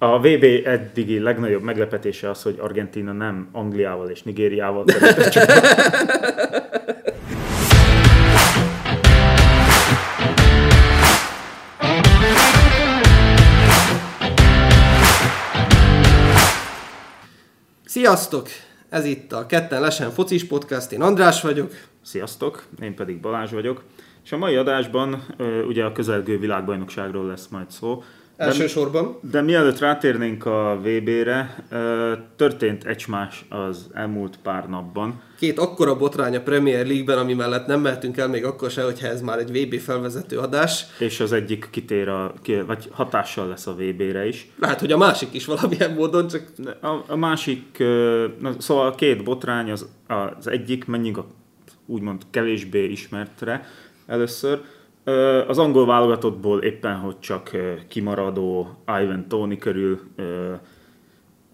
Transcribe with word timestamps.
A 0.00 0.18
VB 0.18 0.44
eddigi 0.64 1.18
legnagyobb 1.18 1.62
meglepetése 1.62 2.30
az, 2.30 2.42
hogy 2.42 2.56
Argentina 2.60 3.12
nem 3.12 3.48
Angliával 3.52 4.10
és 4.10 4.22
Nigériával 4.22 4.84
került 4.98 5.28
csak. 5.28 5.44
Sziasztok! 17.84 18.48
Ez 18.88 19.04
itt 19.04 19.32
a 19.32 19.46
Ketten 19.46 19.80
Lesen 19.80 20.10
Focis 20.10 20.44
Podcast, 20.44 20.92
én 20.92 21.02
András 21.02 21.42
vagyok. 21.42 21.72
Sziasztok, 22.02 22.64
én 22.80 22.94
pedig 22.94 23.20
Balázs 23.20 23.52
vagyok. 23.52 23.82
És 24.24 24.32
a 24.32 24.36
mai 24.36 24.56
adásban 24.56 25.26
ugye 25.66 25.84
a 25.84 25.92
közelgő 25.92 26.38
világbajnokságról 26.38 27.26
lesz 27.26 27.48
majd 27.48 27.70
szó. 27.70 28.02
Elsősorban. 28.36 29.18
De 29.30 29.40
mielőtt 29.40 29.78
rátérnénk 29.78 30.46
a 30.46 30.80
VB-re, 30.82 31.64
történt 32.36 32.84
egymás 32.84 33.44
az 33.48 33.86
elmúlt 33.94 34.38
pár 34.42 34.68
napban. 34.68 35.20
Két 35.38 35.58
akkora 35.58 35.96
botrány 35.96 36.36
a 36.36 36.40
Premier 36.40 36.86
League-ben, 36.86 37.18
ami 37.18 37.34
mellett 37.34 37.66
nem 37.66 37.80
mehetünk 37.80 38.16
el 38.16 38.28
még 38.28 38.44
akkor 38.44 38.70
se, 38.70 38.82
hogyha 38.82 39.06
ez 39.06 39.20
már 39.22 39.38
egy 39.38 39.50
VB 39.50 39.74
felvezető 39.74 40.38
adás. 40.38 40.84
És 40.98 41.20
az 41.20 41.32
egyik 41.32 41.68
kitér, 41.70 42.08
a, 42.08 42.34
vagy 42.66 42.88
hatással 42.90 43.48
lesz 43.48 43.66
a 43.66 43.74
VB-re 43.74 44.26
is. 44.26 44.50
Lehet, 44.58 44.80
hogy 44.80 44.92
a 44.92 44.96
másik 44.96 45.34
is 45.34 45.44
valamilyen 45.46 45.92
módon, 45.92 46.28
csak 46.28 46.42
A, 46.80 47.04
a 47.06 47.16
másik, 47.16 47.78
na, 48.40 48.52
szóval 48.58 48.86
a 48.86 48.94
két 48.94 49.24
botrány, 49.24 49.70
az, 49.70 49.86
az 50.06 50.46
egyik, 50.46 50.84
menjünk 50.84 51.16
a 51.18 51.26
úgymond 51.86 52.22
kevésbé 52.30 52.84
ismertre 52.84 53.66
először. 54.06 54.60
Az 55.46 55.58
angol 55.58 55.86
válogatottból 55.86 56.62
éppen, 56.62 56.96
hogy 56.96 57.18
csak 57.18 57.50
kimaradó 57.88 58.68
Ivan 59.02 59.28
Tony 59.28 59.58
körül 59.58 60.00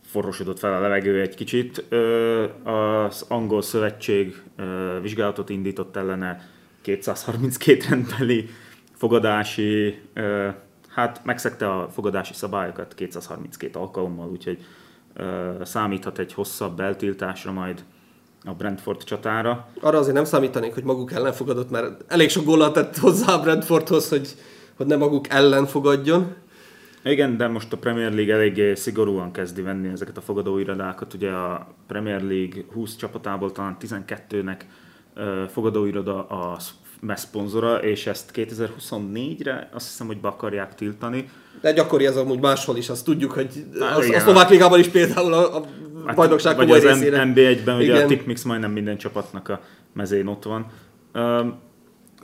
forrosodott 0.05 0.59
fel 0.59 0.75
a 0.75 0.81
levegő 0.81 1.21
egy 1.21 1.35
kicsit. 1.35 1.85
Az 2.65 3.25
angol 3.29 3.63
szövetség 3.63 4.43
vizsgálatot 5.03 5.49
indított 5.49 5.97
ellene 5.97 6.49
232 6.81 7.85
rendbeli 7.89 8.49
fogadási, 8.93 10.01
hát 10.89 11.25
megszegte 11.25 11.71
a 11.71 11.89
fogadási 11.89 12.35
szabályokat 12.35 12.95
232 12.95 13.79
alkalommal, 13.79 14.29
úgyhogy 14.29 14.59
számíthat 15.63 16.19
egy 16.19 16.33
hosszabb 16.33 16.81
eltiltásra 16.81 17.53
majd 17.53 17.85
a 18.45 18.53
Brentford 18.53 19.05
csatára. 19.05 19.69
arra 19.81 19.99
azért 19.99 20.15
nem 20.15 20.25
számítanék, 20.25 20.75
hogy 20.75 20.85
maguk 20.85 21.13
ellen 21.13 21.33
fogadott, 21.33 21.71
mert 21.71 22.13
elég 22.13 22.31
sok 22.31 22.45
gólat 22.45 22.73
tett 22.73 22.97
hozzá 22.97 23.33
a 23.33 23.41
Brentfordhoz, 23.41 24.09
hogy, 24.09 24.29
hogy 24.77 24.87
ne 24.87 24.97
maguk 24.97 25.29
ellen 25.29 25.67
fogadjon. 25.67 26.35
Igen, 27.05 27.37
de 27.37 27.49
most 27.49 27.73
a 27.73 27.77
Premier 27.77 28.13
League 28.13 28.35
eléggé 28.35 28.75
szigorúan 28.75 29.33
kezdi 29.33 29.63
venni 29.63 29.89
ezeket 29.89 30.17
a 30.17 30.21
fogadóirodákat. 30.21 31.15
Ugye 31.15 31.31
a 31.31 31.75
Premier 31.87 32.23
League 32.23 32.65
20 32.73 32.97
csapatából 32.97 33.53
talán 33.53 33.77
12-nek 33.81 34.57
ö, 35.15 35.45
fogadóiroda 35.49 36.27
a 36.27 36.57
szponzora, 37.15 37.83
és 37.83 38.07
ezt 38.07 38.31
2024-re 38.35 39.69
azt 39.73 39.87
hiszem, 39.87 40.07
hogy 40.07 40.21
be 40.21 40.29
akarják 40.29 40.75
tiltani. 40.75 41.29
De 41.61 41.73
gyakori 41.73 42.07
ez 42.07 42.17
amúgy 42.17 42.41
máshol 42.41 42.77
is, 42.77 42.89
azt 42.89 43.05
tudjuk, 43.05 43.33
hogy 43.33 43.67
Hát 43.81 43.97
az, 43.97 44.07
igen. 44.07 44.21
a 44.21 44.23
szlovák 44.23 44.49
ligában 44.49 44.79
is 44.79 44.89
például 44.89 45.33
a, 45.33 45.57
a 45.57 46.15
bajnokság 46.15 46.57
vagy 46.57 46.71
az 46.71 46.83
részére. 46.83 47.33
NB1-ben 47.35 47.77
ugye 47.77 48.03
a. 48.05 48.07
Tipmix 48.07 48.43
majdnem 48.43 48.71
minden 48.71 48.97
csapatnak 48.97 49.49
a 49.49 49.61
mezén 49.93 50.27
ott 50.27 50.43
van. 50.43 50.67
Öm, 51.13 51.55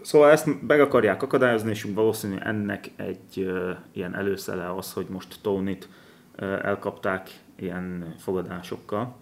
Szóval 0.02 0.30
ezt 0.30 0.46
meg 0.66 0.80
akarják 0.80 1.22
akadályozni, 1.22 1.70
és 1.70 1.86
valószínű 1.94 2.36
ennek 2.38 2.90
egy 2.96 3.40
ö, 3.40 3.70
ilyen 3.92 4.14
előszele 4.16 4.74
az, 4.74 4.92
hogy 4.92 5.06
most 5.08 5.36
Tónit 5.42 5.88
ö, 6.36 6.52
elkapták 6.62 7.30
ilyen 7.58 8.14
fogadásokkal. 8.18 9.16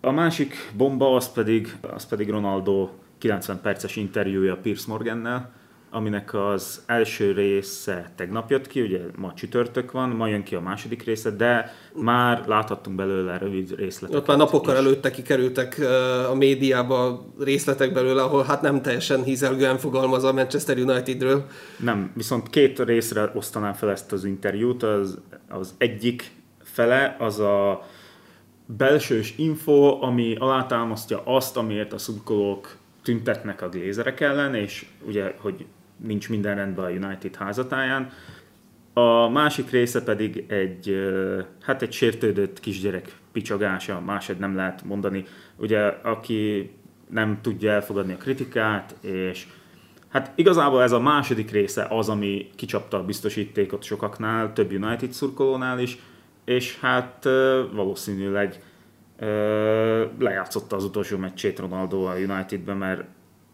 A 0.00 0.10
másik 0.10 0.54
bomba 0.76 1.14
az 1.14 1.32
pedig, 1.32 1.76
az 1.94 2.06
pedig 2.06 2.30
Ronaldo 2.30 2.90
90 3.18 3.60
perces 3.60 3.96
interjúja 3.96 4.56
Piers 4.56 4.86
Morgannel, 4.86 5.52
aminek 5.94 6.34
az 6.34 6.82
első 6.86 7.32
része 7.32 8.10
tegnap 8.16 8.50
jött 8.50 8.66
ki, 8.66 8.80
ugye 8.80 9.00
ma 9.16 9.34
csütörtök 9.34 9.90
van, 9.90 10.08
ma 10.08 10.26
jön 10.26 10.42
ki 10.42 10.54
a 10.54 10.60
második 10.60 11.04
része, 11.04 11.30
de 11.30 11.72
már 11.94 12.44
láthattunk 12.46 12.96
belőle 12.96 13.38
rövid 13.38 13.74
részleteket. 13.76 14.20
Ott 14.20 14.26
már 14.26 14.36
napokkal 14.36 14.74
is. 14.74 14.80
előtte 14.80 15.10
kikerültek 15.10 15.80
a 16.30 16.34
médiába 16.34 17.26
részletek 17.40 17.92
belőle, 17.92 18.22
ahol 18.22 18.44
hát 18.44 18.62
nem 18.62 18.82
teljesen 18.82 19.22
hízelgően 19.22 19.78
fogalmaz 19.78 20.24
a 20.24 20.32
Manchester 20.32 20.78
Unitedről. 20.78 21.46
Nem, 21.78 22.12
viszont 22.14 22.50
két 22.50 22.78
részre 22.78 23.30
osztanám 23.34 23.72
fel 23.72 23.90
ezt 23.90 24.12
az 24.12 24.24
interjút. 24.24 24.82
Az, 24.82 25.18
az 25.48 25.74
egyik 25.78 26.30
fele 26.62 27.16
az 27.18 27.38
a 27.38 27.86
belsős 28.66 29.34
info, 29.36 30.02
ami 30.04 30.36
alátámasztja 30.38 31.22
azt, 31.24 31.56
amiért 31.56 31.92
a 31.92 31.98
szurkolók 31.98 32.76
tüntetnek 33.02 33.62
a 33.62 33.68
glézerek 33.68 34.20
ellen, 34.20 34.54
és 34.54 34.86
ugye, 35.06 35.34
hogy 35.38 35.66
nincs 35.96 36.28
minden 36.28 36.54
rendben 36.54 36.84
a 36.84 37.06
United 37.06 37.36
házatáján. 37.36 38.10
A 38.92 39.28
másik 39.28 39.70
része 39.70 40.02
pedig 40.02 40.44
egy, 40.48 41.10
hát 41.62 41.82
egy 41.82 41.92
sértődött 41.92 42.60
kisgyerek 42.60 43.16
picsagása, 43.32 44.00
máshogy 44.00 44.38
nem 44.38 44.56
lehet 44.56 44.84
mondani. 44.84 45.24
Ugye, 45.56 45.80
aki 45.86 46.70
nem 47.10 47.38
tudja 47.42 47.70
elfogadni 47.70 48.12
a 48.12 48.16
kritikát, 48.16 48.96
és 49.00 49.46
hát 50.08 50.32
igazából 50.34 50.82
ez 50.82 50.92
a 50.92 51.00
második 51.00 51.50
része 51.50 51.86
az, 51.90 52.08
ami 52.08 52.50
kicsapta 52.56 52.96
a 52.96 53.04
biztosítékot 53.04 53.82
sokaknál, 53.82 54.52
több 54.52 54.72
United 54.72 55.12
szurkolónál 55.12 55.78
is, 55.78 55.98
és 56.44 56.78
hát 56.80 57.24
valószínűleg 57.72 58.62
lejátszotta 60.18 60.76
az 60.76 60.84
utolsó 60.84 61.16
meccsét 61.16 61.58
Ronaldo 61.58 62.04
a 62.04 62.14
Unitedben, 62.14 62.76
mert 62.76 63.04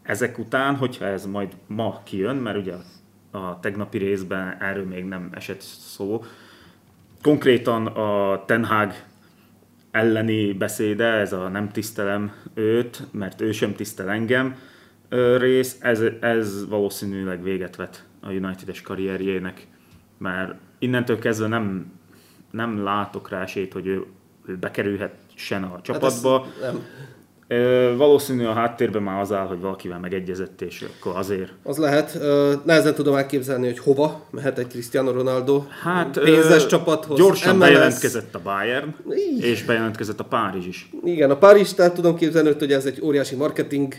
ezek 0.09 0.39
után, 0.39 0.77
hogyha 0.77 1.05
ez 1.05 1.27
majd 1.27 1.57
ma 1.67 2.01
kijön, 2.05 2.37
mert 2.37 2.57
ugye 2.57 2.75
a 3.31 3.61
tegnapi 3.61 3.99
részben 3.99 4.57
erről 4.61 4.87
még 4.87 5.05
nem 5.05 5.29
esett 5.33 5.61
szó, 5.61 6.25
konkrétan 7.23 7.87
a 7.87 8.43
Ten 8.45 8.65
Hag 8.65 8.93
elleni 9.91 10.53
beszéde, 10.53 11.05
ez 11.05 11.33
a 11.33 11.49
nem 11.49 11.69
tisztelem 11.69 12.33
őt, 12.55 13.03
mert 13.11 13.41
ő 13.41 13.53
sem 13.53 13.75
tisztel 13.75 14.11
engem 14.11 14.57
rész, 15.39 15.77
ez, 15.81 16.03
ez 16.21 16.69
valószínűleg 16.69 17.43
véget 17.43 17.77
vet 17.77 18.05
a 18.21 18.31
United-es 18.31 18.81
karrierjének, 18.81 19.67
mert 20.19 20.55
innentől 20.79 21.19
kezdve 21.19 21.47
nem, 21.47 21.93
nem 22.51 22.83
látok 22.83 23.29
rá 23.29 23.43
esélyt, 23.43 23.73
hogy 23.73 23.87
ő, 23.87 24.05
ő 24.47 24.57
bekerülhessen 24.57 25.63
a 25.63 25.81
csapatba. 25.81 26.39
Hát 26.39 26.55
ez 26.63 26.73
nem. 26.73 26.83
Ö, 27.51 27.95
valószínű 27.97 28.45
a 28.45 28.53
háttérben 28.53 29.03
már 29.03 29.21
az 29.21 29.33
áll, 29.33 29.47
hogy 29.47 29.61
valakivel 29.61 29.99
megegyezett, 29.99 30.61
és 30.63 30.85
akkor 30.99 31.17
azért. 31.17 31.53
Az 31.63 31.77
lehet. 31.77 32.15
Ö, 32.21 32.53
nehezen 32.65 32.95
tudom 32.95 33.15
elképzelni, 33.15 33.67
hogy 33.67 33.79
hova 33.79 34.27
mehet 34.31 34.59
egy 34.59 34.67
Cristiano 34.67 35.13
Ronaldo 35.13 35.65
Hát 35.83 36.19
pénzes 36.21 36.65
ö, 36.65 36.67
csapathoz. 36.67 37.19
Gyorsan 37.19 37.57
MLS. 37.57 37.67
bejelentkezett 37.69 38.35
a 38.35 38.41
Bayern, 38.45 38.95
Így. 39.17 39.45
és 39.45 39.65
bejelentkezett 39.65 40.21
a 40.21 40.25
Párizs 40.25 40.67
is. 40.67 40.91
Igen, 41.05 41.31
a 41.31 41.37
Paris, 41.37 41.75
tehát 41.75 41.95
tudom 41.95 42.17
képzelni, 42.17 42.53
hogy 42.59 42.73
ez 42.73 42.85
egy 42.87 43.01
óriási 43.03 43.35
marketing 43.35 43.95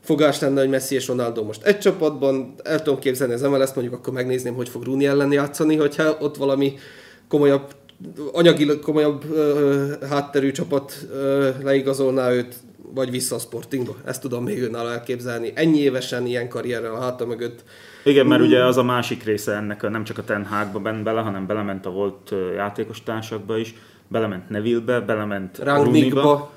fogás 0.00 0.40
lenne, 0.40 0.60
hogy 0.60 0.68
Messi 0.70 0.94
és 0.94 1.06
Ronaldo 1.06 1.44
most 1.44 1.62
egy 1.64 1.78
csapatban. 1.78 2.54
El 2.62 2.82
tudom 2.82 2.98
képzelni 2.98 3.32
az 3.32 3.42
MLS-t, 3.42 3.74
mondjuk 3.74 3.96
akkor 3.96 4.12
megnézném, 4.12 4.54
hogy 4.54 4.68
fog 4.68 4.82
Rooney 4.84 5.06
ellen 5.06 5.32
játszani, 5.32 5.76
hogyha 5.76 6.16
ott 6.20 6.36
valami 6.36 6.72
komolyabb, 7.28 7.74
anyagilag 8.32 8.80
komolyabb 8.80 9.24
ö, 9.32 9.84
hátterű 10.10 10.50
csapat 10.50 10.92
ö, 11.12 11.48
leigazolná 11.62 12.30
őt, 12.30 12.54
vagy 12.94 13.10
vissza 13.10 13.34
a 13.34 13.38
Sportingba. 13.38 13.96
Ezt 14.04 14.20
tudom 14.20 14.44
még 14.44 14.62
önálló 14.62 14.88
elképzelni. 14.88 15.52
Ennyi 15.54 15.78
évesen 15.78 16.26
ilyen 16.26 16.48
karrierrel 16.48 16.94
a 16.94 17.00
háta 17.00 17.26
mögött. 17.26 17.64
Igen, 18.04 18.26
mert 18.26 18.42
ugye 18.42 18.64
az 18.64 18.76
a 18.76 18.82
másik 18.82 19.24
része 19.24 19.52
ennek, 19.52 19.90
nem 19.90 20.04
csak 20.04 20.18
a 20.18 20.24
Ten 20.24 20.44
Hagba 20.44 20.78
bent 20.78 21.02
bele, 21.02 21.20
hanem 21.20 21.46
belement 21.46 21.86
a 21.86 21.90
volt 21.90 22.30
ö, 22.30 22.52
játékos 22.52 23.02
társakba 23.02 23.58
is, 23.58 23.74
belement 24.08 24.48
Neville-be, 24.48 25.00
belement. 25.00 25.58
Rangnickba. 25.58 26.50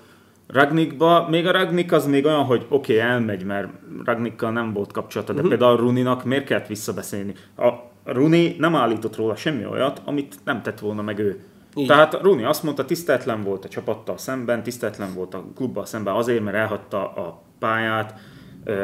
Ragnikba, 0.48 1.28
még 1.30 1.48
a 1.48 1.52
Ragnik 1.52 1.92
az 1.92 2.06
még 2.06 2.26
olyan, 2.26 2.44
hogy 2.44 2.66
oké, 2.70 2.94
okay, 2.94 3.10
elmegy, 3.10 3.44
mert 3.44 3.68
Ragnikkal 4.06 4.52
nem 4.52 4.74
volt 4.74 4.92
kapcsolata, 4.92 5.34
de 5.34 5.42
uh-huh. 5.42 5.58
például 5.58 5.78
Runinak 5.78 6.24
miért 6.24 6.46
kellett 6.46 6.68
visszabeszélni? 6.68 7.34
A 7.58 7.70
Runi 8.04 8.56
nem 8.60 8.76
állított 8.76 9.16
róla 9.16 9.36
semmi 9.36 9.66
olyat, 9.66 10.02
amit 10.06 10.36
nem 10.44 10.62
tett 10.62 10.80
volna 10.80 11.02
meg 11.02 11.20
ő. 11.20 11.40
Így. 11.76 11.88
Tehát 11.88 12.20
Runi 12.22 12.44
azt 12.44 12.64
mondta, 12.64 12.86
tisztetlen 12.86 13.44
volt 13.44 13.66
a 13.66 13.68
csapattal 13.68 14.18
szemben, 14.18 14.64
tisztetlen 14.64 15.14
volt 15.14 15.34
a 15.34 15.46
klubbal 15.56 15.86
szemben 15.86 16.16
azért, 16.16 16.44
mert 16.44 16.58
elhagyta 16.58 16.98
a 16.98 17.42
pályát, 17.60 18.20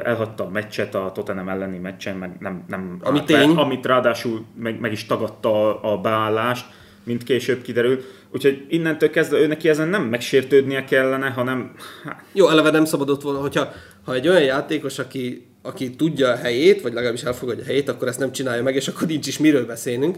elhagyta 0.03 0.45
a 0.45 0.49
meccset 0.49 0.95
a 0.95 1.11
Tottenham 1.13 1.49
elleni 1.49 1.77
meccsen, 1.77 2.15
meg 2.15 2.35
nem, 2.39 2.63
nem 2.67 2.97
Ami 3.03 3.19
be, 3.19 3.25
tény. 3.25 3.55
amit 3.55 3.85
ráadásul 3.85 4.45
meg, 4.55 4.79
meg 4.79 4.91
is 4.91 5.05
tagadta 5.05 5.79
a, 5.79 5.93
a 5.93 5.97
beállást, 5.97 6.65
mint 7.03 7.23
később 7.23 7.61
kiderült. 7.61 8.03
Úgyhogy 8.31 8.65
innentől 8.69 9.09
kezdve 9.09 9.37
ő 9.37 9.47
neki 9.47 9.69
ezen 9.69 9.87
nem 9.87 10.03
megsértődnie 10.03 10.83
kellene, 10.83 11.29
hanem 11.29 11.71
hát, 12.03 12.23
Jó, 12.31 12.49
eleve 12.49 12.71
nem 12.71 12.85
szabadott 12.85 13.21
volna, 13.21 13.39
hogyha 13.39 13.71
ha 14.03 14.13
egy 14.13 14.27
olyan 14.27 14.43
játékos, 14.43 14.99
aki, 14.99 15.47
aki 15.61 15.95
tudja 15.95 16.27
a 16.27 16.35
helyét, 16.35 16.81
vagy 16.81 16.93
legalábbis 16.93 17.23
elfogadja 17.23 17.63
a 17.63 17.67
helyét, 17.67 17.89
akkor 17.89 18.07
ezt 18.07 18.19
nem 18.19 18.31
csinálja 18.31 18.63
meg, 18.63 18.75
és 18.75 18.87
akkor 18.87 19.07
nincs 19.07 19.27
is 19.27 19.37
miről 19.37 19.65
beszélnünk. 19.65 20.17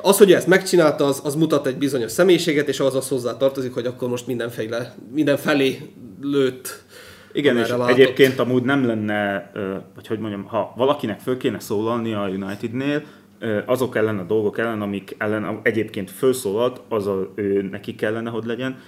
Az, 0.00 0.18
hogy 0.18 0.32
ezt 0.32 0.46
megcsinálta, 0.46 1.04
az, 1.04 1.20
az 1.24 1.34
mutat 1.34 1.66
egy 1.66 1.76
bizonyos 1.76 2.10
személyiséget, 2.10 2.68
és 2.68 2.80
az 2.80 2.94
az 2.94 3.08
hozzá 3.08 3.36
tartozik, 3.36 3.74
hogy 3.74 3.86
akkor 3.86 4.08
most 4.08 4.26
mindenféle, 4.26 4.94
mindenfelé 5.12 5.78
lőtt. 6.20 6.82
Igen, 7.32 7.56
és 7.56 7.68
látott. 7.68 7.88
egyébként 7.88 8.38
amúgy 8.38 8.62
nem 8.62 8.86
lenne, 8.86 9.50
vagy 9.94 10.06
hogy 10.06 10.18
mondjam, 10.18 10.44
ha 10.44 10.72
valakinek 10.76 11.20
föl 11.20 11.36
kéne 11.36 11.60
szólalni 11.60 12.14
a 12.14 12.28
Unitednél, 12.28 13.02
azok 13.66 13.96
ellen 13.96 14.18
a 14.18 14.22
dolgok 14.22 14.58
ellen, 14.58 14.82
amik 14.82 15.14
ellen 15.18 15.60
egyébként 15.62 16.10
felszólalt, 16.10 16.80
az 16.88 17.06
a, 17.06 17.32
ő 17.34 17.62
neki 17.62 17.94
kellene, 17.94 18.30
hogy 18.30 18.44
legyen. 18.44 18.78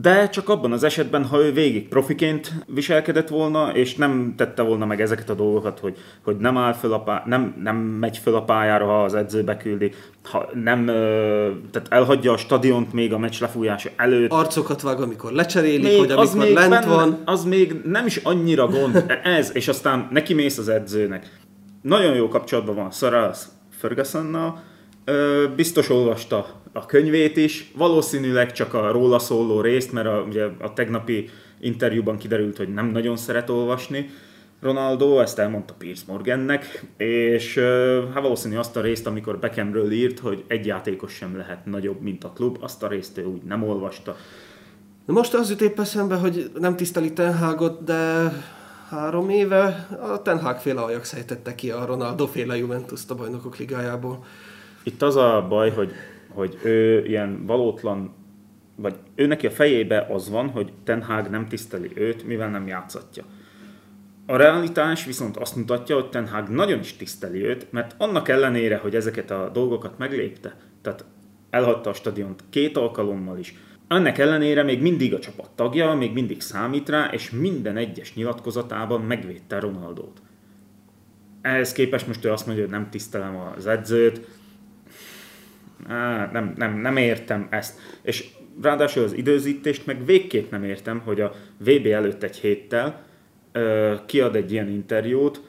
De 0.00 0.28
csak 0.28 0.48
abban 0.48 0.72
az 0.72 0.82
esetben, 0.82 1.24
ha 1.24 1.44
ő 1.44 1.52
végig 1.52 1.88
profiként 1.88 2.52
viselkedett 2.66 3.28
volna, 3.28 3.70
és 3.74 3.94
nem 3.94 4.34
tette 4.36 4.62
volna 4.62 4.86
meg 4.86 5.00
ezeket 5.00 5.30
a 5.30 5.34
dolgokat, 5.34 5.78
hogy, 5.78 5.96
hogy 6.22 6.36
nem 6.36 6.56
áll 6.56 6.72
föl 6.72 6.92
a 6.92 7.00
pá- 7.00 7.26
nem, 7.26 7.54
nem 7.62 7.76
megy 7.76 8.18
föl 8.18 8.34
a 8.34 8.42
pályára, 8.42 8.86
ha 8.86 9.02
az 9.02 9.14
edző 9.14 9.44
beküldi, 9.44 9.92
ha 10.22 10.48
nem, 10.54 10.86
tehát 11.70 11.86
elhagyja 11.88 12.32
a 12.32 12.36
stadiont 12.36 12.92
még 12.92 13.12
a 13.12 13.18
meccs 13.18 13.40
lefújása 13.40 13.88
előtt, 13.96 14.30
Arcokat 14.30 14.82
vág, 14.82 15.00
amikor 15.00 15.32
lecserélik, 15.32 15.98
hogy 15.98 16.10
amikor 16.10 16.44
lent 16.44 16.54
benne- 16.54 16.84
van. 16.84 17.22
Az 17.24 17.44
még 17.44 17.80
nem 17.84 18.06
is 18.06 18.16
annyira 18.16 18.66
gond 18.66 19.04
ez, 19.38 19.50
és 19.54 19.68
aztán 19.68 20.08
neki 20.10 20.34
mész 20.34 20.58
az 20.58 20.68
edzőnek. 20.68 21.38
Nagyon 21.82 22.14
jó 22.14 22.28
kapcsolatban 22.28 22.74
van 22.74 22.90
Sarah 22.90 23.34
Fergusonnal, 23.70 24.62
Biztos 25.56 25.90
olvasta 25.90 26.46
a 26.72 26.86
könyvét 26.86 27.36
is, 27.36 27.72
valószínűleg 27.76 28.52
csak 28.52 28.74
a 28.74 28.90
róla 28.90 29.18
szóló 29.18 29.60
részt, 29.60 29.92
mert 29.92 30.06
a, 30.06 30.24
ugye 30.28 30.44
a 30.60 30.72
tegnapi 30.72 31.28
interjúban 31.60 32.16
kiderült, 32.16 32.56
hogy 32.56 32.72
nem 32.72 32.86
nagyon 32.86 33.16
szeret 33.16 33.50
olvasni. 33.50 34.10
Ronaldo, 34.60 35.20
ezt 35.20 35.38
elmondta 35.38 35.74
Piers 35.78 36.04
Morgannek, 36.04 36.84
és 36.96 37.58
hát 38.14 38.22
valószínű 38.22 38.56
azt 38.56 38.76
a 38.76 38.80
részt, 38.80 39.06
amikor 39.06 39.38
Beckhamről 39.38 39.90
írt, 39.90 40.18
hogy 40.18 40.44
egy 40.46 40.66
játékos 40.66 41.12
sem 41.12 41.36
lehet 41.36 41.66
nagyobb, 41.66 42.00
mint 42.00 42.24
a 42.24 42.32
klub, 42.32 42.58
azt 42.60 42.82
a 42.82 42.88
részt 42.88 43.18
ő 43.18 43.24
úgy 43.24 43.42
nem 43.42 43.62
olvasta. 43.62 44.16
Most 45.04 45.34
az 45.34 45.50
jut 45.50 45.60
épp 45.60 45.78
eszembe, 45.78 46.16
hogy 46.16 46.50
nem 46.58 46.76
tiszteli 46.76 47.12
Ten 47.12 47.36
Hagot, 47.36 47.84
de 47.84 48.32
három 48.90 49.28
éve 49.28 49.88
a 50.12 50.22
Ten 50.22 50.40
Hag 50.40 50.56
féle 50.56 50.80
Ajax 50.80 51.16
ki 51.56 51.70
a 51.70 51.84
Ronaldo 51.84 52.26
féle 52.26 52.56
Juventus-t 52.56 53.10
a 53.10 53.14
bajnokok 53.14 53.56
ligájából. 53.56 54.24
Itt 54.88 55.02
az 55.02 55.16
a 55.16 55.46
baj, 55.48 55.70
hogy, 55.70 55.92
hogy 56.28 56.58
ő 56.62 57.04
ilyen 57.06 57.46
valótlan, 57.46 58.14
vagy 58.76 58.94
ő 59.14 59.26
neki 59.26 59.46
a 59.46 59.50
fejébe 59.50 60.06
az 60.10 60.30
van, 60.30 60.48
hogy 60.48 60.72
Ten 60.84 61.02
Hag 61.02 61.26
nem 61.26 61.48
tiszteli 61.48 61.90
őt, 61.94 62.26
mivel 62.26 62.50
nem 62.50 62.66
játszatja. 62.66 63.24
A 64.26 64.36
realitás 64.36 65.04
viszont 65.04 65.36
azt 65.36 65.56
mutatja, 65.56 65.94
hogy 65.94 66.08
Ten 66.08 66.28
Hag 66.28 66.48
nagyon 66.48 66.78
is 66.78 66.96
tiszteli 66.96 67.44
őt, 67.44 67.72
mert 67.72 67.94
annak 67.98 68.28
ellenére, 68.28 68.76
hogy 68.76 68.94
ezeket 68.94 69.30
a 69.30 69.50
dolgokat 69.52 69.98
meglépte, 69.98 70.56
tehát 70.82 71.04
elhagyta 71.50 71.90
a 71.90 71.94
stadiont 71.94 72.44
két 72.50 72.76
alkalommal 72.76 73.38
is, 73.38 73.54
ennek 73.88 74.18
ellenére 74.18 74.62
még 74.62 74.82
mindig 74.82 75.14
a 75.14 75.18
csapat 75.18 75.50
tagja, 75.54 75.94
még 75.94 76.12
mindig 76.12 76.40
számít 76.40 76.88
rá, 76.88 77.10
és 77.12 77.30
minden 77.30 77.76
egyes 77.76 78.14
nyilatkozatában 78.14 79.00
megvédte 79.00 79.58
Ronaldót. 79.58 80.22
Ehhez 81.40 81.72
képest 81.72 82.06
most 82.06 82.24
ő 82.24 82.30
azt 82.30 82.46
mondja, 82.46 82.64
hogy 82.64 82.72
nem 82.72 82.90
tisztelem 82.90 83.36
az 83.56 83.66
edzőt, 83.66 84.37
Á, 85.88 86.30
nem, 86.32 86.52
nem, 86.56 86.78
nem 86.80 86.96
értem 86.96 87.46
ezt. 87.50 87.78
És 88.02 88.24
ráadásul 88.62 89.02
az 89.04 89.12
időzítést 89.12 89.86
meg 89.86 90.04
végképp 90.04 90.50
nem 90.50 90.64
értem, 90.64 91.00
hogy 91.04 91.20
a 91.20 91.34
VB 91.58 91.86
előtt 91.86 92.22
egy 92.22 92.36
héttel 92.36 93.02
ö, 93.52 93.94
kiad 94.06 94.36
egy 94.36 94.52
ilyen 94.52 94.68
interjút 94.68 95.40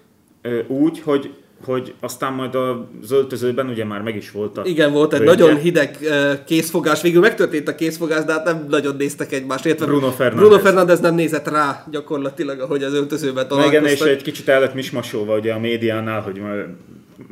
ö, 0.42 0.60
úgy, 0.68 1.00
hogy, 1.00 1.34
hogy 1.66 1.94
aztán 2.00 2.34
majd 2.34 2.56
az 2.56 3.12
öltözőben 3.12 3.70
ugye 3.70 3.86
már 3.86 4.02
meg 4.02 4.16
is 4.16 4.32
volt 4.32 4.58
a 4.58 4.62
Igen, 4.66 4.92
volt 4.92 5.14
egy 5.14 5.22
nagyon 5.22 5.58
hideg 5.58 5.98
eh, 6.02 6.40
készfogás. 6.46 7.02
Végül 7.02 7.22
megtörtént 7.22 7.68
a 7.68 7.76
készfogás, 7.76 8.24
de 8.24 8.32
hát 8.32 8.46
nem 8.46 8.66
nagyon 8.70 8.96
néztek 8.96 9.32
egymást. 9.32 9.66
Illetve 9.66 9.86
Bruno 9.86 10.12
Fernandes. 10.12 10.48
Bruno 10.48 10.62
Fernandes 10.64 11.00
nem 11.00 11.16
nézett 11.16 11.48
rá 11.48 11.86
gyakorlatilag, 11.92 12.60
ahogy 12.60 12.84
az 12.84 12.94
öltözőben 12.94 13.46
Na 13.50 13.56
igen, 13.56 13.68
és 13.68 13.72
találkoztak. 13.72 14.08
egy 14.08 14.22
kicsit 14.22 14.48
el 14.48 14.60
lett 14.60 14.74
mismasolva 14.74 15.38
ugye 15.38 15.54
a 15.54 15.60
médiánál, 15.60 16.22
hogy 16.22 16.42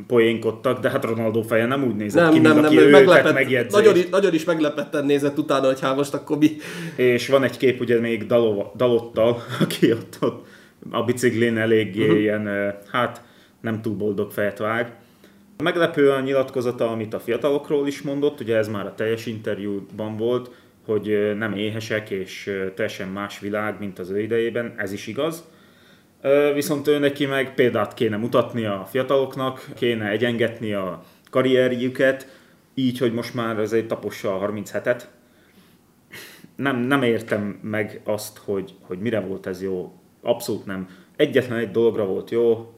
poénkodtak, 0.06 0.80
de 0.80 0.90
hát 0.90 1.04
Ronaldo 1.04 1.42
feje 1.42 1.66
nem 1.66 1.84
úgy 1.84 1.96
nézett 1.96 2.22
Nem, 2.22 2.32
ki, 2.32 2.38
mint 2.38 2.54
nem, 2.54 2.62
nem, 2.62 2.64
aki 2.64 2.78
őket 2.78 2.90
meglepett, 2.90 3.70
nagyon, 3.70 3.96
is- 3.96 4.08
nagyon 4.08 4.34
is 4.34 4.44
meglepetten 4.44 5.04
nézett 5.04 5.38
utána, 5.38 5.66
hogy 5.66 5.80
hát 5.80 5.96
most 5.96 6.14
akkor 6.14 6.38
mi... 6.38 6.56
És 6.96 7.28
van 7.28 7.42
egy 7.44 7.56
kép 7.56 7.80
ugye 7.80 8.00
még 8.00 8.26
Dalova, 8.26 8.72
Dalottal, 8.76 9.42
aki 9.60 9.92
ott, 9.92 10.16
ott 10.20 10.46
a 10.90 11.04
biciklin 11.04 11.56
eléggé 11.56 12.02
uh-huh. 12.02 12.20
ilyen, 12.20 12.74
hát 12.90 13.22
nem 13.60 13.82
túl 13.82 13.94
boldog 13.94 14.30
fejet 14.30 14.58
vág. 14.58 14.92
Meglepő 15.62 16.10
a 16.10 16.20
nyilatkozata, 16.20 16.90
amit 16.90 17.14
a 17.14 17.20
fiatalokról 17.20 17.86
is 17.86 18.02
mondott, 18.02 18.40
ugye 18.40 18.56
ez 18.56 18.68
már 18.68 18.86
a 18.86 18.94
teljes 18.94 19.26
interjúban 19.26 20.16
volt, 20.16 20.50
hogy 20.86 21.34
nem 21.38 21.52
éhesek 21.52 22.10
és 22.10 22.50
teljesen 22.74 23.08
más 23.08 23.38
világ, 23.38 23.76
mint 23.78 23.98
az 23.98 24.10
ő 24.10 24.20
idejében, 24.20 24.74
ez 24.76 24.92
is 24.92 25.06
igaz. 25.06 25.44
Viszont 26.54 26.86
ő 26.86 26.98
neki 26.98 27.26
meg 27.26 27.54
példát 27.54 27.94
kéne 27.94 28.16
mutatni 28.16 28.64
a 28.64 28.86
fiataloknak, 28.90 29.68
kéne 29.74 30.08
egyengetni 30.08 30.72
a 30.72 31.02
karrierjüket, 31.30 32.26
így, 32.74 32.98
hogy 32.98 33.12
most 33.12 33.34
már 33.34 33.58
azért 33.58 33.86
tapossa 33.86 34.34
a 34.34 34.50
37-et, 34.50 35.02
nem, 36.56 36.76
nem 36.76 37.02
értem 37.02 37.58
meg 37.62 38.00
azt, 38.04 38.38
hogy, 38.38 38.74
hogy 38.80 38.98
mire 38.98 39.20
volt 39.20 39.46
ez 39.46 39.62
jó. 39.62 39.92
Abszolút 40.22 40.66
nem. 40.66 40.88
Egyetlen 41.16 41.58
egy 41.58 41.70
dologra 41.70 42.06
volt 42.06 42.30
jó, 42.30 42.72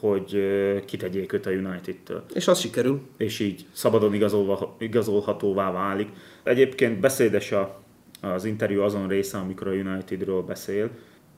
hogy 0.00 0.40
kitegyék 0.84 1.32
őt 1.32 1.46
a 1.46 1.50
United-től. 1.50 2.24
És 2.34 2.48
az 2.48 2.58
sikerül. 2.58 3.00
És 3.16 3.38
így 3.40 3.66
szabadon 3.72 4.14
igazolva, 4.14 4.76
igazolhatóvá 4.78 5.72
válik. 5.72 6.08
Egyébként 6.42 7.00
beszédes 7.00 7.52
a, 7.52 7.82
az 8.20 8.44
interjú 8.44 8.82
azon 8.82 9.08
része, 9.08 9.38
amikor 9.38 9.68
a 9.68 9.72
Unitedről 9.72 10.42
beszél, 10.42 10.90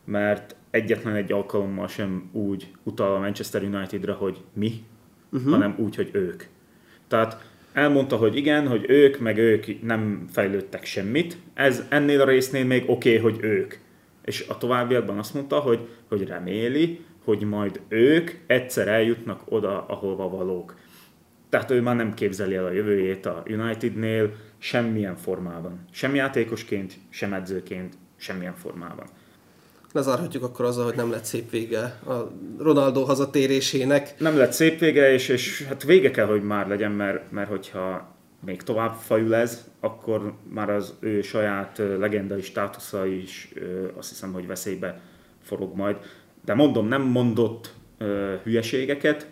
mert 0.04 0.56
egyetlen 0.70 1.14
egy 1.14 1.32
alkalommal 1.32 1.88
sem 1.88 2.28
úgy 2.32 2.70
utal 2.82 3.14
a 3.14 3.18
Manchester 3.18 3.62
Unitedre, 3.62 4.12
hogy 4.12 4.38
mi, 4.52 4.82
uh-huh. 5.32 5.50
hanem 5.50 5.74
úgy, 5.78 5.96
hogy 5.96 6.10
ők. 6.12 6.42
Tehát 7.08 7.50
elmondta, 7.72 8.16
hogy 8.16 8.36
igen, 8.36 8.68
hogy 8.68 8.84
ők, 8.88 9.18
meg 9.18 9.38
ők 9.38 9.82
nem 9.82 10.24
fejlődtek 10.30 10.84
semmit. 10.84 11.36
Ez 11.54 11.86
ennél 11.88 12.20
a 12.20 12.24
résznél 12.24 12.64
még 12.64 12.82
oké, 12.86 13.18
okay, 13.18 13.30
hogy 13.30 13.44
ők. 13.44 13.74
És 14.24 14.44
a 14.48 14.58
továbbiakban 14.58 15.18
azt 15.18 15.34
mondta, 15.34 15.58
hogy, 15.58 15.88
hogy 16.08 16.26
reméli, 16.26 17.00
hogy 17.24 17.42
majd 17.42 17.80
ők 17.88 18.30
egyszer 18.46 18.88
eljutnak 18.88 19.40
oda, 19.48 19.86
ahova 19.86 20.28
valók. 20.28 20.76
Tehát 21.48 21.70
ő 21.70 21.80
már 21.80 21.96
nem 21.96 22.14
képzeli 22.14 22.54
el 22.54 22.64
a 22.64 22.72
jövőjét 22.72 23.26
a 23.26 23.42
Unitednél 23.46 24.32
semmilyen 24.58 25.16
formában. 25.16 25.84
Sem 25.90 26.14
játékosként, 26.14 26.94
sem 27.08 27.32
edzőként, 27.32 27.94
semmilyen 28.16 28.54
formában. 28.54 29.06
Lezárhatjuk 29.92 30.42
akkor 30.42 30.64
azzal, 30.64 30.84
hogy 30.84 30.96
nem 30.96 31.10
lett 31.10 31.24
szép 31.24 31.50
vége 31.50 31.82
a 32.06 32.32
Ronaldo 32.58 33.04
hazatérésének. 33.04 34.14
Nem 34.18 34.36
lett 34.36 34.52
szép 34.52 34.78
vége, 34.78 35.12
és, 35.12 35.28
és 35.28 35.66
hát 35.66 35.82
vége 35.82 36.10
kell, 36.10 36.26
hogy 36.26 36.42
már 36.42 36.68
legyen, 36.68 36.92
mert, 36.92 37.30
mert 37.30 37.48
hogyha 37.48 38.16
még 38.44 38.62
tovább 38.62 38.94
fajul 38.94 39.34
ez, 39.34 39.70
akkor 39.80 40.34
már 40.48 40.70
az 40.70 40.94
ő 41.00 41.22
saját 41.22 41.82
legendai 41.98 42.42
státusza 42.42 43.06
is 43.06 43.52
azt 43.96 44.08
hiszem, 44.08 44.32
hogy 44.32 44.46
veszélybe 44.46 45.00
forog 45.42 45.76
majd. 45.76 45.96
De 46.44 46.54
mondom, 46.54 46.88
nem 46.88 47.02
mondott 47.02 47.74
hülyeségeket, 48.42 49.26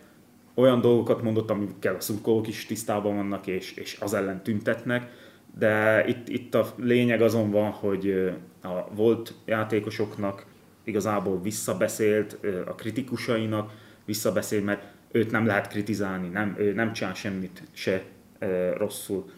olyan 0.54 0.80
dolgokat 0.80 1.22
mondott, 1.22 1.50
amikkel 1.50 1.94
a 1.94 2.00
szurkolók 2.00 2.48
is 2.48 2.66
tisztában 2.66 3.16
vannak, 3.16 3.46
és, 3.46 3.74
és 3.74 3.98
az 4.00 4.14
ellen 4.14 4.42
tüntetnek, 4.42 5.10
de 5.58 6.04
itt, 6.06 6.28
itt 6.28 6.54
a 6.54 6.74
lényeg 6.76 7.22
azon 7.22 7.50
van, 7.50 7.70
hogy 7.70 8.32
a 8.66 8.88
volt 8.94 9.34
játékosoknak 9.44 10.46
igazából 10.84 11.40
visszabeszélt, 11.40 12.38
a 12.66 12.74
kritikusainak 12.74 13.72
visszabeszélt, 14.04 14.64
mert 14.64 14.82
őt 15.10 15.30
nem 15.30 15.46
lehet 15.46 15.68
kritizálni, 15.68 16.28
nem, 16.28 16.54
ő 16.58 16.72
nem 16.72 16.92
csinál 16.92 17.14
semmit 17.14 17.62
se 17.72 18.02
ö, 18.38 18.72
rosszul. 18.76 19.30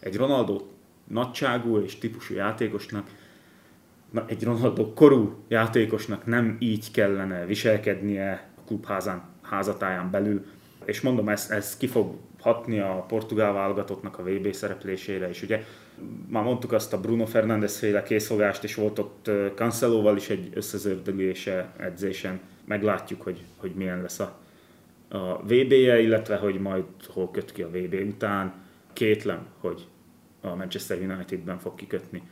Egy 0.00 0.16
Ronaldo 0.16 0.60
nagyságú 1.04 1.78
és 1.78 1.98
típusú 1.98 2.34
játékosnak 2.34 3.06
na, 4.12 4.24
egy 4.26 4.44
Ronaldo 4.44 4.92
korú 4.92 5.44
játékosnak 5.48 6.26
nem 6.26 6.56
így 6.58 6.90
kellene 6.90 7.46
viselkednie 7.46 8.48
a 8.56 8.60
klubházán, 8.66 9.22
házatáján 9.42 10.10
belül. 10.10 10.44
És 10.84 11.00
mondom, 11.00 11.28
ez, 11.28 11.50
ez 11.50 11.76
ki 11.76 11.86
fog 11.86 12.14
hatni 12.42 12.78
a 12.78 13.04
portugál 13.08 13.52
válogatottnak 13.52 14.18
a 14.18 14.22
VB 14.22 14.52
szereplésére 14.52 15.28
is. 15.28 15.42
Ugye 15.42 15.64
már 16.28 16.42
mondtuk 16.42 16.72
azt 16.72 16.92
a 16.92 17.00
Bruno 17.00 17.26
Fernandes 17.26 17.78
féle 17.78 18.02
készfogást, 18.02 18.64
és 18.64 18.74
volt 18.74 18.98
ott 18.98 19.30
Cancelóval 19.54 20.16
is 20.16 20.28
egy 20.28 20.50
összezördülése 20.54 21.72
edzésen. 21.76 22.40
Meglátjuk, 22.64 23.22
hogy, 23.22 23.44
hogy 23.56 23.72
milyen 23.74 24.02
lesz 24.02 24.20
a, 24.20 24.38
a 25.08 25.42
VB-je, 25.42 26.00
illetve 26.00 26.36
hogy 26.36 26.60
majd 26.60 26.84
hol 27.08 27.30
köt 27.30 27.52
ki 27.52 27.62
a 27.62 27.70
VB 27.70 27.94
után. 28.08 28.52
Kétlem, 28.92 29.46
hogy 29.60 29.86
a 30.40 30.54
Manchester 30.54 30.98
Unitedben 30.98 31.58
fog 31.58 31.74
kikötni. 31.74 32.22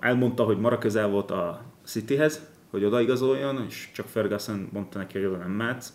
Elmondta, 0.00 0.44
hogy 0.44 0.58
mara 0.58 0.78
közel 0.78 1.08
volt 1.08 1.30
a 1.30 1.62
Cityhez, 1.84 2.50
hogy 2.70 2.84
odaigazoljon, 2.84 3.64
és 3.68 3.90
csak 3.94 4.06
Ferguson 4.06 4.68
mondta 4.72 4.98
neki, 4.98 5.18
hogy 5.18 5.26
oda 5.26 5.36
nem 5.36 5.50
mehetsz. 5.50 5.92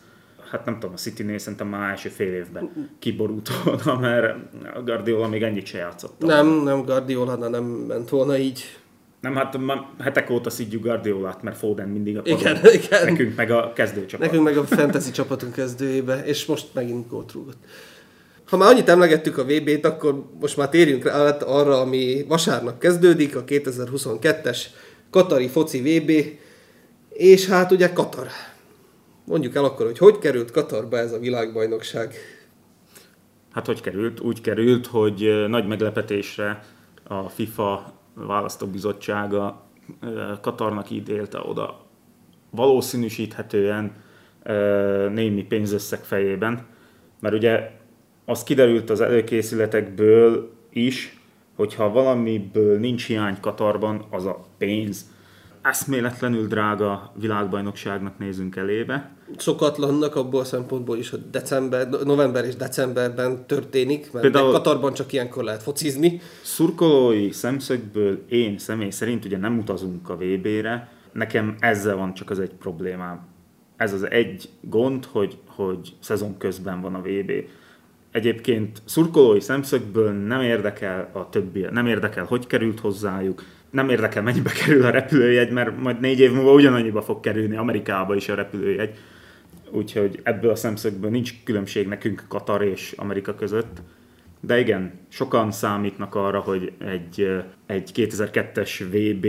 Hát 0.49 0.65
nem 0.65 0.73
tudom, 0.73 0.93
a 0.93 0.97
City-nél 0.97 1.37
szerintem 1.37 1.67
már 1.67 1.89
első 1.89 2.09
fél 2.09 2.33
évben 2.33 2.89
kiborult 2.99 3.49
volna, 3.63 3.99
mert 3.99 4.35
a 4.75 4.81
Guardiola 4.81 5.27
még 5.27 5.43
ennyit 5.43 5.65
se 5.65 5.77
játszott. 5.77 6.19
Nem, 6.19 6.47
nem 6.47 6.83
Guardiola, 6.83 7.35
nem 7.35 7.63
ment 7.63 8.09
volna 8.09 8.37
így. 8.37 8.63
Nem, 9.21 9.35
hát 9.35 9.57
ma 9.57 9.89
hetek 9.99 10.29
óta 10.29 10.49
szidjuk 10.49 10.83
Guardiolát, 10.83 11.41
mert 11.41 11.57
Foden 11.57 11.89
mindig 11.89 12.17
a 12.17 12.21
padon. 12.21 12.39
Igen, 12.39 12.57
igen. 12.73 13.05
Nekünk 13.05 13.35
meg 13.35 13.51
a 13.51 13.73
kezdőcsapat. 13.73 14.25
Nekünk 14.25 14.43
meg 14.43 14.57
a 14.57 14.63
fantasy 14.63 15.11
csapatunk 15.11 15.53
kezdőjébe, 15.53 16.23
és 16.25 16.45
most 16.45 16.67
megint 16.73 17.07
gólt 17.07 17.31
rúgott. 17.31 17.57
Ha 18.47 18.57
már 18.57 18.71
annyit 18.71 18.89
emlegettük 18.89 19.37
a 19.37 19.43
VB-t, 19.43 19.85
akkor 19.85 20.23
most 20.39 20.57
már 20.57 20.69
térjünk 20.69 21.03
rá 21.03 21.13
át 21.13 21.43
arra, 21.43 21.79
ami 21.79 22.25
vasárnap 22.27 22.79
kezdődik, 22.79 23.35
a 23.35 23.43
2022-es 23.43 24.59
Katari 25.09 25.47
foci 25.47 25.79
VB, 25.81 26.11
és 27.09 27.47
hát 27.47 27.71
ugye 27.71 27.93
Katar. 27.93 28.27
Mondjuk 29.27 29.55
el 29.55 29.63
akkor, 29.63 29.85
hogy 29.85 29.97
hogy 29.97 30.17
került 30.17 30.51
Katarba 30.51 30.97
ez 30.97 31.11
a 31.11 31.19
világbajnokság. 31.19 32.13
Hát 33.51 33.65
hogy 33.65 33.81
került? 33.81 34.19
Úgy 34.19 34.41
került, 34.41 34.87
hogy 34.87 35.45
nagy 35.47 35.67
meglepetésre 35.67 36.63
a 37.03 37.29
FIFA 37.29 37.93
választóbizottsága 38.13 39.65
Katarnak 40.41 40.89
ítélte 40.89 41.39
oda 41.39 41.85
valószínűsíthetően 42.49 43.91
némi 45.13 45.43
pénzösszeg 45.43 46.03
fejében, 46.03 46.65
mert 47.19 47.35
ugye 47.35 47.71
az 48.25 48.43
kiderült 48.43 48.89
az 48.89 49.01
előkészületekből 49.01 50.51
is, 50.69 51.19
hogyha 51.55 51.89
valamiből 51.91 52.79
nincs 52.79 53.05
hiány 53.05 53.39
Katarban, 53.39 54.05
az 54.09 54.25
a 54.25 54.45
pénz. 54.57 55.15
Eszméletlenül 55.67 56.47
drága 56.47 57.11
világbajnokságnak 57.19 58.17
nézünk 58.17 58.55
elébe. 58.55 59.11
Szokatlannak 59.37 60.15
abból 60.15 60.39
a 60.39 60.43
szempontból 60.43 60.97
is, 60.97 61.09
hogy 61.09 61.29
december, 61.29 61.89
november 61.89 62.45
és 62.45 62.55
decemberben 62.55 63.47
történik, 63.47 64.11
mert 64.11 64.23
Például-. 64.23 64.51
Katarban 64.51 64.93
csak 64.93 65.13
ilyenkor 65.13 65.43
lehet 65.43 65.63
focizni. 65.63 66.21
Szurkolói 66.41 67.31
szemszögből 67.31 68.25
én 68.29 68.57
személy 68.57 68.89
szerint 68.89 69.25
ugye 69.25 69.37
nem 69.37 69.57
utazunk 69.57 70.09
a 70.09 70.15
VB-re, 70.15 70.91
nekem 71.11 71.55
ezzel 71.59 71.95
van 71.95 72.13
csak 72.13 72.29
az 72.29 72.39
egy 72.39 72.53
problémám. 72.53 73.27
Ez 73.75 73.93
az 73.93 74.09
egy 74.09 74.49
gond, 74.61 75.05
hogy, 75.05 75.37
hogy 75.45 75.93
szezon 75.99 76.37
közben 76.37 76.81
van 76.81 76.95
a 76.95 77.01
VB. 77.01 77.31
Egyébként 78.11 78.81
szurkolói 78.85 79.39
szemszögből 79.39 80.11
nem 80.11 80.41
érdekel 80.41 81.09
a 81.13 81.29
többi, 81.29 81.67
nem 81.71 81.87
érdekel, 81.87 82.25
hogy 82.25 82.47
került 82.47 82.79
hozzájuk, 82.79 83.43
nem 83.69 83.89
érdekel, 83.89 84.21
mennyibe 84.23 84.51
kerül 84.51 84.85
a 84.85 84.89
repülőjegy, 84.89 85.51
mert 85.51 85.77
majd 85.77 85.99
négy 85.99 86.19
év 86.19 86.31
múlva 86.31 86.53
ugyanannyiba 86.53 87.01
fog 87.01 87.19
kerülni 87.19 87.57
Amerikába 87.57 88.15
is 88.15 88.29
a 88.29 88.35
repülőjegy. 88.35 88.97
Úgyhogy 89.71 90.19
ebből 90.23 90.51
a 90.51 90.55
szemszögből 90.55 91.09
nincs 91.09 91.33
különbség 91.43 91.87
nekünk 91.87 92.25
Katar 92.27 92.63
és 92.63 92.93
Amerika 92.97 93.35
között. 93.35 93.77
De 94.39 94.59
igen, 94.59 94.91
sokan 95.09 95.51
számítnak 95.51 96.15
arra, 96.15 96.39
hogy 96.39 96.71
egy, 96.79 97.43
egy 97.65 97.91
2002-es 97.93 98.83
VB 98.91 99.27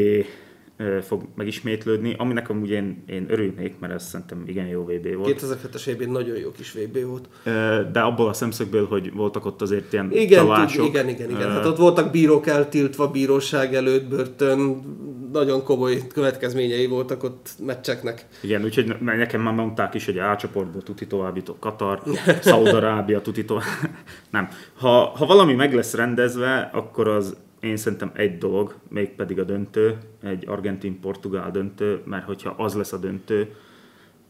fog 1.03 1.23
megismétlődni, 1.35 2.15
aminek 2.19 2.49
amúgy 2.49 2.71
én, 2.71 3.05
én 3.07 3.27
örülnék, 3.29 3.79
mert 3.79 3.93
ez 3.93 4.09
szerintem 4.09 4.43
igen 4.47 4.67
jó 4.67 4.85
VB 4.85 5.15
volt. 5.17 5.41
2002-es 5.41 5.87
évben 5.87 6.09
nagyon 6.11 6.37
jó 6.37 6.51
kis 6.51 6.73
VB 6.73 6.99
volt. 7.07 7.29
De 7.93 8.01
abból 8.01 8.29
a 8.29 8.33
szemszögből, 8.33 8.87
hogy 8.87 9.13
voltak 9.13 9.45
ott 9.47 9.63
azért 9.63 9.93
ilyen 9.93 10.11
Igen, 10.13 10.45
csalások. 10.45 10.87
igen, 10.87 11.09
igen, 11.09 11.31
igen. 11.31 11.43
ö, 11.43 11.53
Hát 11.53 11.67
ott 11.67 11.77
voltak 11.77 12.11
bírók 12.11 12.47
eltiltva, 12.47 13.11
bíróság 13.11 13.75
előtt, 13.75 14.09
börtön, 14.09 14.81
nagyon 15.33 15.63
komoly 15.65 16.07
következményei 16.13 16.87
voltak 16.87 17.23
ott 17.23 17.49
meccseknek. 17.67 18.27
Igen, 18.43 18.65
úgyhogy 18.65 18.95
ne- 19.01 19.17
nekem 19.17 19.41
már 19.41 19.55
mondták 19.55 19.95
is, 19.95 20.05
hogy 20.05 20.19
A 20.19 20.37
csoportból 20.37 20.83
tuti 20.83 21.07
tovább 21.07 21.37
jutott 21.37 21.59
Katar, 21.59 22.03
Szaudarábia 22.41 23.21
tuti 23.21 23.45
tovább. 23.45 23.65
Nem. 24.31 24.49
Ha, 24.79 24.89
ha 25.17 25.27
valami 25.27 25.55
meg 25.55 25.75
lesz 25.75 25.95
rendezve, 25.95 26.71
akkor 26.73 27.09
az 27.09 27.37
én 27.61 27.77
szerintem 27.77 28.11
egy 28.15 28.39
dolog, 28.39 28.75
mégpedig 28.89 29.39
a 29.39 29.45
döntő, 29.45 29.99
egy 30.23 30.49
argentin-portugál 30.49 31.51
döntő, 31.51 32.03
mert 32.05 32.25
hogyha 32.25 32.51
az 32.51 32.75
lesz 32.75 32.93
a 32.93 32.99
döntő, 32.99 33.55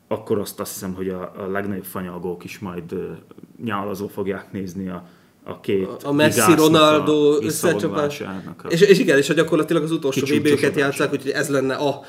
akkor 0.09 0.39
azt 0.39 0.61
azt 0.61 0.73
hiszem, 0.73 0.95
hogy 0.95 1.09
a, 1.09 1.33
a 1.37 1.47
legnagyobb 1.47 1.85
fanyalgók 1.85 2.45
is 2.45 2.59
majd 2.59 2.95
nyálazó 3.65 4.07
fogják 4.07 4.53
nézni 4.53 4.89
a, 4.89 5.09
a 5.49 5.61
két 5.61 5.89
A 6.05 6.13
Messi, 6.13 6.55
Ronaldo 6.55 7.31
a 7.33 7.39
összecsapás. 7.43 8.21
a- 8.21 8.67
És, 8.69 8.81
és 8.81 8.99
igen, 8.99 9.17
és 9.19 9.27
hogy 9.27 9.37
gyakorlatilag 9.37 9.83
az 9.83 9.91
utolsó. 9.91 10.27
VB-ket 10.27 10.77
játszák, 10.77 11.13
úgyhogy 11.13 11.31
ez 11.31 11.49
lenne 11.49 11.75
a, 11.75 12.01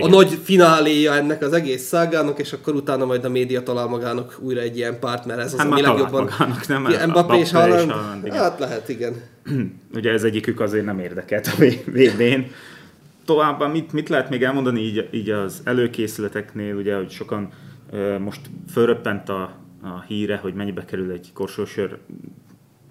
a 0.00 0.08
nagy 0.08 0.38
fináléja 0.42 1.14
ennek 1.14 1.42
az 1.42 1.52
egész 1.52 1.82
szágának, 1.82 2.38
és 2.38 2.52
akkor 2.52 2.74
utána 2.74 3.04
majd 3.04 3.24
a 3.24 3.28
média 3.28 3.62
talál 3.62 3.86
magának 3.86 4.36
újra 4.40 4.60
egy 4.60 4.76
ilyen 4.76 4.98
párt, 4.98 5.26
mert 5.26 5.38
ez 5.40 5.52
az, 5.52 5.58
Hát 5.58 5.66
ami 5.70 5.80
már 5.80 5.90
talált 5.90 6.00
legjobban... 6.12 6.34
magának, 6.38 6.66
nem? 6.66 6.80
Mbappé 6.82 7.06
Mbappé 7.06 7.38
és 7.38 7.50
Haaland? 7.50 7.92
Hát 8.32 8.58
lehet, 8.58 8.88
igen. 8.88 9.14
ugye 9.94 10.10
ez 10.12 10.24
egyikük 10.24 10.60
azért 10.60 10.84
nem 10.84 10.98
érdekelt 10.98 11.46
a 11.46 11.64
VB-n. 11.86 12.40
Továbbá 13.24 13.66
mit, 13.66 13.92
mit 13.92 14.08
lehet 14.08 14.30
még 14.30 14.42
elmondani 14.42 14.80
így, 14.80 15.08
így 15.10 15.30
az 15.30 15.60
előkészületeknél, 15.64 16.74
ugye, 16.74 16.96
hogy 16.96 17.10
sokan 17.10 17.48
most 18.18 18.40
fölröppent 18.72 19.28
a, 19.28 19.40
a 19.82 20.02
híre, 20.06 20.36
hogy 20.36 20.54
mennyibe 20.54 20.84
kerül 20.84 21.10
egy 21.10 21.30
korsósör 21.34 21.96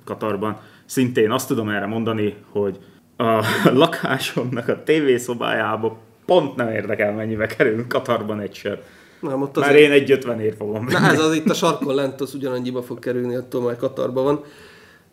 Katarban. 0.07 0.59
Szintén 0.85 1.31
azt 1.31 1.47
tudom 1.47 1.69
erre 1.69 1.85
mondani, 1.85 2.35
hogy 2.51 2.77
a 3.17 3.45
lakásomnak 3.81 4.67
a 4.67 4.83
tévészobájába 4.83 5.97
pont 6.25 6.55
nem 6.55 6.69
érdekel, 6.69 7.13
mennyibe 7.13 7.45
kerül 7.45 7.87
Katarban 7.87 8.39
egy 8.39 8.55
sör. 8.55 8.81
Nem, 9.19 9.41
ott 9.41 9.55
Már 9.55 9.69
azért... 9.69 9.83
én 9.83 9.91
egy 9.91 10.11
50 10.11 10.39
ér 10.39 10.55
fogom 10.57 10.85
Na 10.89 11.11
ez 11.11 11.19
az 11.19 11.35
itt 11.35 11.49
a 11.49 11.53
sarkon 11.53 11.95
lent, 11.95 12.21
az 12.21 12.33
ugyanannyiba 12.33 12.81
fog 12.81 12.99
kerülni, 12.99 13.35
attól 13.35 13.61
már 13.61 13.75
Katarban 13.75 14.23
van. 14.23 14.43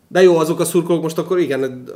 De 0.07 0.21
jó, 0.21 0.37
azok 0.37 0.59
a 0.59 0.65
szurkolók 0.65 1.01
most 1.01 1.17
akkor 1.17 1.39
igen, 1.39 1.89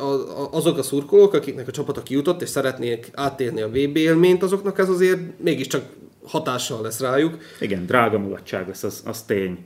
azok 0.51 0.77
a 0.77 0.83
szurkolók, 0.83 1.33
akiknek 1.33 1.67
a 1.67 1.71
csapata 1.71 2.03
kijutott, 2.03 2.41
és 2.41 2.49
szeretnék 2.49 3.09
átélni 3.13 3.61
a 3.61 3.67
VB 3.67 3.95
élményt, 3.95 4.43
azoknak 4.43 4.79
ez 4.79 4.89
azért 4.89 5.19
mégiscsak 5.43 5.83
hatással 6.25 6.81
lesz 6.81 6.99
rájuk. 6.99 7.37
Igen, 7.59 7.85
drága 7.85 8.19
mulatság 8.19 8.67
lesz, 8.67 8.83
az, 8.83 9.03
az 9.05 9.21
tény. 9.21 9.57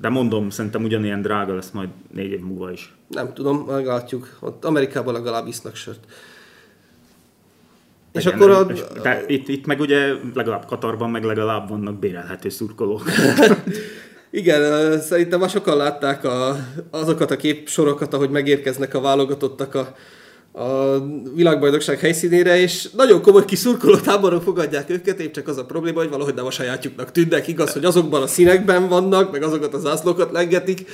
De 0.00 0.08
mondom, 0.08 0.50
szerintem 0.50 0.82
ugyanilyen 0.84 1.22
drága 1.22 1.54
lesz 1.54 1.70
majd 1.70 1.88
négy 2.14 2.30
év 2.30 2.40
múlva 2.40 2.72
is. 2.72 2.94
Nem 3.08 3.34
tudom, 3.34 3.56
meglátjuk. 3.58 4.36
Ott 4.40 4.64
Amerikában 4.64 5.14
legalább 5.14 5.46
isznak 5.46 5.74
sört. 5.74 6.04
És 8.12 8.24
Igen, 8.24 8.36
akkor 8.36 8.50
a, 8.50 8.60
és- 8.72 8.82
de 9.02 9.24
itt, 9.26 9.48
itt 9.48 9.66
meg 9.66 9.80
ugye 9.80 10.12
legalább 10.34 10.66
Katarban 10.66 11.10
meg 11.10 11.24
legalább 11.24 11.68
vannak 11.68 11.98
bérelhető 11.98 12.48
szurkolók. 12.48 13.02
igen, 14.30 15.00
szerintem 15.00 15.40
már 15.40 15.50
sokan 15.50 15.76
látták 15.76 16.24
a, 16.24 16.56
azokat 16.90 17.30
a 17.30 17.36
képsorokat, 17.36 18.14
ahogy 18.14 18.30
megérkeznek 18.30 18.94
a 18.94 19.00
válogatottak 19.00 19.74
a, 19.74 19.94
a 20.58 21.02
világbajnokság 21.34 21.98
helyszínére, 21.98 22.60
és 22.60 22.88
nagyon 22.90 23.22
komoly 23.22 23.44
kis 23.44 23.58
szurkoló 23.58 23.96
táborok 23.96 24.42
fogadják 24.42 24.90
őket, 24.90 25.20
épp 25.20 25.32
csak 25.32 25.48
az 25.48 25.56
a 25.56 25.64
probléma, 25.64 25.98
hogy 25.98 26.10
valahogy 26.10 26.34
nem 26.34 26.46
a 26.46 26.50
sajátjuknak 26.50 27.12
tűnnek. 27.12 27.48
Igaz, 27.48 27.72
hogy 27.72 27.84
azokban 27.84 28.22
a 28.22 28.26
színekben 28.26 28.88
vannak, 28.88 29.32
meg 29.32 29.42
azokat 29.42 29.74
az 29.74 29.80
zászlókat 29.80 30.32
lengetik, 30.32 30.86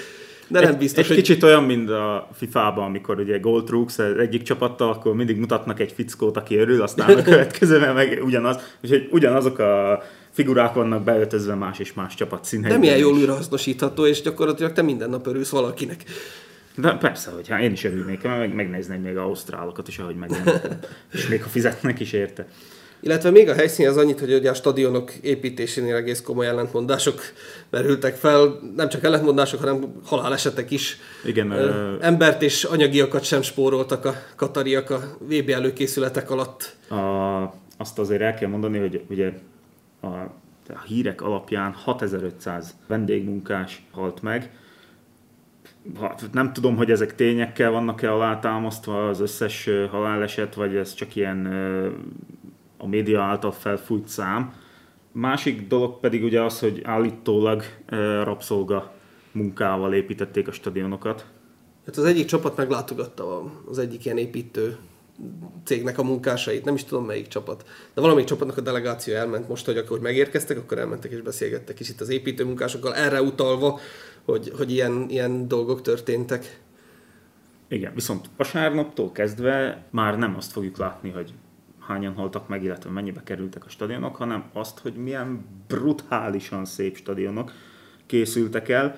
de 0.49 0.61
nem 0.61 0.79
biztos, 0.79 1.03
egy 1.03 1.07
hogy... 1.07 1.17
kicsit 1.17 1.43
olyan, 1.43 1.65
mint 1.65 1.91
a 1.91 2.29
FIFA-ban, 2.35 2.85
amikor 2.85 3.19
ugye 3.19 3.39
Gold 3.39 3.65
Trooks 3.65 3.99
egyik 3.99 4.43
csapattal, 4.43 4.91
akkor 4.91 5.15
mindig 5.15 5.37
mutatnak 5.37 5.81
egy 5.81 5.93
fickót, 5.93 6.37
aki 6.37 6.57
örül, 6.57 6.83
aztán 6.83 7.19
a 7.19 7.23
következőben 7.33 7.95
meg 7.95 8.21
ugyanaz, 8.25 8.57
úgyhogy 8.83 9.09
ugyanazok 9.11 9.59
a 9.59 10.03
figurák 10.31 10.75
vannak 10.75 11.03
beöltözve 11.03 11.55
más 11.55 11.79
és 11.79 11.93
más 11.93 12.15
csapat 12.15 12.45
színeiben. 12.45 12.73
Nem 12.73 12.83
ilyen 12.83 12.99
jól 12.99 13.15
újrahasznosítható, 13.15 14.07
és 14.07 14.23
gyakorlatilag 14.23 14.73
te 14.73 14.83
minden 14.83 15.11
nap 15.11 15.27
örülsz 15.27 15.51
valakinek. 15.51 16.05
De 16.77 16.93
persze, 16.93 17.31
hogy 17.31 17.49
hát 17.49 17.61
én 17.61 17.73
is 17.73 17.85
örülnék, 17.85 18.23
mert 18.23 18.39
meg, 18.39 18.55
megnézném 18.55 19.01
még 19.01 19.17
ausztrálokat 19.17 19.89
is, 19.89 19.99
ahogy 19.99 20.17
megjelentek. 20.17 20.87
és 21.13 21.29
még 21.29 21.43
ha 21.43 21.49
fizetnek 21.49 22.01
is 22.01 22.13
érte. 22.13 22.47
Illetve 23.01 23.31
még 23.31 23.49
a 23.49 23.55
helyszín 23.55 23.89
az 23.89 23.97
annyit, 23.97 24.21
hogy 24.21 24.35
ugye 24.35 24.51
a 24.51 24.55
stadionok 24.55 25.13
építésénél 25.15 25.95
egész 25.95 26.21
komoly 26.21 26.47
ellentmondások 26.47 27.21
merültek 27.71 28.15
fel. 28.15 28.61
Nem 28.77 28.89
csak 28.89 29.05
ellentmondások, 29.05 29.61
hanem 29.61 30.01
halálesetek 30.05 30.71
is. 30.71 30.99
Igen, 31.25 31.51
ö, 31.51 31.95
Embert 32.01 32.43
és 32.43 32.65
anyagiakat 32.65 33.25
sem 33.25 33.43
spóroltak 33.43 34.05
a 34.05 34.15
katariak 34.37 34.91
a 34.91 35.17
VB 35.19 35.49
előkészületek 35.49 36.31
alatt. 36.31 36.77
a, 36.91 37.55
azt 37.77 37.99
azért 37.99 38.21
el 38.21 38.35
kell 38.35 38.49
mondani, 38.49 38.79
hogy 38.79 39.03
ugye 39.09 39.33
a, 40.01 40.07
a 40.07 40.83
hírek 40.87 41.23
alapján 41.23 41.73
6500 41.73 42.75
vendégmunkás 42.87 43.83
halt 43.91 44.23
meg. 44.23 44.51
Nem 46.33 46.53
tudom, 46.53 46.77
hogy 46.77 46.91
ezek 46.91 47.15
tényekkel 47.15 47.71
vannak-e 47.71 48.13
alátámasztva 48.13 49.09
az 49.09 49.21
összes 49.21 49.71
haláleset, 49.91 50.55
vagy 50.55 50.77
ez 50.77 50.95
csak 50.95 51.17
ilyen 51.17 51.47
a 52.79 52.87
média 52.87 53.23
által 53.23 53.53
felfújt 53.53 54.09
szám. 54.09 54.55
Másik 55.13 55.67
dolog 55.67 56.01
pedig 56.01 56.25
ugye 56.25 56.43
az, 56.43 56.59
hogy 56.59 56.81
állítólag 56.85 57.63
rabszolga 58.23 58.93
munkával 59.33 59.95
építették 59.95 60.49
a 60.49 60.53
stadionokat. 60.53 61.27
Hát 61.87 61.97
az 61.97 62.05
egyik 62.05 62.27
csapat 62.27 62.57
meglátogatta 62.57 63.53
az 63.69 63.79
egyik 63.79 64.05
ilyen 64.05 64.19
építő 64.19 64.77
cégnek 65.65 65.99
a 65.99 66.03
munkásait, 66.03 66.65
nem 66.65 66.75
is 66.75 66.85
tudom 66.85 67.05
melyik 67.05 67.29
csapat, 67.29 67.65
de 67.95 68.01
valamelyik 68.01 68.29
csapatnak 68.29 68.57
a 68.57 68.61
delegáció 68.61 69.15
elment 69.15 69.49
most, 69.49 69.67
hogy 69.67 69.77
akkor 69.77 70.01
megérkeztek, 70.01 70.59
akkor 70.59 70.79
elmentek 70.79 71.11
és 71.11 71.21
beszélgettek 71.21 71.81
is 71.81 71.89
itt 71.89 72.01
az 72.01 72.09
építőmunkásokkal, 72.09 72.95
erre 72.95 73.23
utalva, 73.23 73.81
hogy, 74.25 74.53
hogy 74.57 74.71
ilyen, 74.71 75.07
ilyen 75.09 75.49
dolgok 75.49 75.83
történtek. 75.83 76.61
Igen, 77.69 77.95
viszont 77.95 78.31
vasárnaptól 78.37 79.13
kezdve 79.13 79.85
már 79.91 80.19
nem 80.19 80.35
azt 80.37 80.53
fogjuk 80.53 80.77
látni, 80.77 81.11
hogy 81.11 81.33
hányan 81.87 82.15
haltak 82.15 82.49
meg, 82.49 82.63
illetve 82.63 82.91
mennyibe 82.91 83.23
kerültek 83.23 83.65
a 83.65 83.69
stadionok, 83.69 84.17
hanem 84.17 84.45
azt, 84.53 84.79
hogy 84.79 84.95
milyen 84.95 85.45
brutálisan 85.69 86.65
szép 86.65 86.97
stadionok 86.97 87.53
készültek 88.07 88.69
el, 88.69 88.97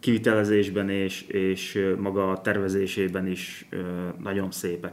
kivitelezésben 0.00 0.88
és, 0.88 1.22
és 1.22 1.94
maga 1.98 2.30
a 2.30 2.40
tervezésében 2.40 3.26
is 3.26 3.68
nagyon 4.22 4.50
szépek. 4.50 4.92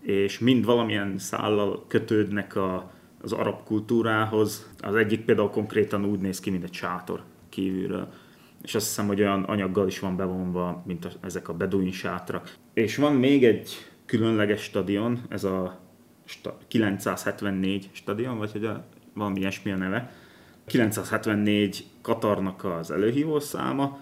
És 0.00 0.38
mind 0.38 0.64
valamilyen 0.64 1.18
szállal 1.18 1.84
kötődnek 1.88 2.56
a, 2.56 2.92
az 3.22 3.32
arab 3.32 3.64
kultúrához. 3.64 4.68
Az 4.80 4.94
egyik 4.94 5.24
például 5.24 5.50
konkrétan 5.50 6.04
úgy 6.04 6.20
néz 6.20 6.40
ki, 6.40 6.50
mint 6.50 6.64
egy 6.64 6.72
sátor 6.72 7.22
kívülről. 7.48 8.12
És 8.62 8.74
azt 8.74 8.86
hiszem, 8.86 9.06
hogy 9.06 9.20
olyan 9.20 9.42
anyaggal 9.42 9.86
is 9.86 9.98
van 9.98 10.16
bevonva, 10.16 10.82
mint 10.86 11.04
a, 11.04 11.10
ezek 11.20 11.48
a 11.48 11.54
beduin 11.54 11.92
sátrak. 11.92 12.54
És 12.74 12.96
van 12.96 13.14
még 13.14 13.44
egy 13.44 13.70
különleges 14.06 14.62
stadion, 14.62 15.20
ez 15.28 15.44
a 15.44 15.80
974 16.68 17.88
stadion, 17.92 18.38
vagy 18.38 18.52
hogy 18.52 18.64
a, 18.64 18.84
valami 19.14 19.38
ilyesmi 19.38 19.70
a 19.72 19.76
neve. 19.76 20.12
974 20.66 21.84
Katarnak 22.02 22.64
az 22.64 22.90
előhívó 22.90 23.40
száma, 23.40 23.98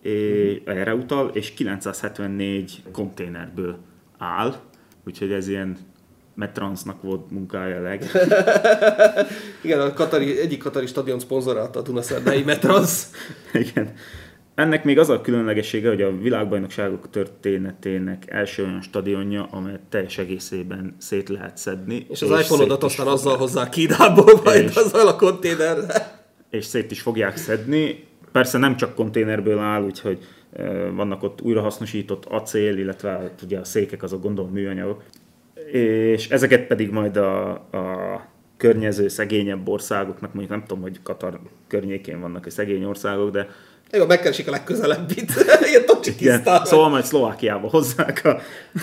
és 0.00 0.60
erre 0.64 0.94
utal, 0.94 1.28
és 1.28 1.54
974 1.54 2.82
konténerből 2.92 3.78
áll, 4.18 4.54
úgyhogy 5.06 5.32
ez 5.32 5.48
ilyen 5.48 5.76
Metransnak 6.34 7.02
volt 7.02 7.30
munkája 7.30 7.82
leg. 7.82 8.10
Igen, 9.62 9.80
a 9.80 9.92
katari, 9.92 10.40
egyik 10.40 10.62
katari 10.62 10.86
stadion 10.86 11.18
szponzorálta 11.18 11.78
a 11.78 11.82
Dunaszerdai 11.82 12.42
Metrans. 12.42 13.02
Igen. 13.68 13.92
Ennek 14.54 14.84
még 14.84 14.98
az 14.98 15.08
a 15.08 15.20
különlegessége, 15.20 15.88
hogy 15.88 16.02
a 16.02 16.18
világbajnokságok 16.18 17.10
történetének 17.10 18.30
első 18.30 18.64
olyan 18.64 18.82
stadionja, 18.82 19.48
amelyet 19.50 19.80
teljes 19.88 20.18
egészében 20.18 20.96
szét 20.98 21.28
lehet 21.28 21.56
szedni. 21.56 22.06
És 22.08 22.22
az 22.22 22.40
iPhone-odat 22.40 22.82
aztán 22.82 23.06
azzal 23.06 23.36
hozzá 23.36 23.68
Kínából, 23.68 24.40
majd 24.44 24.64
és, 24.64 24.74
azzal 24.74 25.08
a 25.08 25.16
konténerre. 25.16 26.24
És 26.50 26.64
szét 26.64 26.90
is 26.90 27.00
fogják 27.00 27.36
szedni. 27.36 28.04
Persze 28.32 28.58
nem 28.58 28.76
csak 28.76 28.94
konténerből 28.94 29.58
áll, 29.58 29.82
úgyhogy 29.82 30.18
vannak 30.94 31.22
ott 31.22 31.40
újrahasznosított 31.40 32.24
acél, 32.24 32.78
illetve 32.78 33.10
hát 33.10 33.42
ugye 33.42 33.58
a 33.58 33.64
székek 33.64 34.02
azok 34.02 34.22
gondolom 34.22 34.50
műanyagok. 34.50 35.02
És 35.72 36.28
ezeket 36.28 36.66
pedig 36.66 36.90
majd 36.90 37.16
a, 37.16 37.50
a 37.52 38.26
környező 38.56 39.08
szegényebb 39.08 39.68
országoknak, 39.68 40.34
mondjuk 40.34 40.50
nem 40.50 40.64
tudom, 40.66 40.82
hogy 40.82 41.02
Katar 41.02 41.40
környékén 41.68 42.20
vannak 42.20 42.46
a 42.46 42.50
szegény 42.50 42.84
országok, 42.84 43.30
de 43.30 43.48
jó, 43.92 44.06
megkeresik 44.06 44.48
a 44.48 44.50
legközelebbit. 44.50 45.32
Ilyen 45.68 45.84
Igen, 46.18 46.64
szóval 46.64 46.88
majd 46.88 47.04
Szlovákiába 47.04 47.68
hozzák 47.68 48.24
a, 48.24 48.40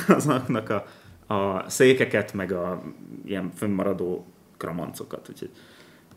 azoknak 0.07 0.69
a, 0.69 0.85
a 1.33 1.69
székeket, 1.69 2.33
meg 2.33 2.51
a 2.51 2.83
ilyen 3.25 3.51
fönnmaradó 3.55 4.25
kramancokat. 4.57 5.29
Úgyhogy 5.29 5.50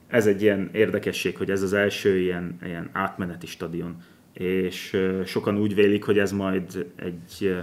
ez 0.08 0.26
egy 0.26 0.42
ilyen 0.42 0.70
érdekesség, 0.72 1.36
hogy 1.36 1.50
ez 1.50 1.62
az 1.62 1.72
első 1.72 2.18
ilyen, 2.18 2.58
ilyen 2.64 2.90
átmeneti 2.92 3.46
stadion. 3.46 3.96
És 4.32 4.96
sokan 5.24 5.58
úgy 5.58 5.74
vélik, 5.74 6.04
hogy 6.04 6.18
ez 6.18 6.32
majd 6.32 6.86
egy 6.96 7.56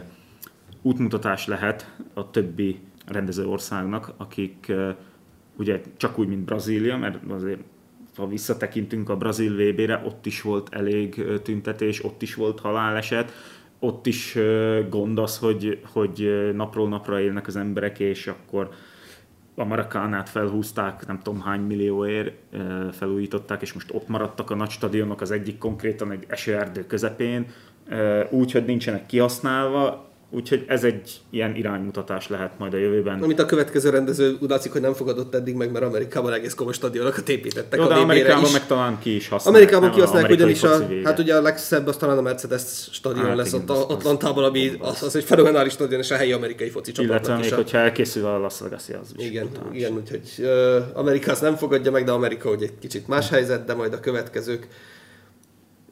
útmutatás 0.81 1.47
lehet 1.47 1.95
a 2.13 2.29
többi 2.29 2.79
rendező 3.07 3.45
országnak, 3.45 4.13
akik 4.17 4.71
ugye 5.57 5.81
csak 5.97 6.19
úgy, 6.19 6.27
mint 6.27 6.45
Brazília, 6.45 6.97
mert 6.97 7.17
azért 7.29 7.61
ha 8.15 8.27
visszatekintünk 8.27 9.09
a 9.09 9.17
brazil 9.17 9.55
VB-re, 9.55 10.01
ott 10.05 10.25
is 10.25 10.41
volt 10.41 10.73
elég 10.73 11.23
tüntetés, 11.43 12.03
ott 12.03 12.21
is 12.21 12.35
volt 12.35 12.59
haláleset, 12.59 13.31
ott 13.79 14.05
is 14.05 14.37
gond 14.89 15.19
az, 15.19 15.37
hogy, 15.37 15.79
hogy 15.91 16.49
napról 16.55 16.89
napra 16.89 17.19
élnek 17.19 17.47
az 17.47 17.55
emberek, 17.55 17.99
és 17.99 18.27
akkor 18.27 18.69
a 19.55 19.63
Marakánát 19.63 20.29
felhúzták, 20.29 21.07
nem 21.07 21.19
tudom 21.19 21.41
hány 21.41 21.61
millióért 21.61 22.33
felújították, 22.91 23.61
és 23.61 23.73
most 23.73 23.93
ott 23.93 24.07
maradtak 24.07 24.49
a 24.49 24.55
nagy 24.55 24.69
stadionok, 24.69 25.21
az 25.21 25.31
egyik 25.31 25.57
konkrétan 25.57 26.11
egy 26.11 26.25
esőerdő 26.27 26.85
közepén, 26.85 27.45
úgy, 28.29 28.51
hogy 28.51 28.65
nincsenek 28.65 29.05
kihasználva, 29.05 30.10
Úgyhogy 30.33 30.63
ez 30.67 30.83
egy 30.83 31.21
ilyen 31.29 31.55
iránymutatás 31.55 32.27
lehet 32.27 32.51
majd 32.57 32.73
a 32.73 32.77
jövőben. 32.77 33.21
Amit 33.21 33.39
a 33.39 33.45
következő 33.45 33.89
rendező 33.89 34.37
úgy 34.41 34.49
látszik, 34.49 34.71
hogy 34.71 34.81
nem 34.81 34.93
fogadott 34.93 35.35
eddig 35.35 35.55
meg, 35.55 35.71
mert 35.71 35.85
Amerikában 35.85 36.33
egész 36.33 36.53
komoly 36.53 36.73
stadionokat 36.73 37.29
építettek. 37.29 37.79
Jó, 37.79 37.85
a 37.85 37.87
de 37.87 37.93
Amerikában 37.93 38.43
is. 38.43 38.51
meg 38.51 38.65
talán 38.65 38.99
ki 38.99 39.15
is 39.15 39.27
használják. 39.27 39.63
Amerikában 39.63 39.95
kihasználják, 39.95 40.31
ugyanis 40.31 40.63
a, 40.63 40.87
hát 41.03 41.19
ugye 41.19 41.35
a 41.35 41.41
legszebb 41.41 41.87
az 41.87 41.97
talán 41.97 42.17
a 42.17 42.21
Mercedes 42.21 42.61
stadion 42.91 43.25
hát, 43.25 43.35
lesz 43.35 43.53
igen, 43.53 43.61
ott 43.61 43.69
a 43.69 43.89
Atlantában, 43.89 44.43
ami 44.43 44.71
az, 44.79 45.03
az, 45.03 45.15
egy 45.15 45.23
fenomenális 45.23 45.73
stadion, 45.73 45.99
és 45.99 46.11
a 46.11 46.15
helyi 46.15 46.31
amerikai 46.31 46.69
foci 46.69 46.91
csapatnak 46.91 47.25
Illetve 47.25 47.43
még, 47.43 47.53
a... 47.53 47.55
hogyha 47.55 47.77
elkészül 47.77 48.25
a 48.25 48.37
Las 48.37 48.59
Vegas 48.59 48.83
az 49.01 49.13
is 49.17 49.25
Igen, 49.25 49.45
után 49.45 49.73
igen 49.73 49.93
úgyhogy 49.93 50.29
uh, 50.37 50.75
Amerika 50.93 51.31
azt 51.31 51.41
nem 51.41 51.55
fogadja 51.55 51.91
meg, 51.91 52.03
de 52.03 52.11
Amerika 52.11 52.49
ugye 52.49 52.65
egy 52.65 52.79
kicsit 52.79 53.07
más 53.07 53.29
helyzet, 53.29 53.65
de 53.65 53.73
majd 53.73 53.93
a 53.93 53.99
következők. 53.99 54.67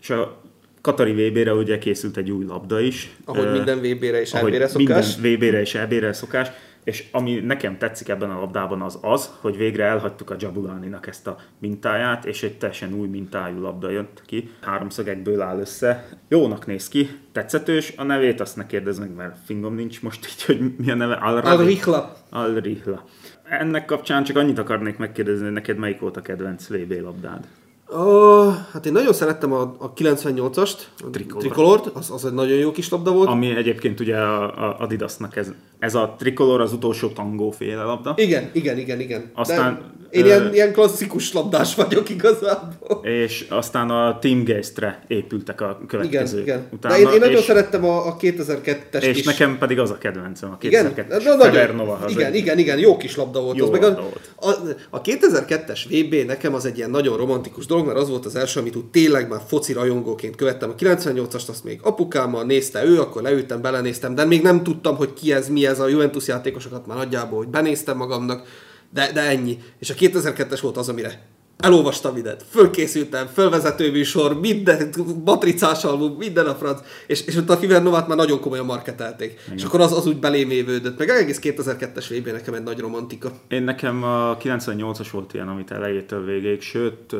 És 0.01 0.09
a 0.09 0.41
Katari 0.81 1.11
VB-re 1.29 1.53
ugye 1.53 1.77
készült 1.77 2.17
egy 2.17 2.31
új 2.31 2.45
labda 2.45 2.79
is. 2.79 3.15
Ahogy 3.25 3.51
minden 3.51 3.77
VB-re 3.77 4.21
és 4.21 4.33
EB-re 4.33 4.67
szokás. 4.67 5.17
Minden 5.17 5.37
VB-re 5.37 5.59
és 5.59 5.75
EB-re 5.75 6.13
szokás. 6.13 6.47
És 6.83 7.07
ami 7.11 7.39
nekem 7.39 7.77
tetszik 7.77 8.09
ebben 8.09 8.29
a 8.29 8.39
labdában 8.39 8.81
az 8.81 8.99
az, 9.01 9.29
hogy 9.39 9.57
végre 9.57 9.83
elhagytuk 9.83 10.29
a 10.29 10.35
Jabulani-nak 10.39 11.07
ezt 11.07 11.27
a 11.27 11.37
mintáját, 11.59 12.25
és 12.25 12.43
egy 12.43 12.57
teljesen 12.57 12.93
új 12.93 13.07
mintájú 13.07 13.61
labda 13.61 13.89
jött 13.89 14.21
ki. 14.25 14.49
Háromszögekből 14.61 15.41
áll 15.41 15.59
össze. 15.59 16.09
Jónak 16.27 16.65
néz 16.65 16.87
ki, 16.87 17.09
tetszetős. 17.31 17.93
A 17.97 18.03
nevét 18.03 18.41
azt 18.41 18.55
ne 18.55 18.65
kérdezz 18.65 18.99
meg, 18.99 19.15
mert 19.15 19.37
fingom 19.45 19.75
nincs 19.75 20.01
most 20.01 20.25
így, 20.25 20.43
hogy 20.43 20.75
mi 20.77 20.91
a 20.91 20.95
neve. 20.95 21.13
Al-Rihla. 21.13 22.15
Al-Rihla. 22.29 23.05
Ennek 23.43 23.85
kapcsán 23.85 24.23
csak 24.23 24.37
annyit 24.37 24.59
akarnék 24.59 24.97
megkérdezni, 24.97 25.43
hogy 25.43 25.53
neked 25.53 25.77
melyik 25.77 25.99
volt 25.99 26.17
a 26.17 26.21
kedvenc 26.21 26.67
VB 26.67 26.91
labdád? 27.01 27.47
Oh, 27.91 28.53
hát 28.71 28.85
én 28.85 28.91
nagyon 28.91 29.13
szerettem 29.13 29.53
a, 29.53 29.75
a 29.77 29.93
98-ast, 29.93 30.73
a 30.97 31.09
Tricolort, 31.39 31.85
az, 31.85 32.11
az 32.11 32.25
egy 32.25 32.33
nagyon 32.33 32.57
jó 32.57 32.71
kis 32.71 32.89
labda 32.89 33.11
volt. 33.11 33.29
Ami 33.29 33.55
egyébként 33.55 33.99
ugye 33.99 34.15
a, 34.15 34.43
a 34.43 34.75
Adidasnak 34.79 35.35
ez, 35.35 35.51
ez 35.79 35.95
a 35.95 36.15
Tricolor 36.17 36.61
az 36.61 36.73
utolsó 36.73 37.07
tangó 37.07 37.51
féle 37.51 37.83
labda. 37.83 38.13
Igen, 38.17 38.49
igen, 38.53 38.77
igen, 38.77 38.99
igen. 38.99 39.31
Aztán, 39.33 39.73
De 39.73 39.99
én 40.09 40.23
ö, 40.23 40.25
ilyen, 40.25 40.53
ilyen 40.53 40.73
klasszikus 40.73 41.33
labdás 41.33 41.75
vagyok 41.75 42.09
igazából. 42.09 42.99
És 43.05 43.45
aztán 43.49 43.89
a 43.89 44.19
Team 44.19 44.43
Geistre 44.43 45.03
épültek 45.07 45.61
a 45.61 45.79
következő 45.87 46.41
igen, 46.41 46.57
igen. 46.57 46.67
Utána, 46.71 46.93
De 46.93 46.99
én, 46.99 47.07
én 47.07 47.19
nagyon 47.19 47.37
és, 47.37 47.43
szerettem 47.43 47.85
a, 47.85 48.07
a 48.07 48.17
2002-es 48.17 49.01
És 49.01 49.17
is. 49.17 49.25
nekem 49.25 49.57
pedig 49.57 49.79
az 49.79 49.91
a 49.91 49.97
kedvencem, 49.97 50.51
a 50.51 50.57
2002-es 50.57 50.65
igen, 50.65 51.35
nagyon, 51.75 52.09
igen, 52.09 52.33
igen, 52.33 52.57
igen, 52.57 52.79
jó 52.79 52.97
kis 52.97 53.15
labda 53.15 53.41
volt. 53.41 53.57
Jó 53.57 53.65
az 53.65 53.71
labda 53.71 53.89
meg 53.89 53.97
a, 53.97 54.01
volt. 54.01 54.31
A, 54.35 54.97
a 54.97 55.01
2002-es 55.01 55.79
VB 55.89 56.25
nekem 56.27 56.53
az 56.53 56.65
egy 56.65 56.77
ilyen 56.77 56.89
nagyon 56.89 57.17
romantikus 57.17 57.65
dolog, 57.65 57.78
dolog, 57.79 57.93
mert 57.93 58.05
az 58.05 58.09
volt 58.09 58.25
az 58.25 58.35
első, 58.35 58.59
amit 58.59 58.75
úgy 58.75 58.85
tényleg 58.85 59.29
már 59.29 59.41
foci 59.47 59.73
rajongóként 59.73 60.35
követtem. 60.35 60.69
A 60.69 60.75
98-ast 60.75 61.49
azt 61.49 61.63
még 61.63 61.79
apukámmal 61.83 62.43
nézte 62.43 62.85
ő, 62.85 62.99
akkor 62.99 63.21
leültem, 63.21 63.61
belenéztem, 63.61 64.15
de 64.15 64.25
még 64.25 64.41
nem 64.41 64.63
tudtam, 64.63 64.95
hogy 64.95 65.13
ki 65.13 65.33
ez, 65.33 65.49
mi 65.49 65.65
ez 65.65 65.79
a 65.79 65.87
Juventus 65.87 66.27
játékosokat 66.27 66.87
már 66.87 66.97
nagyjából, 66.97 67.37
hogy 67.37 67.47
benéztem 67.47 67.97
magamnak, 67.97 68.47
de, 68.93 69.11
de 69.11 69.21
ennyi. 69.21 69.57
És 69.79 69.89
a 69.89 69.93
2002-es 69.93 70.59
volt 70.61 70.77
az, 70.77 70.89
amire 70.89 71.27
elolvastam 71.63 72.13
mindent, 72.13 72.43
fölkészültem, 72.49 73.25
fölvezető 73.25 73.91
műsor, 73.91 74.39
minden 74.39 74.89
matricás 75.25 75.83
album, 75.83 76.15
minden 76.17 76.45
a 76.45 76.55
franc, 76.55 76.81
és, 77.07 77.25
és 77.25 77.35
ott 77.35 77.49
a 77.49 77.57
Fiver 77.57 77.83
Novát 77.83 78.07
már 78.07 78.17
nagyon 78.17 78.39
komolyan 78.39 78.65
marketelték. 78.65 79.39
Igen. 79.45 79.57
És 79.57 79.63
akkor 79.63 79.79
az, 79.79 79.91
az 79.91 80.07
úgy 80.07 80.19
belém 80.19 80.49
évődött, 80.49 80.97
meg 80.97 81.09
egész 81.09 81.39
2002-es 81.43 82.05
VB 82.09 82.31
nekem 82.31 82.53
egy 82.53 82.63
nagy 82.63 82.79
romantika. 82.79 83.31
Én 83.47 83.63
nekem 83.63 84.03
a 84.03 84.37
98-as 84.37 85.07
volt 85.11 85.33
ilyen, 85.33 85.47
amit 85.47 85.71
elejétől 85.71 86.25
végéig, 86.25 86.61
sőt, 86.61 87.15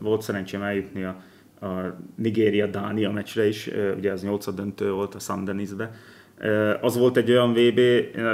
volt 0.00 0.22
szerencsém 0.22 0.62
eljutni 0.62 1.04
a, 1.04 1.22
a 1.66 1.96
Nigéria-Dánia 2.16 3.10
meccsre 3.10 3.48
is, 3.48 3.70
ugye 3.96 4.12
az 4.12 4.22
8 4.22 4.54
döntő 4.54 4.90
volt 4.90 5.14
a 5.14 5.18
San 5.18 5.44
Denisbe, 5.44 5.90
az 6.80 6.96
volt 6.96 7.16
egy 7.16 7.30
olyan 7.30 7.52
VB, 7.52 7.80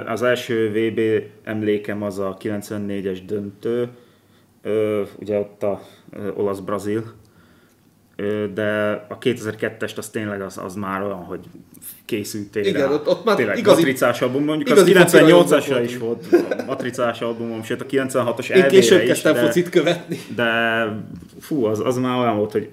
az 0.07 0.23
első 0.23 0.71
VB 0.71 1.01
emlékem 1.45 2.03
az 2.03 2.19
a 2.19 2.37
94-es 2.41 3.19
döntő, 3.27 3.89
ugye 5.19 5.39
ott 5.39 5.63
a 5.63 5.83
olasz-brazil, 6.35 7.05
de 8.55 8.91
a 9.09 9.19
2002-est 9.19 9.97
az 9.97 10.09
tényleg 10.09 10.41
az, 10.41 10.59
az 10.59 10.75
már 10.75 11.03
olyan, 11.03 11.25
hogy 11.25 11.41
készültél 12.05 12.65
Igen, 12.65 12.89
rá. 12.89 12.95
ott, 12.95 13.09
ott 13.09 13.25
már 13.25 13.37
tényleg 13.37 13.59
igazi, 13.59 13.81
matricás 13.83 14.23
album, 14.23 14.45
mondjuk 14.45 14.79
az 14.79 14.85
98-asra 14.89 15.81
is 15.85 15.99
volt 15.99 16.27
matricás 16.67 17.21
albumom, 17.21 17.63
sőt 17.63 17.81
a 17.81 17.87
96-os 17.87 18.55
Én 18.55 18.69
később 18.69 19.03
kezdtem 19.03 19.33
de, 19.33 19.41
focit 19.41 19.69
követni. 19.69 20.19
De 20.35 20.51
fú, 21.41 21.65
az, 21.65 21.81
az 21.85 21.97
már 21.97 22.19
olyan 22.19 22.37
volt, 22.37 22.53
hogy 22.53 22.71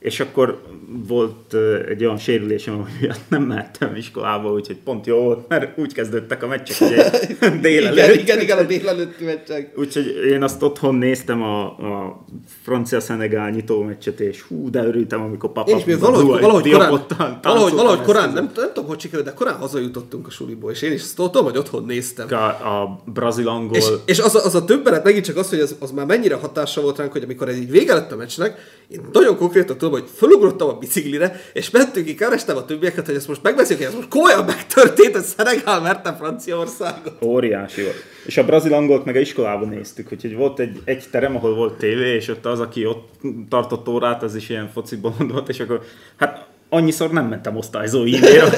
és 0.00 0.20
akkor 0.20 0.60
volt 1.08 1.54
egy 1.88 2.04
olyan 2.04 2.18
sérülésem, 2.18 2.74
ami 2.74 2.90
miatt 3.00 3.20
nem 3.28 3.42
mehettem 3.42 3.94
iskolába, 3.96 4.52
úgyhogy 4.52 4.76
pont 4.76 5.06
jó 5.06 5.16
volt, 5.16 5.48
mert 5.48 5.78
úgy 5.78 5.92
kezdődtek 5.92 6.42
a 6.42 6.46
meccsek, 6.46 6.76
hogy 6.78 7.60
délelőtt. 7.60 7.98
igen, 7.98 8.18
igen, 8.18 8.40
igen, 8.40 8.58
a 8.58 8.62
délelőtti 8.62 9.24
meccsek. 9.24 9.78
Úgyhogy 9.78 10.06
én 10.30 10.42
azt 10.42 10.62
otthon 10.62 10.94
néztem 10.94 11.42
a, 11.42 11.64
a 11.64 12.24
francia-szenegál 12.62 13.50
nyitó 13.50 13.82
meccset, 13.82 14.20
és 14.20 14.42
hú, 14.42 14.70
de 14.70 14.84
örültem, 14.84 15.22
amikor 15.22 15.52
papa... 15.52 15.70
Én 15.70 15.76
is 15.76 15.94
valahogy, 15.94 16.40
valahogy, 16.40 16.70
korán, 16.70 17.00
valahogy, 17.42 17.72
valahogy 17.72 18.02
korán, 18.02 18.32
nem, 18.32 18.50
nem 18.54 18.70
tudom, 18.72 18.88
hogy 18.88 19.00
sikerült, 19.00 19.28
de 19.28 19.34
korán 19.34 19.56
hazajutottunk 19.56 20.26
a 20.26 20.30
suliból, 20.30 20.70
és 20.70 20.82
én 20.82 20.92
is 20.92 21.00
azt 21.00 21.16
tudom, 21.16 21.44
hogy 21.44 21.56
otthon 21.56 21.84
néztem. 21.84 22.26
A, 22.30 22.44
a 22.44 23.02
brazil-angol... 23.04 23.76
És, 23.76 23.86
és 24.04 24.18
az, 24.18 24.34
a, 24.34 24.44
az 24.44 24.54
a 24.54 24.64
többenet 24.64 25.04
megint 25.04 25.24
csak 25.24 25.36
az, 25.36 25.48
hogy 25.48 25.60
az, 25.60 25.76
az 25.78 25.90
már 25.90 26.06
mennyire 26.06 26.34
hatással 26.34 26.82
volt 26.82 26.98
ránk, 26.98 27.12
hogy 27.12 27.22
amikor 27.22 27.48
ez 27.48 27.56
így 27.56 27.70
vége 27.70 27.94
lett 27.94 28.12
a 28.12 28.16
meccsnek, 28.16 28.58
én 28.88 29.00
nagyon 29.12 29.36
konkrétan 29.36 29.78
tudom, 29.78 29.89
hogy 29.90 30.08
fölugrottam 30.16 30.68
a 30.68 30.78
biciklire, 30.78 31.40
és 31.52 31.70
mentünk 31.70 32.06
ki, 32.06 32.14
kerestem 32.14 32.56
a 32.56 32.64
többieket, 32.64 33.06
hogy 33.06 33.14
ezt 33.14 33.28
most 33.28 33.42
megbeszéljük, 33.42 33.84
hogy 33.84 33.94
ez 33.94 33.98
most 33.98 34.08
komolyan 34.08 34.44
megtörtént, 34.44 35.14
hogy 35.14 35.22
Szenegál 35.22 35.80
merte 35.80 36.14
Franciaországot. 36.14 37.22
Óriási 37.22 37.82
volt. 37.82 38.04
És 38.26 38.36
a 38.36 38.44
brazil 38.44 38.74
angolt 38.74 39.04
meg 39.04 39.16
a 39.16 39.18
iskolában 39.18 39.68
néztük, 39.68 40.12
úgyhogy 40.12 40.34
volt 40.34 40.58
egy, 40.58 40.80
egy 40.84 41.04
terem, 41.10 41.36
ahol 41.36 41.54
volt 41.54 41.78
tévé, 41.78 42.14
és 42.14 42.28
ott 42.28 42.46
az, 42.46 42.60
aki 42.60 42.86
ott 42.86 43.08
tartott 43.48 43.88
órát, 43.88 44.22
az 44.22 44.34
is 44.34 44.48
ilyen 44.48 44.70
foci 44.72 44.96
volt, 45.18 45.48
és 45.48 45.60
akkor 45.60 45.82
hát 46.16 46.46
annyiszor 46.68 47.10
nem 47.10 47.26
mentem 47.26 47.56
osztályzó 47.56 48.04
e 48.04 48.44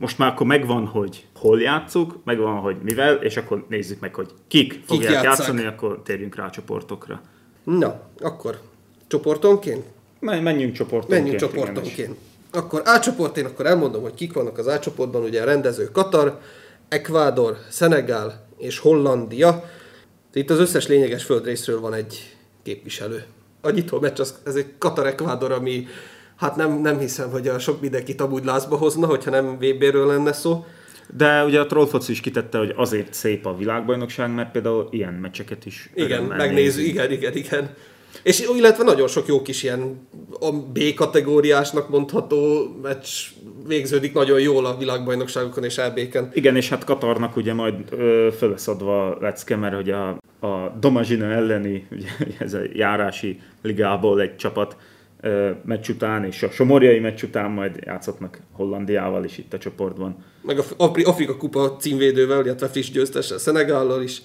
most 0.00 0.18
már 0.18 0.28
akkor 0.28 0.46
megvan, 0.46 0.86
hogy 0.86 1.26
hol 1.36 1.60
játszuk, 1.60 2.20
megvan, 2.24 2.56
hogy 2.56 2.76
mivel, 2.82 3.14
és 3.14 3.36
akkor 3.36 3.64
nézzük 3.68 4.00
meg, 4.00 4.14
hogy 4.14 4.30
kik 4.48 4.80
fogják 4.86 5.12
kik 5.12 5.22
játszani, 5.22 5.64
akkor 5.64 6.00
térjünk 6.04 6.34
rá 6.34 6.44
a 6.44 6.50
csoportokra. 6.50 7.20
Na, 7.64 8.00
akkor 8.20 8.60
csoportonként? 9.10 9.84
Menjünk 10.20 10.72
csoportonként. 10.72 11.22
Menjünk 11.22 11.40
csoportonként. 11.40 11.98
Igen. 11.98 12.16
Akkor 12.50 12.82
A 12.84 12.98
csoport, 12.98 13.36
én 13.36 13.44
akkor 13.44 13.66
elmondom, 13.66 14.02
hogy 14.02 14.14
kik 14.14 14.32
vannak 14.32 14.58
az 14.58 14.66
A 14.66 14.78
csoportban, 14.78 15.22
ugye 15.22 15.42
a 15.42 15.44
rendező 15.44 15.90
Katar, 15.92 16.38
Ekvádor, 16.88 17.56
Szenegál 17.68 18.46
és 18.58 18.78
Hollandia. 18.78 19.64
Itt 20.32 20.50
az 20.50 20.58
összes 20.58 20.86
lényeges 20.86 21.24
földrészről 21.24 21.80
van 21.80 21.94
egy 21.94 22.36
képviselő. 22.62 23.24
A 23.60 23.70
nyitó 23.70 24.00
meccs, 24.00 24.20
az, 24.20 24.34
ez 24.44 24.54
egy 24.54 24.66
Katar-Ekvádor, 24.78 25.52
ami 25.52 25.86
hát 26.36 26.56
nem, 26.56 26.80
nem 26.80 26.98
hiszem, 26.98 27.30
hogy 27.30 27.48
a 27.48 27.58
sok 27.58 27.80
mindenkit 27.80 28.20
amúgy 28.20 28.44
lázba 28.44 28.76
hozna, 28.76 29.06
hogyha 29.06 29.30
nem 29.30 29.58
VB-ről 29.58 30.06
lenne 30.06 30.32
szó. 30.32 30.64
De 31.16 31.44
ugye 31.44 31.60
a 31.60 31.66
Trollfoc 31.66 32.08
is 32.08 32.20
kitette, 32.20 32.58
hogy 32.58 32.72
azért 32.76 33.14
szép 33.14 33.46
a 33.46 33.56
világbajnokság, 33.56 34.34
mert 34.34 34.50
például 34.50 34.88
ilyen 34.90 35.12
meccseket 35.12 35.66
is 35.66 35.90
Igen, 35.94 36.22
megnézzük, 36.22 36.86
igen, 36.86 37.10
igen, 37.10 37.36
igen. 37.36 37.74
És 38.22 38.40
illetve 38.56 38.84
nagyon 38.84 39.08
sok 39.08 39.26
jó 39.26 39.42
kis 39.42 39.62
ilyen 39.62 40.08
a 40.40 40.52
B 40.52 40.94
kategóriásnak 40.94 41.88
mondható 41.88 42.68
meccs 42.82 43.08
végződik 43.66 44.12
nagyon 44.12 44.40
jól 44.40 44.66
a 44.66 44.76
világbajnokságokon 44.76 45.64
és 45.64 45.78
EB-ken. 45.78 46.30
Igen, 46.32 46.56
és 46.56 46.68
hát 46.68 46.84
Katarnak 46.84 47.36
ugye 47.36 47.54
majd 47.54 47.74
ö, 47.90 48.28
föl 48.38 48.50
lesz 48.50 48.68
adva 48.68 49.16
lecke, 49.20 49.56
mert 49.56 49.74
hogy 49.74 49.90
a, 49.90 50.08
a 50.40 50.76
Domazsina 50.80 51.24
elleni, 51.24 51.86
ugye, 51.92 52.08
ez 52.38 52.54
a 52.54 52.60
járási 52.72 53.40
ligából 53.62 54.20
egy 54.20 54.36
csapat 54.36 54.76
meccs 55.64 55.88
után, 55.88 56.24
és 56.24 56.42
a 56.42 56.50
Somorjai 56.50 56.98
meccs 56.98 57.22
után 57.22 57.50
majd 57.50 57.76
játszhatnak 57.84 58.40
Hollandiával 58.52 59.24
is 59.24 59.38
itt 59.38 59.52
a 59.52 59.58
csoportban. 59.58 60.24
Meg 60.42 60.58
a 60.58 60.64
Afrika 61.04 61.36
Kupa 61.36 61.76
címvédővel, 61.76 62.44
illetve 62.44 62.68
friss 62.68 62.90
győztessel, 62.90 63.38
Szenegállal 63.38 64.02
is. 64.02 64.22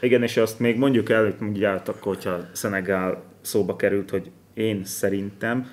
Igen, 0.00 0.22
és 0.22 0.36
azt 0.36 0.58
még 0.58 0.76
mondjuk 0.76 1.10
el, 1.10 1.24
hogy 1.24 1.34
mondjátok, 1.38 2.02
hogyha 2.02 2.38
Szenegál 2.52 3.22
szóba 3.40 3.76
került, 3.76 4.10
hogy 4.10 4.30
én 4.54 4.84
szerintem 4.84 5.70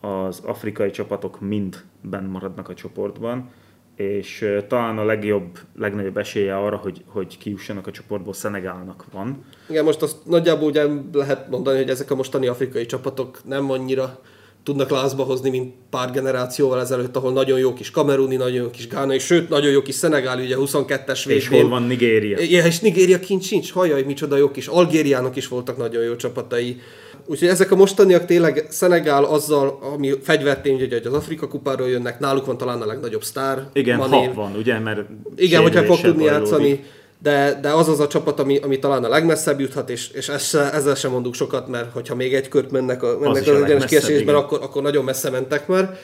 az 0.00 0.40
afrikai 0.44 0.90
csapatok 0.90 1.40
mind 1.40 1.84
benn 2.00 2.24
maradnak 2.24 2.68
a 2.68 2.74
csoportban, 2.74 3.50
és 3.96 4.48
talán 4.68 4.98
a 4.98 5.04
legjobb, 5.04 5.58
legnagyobb 5.76 6.16
esélye 6.16 6.56
arra, 6.56 6.76
hogy, 6.76 7.04
hogy 7.06 7.38
kiussanak 7.38 7.86
a 7.86 7.90
csoportból 7.90 8.32
Szenegálnak 8.32 9.04
van. 9.12 9.44
Igen, 9.68 9.84
most 9.84 10.02
azt 10.02 10.26
nagyjából 10.26 10.68
ugye 10.68 10.86
lehet 11.12 11.48
mondani, 11.48 11.78
hogy 11.78 11.90
ezek 11.90 12.10
a 12.10 12.14
mostani 12.14 12.46
afrikai 12.46 12.86
csapatok 12.86 13.40
nem 13.44 13.70
annyira 13.70 14.20
tudnak 14.64 14.90
lázba 14.90 15.22
hozni, 15.22 15.50
mint 15.50 15.74
pár 15.90 16.10
generációval 16.10 16.80
ezelőtt, 16.80 17.16
ahol 17.16 17.32
nagyon 17.32 17.58
jó 17.58 17.72
kis 17.72 17.90
kameruni, 17.90 18.36
nagyon 18.36 18.62
jó 18.62 18.70
kis 18.70 18.88
Gána, 18.88 19.14
és 19.14 19.24
sőt, 19.24 19.48
nagyon 19.48 19.70
jó 19.70 19.82
kis 19.82 19.94
Szenegál, 19.94 20.38
ugye 20.38 20.56
22-es 20.58 21.20
vb 21.24 21.30
És 21.30 21.48
hol 21.48 21.68
van 21.68 21.82
Nigéria? 21.82 22.38
Ja, 22.40 22.64
és 22.64 22.80
Nigéria 22.80 23.18
kint 23.18 23.42
sincs, 23.42 23.72
hajaj, 23.72 24.02
micsoda 24.02 24.36
jó 24.36 24.50
kis. 24.50 24.66
Algériának 24.66 25.36
is 25.36 25.48
voltak 25.48 25.76
nagyon 25.76 26.02
jó 26.02 26.16
csapatai. 26.16 26.80
Úgyhogy 27.26 27.48
ezek 27.48 27.70
a 27.70 27.76
mostaniak 27.76 28.24
tényleg 28.24 28.66
Szenegál 28.68 29.24
azzal, 29.24 29.78
ami 29.94 30.12
fegyvertény, 30.22 30.78
hogy 30.78 31.02
az 31.04 31.12
Afrika 31.12 31.48
kupáról 31.48 31.88
jönnek, 31.88 32.18
náluk 32.18 32.46
van 32.46 32.56
talán 32.56 32.82
a 32.82 32.86
legnagyobb 32.86 33.22
sztár. 33.22 33.68
Igen, 33.72 33.96
Mané. 33.96 34.30
van, 34.34 34.56
ugye, 34.56 34.78
mert 34.78 35.00
Igen, 35.36 35.62
hogyha 35.62 35.82
fog 35.82 36.00
tudni 36.00 36.24
játszani 36.24 36.84
de, 37.24 37.58
de 37.60 37.72
az 37.72 37.88
az 37.88 38.00
a 38.00 38.06
csapat, 38.06 38.40
ami, 38.40 38.56
ami 38.56 38.78
talán 38.78 39.04
a 39.04 39.08
legmesszebb 39.08 39.60
juthat, 39.60 39.90
és, 39.90 40.10
és 40.10 40.28
ezzel, 40.28 40.70
ezzel 40.70 40.94
sem 40.94 41.10
mondunk 41.10 41.34
sokat, 41.34 41.68
mert 41.68 41.92
hogyha 41.92 42.14
még 42.14 42.34
egy 42.34 42.48
kört 42.48 42.70
mennek, 42.70 43.02
a, 43.02 43.18
mennek 43.20 43.42
az, 43.42 43.48
az 43.48 43.62
egyenes 43.62 43.84
kiesésben, 43.84 44.34
akkor, 44.34 44.58
akkor 44.62 44.82
nagyon 44.82 45.04
messze 45.04 45.30
mentek 45.30 45.66
már. 45.66 45.98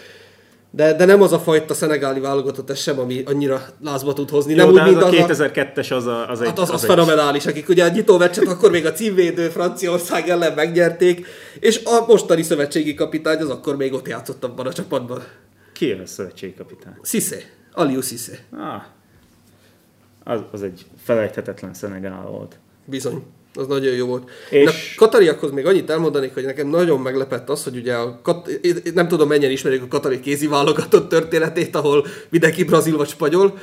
De, 0.71 0.93
de 0.93 1.05
nem 1.05 1.23
az 1.23 1.33
a 1.33 1.39
fajta 1.39 1.75
szenegáli 1.75 2.21
válogatott 2.21 2.71
ez 2.71 2.79
sem, 2.79 2.99
ami 2.99 3.23
annyira 3.27 3.63
lázba 3.85 4.13
tud 4.13 4.31
hozni. 4.31 4.55
Jó, 4.55 4.71
nem 4.71 4.87
úgy, 4.87 4.93
mint 4.93 5.03
az 5.31 5.41
a 5.41 5.51
2002-es 5.51 5.93
az, 5.97 6.07
a, 6.07 6.29
az, 6.29 6.41
egy, 6.41 6.47
hát 6.47 6.59
az, 6.59 6.69
az, 6.69 6.75
az 6.75 6.85
fenomenális, 6.85 7.47
akik 7.47 7.69
ugye 7.69 7.85
a 7.85 7.89
nyitó 7.89 8.19
meccset 8.19 8.47
akkor 8.47 8.71
még 8.71 8.87
a 8.87 8.93
címvédő 8.93 9.49
Franciaország 9.49 10.29
ellen 10.29 10.53
megnyerték, 10.53 11.27
és 11.61 11.85
a 11.85 12.05
mostani 12.07 12.43
szövetségi 12.43 12.95
kapitány 12.95 13.41
az 13.41 13.51
akkor 13.51 13.77
még 13.77 13.93
ott 13.93 14.09
játszott 14.09 14.45
abban 14.45 14.67
a 14.67 14.73
csapatban. 14.73 15.23
Ki 15.73 15.91
a 15.91 16.07
szövetségi 16.07 16.55
kapitány? 16.55 16.95
Szisé. 17.03 17.45
Aliou 17.73 18.01
Szisé. 18.01 18.39
Ah, 18.53 18.83
az, 20.31 20.41
az 20.51 20.63
egy 20.63 20.87
felejthetetlen 21.03 21.75
Szenegál 21.75 22.27
volt. 22.31 22.59
Bizony. 22.85 23.23
Az 23.55 23.67
nagyon 23.67 23.95
jó 23.95 24.07
volt. 24.07 24.31
És... 24.51 24.65
Na, 24.65 24.71
katariakhoz 24.97 25.51
még 25.51 25.67
annyit 25.67 25.91
elmondanék, 25.91 26.35
hogy 26.35 26.45
nekem 26.45 26.69
nagyon 26.69 27.01
meglepett 27.01 27.49
az, 27.49 27.65
hogy 27.65 27.77
ugye 27.77 27.95
a 27.95 28.21
kat... 28.23 28.51
nem 28.95 29.09
tudom 29.09 29.29
mennyien 29.29 29.51
ismerik 29.51 29.83
a 29.83 29.89
katari 29.89 30.21
kézi 30.21 30.47
válogatott 30.47 31.09
történetét, 31.09 31.77
ahol 31.77 32.07
mindenki 32.29 32.65
brazil 32.65 32.97
vagy 32.97 33.09
spanyol. 33.09 33.59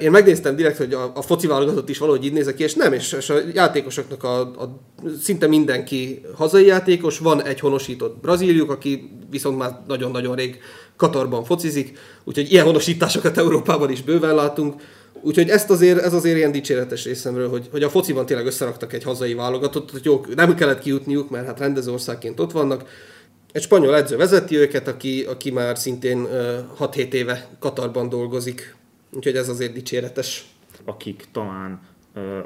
Én 0.00 0.10
megnéztem 0.10 0.56
direkt, 0.56 0.76
hogy 0.76 0.92
a, 0.92 1.12
a 1.14 1.22
foci 1.22 1.46
válogatott 1.46 1.88
is 1.88 1.98
valahogy 1.98 2.24
így 2.24 2.32
nézek 2.32 2.54
ki, 2.54 2.62
és 2.62 2.74
nem, 2.74 2.92
és, 2.92 3.12
és 3.12 3.30
a 3.30 3.34
játékosoknak 3.54 4.24
a, 4.24 4.40
a, 4.40 4.80
szinte 5.22 5.46
mindenki 5.46 6.22
hazai 6.34 6.66
játékos, 6.66 7.18
van 7.18 7.42
egy 7.42 7.60
honosított 7.60 8.20
brazíliuk, 8.20 8.70
aki 8.70 9.10
viszont 9.30 9.58
már 9.58 9.80
nagyon-nagyon 9.86 10.34
rég 10.34 10.60
Katarban 10.96 11.44
focizik, 11.44 11.98
úgyhogy 12.24 12.52
ilyen 12.52 12.64
honosításokat 12.64 13.38
Európában 13.38 13.90
is 13.90 14.02
bőven 14.02 14.34
látunk 14.34 14.74
Úgyhogy 15.22 15.48
ezt 15.48 15.70
azért, 15.70 15.98
ez 15.98 16.12
azért 16.12 16.36
ilyen 16.36 16.52
dicséretes 16.52 17.04
részemről, 17.04 17.48
hogy, 17.48 17.68
hogy 17.70 17.82
a 17.82 17.88
fociban 17.88 18.26
tényleg 18.26 18.46
összeraktak 18.46 18.92
egy 18.92 19.02
hazai 19.02 19.34
válogatott, 19.34 19.90
hogy 19.90 20.04
jó, 20.04 20.24
nem 20.34 20.54
kellett 20.54 20.80
kijutniuk, 20.80 21.30
mert 21.30 21.46
hát 21.46 21.58
rendezőországként 21.58 22.40
ott 22.40 22.52
vannak. 22.52 22.88
Egy 23.52 23.62
spanyol 23.62 23.96
edző 23.96 24.16
vezeti 24.16 24.56
őket, 24.56 24.88
aki, 24.88 25.24
aki 25.28 25.50
már 25.50 25.78
szintén 25.78 26.18
uh, 26.18 26.30
6-7 26.80 27.12
éve 27.12 27.48
Katarban 27.58 28.08
dolgozik. 28.08 28.76
Úgyhogy 29.12 29.36
ez 29.36 29.48
azért 29.48 29.72
dicséretes. 29.72 30.46
Akik 30.84 31.24
talán 31.32 31.80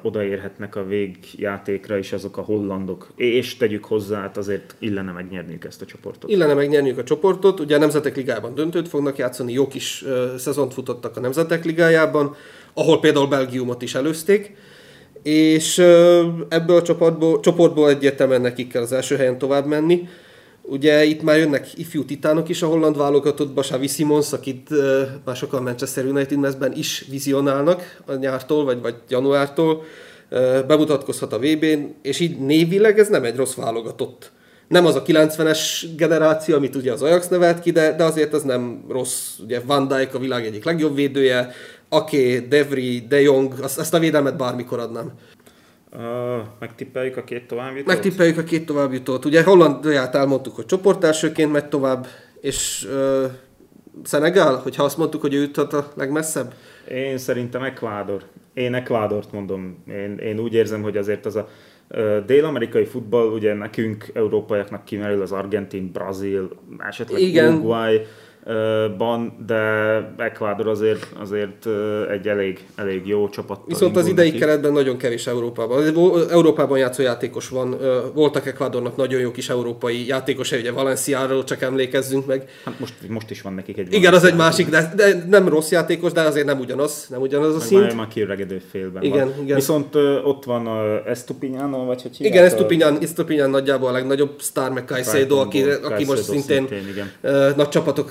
odaérhetnek 0.03 0.77
a 0.77 0.85
végjátékra 0.85 1.97
is 1.97 2.13
azok 2.13 2.37
a 2.37 2.41
hollandok. 2.41 3.13
És 3.17 3.57
tegyük 3.57 3.85
hozzá, 3.85 4.21
hát 4.21 4.37
azért 4.37 4.75
illene 4.79 5.13
megnyerniük 5.13 5.65
ezt 5.65 5.83
a 5.83 5.85
csoportot. 5.85 6.31
Illene 6.31 6.55
megnyerniük 6.55 6.99
a 6.99 7.05
csoportot. 7.05 7.61
Ugye 7.61 7.77
a 7.77 7.79
Nemzetek 7.79 8.17
Ligában 8.17 8.55
döntőt 8.55 8.89
fognak 8.89 9.17
játszani, 9.17 9.53
jó 9.53 9.69
kis 9.69 10.03
uh, 10.03 10.37
szezont 10.37 10.73
futottak 10.73 11.17
a 11.17 11.21
Nemzetek 11.21 11.65
Ligájában, 11.65 12.37
ahol 12.75 13.01
például 13.01 13.27
Belgiumot 13.27 13.83
is 13.83 13.95
előzték. 13.95 14.55
És 15.23 15.79
ebből 16.49 16.77
a 16.77 16.83
csoportból, 16.83 17.41
csoportból 17.41 17.89
egyértelműen 17.89 18.41
nekik 18.41 18.69
kell 18.69 18.83
az 18.83 18.93
első 18.93 19.17
helyen 19.17 19.39
tovább 19.39 19.67
menni. 19.67 20.09
Ugye 20.63 21.05
itt 21.05 21.23
már 21.23 21.39
jönnek 21.39 21.79
ifjú 21.79 22.05
titánok 22.05 22.49
is 22.49 22.63
a 22.63 22.67
holland 22.67 22.97
válogatottba, 22.97 23.61
Xavi 23.61 23.87
Simons, 23.87 24.33
akit 24.33 24.69
már 25.25 25.37
sokan 25.37 25.63
Manchester 25.63 26.05
United 26.05 26.39
mezben 26.39 26.73
is 26.77 27.05
vizionálnak 27.11 28.03
a 28.07 28.15
nyártól, 28.15 28.65
vagy, 28.65 28.81
vagy 28.81 28.95
januártól. 29.09 29.85
Bemutatkozhat 30.67 31.33
a 31.33 31.39
VB-n, 31.39 31.95
és 32.03 32.21
így 32.21 32.39
névileg 32.39 32.99
ez 32.99 33.09
nem 33.09 33.25
egy 33.25 33.37
rossz 33.37 33.55
válogatott. 33.55 34.31
Nem 34.69 34.87
az 34.87 34.95
a 34.95 35.03
90-es 35.03 35.85
generáció, 35.97 36.57
amit 36.57 36.77
ugye 36.77 36.93
az 36.93 37.03
Ajax 37.03 37.29
nevelt 37.29 37.61
ki, 37.61 37.71
de, 37.71 37.95
de 37.97 38.05
azért 38.05 38.35
ez 38.35 38.43
nem 38.43 38.85
rossz. 38.89 39.39
Ugye 39.43 39.61
Van 39.61 39.89
Dijk 39.89 40.15
a 40.15 40.19
világ 40.19 40.47
egyik 40.47 40.65
legjobb 40.65 40.95
védője, 40.95 41.55
Ake, 41.93 42.41
Devri, 42.41 43.07
De 43.09 43.21
Jong, 43.21 43.55
azt, 43.63 43.79
azt 43.79 43.95
a 43.95 43.99
védelmet 43.99 44.37
bármikor 44.37 44.79
adnám. 44.79 45.13
Uh, 45.93 46.01
megtippeljük 46.59 47.17
a 47.17 47.25
két 47.25 47.47
továbbjutót? 47.47 47.87
Megtippeljük 47.87 48.39
a 48.39 48.43
két 48.43 48.67
továbbjutót. 48.67 49.25
Ugye 49.25 49.43
Hollandiát 49.43 50.15
elmondtuk, 50.15 50.55
hogy 50.55 50.67
csoportelsőként 50.67 51.53
megy 51.53 51.69
tovább, 51.69 52.07
és 52.41 52.89
uh, 52.91 53.31
Szenegál, 54.03 54.57
hogyha 54.57 54.85
azt 54.85 54.97
mondtuk, 54.97 55.21
hogy 55.21 55.35
ő 55.35 55.41
juthat 55.41 55.73
a 55.73 55.93
legmesszebb? 55.95 56.55
Én 56.91 57.19
szerintem 57.19 57.63
Ekvádor. 57.63 58.23
Én 58.55 58.75
Ekvádort 58.75 59.33
mondom. 59.33 59.85
Én, 59.89 60.17
én 60.17 60.39
úgy 60.39 60.55
érzem, 60.55 60.83
hogy 60.83 60.97
azért 60.97 61.27
az 61.27 61.37
a 61.37 61.49
Dél-amerikai 62.27 62.85
futball, 62.85 63.27
ugye 63.27 63.55
nekünk, 63.55 64.11
európaiaknak 64.15 64.85
kimerül 64.85 65.23
az 65.23 65.33
argentin, 65.33 65.93
brazil, 65.93 66.51
esetleg 66.79 67.21
Igen. 67.21 67.53
Uruguay, 67.53 68.01
ban, 68.99 69.45
de 69.47 69.61
Ecuador 70.17 70.69
azért, 70.69 71.07
azért 71.21 71.67
egy 72.11 72.29
elég, 72.29 72.67
elég 72.77 73.07
jó 73.07 73.29
csapat. 73.29 73.61
Viszont 73.67 73.97
az 73.97 74.07
idei 74.07 74.33
keretben 74.33 74.73
nagyon 74.73 74.97
kevés 74.97 75.27
Európában. 75.27 75.85
Európában 76.31 76.79
játszó 76.79 77.03
játékos 77.03 77.49
van, 77.49 77.77
voltak 78.15 78.47
Ecuadornak 78.47 78.97
nagyon 78.97 79.21
jó 79.21 79.31
kis 79.31 79.49
európai 79.49 80.07
játékosai, 80.07 80.61
ugye 80.61 80.73
Valenciáról 80.73 81.45
csak 81.45 81.63
emlékezzünk 81.63 82.27
meg. 82.27 82.49
Hát 82.65 82.79
most, 82.79 82.95
most 83.09 83.31
is 83.31 83.43
van 83.43 83.53
nekik 83.53 83.79
egy 83.79 83.93
Igen, 83.93 84.15
az 84.15 84.25
egy 84.25 84.37
másik, 84.37 84.69
de, 84.69 84.93
de, 84.97 85.25
nem 85.29 85.49
rossz 85.49 85.71
játékos, 85.71 86.13
de 86.13 86.21
azért 86.21 86.47
nem 86.47 86.59
ugyanaz, 86.59 87.07
nem 87.09 87.21
ugyanaz 87.21 87.55
a 87.55 87.59
meg 87.59 87.67
szint. 87.67 87.95
Már 87.97 88.09
kiöregedő 88.09 88.63
félben 88.71 89.03
Igen, 89.03 89.29
van. 89.29 89.45
igen. 89.45 89.57
Viszont 89.57 89.95
ott 90.25 90.45
van 90.45 90.67
a 90.67 91.03
Estupiñano, 91.11 91.83
vagy 91.87 92.03
hogy 92.03 92.17
Igen, 92.19 92.51
Estupiñán, 92.51 92.99
Estupiñán 93.01 93.51
nagyjából 93.51 93.89
a 93.89 93.93
legnagyobb 93.93 94.41
sztár, 94.41 94.71
meg 94.71 94.85
Caicedo, 94.87 95.37
aki, 95.39 95.63
aki 95.63 96.05
most 96.05 96.23
szintén, 96.23 96.67
szintén 96.69 96.89
igen. 96.89 97.55
nagy 97.57 97.69
csapatok 97.69 98.11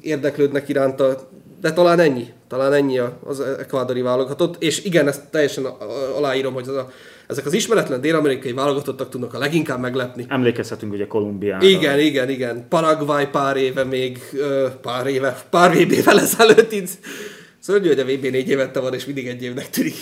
érdeklődnek 0.00 0.68
iránta, 0.68 1.28
de 1.60 1.72
talán 1.72 2.00
ennyi, 2.00 2.26
talán 2.48 2.72
ennyi 2.72 2.98
az 3.24 3.40
ekvádori 3.40 4.00
válogatott, 4.00 4.62
és 4.62 4.84
igen, 4.84 5.08
ezt 5.08 5.22
teljesen 5.30 5.64
aláírom, 6.16 6.54
hogy 6.54 6.68
az 6.68 6.76
a, 6.76 6.92
ezek 7.28 7.46
az 7.46 7.52
ismeretlen 7.52 8.00
dél-amerikai 8.00 8.52
válogatottak 8.52 9.08
tudnak 9.08 9.34
a 9.34 9.38
leginkább 9.38 9.80
meglepni. 9.80 10.26
Emlékezhetünk 10.28 10.92
ugye 10.92 11.06
Kolumbiára. 11.06 11.66
Igen, 11.66 11.98
igen, 11.98 12.28
igen. 12.28 12.68
Paraguay 12.68 13.26
pár 13.26 13.56
éve 13.56 13.84
még, 13.84 14.18
pár 14.82 15.06
éve, 15.06 15.42
pár 15.50 15.74
VB-vel 15.76 16.20
ezelőtt 16.20 16.72
így 16.72 16.90
szörnyű, 17.58 17.88
hogy 17.88 17.98
a 17.98 18.04
VB 18.04 18.30
négy 18.30 18.48
évente 18.48 18.80
van, 18.80 18.94
és 18.94 19.04
mindig 19.04 19.26
egy 19.26 19.42
évnek 19.42 19.70
tűnik. 19.70 19.94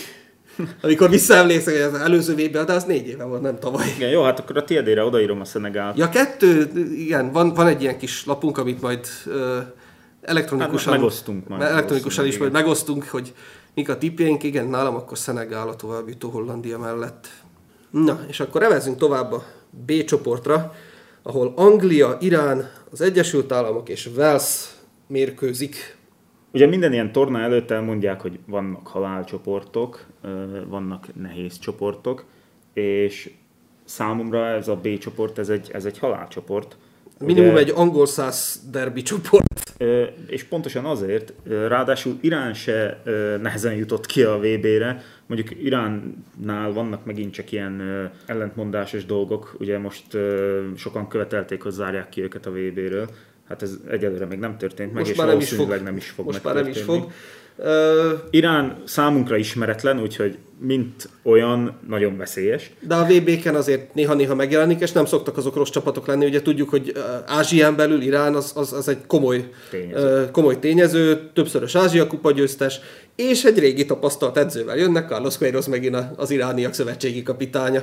Amikor 0.81 1.09
visszaemlékszek, 1.09 1.73
hogy 1.73 1.83
az 1.83 1.93
előző 1.93 2.33
vb 2.33 2.57
de 2.65 2.73
az 2.73 2.83
négy 2.83 3.07
éve 3.07 3.23
volt, 3.23 3.41
nem 3.41 3.59
tavaly. 3.59 3.87
Igen, 3.95 4.09
jó, 4.09 4.23
hát 4.23 4.39
akkor 4.39 4.57
a 4.57 4.63
tiédére 4.63 5.03
odaírom 5.03 5.41
a 5.41 5.45
Szenegál. 5.45 5.93
Ja, 5.97 6.09
kettő, 6.09 6.71
igen, 6.95 7.31
van, 7.31 7.53
van 7.53 7.67
egy 7.67 7.81
ilyen 7.81 7.97
kis 7.97 8.25
lapunk, 8.25 8.57
amit 8.57 8.81
majd 8.81 9.07
uh, 9.25 9.57
elektronikusan, 10.21 10.91
hát, 10.91 11.01
megosztunk 11.01 11.47
majd. 11.47 11.61
elektronikusan 11.61 12.25
is 12.25 12.37
majd 12.37 12.51
megosztunk, 12.51 13.03
hogy 13.03 13.33
mik 13.73 13.89
a 13.89 13.97
tippjeink, 13.97 14.43
igen, 14.43 14.67
nálam 14.67 14.95
akkor 14.95 15.17
Szenegál 15.17 15.67
a 15.67 15.75
továbbjutó 15.75 16.29
Hollandia 16.29 16.77
mellett. 16.77 17.27
Na, 17.89 18.19
és 18.27 18.39
akkor 18.39 18.63
evezünk 18.63 18.97
tovább 18.97 19.31
a 19.31 19.43
B 19.69 20.03
csoportra, 20.03 20.75
ahol 21.23 21.53
Anglia, 21.55 22.17
Irán, 22.19 22.71
az 22.91 23.01
Egyesült 23.01 23.51
Államok 23.51 23.89
és 23.89 24.09
Wales 24.15 24.69
mérkőzik. 25.07 25.97
Ugye 26.53 26.67
minden 26.67 26.93
ilyen 26.93 27.11
torna 27.11 27.39
előtt 27.39 27.71
elmondják, 27.71 28.21
hogy 28.21 28.39
vannak 28.45 28.87
halálcsoportok, 28.87 30.05
vannak 30.67 31.07
nehéz 31.15 31.59
csoportok, 31.59 32.25
és 32.73 33.29
számomra 33.83 34.47
ez 34.47 34.67
a 34.67 34.75
B 34.75 34.97
csoport, 34.97 35.37
ez 35.37 35.49
egy, 35.49 35.69
ez 35.71 35.85
egy 35.85 35.99
halálcsoport. 35.99 36.77
Minimum 37.19 37.51
Ugye, 37.51 37.59
egy 37.59 37.71
angol 37.75 38.05
száz 38.05 38.67
derbi 38.71 39.01
csoport. 39.01 39.73
És 40.27 40.43
pontosan 40.43 40.85
azért, 40.85 41.33
ráadásul 41.47 42.17
Irán 42.21 42.53
se 42.53 43.01
nehezen 43.41 43.73
jutott 43.73 44.05
ki 44.05 44.23
a 44.23 44.37
VB-re, 44.37 45.01
mondjuk 45.25 45.63
Iránnál 45.63 46.73
vannak 46.73 47.05
megint 47.05 47.33
csak 47.33 47.51
ilyen 47.51 47.81
ellentmondásos 48.25 49.05
dolgok, 49.05 49.55
ugye 49.59 49.77
most 49.77 50.17
sokan 50.75 51.07
követelték, 51.07 51.61
hogy 51.61 51.71
zárják 51.71 52.09
ki 52.09 52.21
őket 52.21 52.45
a 52.45 52.51
VB-ről, 52.51 53.09
hát 53.47 53.61
ez 53.61 53.77
egyelőre 53.89 54.25
még 54.25 54.39
nem 54.39 54.57
történt 54.57 54.93
meg, 54.93 54.99
most 54.99 55.11
és 55.11 55.17
már 55.17 55.27
nem 55.27 55.39
is 55.39 55.49
fog, 55.49 55.81
nem 55.83 55.95
is 55.95 56.09
fog 56.09 56.25
Most 56.25 56.43
már 56.43 56.55
nem 56.55 56.67
is 56.67 56.81
fog. 56.81 57.11
Uh, 57.55 57.65
Irán 58.29 58.81
számunkra 58.83 59.37
ismeretlen, 59.37 60.01
úgyhogy 60.01 60.37
mint 60.65 61.09
olyan 61.23 61.79
nagyon 61.87 62.17
veszélyes. 62.17 62.71
De 62.79 62.95
a 62.95 63.05
VB-ken 63.05 63.55
azért 63.55 63.93
néha-néha 63.93 64.35
megjelenik, 64.35 64.79
és 64.79 64.91
nem 64.91 65.05
szoktak 65.05 65.37
azok 65.37 65.55
rossz 65.55 65.69
csapatok 65.69 66.07
lenni. 66.07 66.25
Ugye 66.25 66.41
tudjuk, 66.41 66.69
hogy 66.69 66.91
Ázsián 67.25 67.75
belül 67.75 68.01
Irán 68.01 68.35
az, 68.35 68.51
az, 68.55 68.73
az 68.73 68.87
egy 68.87 69.05
komoly 69.07 69.49
tényező. 69.69 70.29
Komoly 70.31 70.59
tényező, 70.59 71.29
többszörös 71.33 71.75
Ázsia 71.75 72.07
kupa 72.07 72.31
győztes, 72.31 72.79
és 73.15 73.43
egy 73.43 73.59
régi 73.59 73.85
tapasztalt 73.85 74.37
edzővel 74.37 74.77
jönnek, 74.77 75.09
Carlos 75.09 75.37
Queiroz 75.37 75.67
megint 75.67 75.97
az 76.15 76.31
irániak 76.31 76.73
szövetségi 76.73 77.23
kapitánya. 77.23 77.81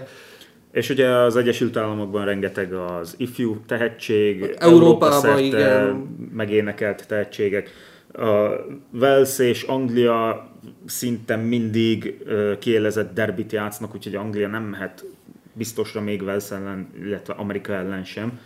És 0.73 0.91
ugye 0.91 1.09
az 1.09 1.37
Egyesült 1.37 1.77
Államokban 1.77 2.25
rengeteg 2.25 2.73
az 2.73 3.15
ifjú 3.17 3.61
tehetség, 3.67 4.55
Európában 4.59 5.25
Európa 5.25 5.41
igen. 5.41 6.17
megénekelt 6.33 7.07
tehetségek 7.07 7.71
a 8.13 8.67
Wales 8.93 9.39
és 9.39 9.63
Anglia 9.63 10.49
szinte 10.87 11.37
mindig 11.37 12.25
kielezett 12.59 13.15
derbit 13.15 13.53
játsznak, 13.53 13.95
úgyhogy 13.95 14.15
Anglia 14.15 14.49
nem 14.49 14.63
mehet 14.63 15.05
biztosra 15.53 16.01
még 16.01 16.23
Wales 16.23 16.51
ellen, 16.51 16.89
illetve 17.03 17.35
Amerika 17.35 17.73
ellen 17.73 18.05
sem. 18.05 18.41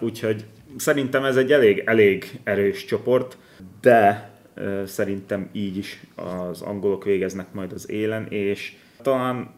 Úgyhogy 0.00 0.44
szerintem 0.76 1.24
ez 1.24 1.36
egy 1.36 1.52
elég, 1.52 1.82
elég 1.84 2.40
erős 2.44 2.84
csoport, 2.84 3.36
de 3.80 4.30
szerintem 4.84 5.48
így 5.52 5.76
is 5.76 6.00
az 6.14 6.62
angolok 6.62 7.04
végeznek 7.04 7.52
majd 7.52 7.72
az 7.72 7.90
élen, 7.90 8.26
és 8.28 8.76
talán 9.02 9.50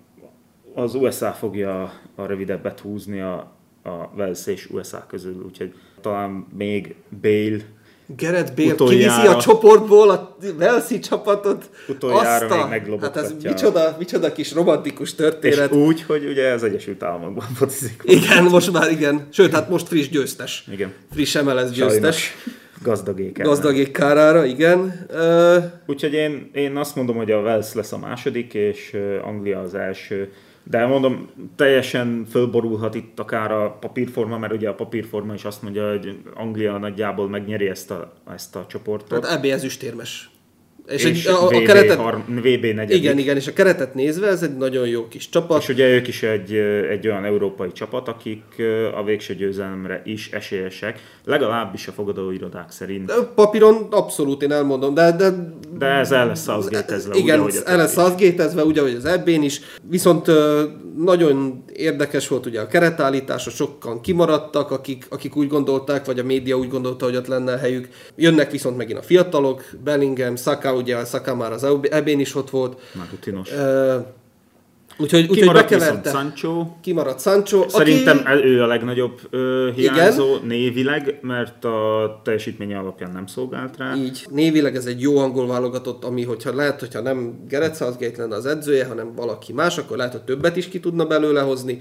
az 0.74 0.94
USA 0.94 1.32
fogja 1.32 1.92
a 2.14 2.26
rövidebbet 2.26 2.80
húzni 2.80 3.20
a, 3.20 3.52
a 3.82 4.10
Wales 4.16 4.46
és 4.46 4.70
USA 4.70 5.06
közül, 5.06 5.42
úgyhogy 5.44 5.74
talán 6.00 6.46
még 6.54 6.94
Bale 7.20 7.60
Gerett 8.06 8.56
Bale 8.56 8.74
kiviszi 8.74 9.26
a 9.26 9.36
csoportból 9.36 10.10
a 10.10 10.36
Velszi 10.58 10.98
csapatot. 10.98 11.70
Utoljára 11.88 12.44
Azta, 12.44 12.56
még 12.56 12.68
meglobogatja. 12.68 13.22
Hát 13.22 13.30
ez 13.30 13.42
micsoda, 13.42 13.96
micsoda 13.98 14.32
kis 14.32 14.52
romantikus 14.52 15.14
történet. 15.14 15.70
És 15.70 15.76
úgy, 15.76 16.02
hogy 16.02 16.24
ugye 16.24 16.52
az 16.52 16.62
Egyesült 16.62 17.02
Államokban 17.02 17.46
focizik. 17.58 18.02
Igen, 18.04 18.44
most 18.44 18.72
már 18.72 18.90
igen. 18.90 19.26
Sőt, 19.32 19.54
hát 19.54 19.68
most 19.68 19.88
friss 19.88 20.08
győztes. 20.08 20.64
Igen. 20.70 20.92
Friss 21.12 21.40
MLS 21.40 21.70
győztes. 21.70 22.36
Gazdagék 22.82 23.42
Gazdagék 23.42 23.90
kárára, 23.90 24.44
igen. 24.44 25.06
Uh... 25.10 25.64
Úgyhogy 25.86 26.12
én, 26.12 26.50
én 26.54 26.76
azt 26.76 26.96
mondom, 26.96 27.16
hogy 27.16 27.30
a 27.30 27.40
Wales 27.40 27.72
lesz 27.74 27.92
a 27.92 27.98
második, 27.98 28.54
és 28.54 28.96
Anglia 29.24 29.60
az 29.60 29.74
első 29.74 30.32
de 30.64 30.86
mondom, 30.86 31.28
teljesen 31.56 32.26
fölborulhat 32.30 32.94
itt 32.94 33.18
akár 33.18 33.52
a 33.52 33.70
papírforma, 33.80 34.38
mert 34.38 34.52
ugye 34.52 34.68
a 34.68 34.74
papírforma 34.74 35.34
is 35.34 35.44
azt 35.44 35.62
mondja, 35.62 35.90
hogy 35.90 36.22
Anglia 36.34 36.78
nagyjából 36.78 37.28
megnyeri 37.28 37.68
ezt 37.68 37.90
a, 37.90 38.12
ezt 38.32 38.56
a 38.56 38.66
csoportot. 38.68 39.26
Hát 39.26 39.38
EB 39.38 39.44
ezüstérmes. 39.44 40.30
És, 40.88 41.04
és 41.04 41.26
egy, 41.26 41.34
a, 41.34 41.46
VB, 41.46 41.54
a 41.54 41.62
keretet, 41.62 41.98
har, 41.98 42.24
VB 42.28 42.64
negyedik. 42.64 42.96
Igen, 42.96 43.18
igen, 43.18 43.36
és 43.36 43.46
a 43.46 43.52
keretet 43.52 43.94
nézve 43.94 44.26
ez 44.26 44.42
egy 44.42 44.56
nagyon 44.56 44.86
jó 44.86 45.08
kis 45.08 45.28
csapat. 45.28 45.60
És 45.62 45.68
ugye 45.68 45.88
ők 45.88 46.08
is 46.08 46.22
egy, 46.22 46.52
egy 46.90 47.08
olyan 47.08 47.24
európai 47.24 47.72
csapat, 47.72 48.08
akik 48.08 48.42
a 48.94 49.04
végső 49.04 49.34
győzelemre 49.34 50.02
is 50.04 50.30
esélyesek, 50.30 51.00
legalábbis 51.24 51.88
a 51.88 51.92
fogadóirodák 51.92 52.70
szerint. 52.70 53.06
De 53.06 53.14
papíron 53.34 53.86
abszolút 53.90 54.42
én 54.42 54.52
elmondom, 54.52 54.94
de... 54.94 55.12
De, 55.12 55.56
de 55.78 55.86
ez 55.86 56.12
el 56.12 56.26
lesz 56.26 56.42
szazgétezve. 56.42 57.16
Igen, 57.16 57.40
úgy, 57.40 57.54
el 57.64 57.76
lesz 57.76 57.92
szazgétezve, 57.92 58.64
úgy, 58.64 58.78
ahogy 58.78 58.94
az 58.94 59.04
ebbén 59.04 59.42
is. 59.42 59.60
Viszont 59.88 60.30
nagyon 60.96 61.64
érdekes 61.72 62.28
volt 62.28 62.46
ugye 62.46 62.60
a 62.60 62.66
keretállítása, 62.66 63.50
sokan 63.50 64.00
kimaradtak, 64.00 64.70
akik, 64.70 65.06
akik 65.10 65.36
úgy 65.36 65.48
gondolták, 65.48 66.04
vagy 66.04 66.18
a 66.18 66.24
média 66.24 66.56
úgy 66.56 66.68
gondolta, 66.68 67.04
hogy 67.04 67.16
ott 67.16 67.26
lenne 67.26 67.52
a 67.52 67.58
helyük. 67.58 67.88
Jönnek 68.16 68.50
viszont 68.50 68.76
megint 68.76 68.98
a 68.98 69.02
fiatalok, 69.02 69.64
Bellingham, 69.84 70.36
Saka, 70.36 70.71
ugye 70.74 71.04
Saka 71.04 71.34
már 71.34 71.52
az 71.52 71.66
ebén 71.90 72.20
is 72.20 72.34
ott 72.34 72.50
volt. 72.50 72.80
Már 72.94 73.06
rutinos. 73.10 73.50
Uh, 73.50 74.06
Úgyhogy, 74.98 75.26
úgyhogy 75.30 75.52
bekeverte. 75.52 76.10
Sancho. 76.10 76.66
Kimaradt 76.80 77.20
Sancho. 77.20 77.68
Szerintem 77.68 78.22
aki... 78.24 78.44
ő 78.44 78.62
a 78.62 78.66
legnagyobb 78.66 79.20
ö, 79.30 79.70
hiányzó 79.74 80.34
Igen. 80.34 80.46
névileg, 80.46 81.18
mert 81.22 81.64
a 81.64 82.20
teljesítménye 82.24 82.78
alapján 82.78 83.10
nem 83.10 83.26
szolgált 83.26 83.76
rá. 83.76 83.94
Így. 83.94 84.26
Névileg 84.30 84.76
ez 84.76 84.86
egy 84.86 85.00
jó 85.00 85.18
angol 85.18 85.46
válogatott, 85.46 86.04
ami 86.04 86.24
hogyha 86.24 86.54
lehet, 86.54 86.80
hogyha 86.80 87.00
nem 87.00 87.44
Gerett 87.48 87.76
Southgate 87.76 88.20
lenne 88.20 88.34
az 88.34 88.46
edzője, 88.46 88.86
hanem 88.86 89.14
valaki 89.14 89.52
más, 89.52 89.78
akkor 89.78 89.96
lehet, 89.96 90.12
hogy 90.12 90.22
többet 90.22 90.56
is 90.56 90.68
ki 90.68 90.80
tudna 90.80 91.06
belőle 91.06 91.40
hozni. 91.40 91.80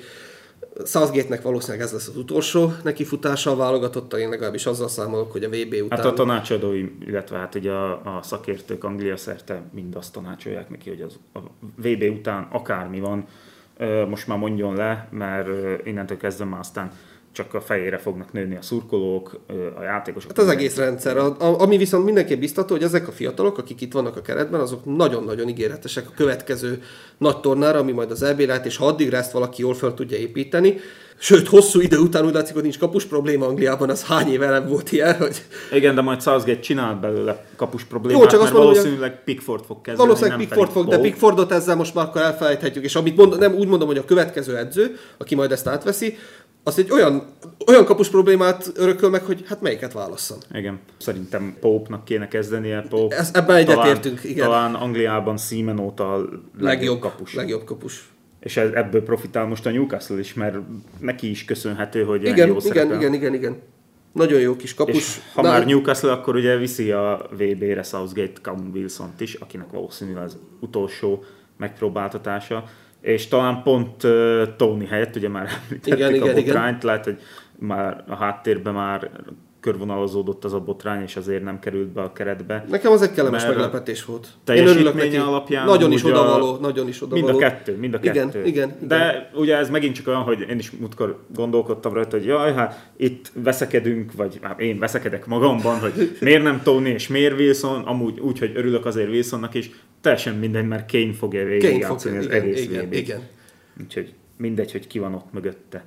Southgate-nek 0.86 1.42
valószínűleg 1.42 1.86
ez 1.86 1.92
lesz 1.92 2.08
az 2.08 2.18
utolsó 2.18 2.72
nekifutása 2.84 3.52
a 3.52 3.56
válogatotta, 3.56 4.20
én 4.20 4.30
legalábbis 4.30 4.66
azzal 4.66 4.88
számolok, 4.88 5.32
hogy 5.32 5.44
a 5.44 5.50
VB 5.50 5.74
után... 5.84 5.98
Hát 5.98 6.06
a 6.06 6.14
tanácsadói, 6.14 6.86
illetve 7.00 7.38
hát 7.38 7.56
ugye 7.56 7.72
a, 7.72 7.92
a 8.18 8.22
szakértők 8.22 8.84
Anglia 8.84 9.18
szerte 9.18 9.62
mind 9.74 9.96
azt 9.96 10.14
tanácsolják 10.14 10.70
neki, 10.70 10.90
hogy 10.90 11.02
az, 11.02 11.20
a 11.34 11.40
VB 11.76 12.04
után 12.18 12.48
akármi 12.52 13.00
van, 13.00 13.28
most 14.10 14.28
már 14.28 14.38
mondjon 14.38 14.76
le, 14.76 15.08
mert 15.12 15.48
innentől 15.86 16.18
kezdve 16.18 16.46
már 16.46 16.60
aztán 16.60 16.92
csak 17.32 17.54
a 17.54 17.62
fejére 17.62 17.98
fognak 17.98 18.34
nőni 18.34 18.56
a 18.56 18.62
szurkolók, 18.62 19.40
a 19.80 19.84
játékosok. 19.84 20.30
Hát 20.30 20.46
az 20.46 20.52
egész 20.52 20.76
rendszer. 20.78 21.18
Ami 21.40 21.78
viszont 21.78 22.06
mindenképp 22.06 22.40
biztató, 22.40 22.74
hogy 22.74 22.84
ezek 22.84 23.08
a 23.08 23.12
fiatalok, 23.12 23.58
akik 23.58 23.82
itt 23.82 23.94
vannak 23.94 24.18
a 24.18 24.22
keretben, 24.22 24.60
azok 24.60 24.96
nagyon-nagyon 24.96 25.48
ígéretesek 25.48 26.08
a 26.08 26.14
következő 26.16 26.84
nagy 27.18 27.40
tornára, 27.40 27.80
ami 27.80 27.92
majd 27.92 28.12
az 28.12 28.22
EB 28.22 28.40
lehet, 28.40 28.66
és 28.66 28.78
ha 28.78 28.86
addigra 28.86 29.18
ezt 29.18 29.32
valaki 29.32 29.62
jól 29.62 29.74
fel 29.74 29.94
tudja 29.94 30.18
építeni, 30.18 30.76
Sőt, 31.24 31.48
hosszú 31.48 31.80
idő 31.80 31.98
után 31.98 32.26
úgy 32.26 32.34
látszik, 32.34 32.54
hogy 32.54 32.64
nincs 32.64 32.80
kapus 32.80 33.06
probléma 33.06 33.46
Angliában, 33.46 33.90
az 33.90 34.06
hány 34.06 34.32
éve 34.32 34.50
nem 34.50 34.68
volt 34.68 34.92
ilyen, 34.92 35.16
hogy... 35.16 35.42
Igen, 35.72 35.96
de 35.96 36.02
majd 36.02 36.22
Southgate 36.22 36.60
csinált 36.60 37.00
belőle 37.00 37.46
kapus 37.56 37.84
problémát, 37.84 38.22
Jó, 38.22 38.28
csak 38.28 38.42
azt 38.42 38.54
mondom, 38.54 38.72
valószínűleg 38.72 39.24
Pickford 39.24 39.66
fog 39.66 39.82
kezdeni. 39.82 40.08
Valószínűleg 40.08 40.40
Pickford 40.40 40.72
fog, 40.72 40.88
de 40.88 41.00
Pickfordot 41.00 41.52
ezzel 41.52 41.76
most 41.76 41.94
már 41.94 42.06
akkor 42.06 42.22
elfelejthetjük, 42.22 42.84
és 42.84 42.96
amit 42.96 43.18
mond, 43.18 43.40
nem 43.40 43.54
úgy 43.54 43.68
mondom, 43.68 43.88
hogy 43.88 43.98
a 43.98 44.06
következő 44.06 44.58
edző, 44.58 44.98
aki 45.18 45.36
majd 45.36 45.52
ezt 45.52 45.68
átveszi, 45.68 46.18
az 46.64 46.80
egy 46.80 46.92
olyan, 46.92 47.24
olyan 47.68 47.86
kapus 47.86 48.10
problémát 48.10 48.72
örököl 48.76 49.10
meg, 49.10 49.24
hogy 49.24 49.44
hát 49.48 49.62
melyiket 49.62 49.94
válasszam. 49.94 50.38
Igen. 50.54 50.80
Szerintem 50.98 51.56
Pope-nak 51.60 52.06
kéne 52.06 52.28
kezdenie. 52.28 52.82
Pope. 52.90 53.16
Ez, 53.16 53.30
ebben 53.34 53.56
egyetértünk, 53.56 54.24
igen. 54.24 54.46
Talán 54.46 54.74
Angliában 54.76 55.38
Seaman 55.38 55.80
óta 55.80 56.16
legjobb, 56.16 56.42
legjobb 56.60 57.00
kapus. 57.00 57.34
Legjobb 57.34 57.64
kapus 57.64 58.12
és 58.42 58.58
ebből 58.58 59.04
profitál 59.04 59.46
most 59.46 59.66
a 59.66 59.70
Newcastle 59.70 60.20
is, 60.20 60.34
mert 60.34 60.58
neki 61.00 61.30
is 61.30 61.46
köszönhető, 61.46 62.04
hogy 62.04 62.24
igen, 62.24 62.48
jó 62.48 62.58
igen, 62.58 62.60
szerepel. 62.60 62.96
igen, 62.96 63.14
igen, 63.14 63.34
igen. 63.34 63.58
Nagyon 64.12 64.40
jó 64.40 64.56
kis 64.56 64.74
kapus. 64.74 64.96
És 64.96 65.20
ha 65.34 65.42
már 65.42 65.66
Newcastle, 65.66 66.12
akkor 66.12 66.36
ugye 66.36 66.58
viszi 66.58 66.92
a 66.92 67.30
VB-re 67.32 67.84
Southgate 67.84 68.42
Callum 68.42 68.72
wilson 68.74 69.14
is, 69.18 69.34
akinek 69.34 69.72
valószínűleg 69.72 70.24
az 70.24 70.38
utolsó 70.60 71.24
megpróbáltatása. 71.58 72.64
És 73.02 73.28
talán 73.28 73.64
pont 73.64 74.04
uh, 74.04 74.44
Tony 74.56 74.88
helyett, 74.88 75.16
ugye 75.16 75.30
már 75.30 75.48
említettük 75.64 75.98
igen, 75.98 76.12
a 76.12 76.16
igen, 76.16 76.36
botrányt, 76.36 76.76
igen. 76.76 76.86
lehet, 76.86 77.04
hogy 77.04 77.20
már 77.60 78.04
a 78.08 78.16
háttérben 78.16 78.74
már 78.74 79.10
körvonalazódott 79.62 80.44
az 80.44 80.54
a 80.54 80.60
botrány, 80.60 81.02
és 81.02 81.16
azért 81.16 81.44
nem 81.44 81.60
került 81.60 81.88
be 81.88 82.02
a 82.02 82.14
keretbe. 82.14 82.66
Nekem 82.70 82.92
az 82.92 83.02
egy 83.02 83.12
kellemes 83.12 83.46
meglepetés 83.46 84.06
volt. 84.06 84.28
Én 84.48 84.68
örülök 84.68 84.94
neki. 84.94 85.18
alapján 85.18 85.66
nagyon 85.66 85.92
is 85.92 86.04
odavaló, 86.04 86.58
nagyon 86.58 86.88
is 86.88 87.02
odavaló. 87.02 87.26
Mind 87.26 87.36
a 87.36 87.40
kettő, 87.40 87.78
mind 87.78 87.94
a 87.94 88.00
kettő. 88.00 88.46
Igen, 88.46 88.46
igen, 88.46 88.88
De 88.88 89.30
ugye 89.34 89.58
ez 89.58 89.70
megint 89.70 89.96
csak 89.96 90.08
olyan, 90.08 90.22
hogy 90.22 90.46
én 90.50 90.58
is 90.58 90.72
múltkor 90.72 91.20
gondolkodtam 91.36 91.94
rajta, 91.94 92.18
hogy 92.18 92.26
jaj, 92.26 92.54
hát 92.54 92.90
itt 92.98 93.32
veszekedünk, 93.34 94.14
vagy 94.14 94.40
hát 94.42 94.60
én 94.60 94.80
veszekedek 94.80 95.26
magamban, 95.26 95.80
hogy 95.80 96.12
miért 96.22 96.44
nem 96.44 96.62
Tony 96.64 96.86
és 96.86 97.08
miért 97.08 97.40
Wilson, 97.40 97.82
amúgy 97.82 98.20
úgy, 98.20 98.40
hogy 98.40 98.52
örülök 98.56 98.86
azért 98.86 99.10
Wilsonnak 99.10 99.54
is, 99.54 99.72
teljesen 100.02 100.36
mindegy, 100.36 100.68
mert 100.68 100.92
Kane 100.92 101.14
fogja 101.14 101.46
végigjátszani 101.46 102.18
az 102.18 102.26
igen, 102.26 102.42
egész 102.42 102.64
igen, 102.64 102.94
igen. 102.94 103.22
Úgyhogy 103.82 104.14
mindegy, 104.38 104.72
hogy 104.72 104.88
ki 104.88 105.00
van 105.00 105.14
ott 105.14 105.34
mögötte. 105.34 105.84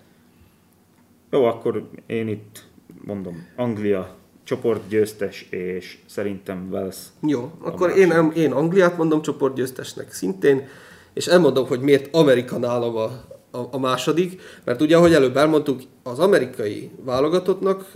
Jó, 1.30 1.44
akkor 1.44 1.88
én 2.06 2.28
itt 2.28 2.62
mondom, 3.06 3.46
Anglia 3.56 4.14
csoportgyőztes, 4.44 5.46
és 5.50 5.98
szerintem 6.06 6.68
Wales. 6.70 6.96
Jó, 7.26 7.52
akkor 7.60 7.90
én, 7.96 8.32
én 8.34 8.52
Angliát 8.52 8.96
mondom 8.96 9.22
csoportgyőztesnek 9.22 10.12
szintén, 10.12 10.68
és 11.12 11.26
elmondom, 11.26 11.66
hogy 11.66 11.80
miért 11.80 12.14
Amerika 12.14 12.58
nálam 12.58 12.96
a, 12.96 13.04
a, 13.50 13.68
a 13.70 13.78
második, 13.78 14.40
mert 14.64 14.80
ugye, 14.80 14.96
ahogy 14.96 15.12
előbb 15.12 15.36
elmondtuk, 15.36 15.80
az 16.02 16.18
amerikai 16.18 16.90
válogatottnak 17.04 17.92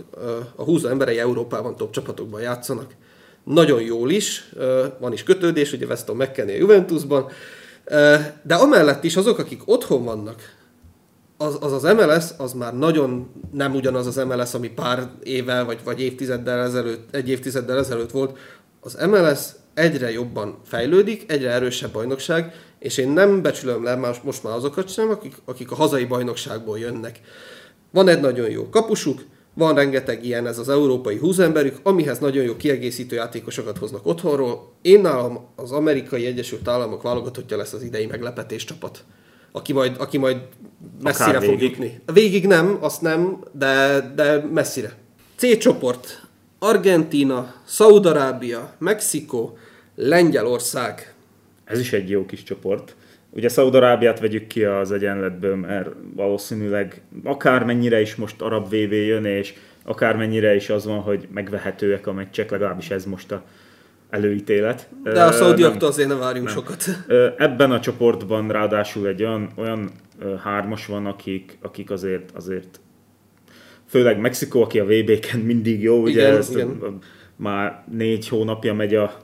a 0.55 0.63
20 0.63 0.83
emberei 0.83 1.19
Európában 1.19 1.75
top 1.75 1.91
csapatokban 1.91 2.41
játszanak. 2.41 2.95
Nagyon 3.43 3.81
jól 3.81 4.09
is, 4.09 4.49
van 4.99 5.13
is 5.13 5.23
kötődés, 5.23 5.73
ugye 5.73 5.85
Weston 5.85 6.15
McKennie 6.15 6.55
a 6.55 6.57
Juventusban, 6.57 7.27
de 8.41 8.55
amellett 8.55 9.03
is 9.03 9.15
azok, 9.15 9.39
akik 9.39 9.61
otthon 9.65 10.03
vannak, 10.03 10.58
az, 11.41 11.57
az 11.61 11.71
az 11.71 11.83
MLS, 11.83 12.25
az 12.37 12.53
már 12.53 12.77
nagyon 12.77 13.29
nem 13.51 13.75
ugyanaz 13.75 14.07
az 14.07 14.15
MLS, 14.15 14.53
ami 14.53 14.69
pár 14.69 15.09
éve 15.23 15.63
vagy, 15.63 15.79
vagy 15.83 16.01
évtizeddel 16.01 16.59
ezelőtt, 16.59 17.15
egy 17.15 17.29
évtizeddel 17.29 17.77
ezelőtt 17.77 18.11
volt. 18.11 18.37
Az 18.81 18.97
MLS 19.09 19.39
egyre 19.73 20.11
jobban 20.11 20.57
fejlődik, 20.65 21.31
egyre 21.31 21.49
erősebb 21.49 21.91
bajnokság, 21.91 22.53
és 22.79 22.97
én 22.97 23.09
nem 23.09 23.41
becsülöm 23.41 23.83
le 23.83 23.95
más, 23.95 24.21
most 24.21 24.43
már 24.43 24.53
azokat 24.53 24.89
sem, 24.89 25.09
akik, 25.09 25.35
akik 25.45 25.71
a 25.71 25.75
hazai 25.75 26.05
bajnokságból 26.05 26.79
jönnek. 26.79 27.19
Van 27.91 28.07
egy 28.07 28.19
nagyon 28.19 28.49
jó 28.49 28.69
kapusuk, 28.69 29.21
van 29.53 29.75
rengeteg 29.75 30.25
ilyen, 30.25 30.47
ez 30.47 30.57
az 30.57 30.69
európai 30.69 31.17
húzemberük, 31.17 31.79
amihez 31.83 32.19
nagyon 32.19 32.43
jó 32.43 32.55
kiegészítő 32.55 33.15
játékosokat 33.15 33.77
hoznak 33.77 34.05
otthonról. 34.05 34.73
Én 34.81 35.01
nálam 35.01 35.47
az 35.55 35.71
amerikai 35.71 36.25
Egyesült 36.25 36.67
Államok 36.67 37.01
válogatottja 37.01 37.57
lesz 37.57 37.73
az 37.73 37.83
idei 37.83 38.05
meglepetés 38.05 38.63
csapat 38.63 39.03
aki 39.51 39.73
majd, 39.73 39.95
aki 39.99 40.17
majd 40.17 40.37
messzire 41.01 41.37
Akár 41.37 41.43
fog 41.43 41.61
jutni. 41.61 41.99
Végig 42.13 42.47
nem, 42.47 42.77
azt 42.79 43.01
nem, 43.01 43.43
de, 43.51 43.99
de 44.15 44.45
messzire. 44.53 44.93
C 45.35 45.57
csoport. 45.57 46.27
Argentina, 46.59 47.53
Szaudarábia, 47.65 48.73
Mexikó, 48.77 49.57
Lengyelország. 49.95 51.13
Ez 51.65 51.79
is 51.79 51.93
egy 51.93 52.09
jó 52.09 52.25
kis 52.25 52.43
csoport. 52.43 52.95
Ugye 53.29 53.49
Szaudarábiát 53.49 54.19
vegyük 54.19 54.47
ki 54.47 54.63
az 54.63 54.91
egyenletből, 54.91 55.55
mert 55.55 55.89
valószínűleg 56.15 57.01
akármennyire 57.23 58.01
is 58.01 58.15
most 58.15 58.41
arab 58.41 58.67
VV 58.69 58.91
jön, 58.91 59.25
és 59.25 59.53
akármennyire 59.83 60.55
is 60.55 60.69
az 60.69 60.85
van, 60.85 60.99
hogy 60.99 61.27
megvehetőek 61.31 62.07
a 62.07 62.13
meccsek, 62.13 62.51
legalábbis 62.51 62.89
ez 62.89 63.05
most 63.05 63.31
a 63.31 63.43
előítélet. 64.09 64.89
De 65.03 65.23
a 65.23 65.31
szaudiaktól 65.31 65.89
azért 65.89 66.07
ne 66.07 66.15
várjunk 66.15 66.47
nem. 66.47 66.55
sokat. 66.55 66.83
Ebben 67.37 67.71
a 67.71 67.79
csoportban 67.79 68.51
ráadásul 68.51 69.07
egy 69.07 69.23
olyan, 69.23 69.49
olyan 69.55 69.91
hármas 70.43 70.85
van, 70.85 71.05
akik, 71.05 71.57
akik 71.61 71.91
azért, 71.91 72.31
azért 72.35 72.79
főleg 73.89 74.19
Mexikó, 74.19 74.61
aki 74.61 74.79
a 74.79 74.85
VB-ken 74.85 75.39
mindig 75.39 75.81
jó, 75.81 76.01
ugye 76.01 76.21
igen, 76.21 76.37
ezt 76.37 76.51
igen. 76.51 76.99
már 77.35 77.83
négy 77.91 78.27
hónapja 78.27 78.73
megy 78.73 78.95
a 78.95 79.17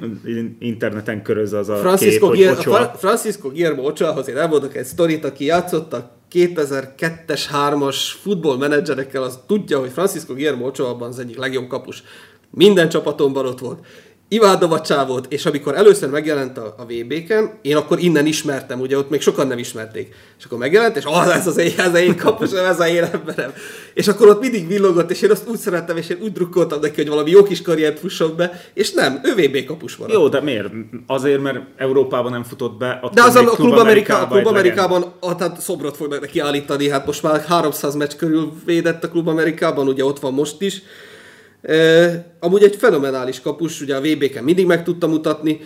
interneten 0.58 1.22
köröz 1.22 1.52
az 1.52 1.68
a 1.68 1.76
Francisco 1.76 2.28
kép, 2.28 2.36
Gier, 2.36 2.64
hogy 2.64 2.88
Francisco 2.96 3.48
Guillermo 3.48 3.82
Ochoa, 3.82 4.14
azért 4.14 4.38
elmondok 4.38 4.76
egy 4.76 4.84
sztorit, 4.84 5.24
aki 5.24 5.44
játszott 5.44 5.92
a 5.92 6.10
2002-es, 6.32 7.42
3-as 7.52 7.96
futballmenedzserekkel, 8.22 9.22
az 9.22 9.38
tudja, 9.46 9.78
hogy 9.78 9.90
Francisco 9.90 10.34
Guillermo 10.34 10.66
Ochoa 10.66 10.96
az 10.96 11.18
egyik 11.18 11.38
legjobb 11.38 11.68
kapus. 11.68 12.02
Minden 12.50 12.88
csapatomban 12.88 13.46
ott 13.46 13.58
volt 13.58 13.86
imádom 14.32 14.72
a 14.72 14.80
csávót, 14.80 15.26
és 15.28 15.46
amikor 15.46 15.76
először 15.76 16.10
megjelent 16.10 16.58
a, 16.58 16.74
a 16.78 16.84
VB-ken, 16.84 17.58
én 17.62 17.76
akkor 17.76 17.98
innen 17.98 18.26
ismertem, 18.26 18.80
ugye 18.80 18.98
ott 18.98 19.10
még 19.10 19.20
sokan 19.20 19.46
nem 19.46 19.58
ismerték. 19.58 20.14
És 20.38 20.44
akkor 20.44 20.58
megjelent, 20.58 20.96
és 20.96 21.04
ah, 21.04 21.36
ez 21.36 21.46
az 21.46 21.56
én, 21.56 21.72
ez 21.76 21.86
az 21.86 21.98
én 21.98 22.16
kapusom, 22.16 22.64
ez 22.64 22.80
az 22.80 22.86
én 22.86 23.02
emberem. 23.12 23.52
És 23.94 24.08
akkor 24.08 24.28
ott 24.28 24.40
mindig 24.40 24.66
villogott, 24.66 25.10
és 25.10 25.22
én 25.22 25.30
azt 25.30 25.48
úgy 25.48 25.56
szerettem, 25.56 25.96
és 25.96 26.08
én 26.08 26.18
úgy 26.22 26.32
drukkoltam 26.32 26.80
neki, 26.80 26.94
hogy 26.96 27.08
valami 27.08 27.30
jó 27.30 27.42
kis 27.42 27.62
karriert 27.62 27.98
fusson 27.98 28.36
be, 28.36 28.62
és 28.74 28.92
nem, 28.92 29.20
ő 29.22 29.34
VB 29.34 29.64
kapus 29.64 29.96
van. 29.96 30.10
Jó, 30.10 30.28
de 30.28 30.40
miért? 30.40 30.68
Azért, 31.06 31.42
mert 31.42 31.58
Európában 31.76 32.32
nem 32.32 32.42
futott 32.42 32.78
be. 32.78 33.00
De 33.12 33.22
az 33.22 33.34
a, 33.34 33.40
a 33.40 33.44
Klub, 33.44 33.72
Amerika, 33.72 34.18
a 34.18 34.26
Klub 34.26 34.46
Amerikában 34.46 35.12
a, 35.20 35.36
tehát 35.36 35.60
szobrot 35.60 35.96
fognak 35.96 36.20
neki 36.20 36.38
állítani, 36.38 36.88
hát 36.88 37.06
most 37.06 37.22
már 37.22 37.40
300 37.40 37.94
meccs 37.94 38.12
körül 38.16 38.52
védett 38.64 39.04
a 39.04 39.08
Klub 39.08 39.28
Amerikában, 39.28 39.88
ugye 39.88 40.04
ott 40.04 40.20
van 40.20 40.32
most 40.32 40.62
is 40.62 40.82
amúgy 42.38 42.62
egy 42.62 42.76
fenomenális 42.76 43.40
kapus, 43.40 43.80
ugye 43.80 43.96
a 43.96 44.00
VB-ken 44.00 44.44
mindig 44.44 44.66
meg 44.66 44.84
tudta 44.84 45.06
mutatni. 45.06 45.60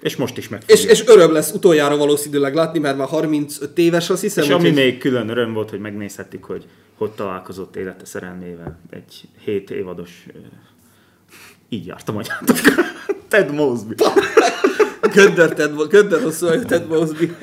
És 0.00 0.16
most 0.16 0.38
is 0.38 0.48
meg. 0.48 0.62
És, 0.66 0.84
és 0.84 1.06
öröm 1.06 1.32
lesz 1.32 1.52
utoljára 1.52 1.96
valószínűleg 1.96 2.54
látni, 2.54 2.78
mert 2.78 2.96
már 2.96 3.08
35 3.08 3.78
éves, 3.78 4.10
azt 4.10 4.20
hiszem. 4.20 4.44
És 4.44 4.50
ami 4.50 4.62
hogy... 4.62 4.74
még 4.74 4.98
külön 4.98 5.28
öröm 5.28 5.52
volt, 5.52 5.70
hogy 5.70 5.80
megnézhettük, 5.80 6.44
hogy 6.44 6.64
hogy 6.96 7.10
találkozott 7.10 7.76
élete 7.76 8.04
szerelmével. 8.04 8.78
Egy 8.90 9.28
7 9.44 9.70
évados... 9.70 10.26
Így 11.68 11.86
jártam 11.86 12.16
anyátok. 12.16 12.56
Ted 13.28 13.54
Mosby. 13.54 13.94
Gönder, 15.12 15.52
Ted, 15.52 15.86
Gönder 15.88 16.22
hosszú 16.22 16.46
Ted 16.46 16.88
Mosby. 16.88 17.36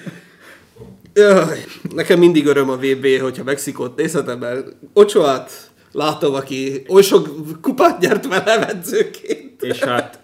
Jaj, 1.14 1.64
nekem 1.96 2.20
mindig 2.20 2.46
öröm 2.46 2.70
a 2.70 2.76
VB, 2.76 3.08
hogyha 3.22 3.44
Mexikót 3.44 3.96
nézhetem, 3.96 4.40
mert 4.40 4.76
Ocsoát 4.94 5.71
látom, 5.92 6.34
aki 6.34 6.82
oly 6.88 7.02
sok 7.02 7.30
kupát 7.62 8.00
nyert 8.00 8.28
vele 8.28 8.68
edzőként. 8.68 9.64
És 9.64 9.80
hát 9.80 10.20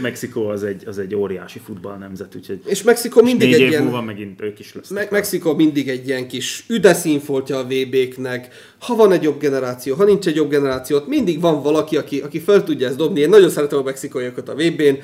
Mexikó 0.00 0.48
az 0.48 0.64
egy, 0.64 0.82
az 0.86 0.98
egy 0.98 1.14
óriási 1.14 1.58
futballnemzet, 1.58 2.34
úgyhogy 2.34 2.60
és 2.64 2.82
Mexikó 2.82 3.22
mindig 3.22 3.50
négy 3.50 3.62
egy 3.62 3.68
ilyen, 3.68 3.82
múlva 3.82 4.02
megint 4.02 4.42
ők 4.42 4.58
is 4.58 4.74
lesznek. 4.74 4.98
Me- 4.98 5.10
Mexikó 5.10 5.54
mindig 5.54 5.88
egy 5.88 6.08
ilyen 6.08 6.28
kis 6.28 6.64
üdeszínfoltja 6.68 7.58
a 7.58 7.64
VB-knek. 7.64 8.48
Ha 8.78 8.94
van 8.94 9.12
egy 9.12 9.22
jobb 9.22 9.40
generáció, 9.40 9.94
ha 9.94 10.04
nincs 10.04 10.26
egy 10.26 10.36
jobb 10.36 10.50
generáció, 10.50 10.96
ott 10.96 11.08
mindig 11.08 11.40
van 11.40 11.62
valaki, 11.62 11.96
aki, 11.96 12.20
aki 12.20 12.38
fel 12.38 12.64
tudja 12.64 12.88
ezt 12.88 12.96
dobni. 12.96 13.20
Én 13.20 13.28
nagyon 13.28 13.50
szeretem 13.50 13.78
a 13.78 13.82
mexikóiakat 13.82 14.48
a 14.48 14.54
VB-n, 14.54 14.98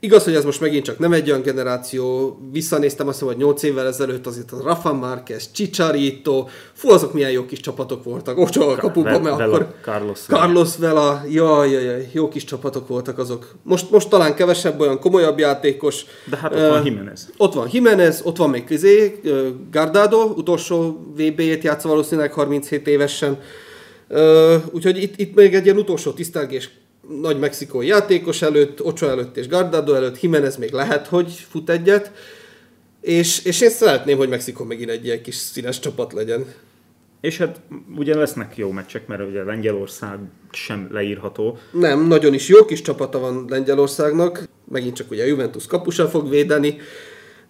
Igaz, 0.00 0.24
hogy 0.24 0.34
ez 0.34 0.44
most 0.44 0.60
megint 0.60 0.84
csak 0.84 0.98
nem 0.98 1.12
egy 1.12 1.30
olyan 1.30 1.42
generáció, 1.42 2.36
visszanéztem 2.52 3.08
azt, 3.08 3.20
hogy 3.20 3.36
8 3.36 3.62
évvel 3.62 3.86
ezelőtt 3.86 4.26
azért 4.26 4.52
az 4.52 4.60
Rafa 4.62 4.94
Márquez, 4.94 5.50
Chicharito, 5.52 6.46
fú, 6.72 6.90
azok 6.90 7.12
milyen 7.12 7.30
jó 7.30 7.46
kis 7.46 7.60
csapatok 7.60 8.04
voltak, 8.04 8.38
Ocho 8.38 8.68
a 8.68 8.76
kapuban, 8.76 9.20
mert 9.20 9.40
akkor 9.40 9.74
Carlos, 9.82 10.18
Carlos 10.18 10.76
Vela, 10.76 11.22
jaj, 11.30 11.70
jaj, 11.70 11.84
jaj, 11.84 12.08
jó 12.12 12.28
kis 12.28 12.44
csapatok 12.44 12.88
voltak 12.88 13.18
azok. 13.18 13.54
Most, 13.62 13.90
most 13.90 14.08
talán 14.08 14.34
kevesebb 14.34 14.80
olyan 14.80 15.00
komolyabb 15.00 15.38
játékos. 15.38 16.04
De 16.30 16.36
hát 16.36 16.52
ott 16.54 16.60
uh, 16.60 16.68
van 16.68 16.84
Jimenez. 16.84 17.28
Ott 17.36 17.54
van 17.54 17.68
Jimenez, 17.72 18.20
ott 18.24 18.36
van 18.36 18.50
még 18.50 18.64
Kizé, 18.64 19.20
uh, 19.24 19.46
Gardado, 19.70 20.22
utolsó 20.36 21.06
VB-jét 21.16 21.62
játsza 21.62 21.88
valószínűleg 21.88 22.32
37 22.32 22.86
évesen. 22.86 23.38
Ö, 24.08 24.56
úgyhogy 24.70 25.02
itt, 25.02 25.18
itt 25.18 25.34
még 25.34 25.54
egy 25.54 25.64
ilyen 25.64 25.76
utolsó 25.76 26.10
tisztelgés 26.10 26.70
nagy 27.20 27.38
mexikói 27.38 27.86
játékos 27.86 28.42
előtt, 28.42 28.84
Ocho 28.84 29.08
előtt 29.08 29.36
és 29.36 29.48
Gardado 29.48 29.94
előtt, 29.94 30.20
Jimenez 30.20 30.56
még 30.56 30.72
lehet, 30.72 31.06
hogy 31.06 31.46
fut 31.50 31.70
egyet, 31.70 32.12
és, 33.00 33.44
és 33.44 33.60
én 33.60 33.70
szeretném, 33.70 34.16
hogy 34.16 34.28
Mexikó 34.28 34.64
megint 34.64 34.90
egy 34.90 35.04
ilyen 35.04 35.22
kis 35.22 35.34
színes 35.34 35.78
csapat 35.78 36.12
legyen. 36.12 36.46
És 37.20 37.38
hát 37.38 37.60
ugye 37.96 38.16
lesznek 38.16 38.56
jó 38.56 38.70
meccsek, 38.70 39.06
mert 39.06 39.28
ugye 39.28 39.42
Lengyelország 39.42 40.18
sem 40.50 40.88
leírható. 40.90 41.58
Nem, 41.72 42.06
nagyon 42.06 42.34
is 42.34 42.48
jó 42.48 42.64
kis 42.64 42.80
csapata 42.82 43.18
van 43.18 43.44
Lengyelországnak, 43.48 44.48
megint 44.70 44.96
csak 44.96 45.10
ugye 45.10 45.22
a 45.22 45.26
Juventus 45.26 45.66
kapusa 45.66 46.08
fog 46.08 46.28
védeni. 46.28 46.76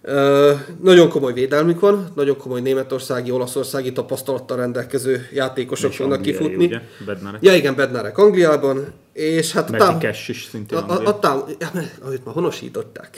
Uh, 0.03 0.51
nagyon 0.81 1.09
komoly 1.09 1.33
védelmük 1.33 1.79
van, 1.79 2.11
nagyon 2.15 2.37
komoly 2.37 2.61
németországi, 2.61 3.31
olaszországi 3.31 3.91
tapasztalattal 3.91 4.57
rendelkező 4.57 5.27
játékosok 5.33 5.91
fognak 5.91 6.21
kifutni. 6.21 6.65
Ugye? 6.65 6.79
Bednarek. 7.05 7.43
Ja 7.43 7.55
igen, 7.55 7.75
Bednarek 7.75 8.17
Angliában, 8.17 8.93
és 9.19 9.51
hát 9.51 9.69
a, 9.69 9.77
tám- 9.77 9.93
Metikes 9.93 10.27
is 10.27 10.47
szintén 10.51 10.77
a, 10.77 10.89
a, 10.89 11.05
a 11.05 11.19
tám- 11.19 11.43
ja, 11.59 11.69
már 11.73 12.33
honosították. 12.33 13.17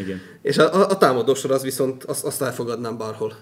Igen. 0.00 0.20
És 0.42 0.58
a, 0.58 0.74
a, 0.74 0.88
a 0.88 0.96
támadósor 0.98 1.50
az 1.50 1.62
viszont, 1.62 2.04
azt, 2.04 2.24
azt 2.24 2.42
elfogadnám 2.42 2.98
bárhol. 2.98 3.34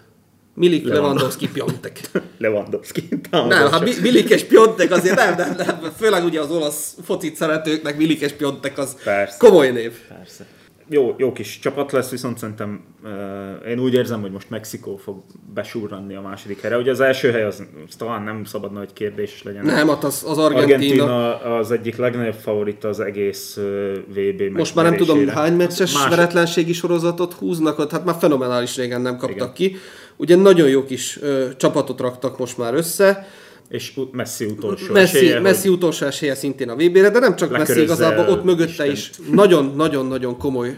Milik, 0.55 0.87
Lewandowski, 0.87 1.49
Piontek. 1.49 2.01
Lewandowski 2.39 3.07
Nem, 3.11 3.21
támogatja. 3.31 3.69
hát 3.69 3.81
Mi- 3.83 4.01
Milik 4.01 4.29
és 4.31 4.45
Piontek 4.45 4.91
azért 4.91 5.17
nem, 5.17 5.35
nem, 5.37 5.55
nem, 5.57 5.93
főleg 5.97 6.25
ugye 6.25 6.41
az 6.41 6.51
olasz 6.51 6.95
focit 7.05 7.37
szeretőknek 7.37 7.97
Milik 7.97 8.21
és 8.21 8.33
Piontek 8.33 8.79
az 8.79 8.97
Persze. 9.05 9.37
komoly 9.39 9.71
név. 9.71 9.93
Persze. 10.09 10.47
Jó, 10.89 11.15
jó 11.19 11.33
kis 11.33 11.59
csapat 11.59 11.93
lesz, 11.93 12.11
viszont 12.11 12.39
szerintem 12.39 12.85
uh, 13.05 13.71
én 13.71 13.79
úgy 13.79 13.95
érzem, 13.95 14.21
hogy 14.21 14.31
most 14.31 14.51
Mexikó 14.51 14.97
fog 14.97 15.23
besurranni 15.55 16.15
a 16.15 16.21
második 16.21 16.61
helyre. 16.61 16.77
Ugye 16.77 16.91
az 16.91 17.01
első 17.01 17.31
hely 17.31 17.45
az, 17.45 17.63
az 17.89 17.95
talán 17.97 18.23
nem 18.23 18.45
szabadna, 18.45 18.79
hogy 18.79 18.93
kérdés 18.93 19.43
legyen. 19.43 19.65
Nem, 19.65 19.89
hát 19.89 20.05
az, 20.05 20.25
az 20.29 20.39
Argentina. 20.39 20.73
Argentina 20.73 21.57
az 21.59 21.71
egyik 21.71 21.97
legnagyobb 21.97 22.35
favorit 22.35 22.85
az 22.85 23.01
egész 23.01 23.57
uh, 23.57 23.93
VB 24.09 24.57
Most 24.57 24.75
már 24.75 24.85
nem 24.85 24.97
tudom, 24.97 25.29
hány 25.29 25.55
meccses 25.57 25.93
Másod- 25.93 26.11
veretlenségi 26.11 26.73
sorozatot 26.73 27.33
húznak 27.33 27.91
hát 27.91 28.05
már 28.05 28.17
fenomenális 28.19 28.77
régen 28.77 29.01
nem 29.01 29.17
kaptak 29.17 29.55
ki. 29.55 29.77
Ugye 30.17 30.37
nagyon 30.37 30.69
jó 30.69 30.85
kis 30.85 31.19
ö, 31.23 31.47
csapatot 31.57 32.01
raktak 32.01 32.39
most 32.39 32.59
már 32.59 32.75
össze. 32.75 33.27
És 33.75 33.93
Messi 34.13 34.45
utolsó 34.45 34.93
Messi, 34.93 35.17
esélye, 35.17 35.41
Messi 35.41 35.69
utolsó 35.69 36.07
esélye 36.07 36.35
szintén 36.35 36.69
a 36.69 36.75
VB-re, 36.75 37.11
de 37.11 37.19
nem 37.19 37.37
csak 37.37 37.51
Messi, 37.51 37.81
igazából 37.81 38.29
ott 38.29 38.45
mögötte 38.45 38.71
Isten. 38.71 38.91
is 38.91 39.11
nagyon-nagyon-nagyon 39.31 40.39
komoly 40.39 40.77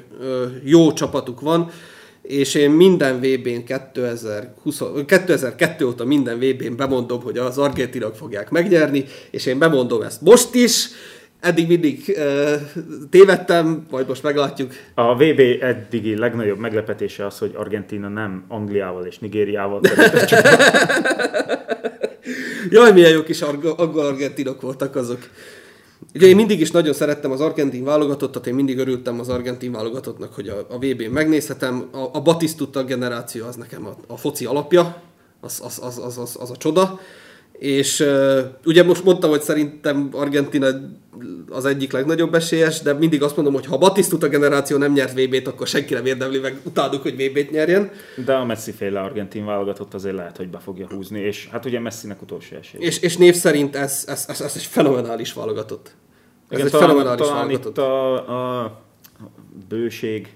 jó 0.65 0.93
csapatuk 0.93 1.41
van, 1.41 1.71
és 2.23 2.55
én 2.55 2.71
minden 2.71 3.21
VB-n 3.21 3.65
2020, 3.65 4.83
2002 5.07 5.85
óta 5.85 6.05
minden 6.05 6.39
VB-n 6.39 6.77
bemondom, 6.77 7.23
hogy 7.23 7.39
az 7.39 7.59
argentinok 7.59 8.15
fogják 8.15 8.51
megnyerni, 8.51 9.05
és 9.31 9.47
én 9.47 9.59
bemondom 9.59 10.03
ezt 10.03 10.21
most 10.21 10.55
is, 10.55 10.89
eddig 11.41 11.69
mindig 11.69 12.15
ö, 12.17 12.55
tévedtem, 13.11 13.87
majd 13.91 14.09
most 14.09 14.23
meglátjuk. 14.23 14.73
A 14.95 15.15
VB 15.15 15.41
eddigi 15.61 16.17
legnagyobb 16.17 16.59
meglepetése 16.59 17.27
az, 17.27 17.39
hogy 17.39 17.53
Argentina 17.57 18.09
nem 18.09 18.45
Angliával 18.49 19.05
és 19.05 19.19
Nigériával 19.19 19.81
csak 20.27 20.41
Jaj, 22.71 22.93
milyen 22.93 23.11
jó 23.11 23.23
kis 23.23 23.43
arg- 23.43 23.81
angol-argentinok 23.81 24.61
voltak 24.61 24.97
azok. 24.97 25.19
Ugye 26.15 26.27
én 26.27 26.37
mindig 26.37 26.61
is 26.61 26.71
nagyon 26.71 26.93
szerettem 26.93 27.31
az 27.31 27.41
argentin 27.41 27.85
válogatottat, 27.85 28.47
én 28.47 28.55
mindig 28.55 28.79
örültem 28.79 29.21
az 29.21 29.29
argentin 29.29 29.73
válogatottnak, 29.73 30.35
hogy 30.35 30.49
a, 30.49 30.67
a 30.71 30.79
VB-n 30.79 31.11
megnézhetem. 31.11 31.89
A, 31.93 32.09
a 32.13 32.21
Batistuta 32.21 32.85
generáció 32.85 33.47
az 33.47 33.55
nekem 33.57 33.87
a, 33.87 33.97
a 34.07 34.17
foci 34.17 34.45
alapja, 34.45 35.03
az, 35.41 35.61
az, 35.65 35.79
az, 35.83 35.99
az, 35.99 36.19
az, 36.19 36.37
az 36.41 36.51
a 36.51 36.57
csoda. 36.57 37.01
És 37.59 38.01
uh, 38.01 38.39
ugye 38.65 38.85
most 38.85 39.05
mondtam, 39.05 39.31
hogy 39.31 39.43
szerintem 39.43 40.09
Argentina 40.13 40.67
az 41.49 41.65
egyik 41.65 41.93
legnagyobb 41.93 42.35
esélyes, 42.35 42.81
de 42.81 42.93
mindig 42.93 43.23
azt 43.23 43.37
mondom, 43.37 43.55
hogy 43.55 43.67
ha 43.67 43.75
a 43.75 43.79
Batistuta 43.79 44.29
generáció 44.29 44.77
nem 44.77 44.93
nyert 44.93 45.13
VB-t, 45.13 45.47
akkor 45.47 45.67
senki 45.67 45.95
nem 45.95 46.07
érdemli 46.07 46.39
meg, 46.39 46.61
utáljuk, 46.63 47.03
hogy 47.03 47.15
VB-t 47.15 47.51
nyerjen. 47.51 47.91
de 48.25 48.35
a 48.35 48.45
Messi 48.45 48.73
féle 48.73 49.01
argentin 49.01 49.45
válogatott 49.45 49.95
azért 49.95 50.15
lehet, 50.15 50.37
hogy 50.37 50.49
be 50.49 50.59
fogja 50.59 50.87
húzni, 50.91 51.21
és 51.21 51.49
hát 51.53 51.65
ugye 51.65 51.81
Messinek 51.81 52.23
utolsó 52.23 52.57
esély. 52.57 52.81
És, 52.81 52.99
és 52.99 53.17
név 53.17 53.35
szerint 53.35 53.77
ez, 53.77 54.05
ez, 54.07 54.25
ez, 54.29 54.41
ez 54.41 54.53
egy 54.57 54.63
fenomenális 54.65 55.33
válogatott. 55.33 55.87
Ez 56.49 56.59
Igen, 56.59 56.65
egy 56.67 56.73
talán, 56.73 56.89
fenomenális 56.89 57.27
talán 57.27 57.47
válogatott. 57.47 57.77
itt 57.77 57.83
a, 57.83 58.63
a 58.63 58.81
bőség, 59.69 60.29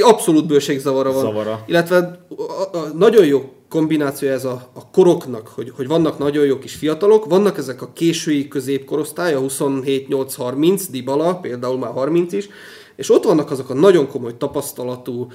Abszolút 0.00 0.46
bőségzavara 0.46 1.12
van. 1.12 1.20
Zavara. 1.20 1.64
Illetve 1.66 1.96
a, 2.36 2.76
a, 2.76 2.86
nagyon 2.94 3.26
jó 3.26 3.55
kombináció 3.68 4.28
ez 4.28 4.44
a, 4.44 4.70
a 4.72 4.90
koroknak, 4.90 5.48
hogy, 5.48 5.72
hogy 5.76 5.86
vannak 5.86 6.18
nagyon 6.18 6.44
jó 6.44 6.58
kis 6.58 6.74
fiatalok, 6.74 7.24
vannak 7.24 7.58
ezek 7.58 7.82
a 7.82 7.92
késői 7.92 8.48
középkorosztály, 8.48 9.34
a 9.34 9.40
27-8-30, 9.40 10.82
Dybala 10.90 11.34
például 11.34 11.78
már 11.78 11.92
30 11.92 12.32
is, 12.32 12.48
és 12.96 13.10
ott 13.10 13.24
vannak 13.24 13.50
azok 13.50 13.70
a 13.70 13.74
nagyon 13.74 14.08
komoly 14.08 14.36
tapasztalatú 14.36 15.26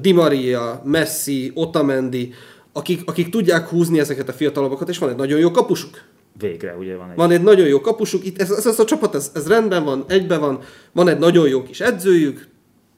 Di 0.00 0.12
Maria, 0.12 0.82
Messi, 0.84 1.50
Otamendi, 1.54 2.32
akik, 2.72 3.02
akik 3.04 3.28
tudják 3.28 3.68
húzni 3.68 3.98
ezeket 3.98 4.28
a 4.28 4.32
fiatalokat, 4.32 4.88
és 4.88 4.98
van 4.98 5.10
egy 5.10 5.16
nagyon 5.16 5.38
jó 5.38 5.50
kapusuk. 5.50 6.02
végre 6.38 6.76
ugye 6.78 6.96
van 6.96 7.10
egy 7.10 7.16
Van 7.16 7.30
egy 7.30 7.42
nagyon 7.42 7.66
jó 7.66 7.80
kapusuk, 7.80 8.24
itt 8.24 8.40
ez, 8.40 8.50
ez, 8.50 8.66
ez 8.66 8.78
a 8.78 8.84
csapat, 8.84 9.14
ez, 9.14 9.30
ez 9.34 9.48
rendben 9.48 9.84
van, 9.84 10.04
egyben 10.08 10.40
van, 10.40 10.60
van 10.92 11.08
egy 11.08 11.18
nagyon 11.18 11.48
jó 11.48 11.62
kis 11.62 11.80
edzőjük, 11.80 12.48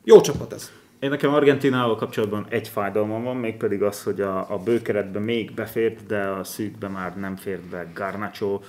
jó 0.05 0.20
csapat 0.20 0.53
ez. 0.53 0.70
Én 1.03 1.11
nekem 1.11 1.35
Argentinával 1.35 1.97
kapcsolatban 1.97 2.47
egy 2.49 2.69
fájdalmam 2.69 3.23
van, 3.23 3.37
mégpedig 3.37 3.83
az, 3.83 4.03
hogy 4.03 4.21
a, 4.21 4.53
a 4.53 4.59
bőkeretbe 4.59 5.19
még 5.19 5.55
befért, 5.55 6.07
de 6.07 6.29
a 6.29 6.45
szűkbe 6.45 6.89
már 6.89 7.19
nem 7.19 7.37
fért 7.37 7.63
be 7.63 7.91
Garnacho, 7.95 8.61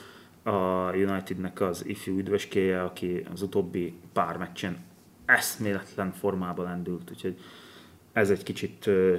a 0.44 0.92
Unitednek 0.96 1.62
az 1.62 1.86
ifjú 1.86 2.18
üdvöskéje, 2.18 2.84
aki 2.84 3.26
az 3.34 3.42
utóbbi 3.42 3.94
pár 4.14 4.38
meccsen 4.38 4.78
eszméletlen 5.26 6.12
formában 6.12 6.66
lendült, 6.66 7.10
úgyhogy 7.12 7.38
ez 8.14 8.30
egy 8.30 8.44
kicsit 8.44 8.88
ö, 8.88 9.16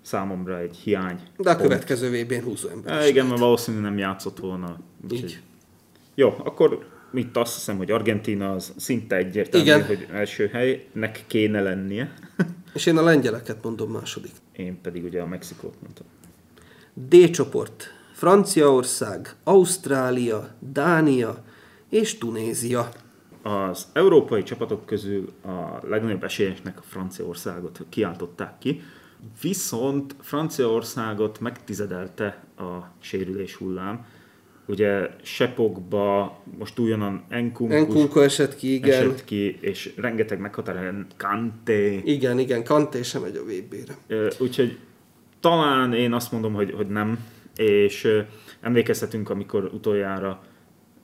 számomra 0.00 0.58
egy 0.58 0.76
hiány. 0.76 1.20
De 1.36 1.50
a 1.50 1.56
következő 1.56 2.22
VB-n 2.22 2.42
20 2.42 2.64
ember. 2.64 3.02
E, 3.02 3.08
igen, 3.08 3.26
mert 3.26 3.40
valószínűleg 3.40 3.84
nem 3.90 3.98
játszott 3.98 4.38
volna. 4.38 4.78
Úgyhogy... 5.04 5.30
Így. 5.30 5.40
Jó, 6.14 6.34
akkor 6.44 6.86
itt 7.12 7.36
azt 7.36 7.54
hiszem, 7.54 7.76
hogy 7.76 7.90
Argentina 7.90 8.52
az 8.52 8.72
szinte 8.76 9.16
egyértelmű, 9.16 9.66
Igen. 9.66 9.86
hogy 9.86 10.06
első 10.12 10.46
helynek 10.46 11.24
kéne 11.26 11.60
lennie. 11.60 12.14
És 12.74 12.86
én 12.86 12.96
a 12.96 13.02
lengyeleket 13.02 13.64
mondom 13.64 13.90
második. 13.90 14.32
Én 14.52 14.80
pedig 14.80 15.04
ugye 15.04 15.20
a 15.20 15.26
Mexikót 15.26 15.74
mondtam. 15.82 16.06
D 16.94 17.30
csoport. 17.30 17.94
Franciaország, 18.12 19.34
Ausztrália, 19.44 20.48
Dánia 20.72 21.44
és 21.88 22.18
Tunézia. 22.18 22.88
Az 23.42 23.86
európai 23.92 24.42
csapatok 24.42 24.86
közül 24.86 25.32
a 25.42 25.86
legnagyobb 25.88 26.24
esélyesnek 26.24 26.78
a 26.78 26.82
Franciaországot 26.82 27.84
kiáltották 27.88 28.58
ki, 28.58 28.82
viszont 29.40 30.14
Franciaországot 30.20 31.40
megtizedelte 31.40 32.42
a 32.56 32.78
sérülés 33.00 33.54
hullám. 33.54 34.06
Ugye 34.68 35.08
Sepokba 35.22 36.38
most 36.58 36.78
újonnan 36.78 37.24
Enkunku 37.28 37.74
Enkunko 37.74 38.20
esett 38.20 38.56
ki, 38.56 38.74
igen. 38.74 38.90
esett 38.90 39.24
ki, 39.24 39.58
és 39.60 39.92
rengeteg 39.96 40.40
meghatározó 40.40 40.98
Kanté. 41.16 42.00
Igen, 42.04 42.38
igen, 42.38 42.64
Kanté 42.64 43.02
sem 43.02 43.22
megy 43.22 43.36
a 43.36 43.42
VB-re. 43.42 44.26
Úgyhogy 44.38 44.78
talán 45.40 45.92
én 45.92 46.12
azt 46.12 46.32
mondom, 46.32 46.52
hogy, 46.52 46.72
hogy 46.76 46.86
nem, 46.86 47.18
és 47.56 48.08
emlékezhetünk, 48.60 49.30
amikor 49.30 49.70
utoljára 49.74 50.42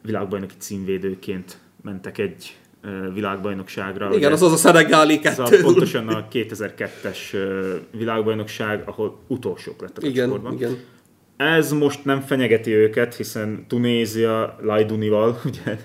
világbajnoki 0.03 0.55
címvédőként 0.59 1.59
mentek 1.83 2.19
egy 2.19 2.57
világbajnokságra. 3.15 4.15
Igen, 4.15 4.33
az 4.33 4.43
az 4.43 4.53
a 4.53 4.57
szenegáli 4.57 5.21
Ez 5.23 5.39
a, 5.39 5.43
kettő. 5.43 5.63
pontosan 5.63 6.09
a 6.09 6.29
2002-es 6.33 7.33
ö, 7.33 7.75
világbajnokság, 7.91 8.83
ahol 8.87 9.19
utolsók 9.27 9.81
lettek 9.81 10.03
a 10.05 10.07
Igen, 10.07 10.25
csoportban. 10.25 10.53
igen. 10.53 10.77
Ez 11.43 11.73
most 11.73 12.05
nem 12.05 12.21
fenyegeti 12.21 12.71
őket, 12.71 13.15
hiszen 13.15 13.65
Tunézia 13.69 14.57
Lajdunival, 14.61 15.41
ugye, 15.47 15.79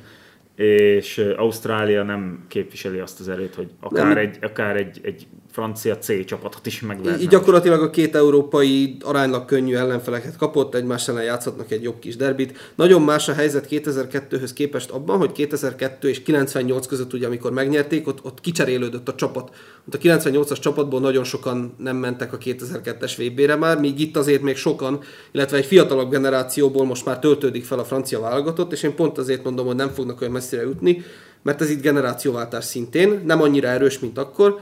és 0.56 1.18
Ausztrália 1.18 2.04
nem 2.04 2.46
képviseli 2.48 3.00
azt 3.00 3.20
az 3.20 3.30
erőt, 3.30 3.56
hogy 3.56 3.72
akár, 3.80 4.08
Nem. 4.08 4.18
egy, 4.18 4.38
akár 4.42 4.76
egy, 4.76 5.00
egy 5.04 5.28
francia 5.58 5.98
C 5.98 6.26
csapatot 6.26 6.66
is 6.66 6.82
megvernek. 6.82 7.22
Így 7.22 7.28
gyakorlatilag 7.28 7.82
a 7.82 7.90
két 7.90 8.16
európai 8.16 8.98
aránylag 9.02 9.46
könnyű 9.46 9.76
ellenfeleket 9.76 10.38
kapott, 10.38 10.76
egymás 10.76 11.08
ellen 11.08 11.24
játszhatnak 11.24 11.72
egy 11.72 11.84
jobb 11.84 12.00
kis 12.00 12.16
derbit. 12.16 12.72
Nagyon 12.76 13.02
más 13.02 13.28
a 13.28 13.34
helyzet 13.34 13.68
2002-höz 13.70 14.52
képest 14.54 14.90
abban, 14.90 15.18
hogy 15.18 15.32
2002 15.32 16.10
és 16.10 16.22
98 16.22 16.88
között, 16.88 17.14
ugye, 17.14 17.26
amikor 17.26 17.52
megnyerték, 17.52 18.08
ott, 18.08 18.26
ott 18.26 18.42
kicserélődött 18.42 19.08
a 19.08 19.16
csapat. 19.16 19.56
Ott 19.88 19.94
a 19.94 19.98
98-as 19.98 20.60
csapatból 20.60 21.00
nagyon 21.00 21.24
sokan 21.24 21.74
nem 21.78 21.96
mentek 21.96 22.34
a 22.34 22.38
2002-es 22.38 23.14
VB-re 23.18 23.56
már, 23.56 23.80
míg 23.80 24.00
itt 24.00 24.18
azért 24.18 24.42
még 24.42 24.56
sokan, 24.56 25.00
illetve 25.32 25.58
egy 25.58 25.66
fiatalabb 25.66 26.12
generációból 26.12 26.86
most 26.86 27.06
már 27.06 27.20
töltődik 27.20 27.66
fel 27.66 27.80
a 27.80 27.86
francia 27.86 28.20
válogatott, 28.20 28.72
és 28.72 28.84
én 28.84 28.96
pont 28.96 29.18
azért 29.18 29.44
mondom, 29.44 29.66
hogy 29.66 29.76
nem 29.76 29.90
fognak 29.90 30.22
olyan 30.22 30.34
messzire 30.34 30.62
jutni, 30.62 31.04
mert 31.42 31.62
ez 31.62 31.70
itt 31.70 31.82
generációváltás 31.82 32.66
szintén, 32.66 33.22
nem 33.26 33.42
annyira 33.42 33.68
erős, 33.68 34.00
mint 34.00 34.18
akkor, 34.18 34.60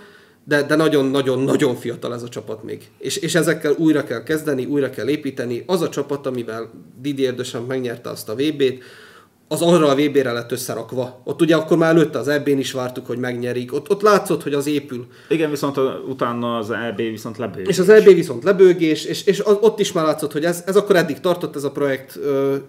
de, 0.48 0.64
de 0.64 0.76
nagyon-nagyon-nagyon 0.76 1.76
fiatal 1.76 2.14
ez 2.14 2.24
a 2.24 2.30
csapat 2.30 2.64
még. 2.64 2.90
És, 2.98 3.18
és 3.18 3.36
ezekkel 3.36 3.76
újra 3.78 4.04
kell 4.04 4.24
kezdeni, 4.24 4.66
újra 4.66 4.90
kell 4.90 5.08
építeni. 5.08 5.64
Az 5.66 5.82
a 5.82 5.90
csapat, 5.90 6.28
amivel 6.28 6.72
Didier 7.02 7.36
Deschamps 7.36 7.68
megnyerte 7.68 8.10
azt 8.10 8.30
a 8.30 8.36
VB-t, 8.36 8.84
az 9.48 9.62
arra 9.62 9.88
a 9.88 9.96
VB-re 9.96 10.32
lett 10.32 10.52
összerakva. 10.52 11.22
Ott 11.24 11.42
ugye 11.42 11.56
akkor 11.56 11.78
már 11.78 11.92
előtte 11.92 12.20
az 12.20 12.28
eb 12.28 12.48
is 12.48 12.72
vártuk, 12.72 13.06
hogy 13.06 13.18
megnyerik. 13.18 13.74
Ott, 13.74 13.90
ott 13.90 14.02
látszott, 14.02 14.44
hogy 14.44 14.54
az 14.54 14.68
épül. 14.68 15.08
Igen, 15.30 15.50
viszont 15.50 15.78
utána 16.08 16.58
az 16.58 16.72
EB 16.72 16.98
viszont 16.98 17.38
lebőgés. 17.38 17.68
És 17.68 17.80
az 17.80 17.90
EB 17.90 18.04
viszont 18.04 18.44
lebőgés, 18.44 19.06
és, 19.06 19.26
és 19.26 19.40
az, 19.40 19.58
ott 19.62 19.80
is 19.80 19.92
már 19.92 20.06
látszott, 20.06 20.32
hogy 20.32 20.46
ez, 20.46 20.64
ez 20.66 20.76
akkor 20.76 20.96
eddig 20.96 21.20
tartott 21.20 21.56
ez 21.56 21.64
a 21.64 21.72
projekt. 21.72 22.20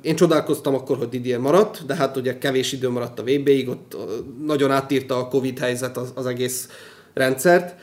Én 0.00 0.16
csodálkoztam 0.16 0.74
akkor, 0.74 0.96
hogy 0.96 1.08
Didier 1.08 1.38
maradt, 1.38 1.86
de 1.86 1.94
hát 1.94 2.16
ugye 2.16 2.38
kevés 2.38 2.72
idő 2.72 2.88
maradt 2.88 3.18
a 3.18 3.22
VB-ig, 3.22 3.68
ott 3.68 3.96
nagyon 4.44 4.70
átírta 4.70 5.16
a 5.16 5.28
Covid 5.28 5.58
helyzet 5.58 5.96
az, 5.96 6.12
az 6.14 6.26
egész 6.26 6.68
rendszert 7.16 7.76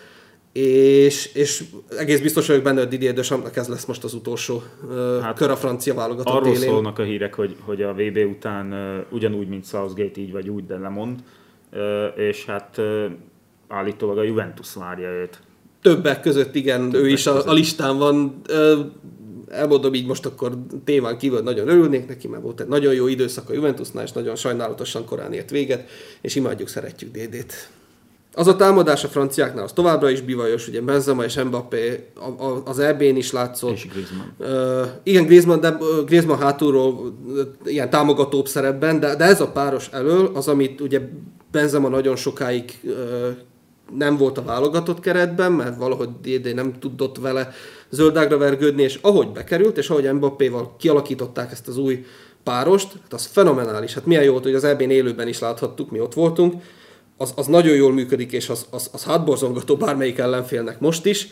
és, 0.54 1.34
és 1.34 1.64
egész 1.98 2.20
biztos 2.20 2.48
vagyok 2.48 2.64
benne, 2.64 2.80
hogy 2.80 2.88
Didier 2.88 3.14
Deschampsnak 3.14 3.56
ez 3.56 3.68
lesz 3.68 3.86
most 3.86 4.04
az 4.04 4.14
utolsó 4.14 4.64
hát, 5.22 5.38
kör 5.38 5.50
a 5.50 5.56
francia 5.56 5.94
válogatott 5.94 6.34
Arról 6.34 6.56
élén. 6.56 6.70
szólnak 6.70 7.00
a 7.00 7.04
hírek, 7.04 7.34
hogy, 7.34 7.56
hogy 7.60 7.82
a 7.82 7.94
VB 7.94 8.18
után 8.18 8.74
uh, 8.74 9.06
ugyanúgy, 9.10 9.48
mint 9.48 9.66
Southgate, 9.66 10.22
így 10.22 10.32
vagy 10.32 10.50
úgy, 10.50 10.66
de 10.66 10.78
lemond, 10.78 11.20
uh, 11.72 11.80
és 12.18 12.46
hát 12.46 12.78
uh, 12.78 13.06
állítólag 13.68 14.18
a 14.18 14.24
Juventus 14.24 14.74
várja 14.74 15.10
őt. 15.10 15.40
Többek 15.82 16.22
között, 16.22 16.56
igen, 16.56 16.82
Többek 16.82 17.02
ő 17.02 17.08
is 17.10 17.28
a, 17.28 17.48
a 17.48 17.54
listán 17.54 17.98
van. 17.98 18.42
Elmondom 19.48 19.94
így 19.94 20.06
most 20.06 20.26
akkor 20.26 20.58
témán 20.84 21.18
kívül 21.18 21.42
nagyon 21.42 21.68
örülnék 21.68 22.08
neki, 22.08 22.28
mert 22.28 22.44
volt 22.44 22.62
egy 22.62 22.68
nagyon 22.68 22.94
jó 22.94 23.08
időszak 23.08 23.50
a 23.50 23.54
Juventusnál, 23.54 24.04
és 24.04 24.12
nagyon 24.12 24.36
sajnálatosan 24.36 25.06
korán 25.06 25.34
ért 25.34 25.50
véget, 25.50 25.90
és 26.22 26.36
imádjuk, 26.36 26.68
szeretjük 26.68 27.12
Dédét. 27.12 27.70
Az 28.36 28.48
a 28.48 28.56
támadás 28.56 29.04
a 29.04 29.08
franciáknál 29.08 29.64
az 29.64 29.72
továbbra 29.72 30.10
is 30.10 30.22
bivajos, 30.22 30.68
ugye 30.68 30.82
Benzema 30.82 31.24
és 31.24 31.44
Mbappé 31.44 32.08
az 32.66 32.80
EB-n 32.80 33.16
is 33.16 33.32
látszott. 33.32 33.72
És 33.72 33.88
Griezmann. 33.88 34.28
Uh, 34.38 34.88
igen, 35.04 35.26
Griezmann, 35.26 35.60
de 35.60 35.78
Griezmann 36.06 36.40
hátulról 36.40 36.94
uh, 36.94 37.40
ilyen 37.64 37.90
támogatóbb 37.90 38.48
szerepben, 38.48 39.00
de, 39.00 39.16
de 39.16 39.24
ez 39.24 39.42
a 39.42 39.48
páros 39.48 39.88
elől 39.92 40.32
az, 40.34 40.48
amit 40.48 40.82
ugye 40.82 41.02
Benzema 41.52 41.88
nagyon 41.88 42.16
sokáig 42.16 42.80
uh, 42.84 42.94
nem 43.98 44.18
volt 44.18 44.38
a 44.38 44.44
válogatott 44.44 45.00
keretben, 45.00 45.52
mert 45.52 45.78
valahogy 45.78 46.10
DD 46.22 46.54
nem 46.54 46.80
tudott 46.80 47.18
vele 47.18 47.52
zöldágra 47.90 48.38
vergődni, 48.38 48.82
és 48.84 49.00
ahogy 49.02 49.28
bekerült, 49.28 49.78
és 49.78 49.90
ahogy 49.90 50.14
Mbappéval 50.14 50.76
kialakították 50.78 51.52
ezt 51.52 51.68
az 51.68 51.78
új 51.78 52.06
párost, 52.44 52.92
hát 53.02 53.14
az 53.14 53.26
fenomenális. 53.26 53.94
Hát 53.94 54.06
milyen 54.06 54.24
jó 54.24 54.32
volt, 54.32 54.44
hogy 54.44 54.56
az 54.56 54.64
EB-n 54.64 54.90
élőben 54.90 55.28
is 55.28 55.40
láthattuk, 55.40 55.92
mi 55.92 56.00
ott 56.00 56.14
voltunk, 56.14 56.54
az, 57.24 57.34
az 57.36 57.48
nagyon 57.48 57.76
jól 57.76 57.94
működik, 57.94 58.32
és 58.32 58.50
az, 58.50 58.66
az, 58.70 58.90
az 58.94 59.04
hátborzongató 59.04 59.76
bármelyik 59.76 60.18
ellenfélnek 60.18 60.80
most 60.80 61.06
is. 61.06 61.28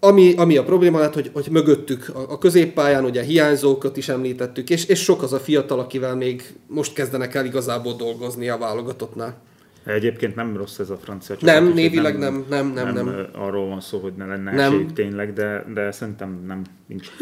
Ami, 0.00 0.34
ami 0.36 0.56
a 0.56 0.64
probléma 0.64 0.98
lett, 0.98 1.14
hogy, 1.14 1.30
hogy 1.32 1.46
mögöttük 1.50 2.08
a, 2.14 2.32
a 2.32 2.38
középpályán 2.38 3.04
ugye 3.04 3.22
hiányzókat 3.22 3.96
is 3.96 4.08
említettük, 4.08 4.70
és, 4.70 4.84
és 4.84 5.02
sok 5.02 5.22
az 5.22 5.32
a 5.32 5.38
fiatal, 5.38 5.78
akivel 5.78 6.16
még 6.16 6.54
most 6.66 6.92
kezdenek 6.92 7.34
el 7.34 7.44
igazából 7.44 7.92
dolgozni 7.92 8.48
a 8.48 8.58
válogatottnál. 8.58 9.42
Egyébként 9.84 10.34
nem 10.34 10.56
rossz 10.56 10.78
ez 10.78 10.90
a 10.90 10.96
francia 10.96 11.36
csapat. 11.36 11.54
Nem, 11.54 11.72
névileg 11.72 12.18
nem, 12.18 12.44
nem, 12.48 12.72
nem, 12.72 12.92
nem, 12.92 13.04
nem. 13.04 13.26
Arról 13.32 13.68
van 13.68 13.80
szó, 13.80 13.98
hogy 13.98 14.12
ne 14.16 14.26
lenne 14.26 14.52
nem. 14.52 14.72
esélyük 14.72 14.92
tényleg, 14.92 15.32
de, 15.32 15.64
de 15.74 15.92
szerintem 15.92 16.44
nem, 16.46 16.62
nincs. 16.86 17.08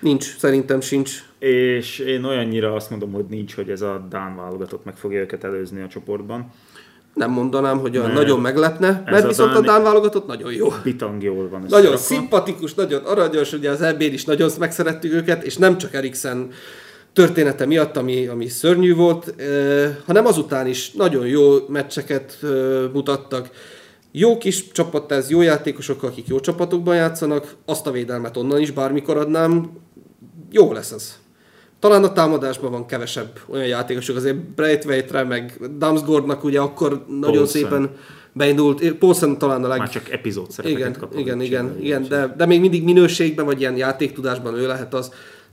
Nincs, 0.00 0.36
szerintem 0.36 0.80
sincs. 0.80 1.24
És 1.38 1.98
én 1.98 2.24
olyannyira 2.24 2.74
azt 2.74 2.90
mondom, 2.90 3.12
hogy 3.12 3.24
nincs, 3.28 3.54
hogy 3.54 3.70
ez 3.70 3.80
a 3.80 4.06
Dán 4.08 4.36
válogatott 4.36 4.84
meg 4.84 4.96
fogja 4.96 5.20
őket 5.20 5.44
előzni 5.44 5.82
a 5.82 5.88
csoportban. 5.88 6.52
Nem 7.14 7.30
mondanám, 7.30 7.78
hogy 7.78 7.98
olyan 7.98 8.10
nagyon 8.10 8.40
meglepne, 8.40 9.02
mert 9.06 9.26
viszont 9.26 9.56
a 9.56 9.60
Dán 9.60 9.82
válogatott 9.82 10.26
nagyon 10.26 10.52
jó. 10.52 10.68
Pitang 10.82 11.22
jól 11.22 11.48
van. 11.48 11.60
Nagyon 11.60 11.82
rakva. 11.82 11.98
szimpatikus, 11.98 12.74
nagyon 12.74 13.04
aranyos, 13.04 13.52
ugye 13.52 13.70
az 13.70 13.80
eb 13.80 14.00
is 14.00 14.24
nagyon 14.24 14.50
megszerettük 14.58 15.12
őket, 15.12 15.42
és 15.42 15.56
nem 15.56 15.78
csak 15.78 15.94
Eriksen 15.94 16.50
története 17.12 17.66
miatt, 17.66 17.96
ami, 17.96 18.26
ami 18.26 18.48
szörnyű 18.48 18.94
volt, 18.94 19.34
eh, 19.40 19.96
hanem 20.06 20.26
azután 20.26 20.66
is 20.66 20.92
nagyon 20.92 21.26
jó 21.26 21.56
meccseket 21.68 22.38
eh, 22.42 22.48
mutattak. 22.92 23.50
Jó 24.12 24.38
kis 24.38 24.72
csapat 24.72 25.12
ez, 25.12 25.30
jó 25.30 25.40
játékosok, 25.40 26.02
akik 26.02 26.26
jó 26.26 26.40
csapatokban 26.40 26.94
játszanak, 26.94 27.54
azt 27.64 27.86
a 27.86 27.90
védelmet 27.90 28.36
onnan 28.36 28.60
is 28.60 28.70
bármikor 28.70 29.16
adnám, 29.16 29.70
jó 30.50 30.72
lesz 30.72 30.90
ez. 30.90 31.18
Talán 31.80 32.04
a 32.04 32.12
támadásban 32.12 32.70
van 32.70 32.86
kevesebb 32.86 33.40
olyan 33.46 33.66
játékosok, 33.66 34.16
azért 34.16 34.36
Braithwaite-re, 34.36 35.24
meg 35.24 35.58
Damsgordnak 35.78 36.44
ugye 36.44 36.60
akkor 36.60 37.04
nagyon 37.08 37.20
Paulsen. 37.20 37.46
szépen 37.46 37.90
beindult. 38.32 38.92
Paulsen 38.92 39.38
talán 39.38 39.64
a 39.64 39.68
leg... 39.68 39.78
Már 39.78 39.88
csak 39.88 40.10
epizód 40.10 40.50
szerepeket 40.50 40.96
igen, 40.96 41.18
Igen, 41.18 41.40
igen, 41.40 41.76
igen, 41.80 42.06
de, 42.08 42.34
de 42.36 42.46
még 42.46 42.60
mindig 42.60 42.84
minőségben, 42.84 43.44
vagy 43.44 43.60
ilyen 43.60 43.76
játéktudásban 43.76 44.54
ő 44.54 44.66
lehet 44.66 44.94
az. 44.94 45.12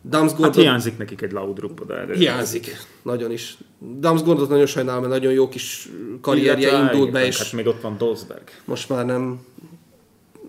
Damsgordot... 0.09 0.55
Hát 0.55 0.63
hiányzik 0.63 0.97
nekik 0.97 1.21
egy 1.21 1.31
Laudrup 1.31 1.91
erre. 1.91 2.15
Hiányzik, 2.15 2.77
nagyon 3.01 3.31
is. 3.31 3.57
Damsgordot 3.99 4.49
nagyon 4.49 4.65
sajnálom, 4.65 5.01
mert 5.01 5.13
nagyon 5.13 5.31
jó 5.31 5.49
kis 5.49 5.89
karrierje 6.21 6.69
Illetve, 6.69 6.91
indult 6.91 7.11
be, 7.11 7.25
és... 7.25 7.37
Hát 7.37 7.53
még 7.53 7.67
ott 7.67 7.81
van 7.81 7.97
Dolzberg. 7.97 8.49
Most 8.65 8.89
már 8.89 9.05
nem 9.05 9.39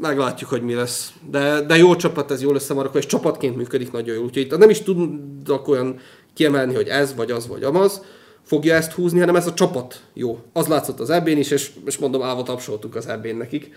meglátjuk, 0.00 0.50
hogy 0.50 0.62
mi 0.62 0.74
lesz. 0.74 1.12
De, 1.30 1.60
de 1.60 1.76
jó 1.76 1.96
csapat, 1.96 2.30
ez 2.30 2.42
jól 2.42 2.54
összemarakva, 2.54 2.98
és 2.98 3.06
csapatként 3.06 3.56
működik 3.56 3.92
nagyon 3.92 4.14
jól. 4.14 4.24
Úgyhogy 4.24 4.42
itt 4.42 4.58
nem 4.58 4.70
is 4.70 4.82
tudnak 4.82 5.68
olyan 5.68 5.98
kiemelni, 6.34 6.74
hogy 6.74 6.88
ez, 6.88 7.14
vagy 7.14 7.30
az, 7.30 7.46
vagy 7.46 7.62
amaz 7.62 8.02
fogja 8.48 8.74
ezt 8.74 8.92
húzni, 8.92 9.18
hanem 9.18 9.36
ez 9.36 9.46
a 9.46 9.54
csapat 9.54 10.02
jó. 10.14 10.38
Az 10.52 10.66
látszott 10.66 11.00
az 11.00 11.10
ebén 11.10 11.38
is, 11.38 11.50
és, 11.50 11.72
és 11.84 11.98
mondom, 11.98 12.22
állva 12.22 12.42
tapsoltuk 12.42 12.94
az 12.94 13.06
ebén 13.06 13.36
nekik. 13.36 13.70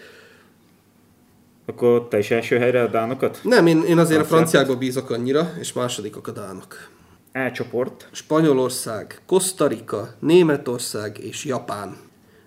Akkor 1.66 2.08
te 2.08 2.18
is 2.18 2.32
első 2.32 2.58
helyre 2.58 2.82
a 2.82 2.88
dánokat? 2.88 3.40
Nem, 3.44 3.68
én, 3.68 3.84
én 3.84 3.98
azért 3.98 4.22
a 4.22 4.26
franciákba 4.26 4.78
bízok 4.78 5.10
annyira, 5.10 5.54
és 5.60 5.74
másodikok 5.74 6.28
a 6.28 6.32
dánok. 6.32 6.90
Elcsoport. 7.32 8.08
Spanyolország, 8.12 9.22
Costa 9.26 9.68
Rica, 9.68 10.14
Németország 10.20 11.20
és 11.20 11.46
Japán. 11.46 11.98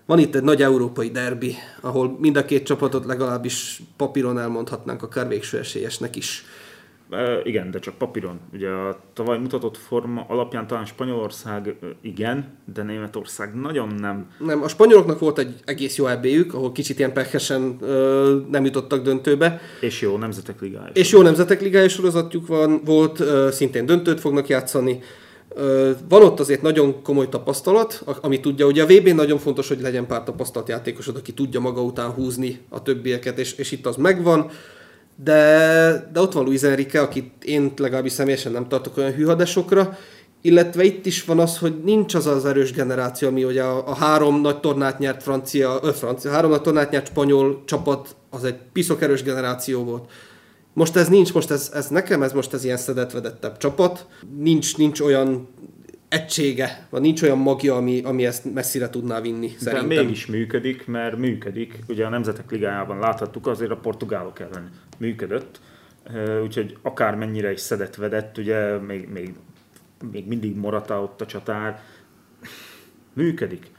Van 0.05 0.19
itt 0.19 0.35
egy 0.35 0.43
nagy 0.43 0.61
európai 0.61 1.09
derbi, 1.09 1.55
ahol 1.81 2.17
mind 2.19 2.37
a 2.37 2.45
két 2.45 2.65
csapatot 2.65 3.05
legalábbis 3.05 3.81
papíron 3.97 4.39
elmondhatnánk 4.39 5.03
akár 5.03 5.27
végső 5.27 5.57
esélyesnek 5.57 6.15
is. 6.15 6.45
E, 7.09 7.41
igen, 7.43 7.71
de 7.71 7.79
csak 7.79 7.97
papíron. 7.97 8.39
Ugye 8.53 8.69
a 8.69 8.99
tavaly 9.13 9.37
mutatott 9.37 9.77
forma 9.77 10.25
alapján 10.27 10.67
talán 10.67 10.85
Spanyolország 10.85 11.75
igen, 12.01 12.57
de 12.73 12.83
Németország 12.83 13.55
nagyon 13.55 13.87
nem. 13.99 14.31
Nem, 14.39 14.63
a 14.63 14.67
spanyoloknak 14.67 15.19
volt 15.19 15.37
egy 15.37 15.55
egész 15.65 15.97
jó 15.97 16.07
ebéjük, 16.07 16.53
ahol 16.53 16.71
kicsit 16.71 16.99
ilyen 16.99 17.13
pehesen 17.13 17.77
ö, 17.81 18.39
nem 18.49 18.65
jutottak 18.65 19.03
döntőbe. 19.03 19.61
És 19.79 20.01
jó 20.01 20.17
nemzetek 20.17 20.61
ligája. 20.61 20.91
És 20.93 21.11
jó 21.11 21.21
nemzetek 21.21 21.61
ligája 21.61 21.89
sorozatjuk 21.89 22.47
van, 22.47 22.81
volt, 22.83 23.19
ö, 23.19 23.47
szintén 23.51 23.85
döntőt 23.85 24.19
fognak 24.19 24.47
játszani. 24.47 24.99
Van 26.09 26.23
ott 26.23 26.39
azért 26.39 26.61
nagyon 26.61 27.01
komoly 27.03 27.29
tapasztalat, 27.29 28.03
ami 28.21 28.39
tudja, 28.39 28.65
ugye 28.65 28.83
a 28.83 28.85
vb 28.85 29.07
nagyon 29.07 29.37
fontos, 29.37 29.67
hogy 29.67 29.81
legyen 29.81 30.07
pár 30.07 30.23
tapasztalt 30.23 30.67
játékosod, 30.67 31.15
aki 31.15 31.33
tudja 31.33 31.59
maga 31.59 31.81
után 31.81 32.09
húzni 32.09 32.59
a 32.69 32.81
többieket, 32.81 33.39
és, 33.39 33.53
és 33.53 33.71
itt 33.71 33.85
az 33.85 33.95
megvan. 33.95 34.49
De, 35.23 36.09
de 36.13 36.19
ott 36.19 36.33
van 36.33 36.43
Luis 36.43 36.61
Enrique, 36.61 37.01
akit 37.01 37.43
én 37.43 37.73
legalábbis 37.77 38.11
személyesen 38.11 38.51
nem 38.51 38.67
tartok 38.67 38.97
olyan 38.97 39.13
hűhadesokra, 39.13 39.97
illetve 40.41 40.83
itt 40.83 41.05
is 41.05 41.23
van 41.23 41.39
az, 41.39 41.57
hogy 41.57 41.83
nincs 41.83 42.15
az 42.15 42.27
az 42.27 42.45
erős 42.45 42.71
generáció, 42.71 43.27
ami 43.27 43.43
ugye 43.43 43.63
a, 43.63 43.87
a 43.87 43.95
három 43.95 44.41
nagy 44.41 44.59
tornát 44.59 44.99
nyert 44.99 45.23
francia, 45.23 45.79
ö, 45.83 45.91
francia, 45.91 46.31
három 46.31 46.49
nagy 46.49 46.61
tornát 46.61 46.91
nyert 46.91 47.07
spanyol 47.07 47.63
csapat, 47.65 48.15
az 48.29 48.43
egy 48.43 48.55
piszok 48.73 49.01
erős 49.01 49.23
generáció 49.23 49.83
volt. 49.83 50.11
Most 50.75 50.95
ez 50.95 51.09
nincs, 51.09 51.33
most 51.33 51.51
ez, 51.51 51.71
ez 51.73 51.87
nekem, 51.87 52.23
ez 52.23 52.33
most 52.33 52.53
ez 52.53 52.63
ilyen 52.63 52.77
szedetvedettebb 52.77 53.57
csapat. 53.57 54.07
Nincs, 54.37 54.77
nincs 54.77 54.99
olyan 55.01 55.47
egysége, 56.09 56.87
vagy 56.89 57.01
nincs 57.01 57.21
olyan 57.21 57.37
magja, 57.37 57.75
ami, 57.75 58.01
ami 58.03 58.25
ezt 58.25 58.53
messzire 58.53 58.89
tudná 58.89 59.21
vinni. 59.21 59.55
Szerintem. 59.59 59.89
De 59.89 60.01
mégis 60.01 60.25
működik, 60.25 60.87
mert 60.87 61.17
működik. 61.17 61.79
Ugye 61.87 62.05
a 62.05 62.09
Nemzetek 62.09 62.51
Ligájában 62.51 62.99
láthattuk, 62.99 63.47
azért 63.47 63.71
a 63.71 63.77
portugálok 63.77 64.39
ellen 64.39 64.71
működött. 64.97 65.59
Úgyhogy 66.43 66.77
akármennyire 66.81 67.51
is 67.51 67.59
szedetvedett, 67.59 68.37
ugye 68.37 68.77
még, 68.77 69.09
még, 69.09 69.33
még 70.11 70.27
mindig 70.27 70.55
Morata 70.55 71.01
ott 71.01 71.21
a 71.21 71.25
csatár. 71.25 71.81
Működik. 73.13 73.71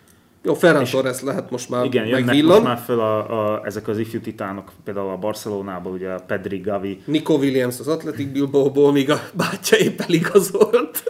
Jó, 0.47 0.55
Ferran 0.55 0.84
Torres 0.84 1.22
lehet 1.22 1.51
most 1.51 1.70
már 1.70 1.84
Igen, 1.84 2.07
jönnek 2.07 2.42
most 2.42 2.62
már 2.62 2.78
föl 2.78 3.01
a, 3.01 3.55
a, 3.55 3.61
ezek 3.64 3.88
az 3.88 3.99
ifjú 3.99 4.20
titánok, 4.20 4.72
például 4.84 5.11
a 5.11 5.16
Barcelonából, 5.16 5.92
ugye 5.92 6.11
a 6.11 6.20
Pedri, 6.26 6.59
Gavi. 6.59 7.03
Nico 7.05 7.34
Williams 7.34 7.80
az 7.80 7.88
Athletic 7.88 8.32
Bilbao-ból, 8.32 8.92
míg 8.92 9.11
a 9.11 9.20
bátyja 9.34 9.78
épp 9.78 10.01
eligazolt. 10.01 11.03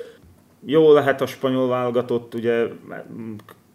Jó 0.64 0.92
lehet 0.92 1.20
a 1.20 1.26
spanyol 1.26 1.68
válogatott, 1.68 2.34
ugye 2.34 2.66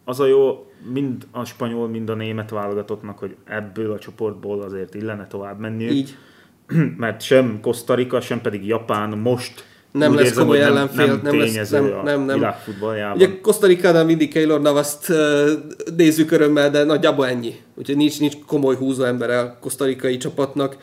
az 0.06 0.20
a 0.20 0.26
jó, 0.26 0.72
mind 0.94 1.28
a 1.32 1.46
spanyol, 1.46 1.88
mind 1.88 2.10
a 2.10 2.16
német 2.16 2.50
válogatottnak, 2.50 3.20
hogy 3.20 3.36
ebből 3.46 3.92
a 3.92 4.00
csoportból 4.00 4.62
azért 4.62 4.96
illene 4.96 5.28
tovább 5.28 5.60
menni. 5.60 5.84
Így. 5.84 6.18
Mert 6.98 7.22
sem 7.22 7.60
Costa 7.62 7.96
Rica, 7.96 8.22
sem 8.22 8.42
pedig 8.42 8.66
Japán 8.68 9.18
most 9.18 9.66
nem 9.92 10.12
úgy 10.12 10.16
lesz 10.18 10.26
érzem, 10.26 10.44
komoly 10.44 10.58
hogy 10.58 10.68
ellenfél, 10.68 11.06
nem, 11.06 11.20
nem 11.24 11.40
lesz- 11.40 11.72
nem- 11.72 11.94
a 12.00 12.04
nem- 12.04 12.22
nem. 12.22 12.40
Ugye 13.14 13.40
Costa 13.42 13.68
Ricánál 13.68 14.06
mindig 14.06 14.34
Keylor 14.34 14.62
Navast 14.62 15.10
uh, 15.10 15.50
nézzük 15.96 16.32
örömmel, 16.32 16.70
de 16.70 16.84
nagyjából 16.84 17.28
ennyi. 17.28 17.56
Úgyhogy 17.76 17.96
nincs, 17.98 18.20
nincs 18.20 18.34
komoly 18.48 18.76
húzó 18.76 19.04
ember 19.04 19.30
a 19.30 19.58
kosztarikai 19.62 20.18
csapatnak. 20.18 20.78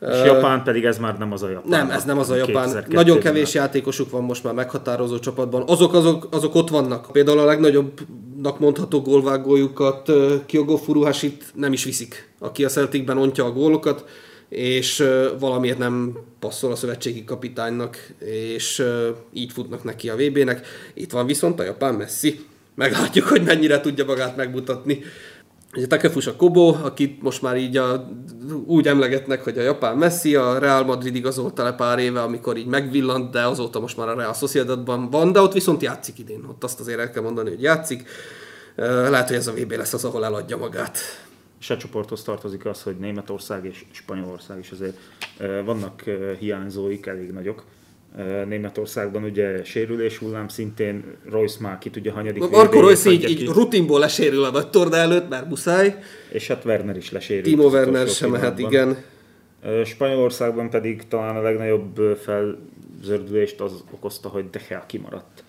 És 0.00 0.24
Japán 0.24 0.62
pedig 0.62 0.84
ez 0.84 0.98
már 0.98 1.18
nem 1.18 1.32
az 1.32 1.42
a 1.42 1.48
Japán. 1.48 1.68
Nem, 1.68 1.90
ez 1.90 2.04
nem 2.04 2.18
az 2.18 2.30
a 2.30 2.36
Japán. 2.36 2.68
2002-ben 2.68 2.84
Nagyon 2.88 3.18
kevés 3.18 3.54
játékosuk 3.54 4.10
van 4.10 4.24
most 4.24 4.44
már 4.44 4.54
meghatározó 4.54 5.18
csapatban. 5.18 5.62
Azok, 5.66 5.94
azok, 5.94 6.28
azok 6.30 6.54
ott 6.54 6.68
vannak. 6.68 7.08
Például 7.12 7.38
a 7.38 7.44
legnagyobbnak 7.44 8.58
mondható 8.58 9.00
gólvágójukat 9.00 10.12
Kyogo 10.46 10.76
Furuhashit 10.76 11.44
nem 11.54 11.72
is 11.72 11.84
viszik, 11.84 12.28
aki 12.38 12.64
a 12.64 12.68
Celticben 12.68 13.18
ontja 13.18 13.44
a 13.44 13.50
gólokat, 13.52 14.04
és 14.48 15.04
valamiért 15.38 15.78
nem 15.78 16.18
passzol 16.38 16.72
a 16.72 16.76
szövetségi 16.76 17.24
kapitánynak, 17.24 17.96
és 18.18 18.84
így 19.32 19.52
futnak 19.52 19.84
neki 19.84 20.08
a 20.08 20.16
VB-nek. 20.16 20.66
Itt 20.94 21.12
van 21.12 21.26
viszont 21.26 21.60
a 21.60 21.64
japán 21.64 21.94
Messi. 21.94 22.40
Meglátjuk, 22.74 23.26
hogy 23.26 23.42
mennyire 23.42 23.80
tudja 23.80 24.04
magát 24.04 24.36
megmutatni. 24.36 25.02
Ugye 25.76 25.86
Takefusa 25.86 26.36
Kobo, 26.36 26.74
akit 26.82 27.22
most 27.22 27.42
már 27.42 27.56
így 27.56 27.76
a, 27.76 28.08
úgy 28.66 28.86
emlegetnek, 28.86 29.44
hogy 29.44 29.58
a 29.58 29.62
japán 29.62 29.96
Messi, 29.96 30.34
a 30.34 30.58
Real 30.58 30.84
Madrid 30.84 31.14
igazolta 31.14 31.62
le 31.62 31.72
pár 31.72 31.98
éve, 31.98 32.22
amikor 32.22 32.56
így 32.56 32.66
megvillant, 32.66 33.30
de 33.30 33.46
azóta 33.46 33.80
most 33.80 33.96
már 33.96 34.08
a 34.08 34.14
Real 34.14 34.34
Sociedadban 34.34 35.10
van, 35.10 35.32
de 35.32 35.40
ott 35.40 35.52
viszont 35.52 35.82
játszik 35.82 36.18
idén. 36.18 36.44
Ott 36.48 36.64
azt 36.64 36.80
azért 36.80 36.98
el 36.98 37.10
kell 37.10 37.22
mondani, 37.22 37.48
hogy 37.48 37.62
játszik. 37.62 38.08
Lehet, 38.76 39.28
hogy 39.28 39.36
ez 39.36 39.46
a 39.46 39.52
VB 39.52 39.72
lesz 39.72 39.92
az, 39.92 40.04
ahol 40.04 40.24
eladja 40.24 40.56
magát. 40.56 40.98
Se 41.58 41.76
csoporthoz 41.76 42.22
tartozik 42.22 42.64
az, 42.64 42.82
hogy 42.82 42.96
Németország 42.96 43.64
és 43.64 43.84
Spanyolország 43.90 44.58
is 44.58 44.70
azért 44.70 44.98
vannak 45.64 46.02
hiányzóik, 46.38 47.06
elég 47.06 47.30
nagyok. 47.30 47.64
Németországban 48.46 49.24
ugye 49.24 49.64
sérülés 49.64 50.18
hullám 50.18 50.48
szintén, 50.48 51.04
Royce 51.30 51.56
már 51.60 51.78
ki 51.78 51.90
tudja 51.90 52.12
hanyadik 52.12 52.48
Marco 52.50 52.80
Royce 52.80 53.10
így, 53.10 53.30
így 53.30 53.46
rutinból 53.46 53.98
lesérül 53.98 54.44
a 54.44 54.50
nagy 54.50 54.70
torna 54.70 54.96
előtt, 54.96 55.28
mert 55.28 55.48
muszáj. 55.48 55.98
és 56.32 56.48
hát 56.48 56.64
Werner 56.64 56.96
is 56.96 57.10
lesérült. 57.12 57.44
Timo 57.44 57.68
Werner 57.68 58.08
sem 58.08 58.30
pillanatban. 58.30 58.70
igen. 58.70 58.96
Spanyolországban 59.84 60.70
pedig 60.70 61.08
talán 61.08 61.36
a 61.36 61.42
legnagyobb 61.42 62.18
felzördülést 62.22 63.60
az 63.60 63.72
okozta, 63.90 64.28
hogy 64.28 64.50
De 64.50 64.60
Gea 64.68 64.84
kimaradt. 64.86 65.44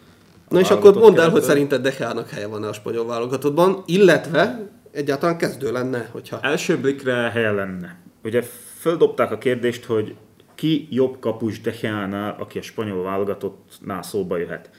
Na 0.49 0.59
és 0.59 0.69
akkor 0.69 0.93
mondd 0.93 1.19
el, 1.19 1.29
hogy 1.29 1.41
szerinted 1.41 1.81
De 1.81 1.93
Gea-nak 1.97 2.29
helye 2.29 2.47
van 2.47 2.63
a 2.63 2.73
spanyol 2.73 3.05
válogatottban, 3.05 3.83
illetve 3.85 4.69
egyáltalán 4.99 5.37
kezdő 5.37 5.71
lenne, 5.71 6.09
hogyha... 6.11 6.39
Első 6.41 6.77
blikre 6.77 7.13
helye 7.13 7.51
lenne. 7.51 7.97
Ugye 8.23 8.41
földobták 8.79 9.31
a 9.31 9.37
kérdést, 9.37 9.85
hogy 9.85 10.15
ki 10.55 10.87
jobb 10.89 11.19
kapus 11.19 11.61
De 11.61 11.73
Gea-nál, 11.81 12.35
aki 12.39 12.57
a 12.57 12.61
spanyol 12.61 13.03
válogatottnál 13.03 14.01
szóba 14.01 14.37
jöhet. 14.37 14.69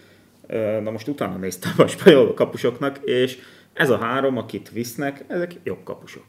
Na 0.82 0.90
most 0.90 1.08
utána 1.08 1.36
néztem 1.36 1.72
a 1.76 1.86
spanyol 1.86 2.34
kapusoknak, 2.34 2.98
és 3.04 3.38
ez 3.72 3.90
a 3.90 3.96
három, 3.96 4.36
akit 4.36 4.70
visznek, 4.70 5.24
ezek 5.28 5.54
jobb 5.64 5.82
kapusok. 5.84 6.24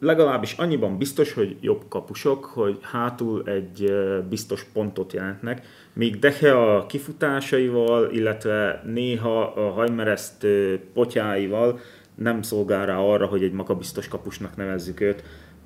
Legalábbis 0.00 0.52
annyiban 0.52 0.98
biztos, 0.98 1.32
hogy 1.32 1.56
jobb 1.60 1.82
kapusok, 1.88 2.44
hogy 2.44 2.78
hátul 2.82 3.42
egy 3.46 3.94
biztos 4.28 4.64
pontot 4.72 5.12
jelentnek, 5.12 5.66
míg 5.92 6.18
De 6.18 6.34
Gea 6.40 6.86
kifutásaival, 6.86 8.10
illetve 8.10 8.82
néha 8.86 9.42
a 9.42 9.70
hajmeresztő 9.70 10.80
potyáival 10.94 11.80
nem 12.16 12.42
szolgál 12.42 12.86
rá 12.86 12.98
arra, 12.98 13.26
hogy 13.26 13.42
egy 13.42 13.52
magabiztos 13.52 14.08
kapusnak 14.08 14.56
nevezzük 14.56 15.00
őt. 15.00 15.22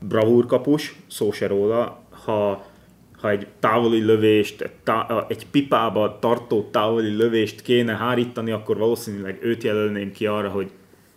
Bravúr 0.08 0.46
kapus, 0.46 0.96
szó 1.08 1.32
se 1.32 1.46
róla, 1.46 2.02
ha, 2.24 2.66
ha 3.20 3.30
egy 3.30 3.46
távoli 3.60 4.04
lövést, 4.04 4.60
egy, 4.60 4.70
tá, 4.84 5.26
egy 5.28 5.46
pipába 5.50 6.18
tartó 6.20 6.68
távoli 6.70 7.16
lövést 7.16 7.62
kéne 7.62 7.96
hárítani, 7.96 8.50
akkor 8.50 8.76
valószínűleg 8.76 9.38
őt 9.42 9.62
jelölném 9.62 10.12
ki 10.12 10.26
arra, 10.26 10.48
hogy 10.48 10.70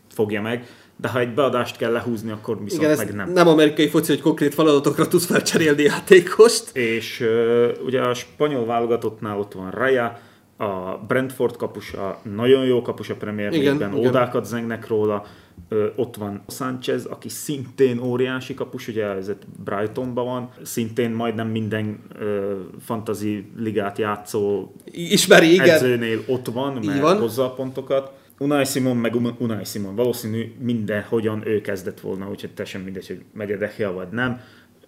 fogja 0.10 0.42
meg, 0.42 0.68
de 0.96 1.08
ha 1.08 1.20
egy 1.20 1.34
beadást 1.34 1.78
kell 1.78 1.92
lehúzni, 1.92 2.32
akkor 2.32 2.64
viszont 2.64 2.84
Igen, 2.84 2.98
meg 2.98 3.16
nem. 3.16 3.32
nem 3.32 3.48
amerikai 3.48 3.88
foci, 3.88 4.12
hogy 4.12 4.22
konkrét 4.22 4.54
feladatokra 4.54 5.08
tudsz 5.08 5.26
felcserélni 5.26 5.84
játékost. 5.84 6.76
És 6.76 7.20
uh, 7.20 7.86
ugye 7.86 8.02
a 8.02 8.14
spanyol 8.14 8.66
válogatottnál 8.66 9.40
ott 9.40 9.54
van 9.54 9.72
Raya, 9.72 10.20
a 10.64 11.04
Brentford 11.08 11.56
kapusa, 11.56 12.20
nagyon 12.36 12.66
jó 12.66 12.82
kapus 12.82 13.10
a 13.10 13.16
Premier 13.16 13.52
League-ben, 13.52 13.94
ódákat 13.94 14.46
zengnek 14.46 14.88
róla, 14.88 15.26
Ö, 15.70 15.88
ott 15.96 16.16
van 16.16 16.44
Sanchez, 16.48 17.06
aki 17.06 17.30
szintén 17.30 18.00
óriási 18.00 18.54
kapus, 18.54 18.88
ugye 18.88 19.06
ez 19.06 19.32
Brightonban 19.64 20.26
van, 20.26 20.50
szintén 20.62 21.12
majdnem 21.12 21.48
minden 21.48 22.00
ö, 22.20 22.56
fantasy 22.80 23.46
ligát 23.58 23.98
játszó 23.98 24.72
Ismeri, 24.92 25.54
igen. 25.54 25.70
edzőnél 25.70 26.20
ott 26.28 26.48
van, 26.48 26.80
mert 26.86 27.02
van. 27.02 27.18
hozza 27.20 27.46
a 27.46 27.54
pontokat. 27.54 28.12
Unai 28.40 28.66
Simon 28.66 28.98
meg 28.98 29.16
Un- 29.16 29.36
Unai 29.40 29.64
Simon, 29.66 29.96
valószínű 29.96 30.54
mindenhogyan 30.60 31.48
ő 31.48 31.62
kezdett 31.62 32.00
volna, 32.00 32.30
úgyhogy 32.30 32.52
teljesen 32.54 32.82
mindegy, 32.82 33.08
hogy 33.08 33.22
megye 33.34 33.58
De 33.58 33.74
Gea 33.78 33.94
vagy 33.94 34.08
nem. 34.12 34.40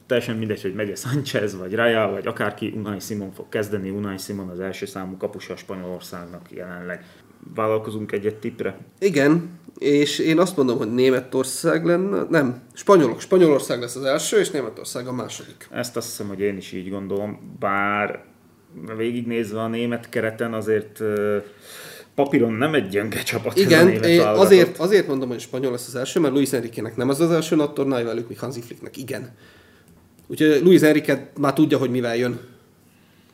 Teljesen 0.08 0.36
mindegy, 0.36 0.62
hogy 0.62 0.74
megye 0.74 0.96
Sanchez, 0.96 1.58
vagy 1.58 1.76
Raya, 1.76 2.10
vagy 2.10 2.28
akárki, 2.28 2.74
Unai 2.76 3.00
Simon 3.00 3.32
fog 3.32 3.50
kezdeni. 3.50 3.90
Unai 3.90 4.18
Simon 4.18 4.50
az 4.50 4.60
első 4.60 4.86
számú 4.86 5.18
kapusa 5.18 5.54
a 5.54 5.58
Spanyolországnak 5.58 6.52
jelenleg. 6.52 7.06
Vállalkozunk 7.56 8.12
egyet 8.12 8.36
tippre? 8.36 8.78
Igen, 9.00 9.60
és 9.78 10.20
én 10.20 10.40
azt 10.40 10.58
mondom, 10.58 10.78
hogy 10.78 10.94
Németország 10.94 11.86
lenne, 11.86 12.26
nem, 12.30 12.62
Spanyolok, 12.74 13.20
Spanyolország 13.20 13.80
lesz 13.80 13.96
az 13.96 14.04
első, 14.04 14.38
és 14.38 14.50
Németország 14.50 15.08
a 15.08 15.12
második. 15.12 15.68
Ezt 15.72 15.98
azt 15.98 16.08
hiszem, 16.08 16.28
hogy 16.28 16.40
én 16.40 16.58
is 16.58 16.72
így 16.72 16.90
gondolom, 16.90 17.56
bár 17.60 18.24
végignézve 18.98 19.62
a 19.62 19.68
német 19.68 20.10
kereten 20.10 20.54
azért 20.54 21.02
papíron 22.16 22.54
nem 22.54 22.74
egy 22.74 22.88
gyönge 22.88 23.24
csapat 23.24 23.58
Igen, 23.58 23.90
én 23.90 24.22
azért, 24.22 24.78
azért 24.78 25.08
mondom, 25.08 25.30
hogy 25.30 25.40
spanyol 25.40 25.72
lesz 25.72 25.88
az 25.88 25.96
első, 25.96 26.20
mert 26.20 26.34
Luis 26.34 26.52
Enrique-nek 26.52 26.96
nem 26.96 27.10
az 27.10 27.20
az 27.20 27.32
első 27.32 27.56
nagy 27.56 27.74
tornája 27.74 28.06
velük, 28.06 28.28
míg 28.28 28.40
Hansi 28.40 28.62
Flicknek 28.62 28.98
igen. 28.98 29.36
Úgyhogy 30.28 30.62
Luis 30.64 30.82
Enrique 30.82 31.32
már 31.38 31.54
tudja, 31.54 31.78
hogy 31.78 31.90
mivel 31.90 32.16
jön. 32.16 32.40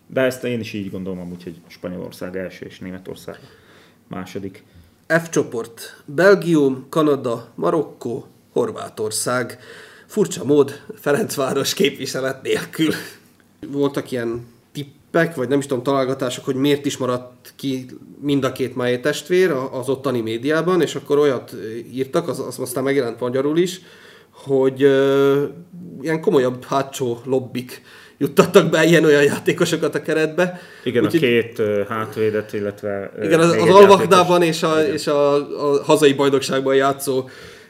De 0.07 0.21
ezt 0.21 0.43
én 0.43 0.59
is 0.59 0.73
így 0.73 0.91
gondolom 0.91 1.19
amúgy, 1.19 1.43
hogy 1.43 1.55
Spanyolország 1.67 2.37
első 2.37 2.65
és 2.65 2.79
Németország 2.79 3.39
második. 4.07 4.63
F 5.07 5.29
csoport. 5.29 6.03
Belgium, 6.05 6.85
Kanada, 6.89 7.51
Marokkó, 7.55 8.27
Horvátország. 8.51 9.59
Furcsa 10.05 10.43
mód, 10.43 10.81
Ferencváros 10.95 11.73
képviselet 11.73 12.41
nélkül. 12.41 12.93
Voltak 13.67 14.11
ilyen 14.11 14.47
tippek, 14.71 15.35
vagy 15.35 15.47
nem 15.47 15.59
is 15.59 15.65
tudom, 15.65 15.83
találgatások, 15.83 16.45
hogy 16.45 16.55
miért 16.55 16.85
is 16.85 16.97
maradt 16.97 17.53
ki 17.55 17.85
mind 18.19 18.43
a 18.43 18.51
két 18.51 18.75
Máé 18.75 18.99
testvér 18.99 19.51
az 19.51 19.89
ottani 19.89 20.21
médiában, 20.21 20.81
és 20.81 20.95
akkor 20.95 21.17
olyat 21.17 21.55
írtak, 21.91 22.27
az, 22.27 22.39
az 22.39 22.59
aztán 22.59 22.83
megjelent 22.83 23.19
magyarul 23.19 23.57
is, 23.57 23.81
hogy 24.43 24.83
ö, 24.83 25.43
ilyen 26.01 26.21
komolyabb 26.21 26.63
hátsó 26.63 27.21
lobbik 27.25 27.81
juttattak 28.17 28.69
be 28.69 28.83
ilyen-olyan 28.83 29.23
játékosokat 29.23 29.95
a 29.95 30.01
keretbe. 30.01 30.59
Igen, 30.83 31.03
Úgyhogy- 31.03 31.23
a 31.23 31.27
két 31.27 31.59
uh, 31.59 31.87
hátvédet, 31.87 32.53
illetve... 32.53 33.11
ö, 33.17 33.23
igen, 33.23 33.39
az, 33.39 33.51
az 33.51 33.69
Alvakdában 33.69 34.41
és, 34.41 34.63
a, 34.63 34.81
Igen. 34.81 34.93
és 34.93 35.07
a, 35.07 35.33
a 35.35 35.83
hazai 35.83 36.13
bajnokságban 36.13 36.75
játszó, 36.75 37.29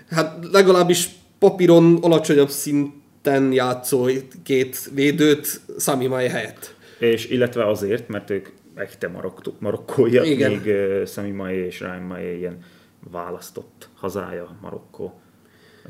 hát 0.09 0.45
legalábbis 0.51 1.09
papíron 1.39 1.97
alacsonyabb 2.01 2.49
szinten 2.49 3.51
játszó 3.51 4.05
két 4.43 4.77
védőt 4.93 5.61
Sami 5.79 6.07
Mai 6.07 6.27
helyett. 6.27 6.75
És 6.99 7.27
illetve 7.29 7.67
azért, 7.67 8.07
mert 8.07 8.29
ők 8.29 8.47
echte 8.75 9.07
marok- 9.07 9.59
marokkóiak, 9.59 10.25
Igen. 10.25 10.51
még 10.51 10.65
uh, 10.75 11.05
Sami 11.07 11.29
Mai 11.31 11.55
és 11.55 11.79
Ryan 11.79 12.01
Mai 12.01 12.37
ilyen 12.37 12.57
választott 13.11 13.89
hazája 13.95 14.57
Marokkó. 14.61 15.20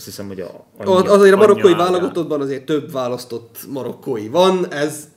Azt 0.02 0.10
hiszem, 0.10 0.28
hogy 0.28 0.40
a, 0.40 0.66
Anyja, 0.78 1.12
azért 1.12 1.34
a 1.34 1.38
marokkói 1.38 1.74
válogatottban 1.74 2.42
azért 2.42 2.66
több 2.66 2.92
választott 2.92 3.58
marokkói 3.70 4.28
van, 4.28 4.74
ez 4.74 5.08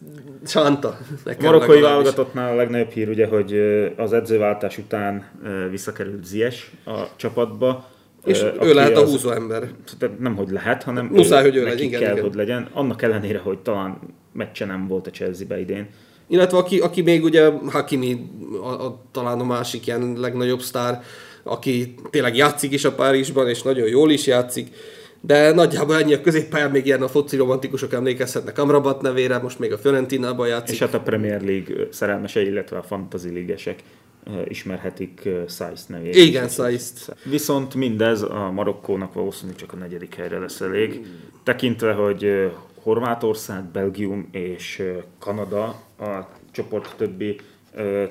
sánta. 0.47 0.99
A 1.25 1.35
marokkói 1.41 1.81
válogatottnál 1.81 2.53
a 2.53 2.55
legnagyobb 2.55 2.91
hír 2.91 3.09
ugye, 3.09 3.27
hogy 3.27 3.53
az 3.97 4.13
edzőváltás 4.13 4.79
után 4.79 5.31
visszakerült 5.71 6.25
Zies 6.25 6.71
a 6.87 6.99
csapatba. 7.17 7.89
És 8.25 8.45
ő 8.61 8.75
lehet 8.75 8.97
a 8.97 9.01
az- 9.01 9.11
húzó 9.11 9.31
ember. 9.31 9.69
Nem, 10.19 10.37
hogy 10.37 10.51
lehet, 10.51 10.83
hanem 10.83 11.07
Muszáj, 11.07 11.43
hogy 11.43 11.57
ő 11.57 11.63
neki 11.65 11.83
legyen, 11.83 12.01
kell, 12.01 12.13
igen. 12.13 12.25
hogy 12.25 12.35
legyen. 12.35 12.69
Annak 12.73 13.03
ellenére, 13.03 13.39
hogy 13.39 13.59
talán 13.59 13.99
meccse 14.33 14.65
nem 14.65 14.87
volt 14.87 15.07
a 15.07 15.11
Chelsea-be 15.11 15.61
idén. 15.61 15.89
Illetve 16.27 16.59
aki, 16.59 16.79
aki 16.79 17.03
még 17.03 17.25
ugye 17.25 17.51
Hakimi 17.71 18.31
a, 18.63 18.85
a, 18.85 19.01
talán 19.13 19.41
a 19.41 19.45
másik 19.45 19.87
ilyen 19.87 20.17
legnagyobb 20.19 20.61
sztár, 20.61 21.03
aki 21.45 21.95
tényleg 22.11 22.37
játszik 22.37 22.73
is 22.73 22.85
a 22.85 22.93
Párizsban, 22.93 23.49
és 23.49 23.63
nagyon 23.63 23.89
jól 23.89 24.11
is 24.11 24.27
játszik, 24.27 24.69
de 25.21 25.53
nagyjából 25.53 25.97
ennyi 25.97 26.15
a 26.15 26.21
középpályán 26.21 26.71
még 26.71 26.87
ilyen 26.87 27.03
a 27.03 27.09
foci 27.09 27.37
romantikusok 27.37 27.93
emlékezhetnek 27.93 28.59
Amrabat 28.59 29.03
nevére, 29.03 29.39
most 29.39 29.59
még 29.59 29.73
a 29.73 29.79
Fiorentinában 29.79 30.49
játszik. 30.49 30.75
És 30.75 30.81
hát 30.81 30.95
a 30.95 31.01
Premier 31.01 31.43
League 31.43 31.87
szerelmesei, 31.91 32.47
illetve 32.47 32.77
a 32.77 32.83
fantasy 32.83 33.29
ligesek 33.29 33.83
ö, 34.27 34.31
ismerhetik 34.49 35.21
ö, 35.25 35.43
Saiz 35.49 35.87
nevét. 35.87 36.15
Igen, 36.15 36.49
Saizt. 36.49 37.17
Viszont 37.25 37.75
mindez 37.75 38.23
a 38.23 38.51
Marokkónak 38.53 39.13
valószínűleg 39.13 39.59
csak 39.59 39.73
a 39.73 39.77
negyedik 39.77 40.15
helyre 40.15 40.39
lesz 40.39 40.61
elég. 40.61 41.07
Tekintve, 41.43 41.93
hogy 41.93 42.25
ö, 42.25 42.47
Horvátország, 42.83 43.65
Belgium 43.65 44.29
és 44.33 44.83
Kanada 45.19 45.65
a 45.99 46.29
csoport 46.53 46.95
többi 46.97 47.37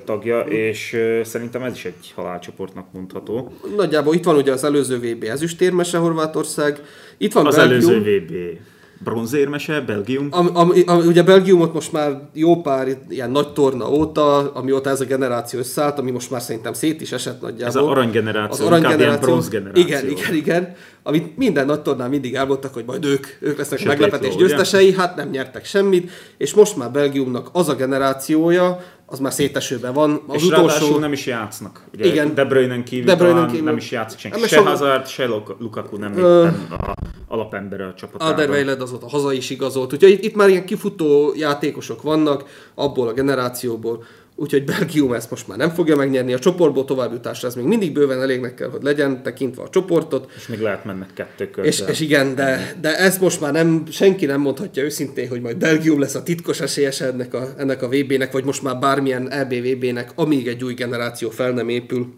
tagja, 0.04 0.40
és 0.40 0.92
ö, 0.92 1.20
szerintem 1.24 1.62
ez 1.62 1.74
is 1.74 1.84
egy 1.84 2.12
halálcsoportnak 2.14 2.92
mondható. 2.92 3.52
Nagyjából 3.76 4.14
itt 4.14 4.24
van 4.24 4.36
ugye 4.36 4.52
az 4.52 4.64
előző 4.64 4.98
VB 4.98 5.24
ezüstérmese 5.24 5.98
Horvátország, 5.98 6.80
itt 7.16 7.32
van 7.32 7.46
Az 7.46 7.56
Belgium, 7.56 7.90
előző 7.90 8.00
VB 8.00 8.58
bronzérmese, 9.04 9.80
Belgium. 9.80 10.28
Am, 10.30 10.50
am, 10.56 10.72
am, 10.86 10.98
ugye 10.98 11.22
Belgiumot 11.22 11.72
most 11.72 11.92
már 11.92 12.28
jó 12.32 12.60
pár 12.60 12.88
ilyen 13.08 13.30
nagy 13.30 13.52
torna 13.52 13.90
óta, 13.90 14.52
amióta 14.52 14.90
ez 14.90 15.00
a 15.00 15.04
generáció 15.04 15.58
összeállt, 15.58 15.98
ami 15.98 16.10
most 16.10 16.30
már 16.30 16.42
szerintem 16.42 16.72
szét 16.72 17.00
is 17.00 17.12
esett 17.12 17.40
nagyjából. 17.40 17.66
Ez 17.66 17.76
az 17.76 17.82
aranygeneráció, 17.82 18.66
az 18.66 18.72
aranygeneráció. 18.72 19.28
bronzgeneráció. 19.28 19.82
Igen, 19.82 20.08
igen, 20.08 20.34
igen. 20.34 20.74
Amit 21.02 21.36
minden 21.36 21.66
nagy 21.66 21.80
tornán 21.80 22.10
mindig 22.10 22.34
elmondtak, 22.34 22.74
hogy 22.74 22.84
majd 22.86 23.04
ők, 23.04 23.26
ők 23.40 23.58
lesznek 23.58 23.78
Sötét 23.78 23.98
meglepetés 23.98 24.28
ló, 24.28 24.34
ugye? 24.34 24.46
győztesei, 24.46 24.92
hát 24.92 25.16
nem 25.16 25.28
nyertek 25.28 25.64
semmit, 25.64 26.10
és 26.36 26.54
most 26.54 26.76
már 26.76 26.90
Belgiumnak 26.90 27.48
az 27.52 27.68
a 27.68 27.74
generációja, 27.74 28.80
az 29.14 29.20
már 29.20 29.32
szétesőben 29.32 29.92
van. 29.92 30.22
Az 30.26 30.34
és 30.42 30.46
utolsó, 30.48 30.98
nem 30.98 31.12
is 31.12 31.26
játsznak. 31.26 31.84
Ugye 31.94 32.04
Igen. 32.06 32.34
De 32.34 32.44
Bruyne 32.44 32.82
kívül, 32.82 33.04
De 33.04 33.14
Bruyne-n 33.16 33.34
talán 33.36 33.50
kívül. 33.50 33.64
nem 33.66 33.76
is 33.76 33.90
játszik 33.90 34.18
senki. 34.18 34.40
Hát, 34.40 34.48
Se 34.48 34.56
sok- 34.56 34.66
Hazard, 34.66 35.06
se 35.06 35.26
Luk- 35.26 35.60
Lukaku 35.60 35.96
nem 35.96 36.12
éppen 36.12 36.66
a 36.70 36.92
alapembere 37.28 37.86
a 37.86 37.94
csapatában. 37.94 38.34
Alderweireld 38.34 38.80
azóta 38.80 39.08
haza 39.08 39.32
is 39.32 39.50
igazolt. 39.50 39.92
Úgyhogy 39.92 40.10
itt, 40.10 40.22
itt 40.24 40.34
már 40.34 40.48
ilyen 40.48 40.64
kifutó 40.66 41.32
játékosok 41.36 42.02
vannak 42.02 42.44
abból 42.74 43.08
a 43.08 43.12
generációból. 43.12 44.04
Úgyhogy 44.36 44.64
Belgium 44.64 45.12
ezt 45.12 45.30
most 45.30 45.48
már 45.48 45.58
nem 45.58 45.70
fogja 45.70 45.96
megnyerni. 45.96 46.32
A 46.32 46.38
csoportból 46.38 46.84
továbbjutásra 46.84 47.48
ez 47.48 47.54
még 47.54 47.64
mindig 47.64 47.92
bőven 47.92 48.20
elégnek 48.20 48.54
kell, 48.54 48.68
hogy 48.68 48.82
legyen, 48.82 49.22
tekintve 49.22 49.62
a 49.62 49.68
csoportot. 49.68 50.32
És 50.36 50.46
még 50.46 50.60
lehet 50.60 50.84
mennek 50.84 51.12
kettő 51.14 51.50
kör. 51.50 51.64
És, 51.64 51.82
és 51.88 52.00
igen, 52.00 52.34
de, 52.34 52.74
de 52.80 52.98
ezt 52.98 53.20
most 53.20 53.40
már 53.40 53.52
nem, 53.52 53.84
senki 53.90 54.26
nem 54.26 54.40
mondhatja 54.40 54.82
őszintén, 54.82 55.28
hogy 55.28 55.40
majd 55.40 55.56
Belgium 55.56 56.00
lesz 56.00 56.14
a 56.14 56.22
titkos 56.22 56.60
esélyes 56.60 57.00
ennek 57.00 57.34
a, 57.34 57.48
ennek 57.56 57.82
a 57.82 57.88
VB-nek, 57.88 58.32
vagy 58.32 58.44
most 58.44 58.62
már 58.62 58.78
bármilyen 58.78 59.30
EBVB-nek, 59.30 60.12
amíg 60.14 60.46
egy 60.46 60.64
új 60.64 60.74
generáció 60.74 61.30
fel 61.30 61.50
nem 61.50 61.68
épül. 61.68 62.14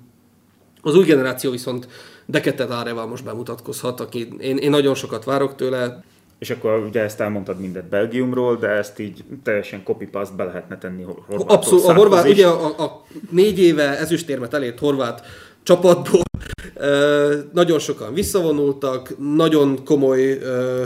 Az 0.81 0.97
új 0.97 1.05
generáció 1.05 1.51
viszont 1.51 1.89
Deketet 2.27 2.71
Áreval 2.71 3.07
most 3.07 3.25
bemutatkozhat, 3.25 4.01
aki 4.01 4.29
én, 4.39 4.57
én 4.57 4.71
nagyon 4.71 4.95
sokat 4.95 5.25
várok 5.25 5.55
tőle, 5.55 6.05
És 6.39 6.51
akkor 6.51 6.79
ugye 6.79 7.01
ezt 7.01 7.21
elmondtad 7.21 7.61
mindet 7.61 7.89
Belgiumról, 7.89 8.57
de 8.57 8.69
ezt 8.69 8.99
így 8.99 9.25
teljesen 9.43 9.83
copy-paste 9.85 10.37
be 10.37 10.45
lehetne 10.45 10.79
tenni 10.79 11.03
Hor- 11.03 11.19
Abszolút, 11.19 11.85
a 11.85 11.95
Horvátországhoz 11.95 11.97
horvát, 11.97 12.29
ugye 12.29 12.47
a, 12.47 12.85
a 12.85 13.05
négy 13.31 13.59
éve 13.59 13.99
ezüstérmet 13.99 14.55
elért 14.55 14.79
horvát 14.79 15.27
csapatból 15.63 16.23
ö, 16.75 17.35
nagyon 17.53 17.79
sokan 17.79 18.15
visszavonultak, 18.15 19.15
nagyon 19.35 19.85
komoly 19.85 20.39
ö, 20.39 20.85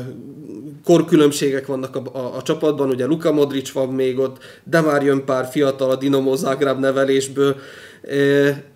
korkülönbségek 0.84 1.66
vannak 1.66 1.96
a, 1.96 2.18
a, 2.18 2.36
a 2.36 2.42
csapatban, 2.42 2.88
ugye 2.88 3.06
Luka 3.06 3.32
Modric 3.32 3.72
van 3.72 3.88
még 3.88 4.18
ott, 4.18 4.38
de 4.64 4.80
már 4.80 5.02
jön 5.02 5.24
pár 5.24 5.46
fiatal 5.46 5.90
a 5.90 5.96
Dinamo 5.96 6.36
Zagreb 6.36 6.78
nevelésből, 6.78 7.56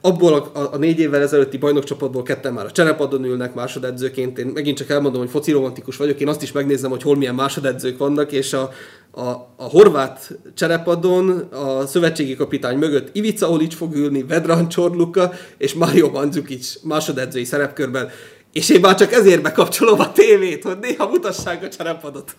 abból 0.01 0.35
a, 0.35 0.59
a, 0.59 0.73
a 0.73 0.77
négy 0.77 0.99
évvel 0.99 1.23
ezelőtti 1.23 1.59
bajnokcsapatból 1.59 2.23
ketten 2.23 2.53
már 2.53 2.65
a 2.65 2.71
cserepadon 2.71 3.25
ülnek 3.25 3.55
másodedzőként. 3.55 4.39
Én 4.39 4.47
megint 4.47 4.77
csak 4.77 4.91
elmondom, 4.91 5.21
hogy 5.21 5.31
foci 5.31 5.53
romantikus 5.53 5.97
vagyok, 5.97 6.21
én 6.21 6.29
azt 6.29 6.43
is 6.43 6.53
megnézem, 6.53 6.91
hogy 6.91 7.03
hol 7.03 7.17
milyen 7.17 7.35
másodedzők 7.35 7.99
vannak, 7.99 8.33
és 8.33 8.53
a, 8.53 8.71
a, 9.11 9.29
a 9.57 9.65
horvát 9.65 10.39
cserepadon 10.55 11.31
a 11.39 11.87
szövetségi 11.87 12.37
kapitány 12.37 12.79
mögött 12.79 13.09
Ivica 13.13 13.51
Olic 13.51 13.75
fog 13.75 13.95
ülni, 13.95 14.23
Vedran 14.23 14.69
Csorluka 14.69 15.33
és 15.59 15.75
Mario 15.75 16.11
Mandzukic 16.11 16.75
másodedzői 16.83 17.45
szerepkörben. 17.45 18.09
És 18.53 18.71
én 18.71 18.81
már 18.81 18.95
csak 18.95 19.13
ezért 19.13 19.43
bekapcsolom 19.43 20.01
a 20.01 20.13
tévét, 20.13 20.63
hogy 20.63 20.79
néha 20.81 21.09
mutassák 21.09 21.63
a 21.63 21.69
cserepadot. 21.69 22.37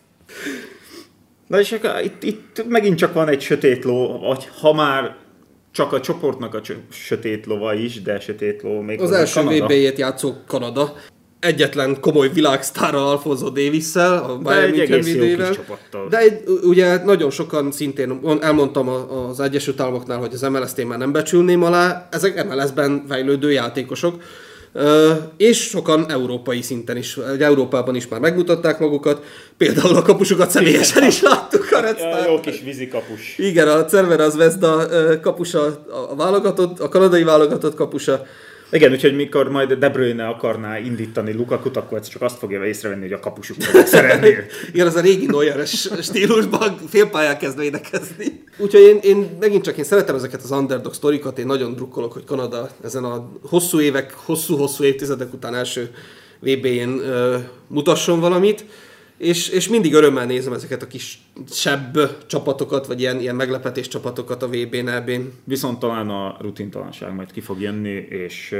Na 1.47 1.59
és 1.59 1.71
akkor 1.71 2.01
itt, 2.03 2.23
itt 2.23 2.65
megint 2.67 2.97
csak 2.97 3.13
van 3.13 3.27
egy 3.27 3.41
sötét 3.41 3.83
ló, 3.83 4.19
vagy 4.19 4.49
ha 4.61 4.73
már 4.73 5.15
csak 5.75 5.93
a 5.93 5.99
csoportnak 5.99 6.53
a 6.53 6.61
sötét 6.91 7.45
lova 7.45 7.73
is, 7.73 8.01
de 8.01 8.19
sötét 8.19 8.61
ló 8.61 8.81
még 8.81 9.01
Az 9.01 9.11
első 9.11 9.41
VB-jét 9.41 9.97
játszó 9.97 10.33
Kanada. 10.47 10.93
Egyetlen 11.39 11.99
komoly 11.99 12.29
világsztárral, 12.29 13.07
Alfonso 13.07 13.49
Davis-szel, 13.49 14.23
a 14.23 14.37
Bayern 14.37 14.63
egy 14.63 14.77
München 14.77 14.97
egész 14.97 15.07
jó 15.07 15.13
védőjével. 15.13 15.47
kis 15.47 15.55
csapattal. 15.55 16.07
De 16.09 16.17
egy, 16.17 16.43
ugye 16.63 17.03
nagyon 17.03 17.29
sokan 17.29 17.71
szintén, 17.71 18.19
elmondtam 18.41 18.87
az 18.87 19.39
Egyesült 19.39 19.79
Államoknál, 19.79 20.17
hogy 20.17 20.33
az 20.33 20.41
MLS-t 20.41 20.77
én 20.77 20.87
már 20.87 20.97
nem 20.97 21.11
becsülném 21.11 21.63
alá, 21.63 22.07
ezek 22.11 22.47
MLS-ben 22.47 23.05
fejlődő 23.07 23.51
játékosok, 23.51 24.23
és 25.37 25.57
sokan 25.57 26.11
európai 26.11 26.61
szinten 26.61 26.97
is, 26.97 27.17
Európában 27.39 27.95
is 27.95 28.07
már 28.07 28.19
megmutatták 28.19 28.79
magukat, 28.79 29.23
például 29.57 29.95
a 29.95 30.01
kapusokat 30.01 30.49
személyesen 30.49 31.03
is 31.03 31.21
láttuk 31.21 31.71
a 31.71 31.79
Red 31.79 31.97
Star. 31.97 32.25
jó 32.27 32.39
kis 32.39 32.61
vízikapus. 32.61 33.37
Igen, 33.37 33.67
a 33.67 33.85
Cervera 33.85 34.29
Zvezda 34.29 34.85
ö, 34.89 35.19
kapusa, 35.19 35.85
a 36.09 36.15
válogatott, 36.15 36.79
a 36.79 36.89
kanadai 36.89 37.23
válogatott 37.23 37.75
kapusa, 37.75 38.25
Igen, 38.71 38.91
úgyhogy 38.91 39.15
mikor 39.15 39.49
majd 39.49 39.73
De 39.73 39.89
Bruyne 39.89 40.27
akarná 40.27 40.77
indítani 40.77 41.33
Lukakut, 41.33 41.77
akkor 41.77 41.97
ez 41.97 42.07
csak 42.07 42.21
azt 42.21 42.37
fogja 42.37 42.65
észrevenni, 42.65 43.01
hogy 43.01 43.13
a 43.13 43.19
kapusuk 43.19 43.57
szeretnél. 43.85 44.43
Igen, 44.73 44.87
az 44.87 44.95
a 44.95 45.01
régi 45.01 45.25
Neueres 45.25 45.89
stílusban 46.01 46.77
félpályán 46.89 47.37
kezd 47.37 47.59
védekezni. 47.59 48.43
Úgyhogy 48.57 48.81
én, 48.81 48.99
én 49.01 49.37
megint 49.39 49.63
csak 49.63 49.77
én 49.77 49.83
szeretem 49.83 50.15
ezeket 50.15 50.41
az 50.43 50.51
underdog 50.51 50.93
sztorikat, 50.93 51.39
én 51.39 51.45
nagyon 51.45 51.73
drukkolok, 51.73 52.13
hogy 52.13 52.23
Kanada 52.23 52.69
ezen 52.83 53.03
a 53.03 53.31
hosszú 53.41 53.79
évek, 53.79 54.13
hosszú-hosszú 54.13 54.83
évtizedek 54.83 55.33
után 55.33 55.55
első 55.55 55.89
VB-n 56.39 57.01
mutasson 57.67 58.19
valamit, 58.19 58.65
és, 59.17 59.49
és 59.49 59.67
mindig 59.67 59.93
örömmel 59.93 60.25
nézem 60.25 60.53
ezeket 60.53 60.81
a 60.81 60.87
kis 60.87 61.19
sebb 61.51 62.25
csapatokat, 62.25 62.87
vagy 62.87 62.99
ilyen, 62.99 63.19
ilyen 63.19 63.35
meglepetés 63.35 63.87
csapatokat 63.87 64.43
a 64.43 64.47
VB-n, 64.47 64.87
EB-n. 64.87 65.21
Viszont 65.43 65.79
talán 65.79 66.09
a 66.09 66.37
rutintalanság 66.41 67.13
majd 67.13 67.31
ki 67.31 67.41
fog 67.41 67.61
jönni, 67.61 68.05
és 68.09 68.55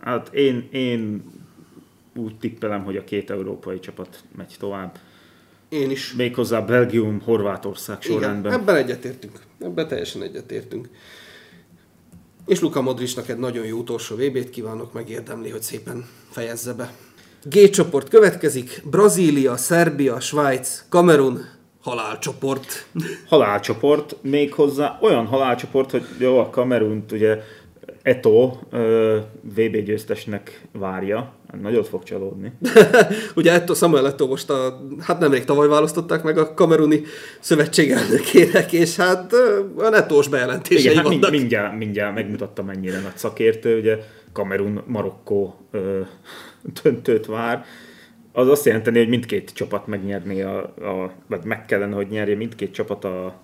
hát 0.00 0.34
én, 0.34 0.68
én 0.72 1.22
úgy 2.16 2.36
tippelem, 2.38 2.84
hogy 2.84 2.96
a 2.96 3.04
két 3.04 3.30
európai 3.30 3.78
csapat 3.78 4.22
megy 4.36 4.54
tovább. 4.58 4.98
Én 5.68 5.90
is. 5.90 6.12
Méghozzá 6.12 6.60
Belgium, 6.60 7.20
Horvátország 7.20 7.98
Igen, 8.02 8.16
sorrendben. 8.16 8.52
ebben 8.52 8.76
egyetértünk. 8.76 9.40
Ebben 9.60 9.88
teljesen 9.88 10.22
egyetértünk. 10.22 10.88
És 12.46 12.60
Luka 12.60 12.80
Modricnak 12.80 13.28
egy 13.28 13.38
nagyon 13.38 13.66
jó 13.66 13.78
utolsó 13.78 14.16
VB-t 14.16 14.50
kívánok, 14.50 14.92
megérdemli, 14.92 15.50
hogy 15.50 15.62
szépen 15.62 16.06
fejezze 16.30 16.72
be. 16.72 16.94
G 17.50 17.70
csoport 17.70 18.08
következik, 18.08 18.82
Brazília, 18.90 19.56
Szerbia, 19.56 20.20
Svájc, 20.20 20.84
Kamerun, 20.88 21.40
halálcsoport. 21.82 22.86
halálcsoport, 23.28 24.16
méghozzá 24.22 24.98
olyan 25.02 25.26
halálcsoport, 25.26 25.90
hogy 25.90 26.02
jó, 26.18 26.38
a 26.38 26.50
Kamerunt 26.50 27.12
ugye 27.12 27.38
Eto 28.02 28.58
VB 29.42 29.76
győztesnek 29.76 30.60
várja, 30.72 31.32
nagyot 31.62 31.88
fog 31.88 32.02
csalódni. 32.02 32.52
Ugye 33.36 33.52
ettől 33.52 33.76
Samuel 33.76 34.14
Eto'o 34.16 34.28
most 34.28 34.50
a, 34.50 34.80
hát 35.00 35.18
nemrég 35.18 35.44
tavaly 35.44 35.68
választották 35.68 36.22
meg 36.22 36.38
a 36.38 36.54
kameruni 36.54 37.02
szövetség 37.40 37.90
elnökének, 37.90 38.72
és 38.72 38.96
hát 38.96 39.32
ö, 39.32 39.60
olyan 39.78 39.94
etós 39.94 40.28
bejelentései 40.28 40.82
Igen, 40.82 40.96
hát 40.96 41.04
vannak. 41.04 41.30
mindjárt, 41.30 41.76
mindjárt 41.76 42.14
megmutatta 42.14 42.62
mennyire 42.62 43.00
nagy 43.00 43.16
szakértő, 43.16 43.78
ugye 43.78 43.98
Kamerun, 44.32 44.82
Marokkó 44.86 45.54
ö, 45.70 46.00
döntőt 46.82 47.26
vár. 47.26 47.64
Az 48.32 48.48
azt 48.48 48.64
jelenteni, 48.64 48.98
hogy 48.98 49.08
mindkét 49.08 49.52
csapat 49.54 49.86
megnyerné, 49.86 50.42
a, 50.42 50.62
a, 50.62 51.12
vagy 51.26 51.44
meg 51.44 51.64
kellene, 51.66 51.94
hogy 51.94 52.08
nyerje 52.08 52.36
mindkét 52.36 52.72
csapat 52.72 53.04
a 53.04 53.40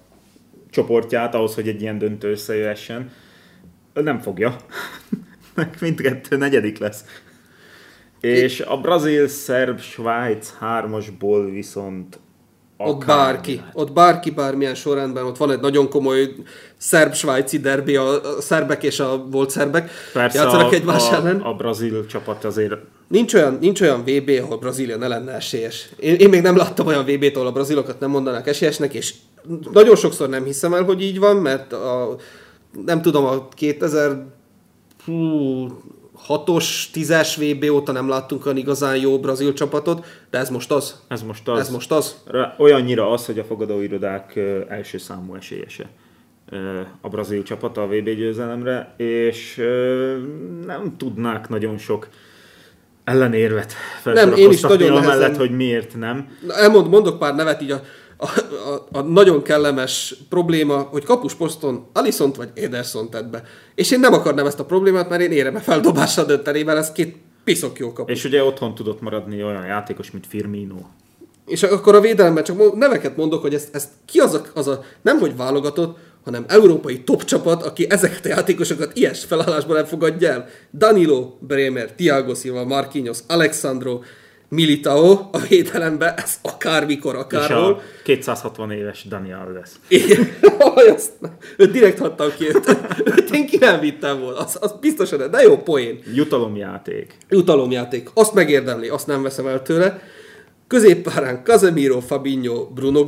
csoportját 0.71 1.35
ahhoz, 1.35 1.55
hogy 1.55 1.69
egy 1.69 1.81
ilyen 1.81 1.99
döntő 1.99 2.31
összejöhessen. 2.31 3.11
Nem 3.93 4.19
fogja. 4.19 4.57
Meg 5.55 5.77
mindkettő 5.81 6.37
negyedik 6.37 6.79
lesz. 6.79 7.05
És 8.21 8.61
a 8.61 8.77
brazil, 8.77 9.29
szerb, 9.29 9.81
svájc 9.81 10.53
hármasból 10.59 11.51
viszont 11.51 12.19
Ott 12.77 13.03
akármi 13.03 13.23
bárki, 13.23 13.61
ott 13.73 13.93
bárki 13.93 14.31
bármilyen 14.31 14.75
sorrendben, 14.75 15.25
ott 15.25 15.37
van 15.37 15.51
egy 15.51 15.61
nagyon 15.61 15.89
komoly 15.89 16.35
szerb-svájci 16.77 17.59
derbi, 17.59 17.97
a, 17.97 18.37
a 18.37 18.41
szerbek 18.41 18.83
és 18.83 19.01
a 19.01 19.27
volt 19.31 19.51
szerbek 19.51 19.91
Persze 20.13 20.43
játszanak 20.43 20.73
a, 20.73 20.75
egymás 20.75 21.11
a, 21.11 21.15
ellen. 21.15 21.41
a 21.41 21.55
brazil 21.55 22.07
csapat 22.07 22.45
azért 22.45 22.77
Nincs 23.11 23.35
olyan, 23.35 23.59
nincs 23.61 23.81
olyan 23.81 24.03
VB, 24.05 24.31
ahol 24.43 24.59
Brazília 24.59 24.97
ne 24.97 25.09
lenne 25.09 25.33
esélyes. 25.33 25.89
Én, 25.99 26.15
én 26.15 26.29
még 26.29 26.43
nem 26.43 26.57
láttam 26.57 26.87
olyan 26.87 27.05
VB-t, 27.05 27.37
ahol 27.37 27.47
a 27.47 27.53
brazilokat 27.53 28.01
nem 28.01 28.11
mondanák 28.11 28.47
esélyesnek, 28.47 28.95
és 28.95 29.15
nagyon 29.73 29.97
sokszor 29.97 30.29
nem 30.29 30.45
hiszem 30.45 30.75
el, 30.75 30.83
hogy 30.83 31.03
így 31.03 31.19
van, 31.19 31.37
mert 31.37 31.73
a, 31.73 32.17
nem 32.85 33.03
tudom, 33.03 33.25
a 33.25 33.49
2000 33.49 34.27
hú, 35.05 35.67
6-os, 36.29 36.65
10-es 36.95 37.35
VB 37.37 37.71
óta 37.71 37.93
nem 37.93 38.09
láttunk 38.09 38.47
olyan 38.47 38.59
igazán 38.59 38.97
jó 38.97 39.19
brazil 39.21 39.53
csapatot, 39.53 40.07
de 40.31 40.39
ez 40.39 40.51
most 40.51 40.71
az. 40.73 41.01
ez 41.09 41.23
most 41.23 41.49
az. 41.49 41.59
Ez 41.59 41.71
most 41.71 41.93
az. 41.93 42.17
Ra- 42.27 42.59
Olyannyira 42.59 43.11
az, 43.11 43.27
hogy 43.27 43.39
a 43.39 43.45
fogadóirodák 43.45 44.37
első 44.69 44.99
számú 44.99 45.35
esélyese 45.35 45.91
a 47.01 47.09
brazil 47.09 47.43
csapat 47.43 47.77
a 47.77 47.87
VB 47.87 48.11
győzelemre, 48.11 48.95
és 48.97 49.57
nem 50.67 50.95
tudnák 50.97 51.49
nagyon 51.49 51.79
sok 51.79 52.09
ellenérvet 53.05 53.73
Nem, 54.05 54.33
én 54.33 54.51
is 54.51 54.61
nagyon 54.61 54.91
amellett, 54.91 55.07
nehezen- 55.07 55.37
hogy 55.37 55.51
miért 55.57 55.97
nem. 55.97 56.29
Na, 56.47 56.55
elmond, 56.55 56.89
mondok 56.89 57.19
pár 57.19 57.35
nevet 57.35 57.63
így 57.63 57.71
a 57.71 57.83
a, 58.21 58.29
a, 58.71 58.99
a 58.99 59.01
nagyon 59.01 59.43
kellemes 59.43 60.15
probléma, 60.29 60.77
hogy 60.79 61.05
kapusposzton 61.05 61.87
Alisont 61.93 62.37
vagy 62.37 62.49
Ederson 62.55 63.11
tett 63.11 63.31
be. 63.31 63.43
És 63.75 63.91
én 63.91 64.01
nem 64.01 64.13
akarnám 64.13 64.47
ezt 64.47 64.61
a 64.61 64.65
problémát, 64.65 65.09
mert 65.09 65.23
én 65.23 65.33
érem 65.33 65.55
a 65.55 65.59
feldobásra 65.61 66.25
dönteni, 66.25 66.63
mert 66.63 66.79
ez 66.79 66.93
két 66.93 67.17
piszok 67.45 67.79
jó 67.79 67.93
kapus. 67.93 68.13
És 68.17 68.25
ugye 68.25 68.45
otthon 68.45 68.75
tudott 68.75 69.01
maradni 69.01 69.45
olyan 69.45 69.67
játékos, 69.67 70.11
mint 70.11 70.27
Firmino. 70.27 70.77
És 71.47 71.63
akkor 71.63 71.95
a 71.95 72.01
védelemben 72.01 72.45
csak 72.45 72.75
neveket 72.75 73.17
mondok, 73.17 73.41
hogy 73.41 73.55
ezt, 73.55 73.75
ezt 73.75 73.89
ki 74.07 74.19
az 74.19 74.35
a, 74.35 74.43
az 74.55 74.67
a, 74.69 74.85
nem 75.03 75.19
hogy 75.19 75.37
válogatott, 75.37 75.99
hanem 76.25 76.45
európai 76.49 77.01
top 77.01 77.25
csapat, 77.25 77.63
aki 77.63 77.87
ezeket 77.91 78.25
a 78.25 78.29
játékosokat 78.29 78.97
ilyes 78.97 79.25
felállásban 79.25 79.77
nem 79.77 79.85
fogadja 79.85 80.29
el. 80.29 80.49
Danilo, 80.73 81.37
Bremer, 81.39 81.93
Thiago 81.93 82.35
Silva, 82.35 82.65
Marquinhos, 82.65 83.19
Alexandro, 83.27 84.01
Militao 84.49 85.29
a 85.33 85.39
védelembe, 85.49 86.15
ez 86.15 86.35
akármikor, 86.43 87.17
akárhol. 87.17 87.83
És 87.83 88.01
a 88.01 88.03
260 88.03 88.71
éves 88.71 89.05
Dani 89.09 89.33
Alves. 89.33 89.71
Igen, 89.89 90.29
azt, 90.95 91.13
őt 91.57 91.71
direkt 91.71 91.99
hattam 91.99 92.29
ki, 92.37 92.47
őt, 92.47 92.77
őt 93.05 93.31
én 93.35 93.47
ki 93.47 93.57
nem 93.57 93.81
vittem 93.81 94.21
volna, 94.21 94.39
az, 94.39 94.59
az 94.61 94.75
biztosan, 94.81 95.31
de 95.31 95.43
jó 95.43 95.57
poén. 95.57 95.99
Jutalomjáték. 96.15 97.17
Jutalomjáték, 97.29 98.11
azt 98.15 98.35
megérdemli, 98.35 98.89
azt 98.89 99.07
nem 99.07 99.23
veszem 99.23 99.47
el 99.47 99.63
tőle. 99.63 100.03
Középpárán 100.67 101.45
Casemiro, 101.45 102.01
Fabinho, 102.01 102.67
Bruno 102.67 103.05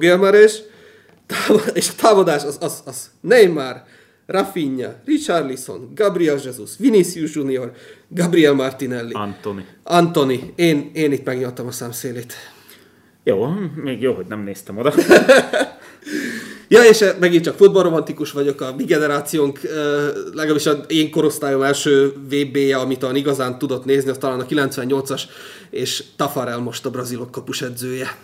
És 1.75 1.89
a 1.89 1.93
támadás 1.97 2.45
az, 2.45 2.57
az, 2.61 2.83
az 2.85 3.11
Neymar, 3.21 3.83
Rafinha, 4.27 4.95
Richarlison, 5.05 5.93
Gabriel 5.95 6.39
Jesus, 6.45 6.71
Vinicius 6.79 7.35
Junior, 7.35 7.73
Gabriel 8.09 8.53
Martinelli. 8.53 9.13
Antoni. 9.13 9.65
Antoni. 9.83 10.53
Én, 10.57 10.91
én 10.95 11.13
itt 11.13 11.25
megnyaltam 11.25 11.67
a 11.67 11.71
számszélét. 11.71 12.35
Jó, 13.25 13.47
még 13.75 14.01
jó, 14.01 14.13
hogy 14.13 14.27
nem 14.29 14.41
néztem 14.41 14.79
oda. 14.79 14.93
ja, 16.69 16.83
és 16.83 17.05
megint 17.21 17.45
csak 17.45 17.57
futballromantikus 17.57 18.33
vagyok, 18.33 18.61
a 18.61 18.75
mi 18.77 18.85
generációnk, 18.85 19.61
legalábbis 20.33 20.67
a 20.67 20.73
én 20.73 21.11
korosztályom 21.11 21.63
első 21.63 22.13
VB-je, 22.29 22.77
amit 22.77 22.99
talán 22.99 23.17
igazán 23.17 23.59
tudott 23.59 23.85
nézni, 23.85 24.11
az 24.11 24.19
talán 24.19 24.41
a 24.41 24.45
98-as, 24.45 25.23
és 25.71 26.05
Tafarel 26.17 26.59
most 26.59 26.87
a 26.87 26.91
brazilok 26.91 27.31
kapusedzője. 27.31 28.17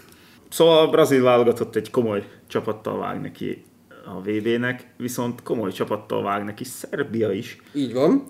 Szóval 0.49 0.87
a 0.87 0.91
brazil 0.91 1.23
válogatott 1.23 1.77
egy 1.77 1.91
komoly 1.91 2.25
csapattal 2.47 2.99
vág 2.99 3.21
neki 3.21 3.65
a 4.05 4.21
VB-nek, 4.21 4.87
viszont 4.97 5.43
komoly 5.43 5.73
csapattal 5.73 6.23
vág 6.23 6.45
neki 6.45 6.65
Szerbia 6.65 7.33
is. 7.33 7.59
Így 7.73 7.93
van. 7.93 8.25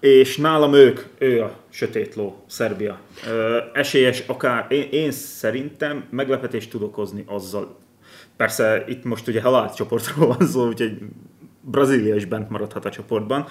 És 0.00 0.36
nálam 0.36 0.74
ők, 0.74 1.00
ő 1.18 1.42
a 1.42 1.56
sötét 1.68 2.14
ló, 2.14 2.42
Szerbia. 2.46 2.98
Ö, 3.28 3.58
esélyes 3.72 4.22
akár, 4.26 4.66
én, 4.68 4.88
én 4.90 5.10
szerintem 5.10 6.04
meglepetést 6.10 6.70
tud 6.70 6.82
okozni 6.82 7.24
azzal. 7.26 7.78
Persze 8.36 8.84
itt 8.88 9.04
most 9.04 9.28
ugye 9.28 9.42
halálcsoportról 9.42 10.26
van 10.26 10.46
szó, 10.46 10.66
úgyhogy 10.66 10.98
Brazília 11.60 12.14
is 12.14 12.24
bent 12.24 12.50
maradhat 12.50 12.84
a 12.84 12.90
csoportban. 12.90 13.46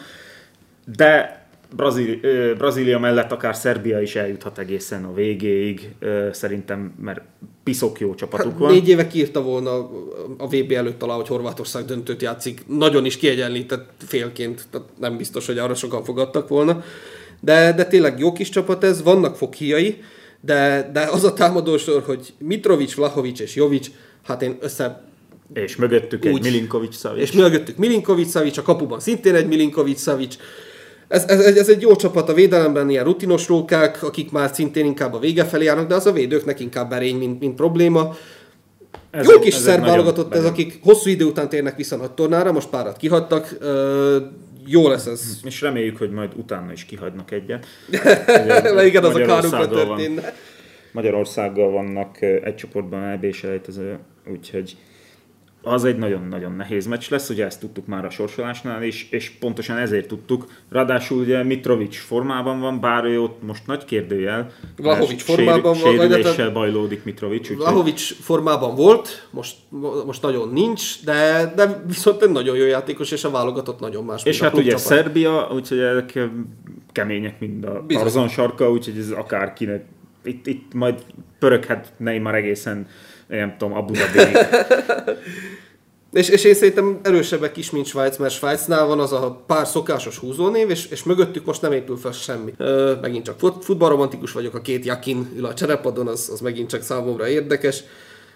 De 0.86 1.43
Brazíli, 1.76 2.20
Brazília 2.58 3.00
mellett 3.00 3.32
akár 3.32 3.56
Szerbia 3.56 4.02
is 4.02 4.16
eljuthat 4.16 4.58
egészen 4.58 5.04
a 5.04 5.14
végéig, 5.14 5.96
szerintem, 6.32 6.94
mert 7.02 7.22
piszok 7.64 8.00
jó 8.00 8.16
csapatuk 8.16 8.52
hát, 8.52 8.60
van. 8.60 8.72
Négy 8.72 8.90
éve 8.90 9.08
írta 9.14 9.42
volna 9.42 9.90
a 10.38 10.48
VB 10.48 10.72
előtt 10.72 11.00
talán, 11.00 11.16
hogy 11.16 11.28
Horvátország 11.28 11.86
döntőt 11.86 12.22
játszik. 12.22 12.62
Nagyon 12.68 13.06
is 13.06 13.18
kiegyenlített 13.18 13.90
félként, 14.06 14.66
tehát 14.72 14.88
nem 15.00 15.18
biztos, 15.18 15.46
hogy 15.46 15.58
arra 15.58 15.76
sokan 15.76 16.04
fogadtak 16.04 16.48
volna. 16.48 16.84
De, 17.40 17.74
de 17.74 17.86
tényleg 17.86 18.20
jó 18.20 18.32
kis 18.32 18.50
csapat 18.50 18.84
ez, 18.84 19.04
vannak 19.04 19.36
fokhíjai, 19.36 20.02
de, 20.42 20.90
de 20.94 21.02
az 21.02 21.24
a 21.24 21.34
támadósor, 21.34 22.04
hogy 22.06 22.34
Mitrovic, 22.38 22.94
Vlahovic 22.96 23.40
és 23.40 23.56
Jovic, 23.56 23.90
hát 24.24 24.42
én 24.42 24.58
össze 24.60 25.04
és 25.54 25.76
mögöttük 25.76 26.26
úgy, 26.26 26.36
egy 26.36 26.42
Milinkovic 26.42 26.98
Savic. 27.00 27.22
És 27.22 27.32
mögöttük 27.32 27.78
Milinkovic 27.78 28.32
Savic, 28.32 28.58
a 28.58 28.62
kapuban 28.62 29.00
szintén 29.00 29.36
egy 29.36 29.48
Milinkovic 29.48 30.02
Savic 30.02 30.38
ez, 31.08 31.24
ez, 31.28 31.58
ez, 31.58 31.70
egy 31.70 31.82
jó 31.82 31.95
csapat 31.95 32.30
a 32.30 32.34
védelemben, 32.34 32.89
ilyen 32.89 33.04
rutinos 33.04 33.47
rókák, 33.47 34.04
akik 34.04 34.32
már 34.32 34.49
szintén 34.54 34.86
inkább 34.86 35.14
a 35.14 35.20
vége 35.20 35.45
felé 35.45 35.64
járnak, 35.64 35.88
de 35.88 35.95
az 35.95 36.06
a 36.06 36.12
védőknek 36.12 36.60
inkább 36.60 36.91
erény, 36.91 37.16
mint, 37.16 37.39
mint 37.39 37.56
probléma. 37.56 38.16
Ez 39.12 39.30
jó 39.30 39.39
kis 39.39 39.54
szerb 39.54 39.84
válogatott 39.86 40.36
ez, 40.36 40.45
akik 40.45 40.80
hosszú 40.84 41.10
idő 41.10 41.26
után 41.26 41.49
térnek 41.49 41.76
vissza 41.76 41.95
nagy 41.95 42.12
tornára, 42.12 42.51
most 42.51 42.70
párat 42.70 42.97
kihagytak. 42.97 43.58
Jó 44.66 44.88
lesz 44.88 45.06
ez. 45.06 45.39
És 45.43 45.62
reméljük, 45.62 45.97
hogy 45.97 46.12
majd 46.12 46.32
utána 46.36 46.72
is 46.72 46.86
kihagynak 46.86 47.32
egyet. 47.32 47.66
Ugye, 48.74 48.86
igen, 48.86 49.04
az 49.04 49.16
a 49.16 49.22
kárukra 49.22 49.68
történne. 49.68 50.34
Magyarországgal 50.91 51.72
vannak 51.72 52.22
egy 52.22 52.56
csoportban 52.56 53.04
EB-s 53.04 53.45
úgyhogy 54.32 54.76
az 55.64 55.86
egy 55.86 55.97
nagyon-nagyon 55.97 56.55
nehéz 56.55 56.86
meccs 56.86 57.09
lesz, 57.09 57.30
ugye 57.30 57.45
ezt 57.45 57.59
tudtuk 57.59 57.86
már 57.86 58.05
a 58.05 58.09
sorsolásnál 58.09 58.84
is, 58.84 59.07
és 59.11 59.30
pontosan 59.30 59.78
ezért 59.78 60.07
tudtuk. 60.07 60.45
Ráadásul 60.70 61.20
ugye 61.20 61.43
Mitrovic 61.43 61.97
formában 61.97 62.59
van, 62.59 62.80
bár 62.80 63.05
ő 63.05 63.22
ott 63.22 63.43
most 63.43 63.68
nagy 63.68 63.86
kérdőjel. 63.86 64.51
Vlahovic 64.78 65.24
formában 65.24 65.78
van. 65.82 65.91
Sérüléssel 65.91 66.51
bajlódik 66.51 67.03
Mitrovic. 67.03 67.49
Úgy 67.49 67.57
Vlahovic 67.57 68.01
formában 68.01 68.76
volt, 68.76 69.28
most, 69.32 69.55
most 70.05 70.22
nagyon 70.22 70.49
nincs, 70.49 71.03
de, 71.03 71.51
de 71.55 71.84
viszont 71.88 72.22
egy 72.22 72.32
nagyon 72.32 72.55
jó 72.55 72.66
játékos, 72.66 73.11
és 73.11 73.24
a 73.24 73.30
válogatott 73.30 73.80
nagyon 73.80 74.03
más. 74.03 74.24
És 74.24 74.39
hát 74.39 74.53
ugye 74.53 74.70
csapat. 74.70 74.86
Szerbia, 74.86 75.49
úgyhogy 75.53 75.80
ezek 75.80 76.20
kemények, 76.91 77.39
mind 77.39 77.64
a 77.64 77.86
Tarzan 77.88 78.28
sarka, 78.28 78.72
úgyhogy 78.72 78.97
ez 78.97 79.09
akárkinek 79.09 79.86
itt, 80.24 80.47
itt 80.47 80.74
majd 80.74 81.03
pöröghet 81.39 81.93
Neymar 81.97 82.36
egészen 82.36 82.88
nem 83.28 83.56
tudom, 83.58 83.78
Abu 83.78 83.94
Dhabi. 83.94 84.38
és, 86.20 86.30
és 86.30 86.44
én 86.44 86.54
szerintem 86.54 87.00
erősebbek 87.04 87.58
is, 87.58 87.72
mint 87.72 87.86
Svájc, 87.86 88.18
mert 88.18 88.34
Svájcnál 88.34 88.86
van 88.86 89.00
az 89.00 89.12
a 89.12 89.44
pár 89.48 89.68
szokásos 89.68 90.18
húzónév, 90.18 90.70
és, 90.70 90.86
és 90.86 91.04
mögöttük 91.04 91.46
most 91.46 91.62
nem 91.62 91.72
épül 91.72 91.98
fel 91.98 92.12
semmi. 92.12 92.54
Ö, 92.58 92.94
megint 93.02 93.26
csak 93.26 93.40
fut, 93.40 93.64
futballromantikus 93.66 94.32
vagyok, 94.32 94.56
a 94.56 94.62
két 94.62 94.86
Jakin 94.86 95.30
ül 95.36 95.46
a 95.46 95.54
cserepadon, 95.54 96.08
az, 96.08 96.30
az 96.34 96.40
megint 96.40 96.70
csak 96.70 96.82
számomra 96.82 97.28
érdekes. 97.28 97.84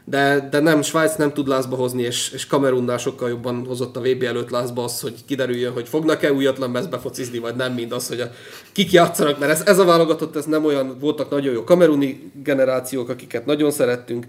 De, 0.10 0.48
de 0.52 0.60
nem, 0.60 0.82
Svájc 0.82 1.16
nem 1.16 1.34
tud 1.34 1.48
lázba 1.48 1.76
hozni, 1.76 2.02
és, 2.02 2.32
és 2.32 2.48
Kamerunnál 2.48 2.98
sokkal 2.98 3.30
jobban 3.30 3.66
hozott 3.66 3.98
a 3.98 4.00
VB 4.00 4.24
előtt 4.24 4.50
lázba 4.50 4.84
az, 4.84 5.02
hogy 5.02 5.14
kiderüljön, 5.26 5.74
hogy 5.74 5.88
fognak-e 5.88 6.34
újatlan 6.34 6.70
mezbe 6.70 7.00
focizni, 7.00 7.40
vagy 7.40 7.56
nem, 7.56 7.74
mint 7.74 7.94
az, 7.94 8.08
hogy 8.08 8.20
a, 8.20 8.32
kik 8.72 8.92
játszanak, 8.92 9.40
mert 9.40 9.52
ez, 9.52 9.62
ez 9.66 9.80
a 9.80 9.86
válogatott, 9.86 10.36
ez 10.36 10.46
nem 10.46 10.66
olyan, 10.66 10.98
voltak 11.00 11.30
nagyon 11.30 11.54
jó 11.54 11.64
kameruni 11.64 12.32
generációk, 12.44 13.10
akiket 13.10 13.46
nagyon 13.46 13.72
szerettünk, 13.72 14.26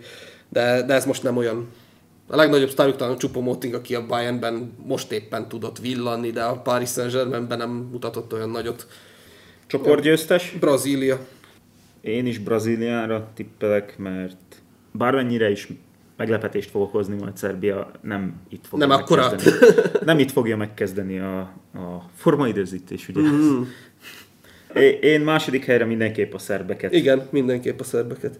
de, 0.49 0.83
de 0.83 0.95
ez 0.95 1.05
most 1.05 1.23
nem 1.23 1.37
olyan. 1.37 1.69
A 2.27 2.37
legnagyobb 2.37 2.71
sztárjuk 2.71 2.97
talán 2.97 3.19
Csupo 3.19 3.41
Moting, 3.41 3.75
aki 3.75 3.95
a 3.95 4.07
Bayernben 4.07 4.73
most 4.87 5.13
éppen 5.13 5.49
tudott 5.49 5.79
villanni, 5.79 6.31
de 6.31 6.43
a 6.43 6.57
Paris 6.61 6.89
Saint-Germainben 6.89 7.59
nem 7.59 7.71
mutatott 7.71 8.33
olyan 8.33 8.51
nagyot. 8.51 8.87
Csoportgyőztes? 9.67 10.57
Brazília. 10.61 11.27
Én 12.01 12.27
is 12.27 12.39
Brazíliára 12.39 13.29
tippelek, 13.35 13.99
mert 13.99 14.63
bármennyire 14.93 15.51
is 15.51 15.69
meglepetést 16.17 16.71
fog 16.71 16.83
okozni 16.83 17.17
majd 17.17 17.37
Szerbia, 17.37 17.91
nem 18.01 18.41
itt 18.49 18.67
fogja 18.67 18.87
nem 18.87 18.99
megkezdeni. 18.99 19.57
nem 20.05 20.19
itt 20.19 20.31
fogja 20.31 20.57
megkezdeni 20.57 21.19
a, 21.19 21.39
a 21.75 22.11
formaidőzítés, 22.15 23.09
ugye? 23.09 23.21
Mm. 23.21 23.63
Én 25.01 25.21
második 25.21 25.65
helyre 25.65 25.85
mindenképp 25.85 26.35
a 26.35 26.39
szerbeket. 26.39 26.93
Igen, 26.93 27.29
mindenképp 27.31 27.81
a 27.81 27.85
szerbeket. 27.85 28.39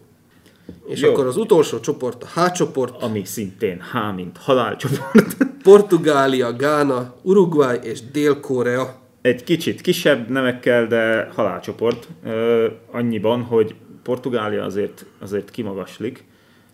És 0.87 1.01
Jó. 1.01 1.11
akkor 1.11 1.25
az 1.25 1.37
utolsó 1.37 1.79
csoport, 1.79 2.23
a 2.23 2.39
H 2.41 2.51
csoport. 2.51 3.01
Ami 3.03 3.25
szintén 3.25 3.81
H, 3.91 4.15
mint 4.15 4.37
halálcsoport. 4.37 5.37
Portugália, 5.63 6.55
Gána, 6.55 7.15
Uruguay 7.21 7.77
és 7.83 7.99
Dél-Korea. 8.11 8.95
Egy 9.21 9.43
kicsit 9.43 9.81
kisebb 9.81 10.29
nevekkel, 10.29 10.87
de 10.87 11.29
halálcsoport. 11.35 12.07
Ö, 12.25 12.67
annyiban, 12.91 13.41
hogy 13.41 13.75
Portugália 14.03 14.63
azért, 14.63 15.05
azért 15.19 15.51
kimagaslik. 15.51 16.23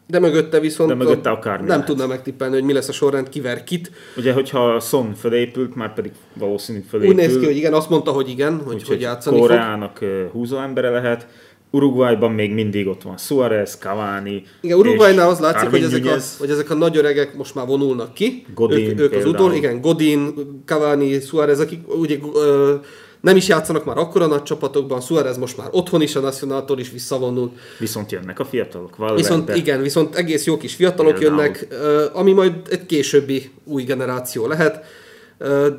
De 0.08 0.20
mögötte 0.20 0.60
viszont 0.60 0.90
De 0.90 0.96
mögötte 0.96 1.30
akár 1.30 1.58
nem 1.58 1.68
lehet. 1.68 1.86
tudna 1.86 2.08
megtippelni, 2.08 2.54
hogy 2.54 2.64
mi 2.64 2.74
lesz 2.74 2.88
a 2.90 2.92
sorrend, 2.92 3.30
kiver 3.30 3.64
kit. 3.64 3.92
Ugye, 4.18 4.34
hogyha 4.34 4.80
Son 4.80 5.14
fölépült, 5.14 5.76
már 5.76 5.94
pedig 5.94 6.12
valószínű 6.34 6.80
fölépült. 6.90 7.20
Úgy 7.20 7.26
néz 7.28 7.40
ki, 7.40 7.46
hogy 7.46 7.56
igen, 7.56 7.74
azt 7.74 7.90
mondta, 7.90 8.12
hogy 8.12 8.30
igen, 8.30 8.54
hogy, 8.58 8.74
hogy, 8.74 8.88
hogy 8.88 9.02
játszani 9.02 9.40
Koreának 9.40 9.98
fog. 9.98 10.30
húzó 10.32 10.58
embere 10.58 10.90
lehet. 10.90 11.28
Uruguayban 11.72 12.32
még 12.32 12.54
mindig 12.54 12.88
ott 12.88 13.02
van 13.02 13.18
Suarez, 13.18 13.78
Cavani. 13.80 14.44
Igen, 14.62 14.78
Uruguaynál 14.78 15.30
az 15.30 15.40
látszik, 15.40 15.70
hogy 15.70 15.84
ezek, 15.84 16.06
a, 16.06 16.18
hogy 16.38 16.50
ezek 16.50 16.70
a 16.70 16.74
nagy 16.74 16.98
öregek 16.98 17.36
most 17.38 17.56
már 17.56 17.68
vonulnak 17.68 18.14
ki. 18.14 18.46
Godin 18.54 18.90
ők, 18.90 19.00
ők 19.00 19.14
az 19.14 19.26
utol, 19.26 19.54
igen, 19.54 19.82
Godin, 19.82 20.34
Cavani, 20.66 21.20
Suarez, 21.20 21.60
akik 21.60 21.98
ugye 21.98 22.18
ö, 22.34 22.76
nem 23.22 23.36
is 23.36 23.48
játszanak 23.48 23.86
már 23.86 23.98
akkora 23.98 24.26
nagy 24.26 24.44
csapatokban, 24.44 25.02
Suarez 25.02 25.38
most 25.38 25.58
már 25.58 25.68
otthon 25.72 26.02
is 26.02 26.16
a 26.16 26.20
Nacionáltól 26.20 26.80
is 26.80 26.92
visszavonul. 26.92 27.52
Viszont 27.80 28.12
jönnek 28.12 28.40
a 28.40 28.46
fiatalok, 28.46 28.96
Valverde. 28.96 29.22
Viszont 29.22 29.56
igen, 29.56 29.82
viszont 29.82 30.16
egész 30.16 30.46
jó 30.46 30.58
kis 30.58 30.76
fiatalok 30.76 31.14
Például. 31.14 31.42
jönnek, 31.42 31.68
ami 32.14 32.32
majd 32.32 32.54
egy 32.70 32.86
későbbi 32.86 33.52
új 33.64 33.84
generáció 33.84 34.48
lehet. 34.48 34.84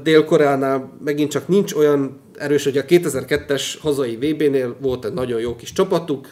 Dél-Koreánál 0.03 0.99
megint 1.05 1.31
csak 1.31 1.49
nincs 1.49 1.75
olyan 1.75 2.21
erős, 2.39 2.65
hogy 2.65 2.79
a 2.79 2.85
2002-es 2.85 3.75
hazai 3.81 4.17
VB-nél 4.17 4.77
volt 4.81 5.05
egy 5.05 5.13
nagyon 5.13 5.41
jó 5.41 5.57
kis 5.57 5.73
csapatuk, 5.73 6.29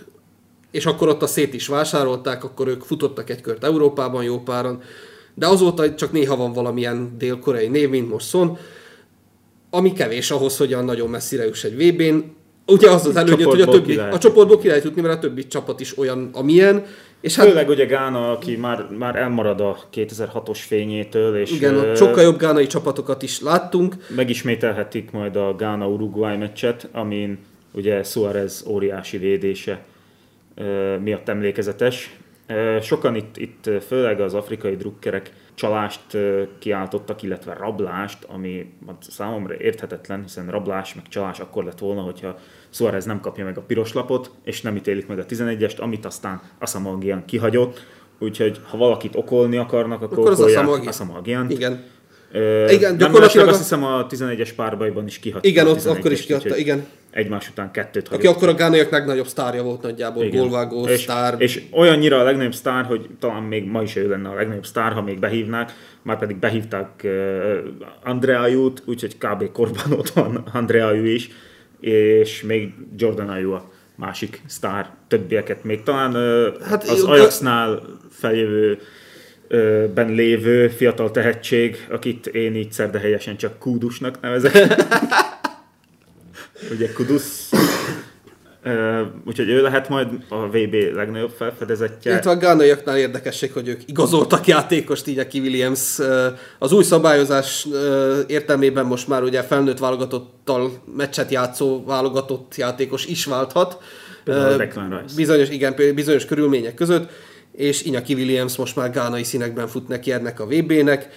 és 0.71 0.87
akkor 0.87 1.09
ott 1.09 1.23
a 1.23 1.27
szét 1.27 1.55
is 1.55 1.67
vásárolták, 1.67 2.45
akkor 2.45 2.69
ők 2.69 2.83
futottak 2.83 3.31
egy 3.31 3.41
kört 3.41 3.65
Európában 3.65 4.23
jó 4.23 4.39
páran, 4.39 4.83
de 5.35 5.47
azóta 5.47 5.95
csak 5.95 6.13
néha 6.13 6.37
van 6.37 6.53
valamilyen 6.53 7.15
dél-koreai 7.19 7.69
név, 7.69 7.89
mint 7.89 8.11
most 8.11 8.29
Son, 8.29 8.59
ami 9.71 9.93
kevés 9.93 10.31
ahhoz, 10.31 10.57
hogy 10.57 10.73
olyan 10.73 10.85
nagyon 10.85 11.09
messzire 11.09 11.45
juss 11.45 11.65
egy 11.65 11.77
VB-n. 11.77 12.19
Ugye 12.67 12.91
az 12.91 13.07
az 13.07 13.17
előnyöt, 13.17 13.45
hogy 13.45 13.61
a 13.61 13.67
többi, 13.67 13.97
a 13.99 14.19
csoportból 14.19 14.59
ki 14.59 14.69
lehet 14.69 14.85
jutni, 14.85 15.01
mert 15.01 15.15
a 15.15 15.19
többi 15.19 15.47
csapat 15.47 15.81
is 15.81 15.99
olyan, 15.99 16.31
amilyen, 16.33 16.85
és 17.21 17.37
hát 17.37 17.47
Főleg 17.47 17.69
ugye 17.69 17.85
Gána, 17.85 18.31
aki 18.31 18.57
már, 18.57 18.87
már 18.99 19.17
elmarad 19.17 19.61
a 19.61 19.79
2006-os 19.95 20.59
fényétől, 20.67 21.37
és 21.37 21.51
igen, 21.51 21.75
ö, 21.75 21.95
sokkal 21.95 22.23
jobb 22.23 22.39
gánai 22.39 22.67
csapatokat 22.67 23.23
is 23.23 23.41
láttunk. 23.41 23.95
megismételhetik 24.17 25.11
majd 25.11 25.37
a 25.37 25.55
Gána-Uruguay 25.57 26.37
meccset, 26.37 26.89
amin 26.93 27.39
ugye 27.71 28.03
Suarez 28.03 28.65
óriási 28.67 29.19
védése 29.19 29.85
ö, 30.55 30.97
miatt 30.99 31.29
emlékezetes. 31.29 32.17
Sokan 32.83 33.15
itt, 33.15 33.37
itt 33.37 33.71
főleg 33.87 34.21
az 34.21 34.35
afrikai 34.35 34.77
drukkerek 34.77 35.31
csalást 35.55 36.01
kiáltottak, 36.59 37.23
illetve 37.23 37.53
rablást, 37.55 38.25
ami 38.25 38.73
hát 38.87 39.03
számomra 39.11 39.55
érthetetlen, 39.59 40.23
hiszen 40.23 40.49
rablás 40.51 40.95
meg 40.95 41.09
csalás 41.09 41.41
akkor 41.41 41.65
lett 41.65 41.79
volna, 41.79 42.01
hogyha 42.01 42.39
Suarez 42.71 43.05
nem 43.05 43.21
kapja 43.21 43.45
meg 43.45 43.59
a 43.59 43.61
piros 43.61 43.93
lapot, 43.93 44.31
és 44.45 44.61
nem 44.63 44.77
ítélik 44.77 45.07
meg 45.07 45.19
a 45.19 45.27
11-est, 45.27 45.79
amit 45.79 46.05
aztán 46.05 46.41
Asamogian 46.59 47.25
kihagyott. 47.25 47.87
Úgyhogy 48.19 48.61
ha 48.71 48.77
valakit 48.77 49.17
okolni 49.17 49.57
akarnak, 49.57 50.03
akkor, 50.03 50.19
Akkor 50.19 50.33
okolják 50.33 50.87
Asamogian. 50.87 51.51
Igen. 51.51 51.83
Ö, 52.33 52.69
Igen, 52.71 52.89
nem 52.91 52.99
gyakorlatilag 52.99 53.47
mellesleg 53.47 53.47
a- 53.47 53.51
azt 53.51 53.59
hiszem 53.59 53.85
a 53.85 54.07
11-es 54.07 54.51
párbajban 54.57 55.07
is 55.07 55.19
kihagyta. 55.19 55.49
Igen, 55.49 55.67
a 55.67 55.71
ott 55.71 55.85
akkor 55.85 56.13
is 56.13 56.21
11-est, 56.21 56.27
kiadta, 56.27 56.45
úgyhogy 56.47 56.61
igen. 56.61 56.87
Egymás 57.15 57.49
után 57.49 57.71
kettőt 57.71 58.09
Aki 58.09 58.17
hagyott. 58.17 58.37
akkor 58.37 58.49
a 58.49 58.55
gánaiak 58.55 58.91
legnagyobb 58.91 59.27
sztárja 59.27 59.63
volt 59.63 59.83
nagyjából, 59.83 60.25
Igen. 60.25 60.41
gólvágó, 60.41 60.87
és, 60.87 61.01
sztár. 61.01 61.35
És 61.39 61.63
olyannyira 61.73 62.19
a 62.19 62.23
legnagyobb 62.23 62.55
sztár, 62.55 62.85
hogy 62.85 63.09
talán 63.19 63.43
még 63.43 63.65
ma 63.65 63.83
is 63.83 63.97
ő 63.97 64.09
lenne 64.09 64.29
a 64.29 64.35
legnagyobb 64.35 64.67
sztár, 64.67 64.93
ha 64.93 65.03
még 65.03 65.19
behívnák. 65.19 65.73
Már 66.03 66.19
pedig 66.19 66.37
behívták 66.37 66.89
uh, 67.05 67.11
Andreajút, 68.03 68.83
úgyhogy 68.87 69.19
kb. 69.19 69.53
korban 69.53 69.93
ott 69.99 70.09
van 70.09 70.45
Andreaju 70.53 71.05
is, 71.05 71.31
és 71.81 72.43
még 72.43 72.75
Jordan 72.97 73.29
Ayew 73.29 73.53
a 73.53 73.71
másik 73.97 74.43
sztár, 74.47 74.91
többieket 75.09 75.65
még 75.65 75.83
talán 75.83 76.15
uh, 76.15 76.63
Hát 76.63 76.89
az 76.89 77.03
Ajaxnál 77.03 77.83
feljövő 78.11 78.79
ben 79.95 80.13
lévő 80.13 80.69
fiatal 80.69 81.11
tehetség, 81.11 81.87
akit 81.91 82.27
én 82.27 82.55
így 82.55 82.73
szerdehelyesen 82.73 83.37
csak 83.37 83.59
Kudusnak 83.59 84.21
nevezek. 84.21 84.53
Ugye 86.71 86.93
Kudus. 86.93 87.23
Ö, 88.63 89.03
úgyhogy 89.27 89.49
ő 89.49 89.63
lehet 89.63 89.89
majd 89.89 90.09
a 90.29 90.47
VB 90.47 90.75
legnagyobb 90.95 91.31
felfedezetje. 91.31 92.11
Illetve 92.11 92.31
a 92.31 92.37
gánaiaknál 92.37 92.99
érdekesség, 92.99 93.53
hogy 93.53 93.69
ők 93.69 93.81
igazoltak 93.87 94.47
játékost, 94.47 95.07
így 95.07 95.19
aki 95.19 95.41
Williams 95.41 95.99
ö, 95.99 96.27
az 96.59 96.73
új 96.73 96.83
szabályozás 96.83 97.67
értelmében 98.27 98.87
most 98.87 99.09
már 99.09 99.23
ugye 99.23 99.43
felnőtt 99.43 99.79
válogatottal 99.79 100.83
meccset 100.97 101.31
játszó 101.31 101.85
válogatott 101.85 102.57
játékos 102.57 103.07
is 103.07 103.25
válthat. 103.25 103.79
Rice. 104.25 105.17
Bizonyos, 105.17 105.49
igen, 105.49 105.75
bizonyos 105.95 106.25
körülmények 106.25 106.75
között, 106.75 107.11
és 107.53 107.83
Iñaki 107.85 108.15
Williams 108.15 108.57
most 108.57 108.77
már 108.77 108.91
gánai 108.91 109.23
színekben 109.23 109.67
fut 109.67 109.89
neki 109.89 110.13
ennek 110.13 110.41
a 110.41 110.47
VB-nek. 110.47 111.09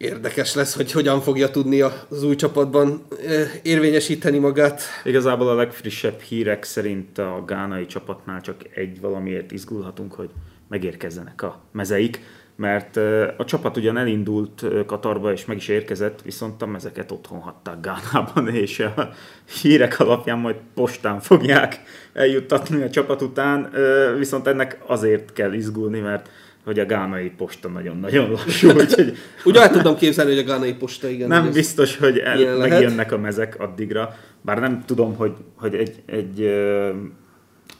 Érdekes 0.00 0.54
lesz, 0.54 0.76
hogy 0.76 0.92
hogyan 0.92 1.20
fogja 1.20 1.50
tudni 1.50 1.80
az 1.80 2.22
új 2.22 2.34
csapatban 2.34 3.06
érvényesíteni 3.62 4.38
magát. 4.38 4.82
Igazából 5.04 5.48
a 5.48 5.54
legfrissebb 5.54 6.20
hírek 6.20 6.64
szerint 6.64 7.18
a 7.18 7.42
gánai 7.46 7.86
csapatnál 7.86 8.40
csak 8.40 8.56
egy 8.74 9.00
valamiért 9.00 9.52
izgulhatunk, 9.52 10.12
hogy 10.12 10.30
megérkezzenek 10.68 11.42
a 11.42 11.60
mezeik, 11.72 12.20
mert 12.56 12.96
a 13.36 13.44
csapat 13.44 13.76
ugyan 13.76 13.96
elindult 13.96 14.64
Katarba 14.86 15.32
és 15.32 15.44
meg 15.44 15.56
is 15.56 15.68
érkezett, 15.68 16.22
viszont 16.22 16.62
a 16.62 16.66
mezeket 16.66 17.10
otthon 17.12 17.38
hagyták 17.38 17.80
Gánában, 17.80 18.48
és 18.64 18.78
a 18.78 19.10
hírek 19.60 20.00
alapján 20.00 20.38
majd 20.38 20.56
postán 20.74 21.20
fogják 21.20 21.80
eljuttatni 22.12 22.82
a 22.82 22.90
csapat 22.90 23.22
után, 23.22 23.72
viszont 24.18 24.46
ennek 24.46 24.78
azért 24.86 25.32
kell 25.32 25.52
izgulni, 25.52 25.98
mert 25.98 26.28
hogy 26.64 26.78
a 26.78 26.86
gánai 26.86 27.30
posta 27.30 27.68
nagyon-nagyon 27.68 28.30
lassú, 28.30 28.70
úgyhogy 28.80 29.16
Ugye 29.44 29.60
el 29.60 29.70
tudom 29.70 29.96
képzelni, 29.96 30.34
hogy 30.34 30.40
a 30.40 30.46
gánai 30.46 30.74
posta, 30.74 31.08
igen. 31.08 31.28
nem 31.28 31.42
hogy 31.42 31.52
biztos, 31.52 31.96
hogy 31.96 32.18
el, 32.18 32.56
megjönnek 32.56 33.12
a 33.12 33.18
mezek 33.18 33.60
addigra, 33.60 34.14
bár 34.40 34.58
nem 34.58 34.82
tudom, 34.86 35.16
hogy, 35.16 35.32
hogy 35.54 35.74
egy, 35.74 36.02
egy 36.06 36.40
ö, 36.40 36.90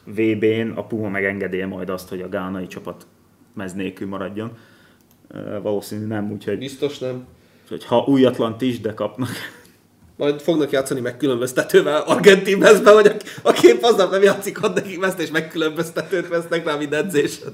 VB-n 0.05 0.73
a 0.75 0.87
Puma 0.87 1.09
megengedje 1.09 1.67
majd 1.67 1.91
azt, 1.91 2.09
hogy 2.09 2.21
a 2.21 2.29
gánai 2.29 2.67
csapat 2.67 3.07
mez 3.55 3.73
nélkül 3.73 4.09
maradjon. 4.09 4.53
Ö, 5.29 5.61
Valószínű 5.63 6.07
nem, 6.07 6.31
úgyhogy, 6.31 6.59
Biztos 6.59 6.99
nem. 6.99 7.27
úgyhogy 7.63 7.85
ha 7.85 8.05
újatlant 8.07 8.63
is, 8.63 8.81
de 8.81 8.95
kapnak. 8.95 9.31
Majd 10.17 10.41
fognak 10.41 10.71
játszani 10.71 11.01
megkülönböztetővel 11.01 12.01
argentin 12.01 12.59
mezbe, 12.59 12.93
vagy 12.93 13.17
aki 13.43 13.67
épp 13.67 13.83
aznap 13.83 14.11
nem 14.11 14.23
játszik, 14.23 14.63
ad 14.63 14.75
nekik 14.75 15.01
mezt, 15.01 15.21
és 15.21 15.31
megkülönböztetőt 15.31 16.29
vesznek 16.29 16.65
rá 16.65 16.77
minden 16.77 17.05
edzésen. 17.05 17.53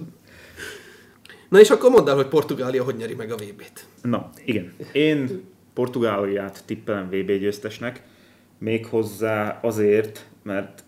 Na 1.56 1.62
és 1.62 1.70
akkor 1.70 1.90
mondd 1.90 2.08
el, 2.08 2.14
hogy 2.14 2.26
Portugália 2.26 2.84
hogy 2.84 2.96
nyeri 2.96 3.14
meg 3.14 3.30
a 3.30 3.34
VB-t. 3.34 3.86
Na, 4.02 4.30
igen. 4.44 4.72
Én 4.92 5.44
Portugáliát 5.74 6.62
tippelem 6.66 7.08
VB 7.08 7.32
győztesnek, 7.32 8.02
méghozzá 8.58 9.58
azért, 9.62 10.26
mert 10.42 10.84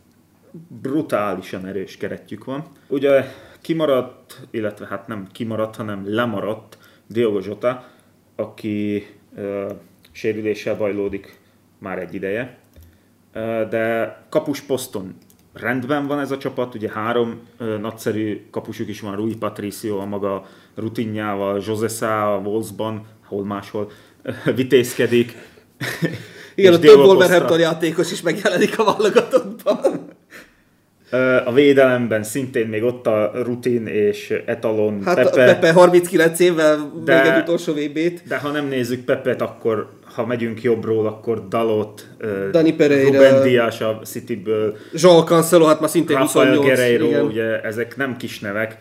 brutálisan 0.83 1.67
erős 1.67 1.97
keretjük 1.97 2.45
van. 2.45 2.65
Ugye 2.89 3.25
kimaradt, 3.61 4.41
illetve 4.51 4.87
hát 4.87 5.07
nem 5.07 5.27
kimaradt, 5.33 5.77
hanem 5.77 6.15
lemaradt 6.15 6.79
Diogo 7.07 7.41
Jota, 7.45 7.85
aki 8.37 9.07
ö, 9.37 9.73
sérüléssel 10.11 10.77
bajlódik 10.77 11.39
már 11.79 11.99
egy 11.99 12.15
ideje. 12.15 12.59
Ö, 13.33 13.65
de 13.71 14.17
kapus 14.29 14.61
poszton 14.61 15.15
rendben 15.53 16.07
van 16.07 16.21
ez 16.21 16.31
a 16.31 16.39
csapat, 16.39 16.75
ugye 16.75 16.91
három 16.91 17.41
ö, 17.59 17.79
nagyszerű 17.79 18.41
kapusuk 18.51 18.89
is 18.89 19.01
van, 19.01 19.17
Rui 19.17 19.37
Patricio 19.37 19.99
a 19.99 20.05
maga 20.05 20.47
rutinjával, 20.75 21.63
José 21.67 21.87
Sá 21.89 22.27
a 22.27 22.39
Wolfsban, 22.39 23.07
hol 23.27 23.45
máshol 23.45 23.91
ö, 24.23 24.33
vitézkedik. 24.55 25.37
Igen, 26.55 26.73
a 26.73 26.79
több 26.79 26.97
Wolverhampton 26.99 27.59
játékos 27.59 28.13
is 28.13 28.23
megjelenik 28.23 28.79
a 28.79 28.85
válogatottban. 28.85 30.09
A 31.45 31.53
védelemben 31.53 32.23
szintén 32.23 32.67
még 32.67 32.83
ott 32.83 33.07
a 33.07 33.31
rutin 33.35 33.87
és 33.87 34.43
etalon 34.47 35.03
Hát 35.05 35.15
Pepe, 35.15 35.31
Pepe, 35.31 35.45
Pepe 35.55 35.73
39 35.73 36.41
évvel 36.41 36.93
De- 37.05 37.15
meg 37.15 37.27
egy 37.27 37.41
utolsó 37.43 37.73
VB-t. 37.73 38.23
de 38.29 38.39
ha 38.39 38.51
nem 38.51 38.67
nézzük 38.67 39.05
Pepet, 39.05 39.43
akkor 39.43 39.98
ha 40.19 40.27
megyünk 40.27 40.63
jobbról, 40.63 41.07
akkor 41.07 41.49
Dalot, 41.49 42.07
Dani 42.51 42.73
Pereira. 42.75 43.11
Ruben 43.11 43.43
Dias 43.43 43.81
a 43.81 44.01
Cityből, 44.05 44.77
João 44.95 45.25
Cancelo, 45.25 45.65
hát 45.67 45.81
már 45.81 45.91
szintén 45.91 46.17
Rafael 46.17 46.47
28. 46.57 46.67
Guerreiro, 46.77 47.07
igen. 47.07 47.25
ugye 47.25 47.61
ezek 47.61 47.97
nem 47.97 48.17
kis 48.17 48.41
nevek. 48.41 48.79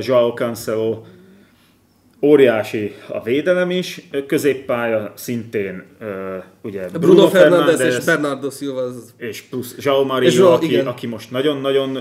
Joao 0.00 0.32
Cancelo, 0.32 1.02
óriási 2.22 2.94
a 3.08 3.22
védelem 3.22 3.70
is, 3.70 4.08
középpálya 4.26 5.12
szintén 5.16 5.84
ugye 6.62 6.86
Bruno, 6.88 6.98
Bruno 7.14 7.28
Fernandes 7.28 7.96
és 7.96 8.04
Bernardo 8.04 8.50
Silva 8.50 8.80
az 8.80 9.14
és 9.16 9.42
plusz 9.42 9.74
João 9.78 10.06
Mario, 10.06 10.28
És 10.28 10.34
Joao, 10.36 10.52
aki, 10.52 10.66
igen. 10.66 10.86
aki 10.86 11.06
most 11.06 11.30
nagyon-nagyon 11.30 11.96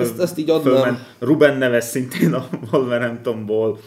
Ezt- 0.00 0.20
ezt 0.20 0.38
így 0.38 0.50
adnám. 0.50 0.74
fölment. 0.74 0.98
Ruben 1.18 1.56
Neves 1.58 1.84
szintén 1.84 2.32
a 2.32 2.48
Wolverhamptonból. 2.72 3.78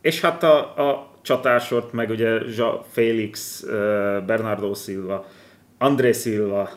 És 0.00 0.20
hát 0.20 0.42
a, 0.42 0.56
a 0.58 1.09
csatársort 1.22 1.92
meg 1.92 2.10
ugye 2.10 2.38
Ja, 2.56 2.84
Félix, 2.90 3.64
Bernardo 4.26 4.74
Silva, 4.74 5.26
André 5.78 6.12
Silva, 6.12 6.70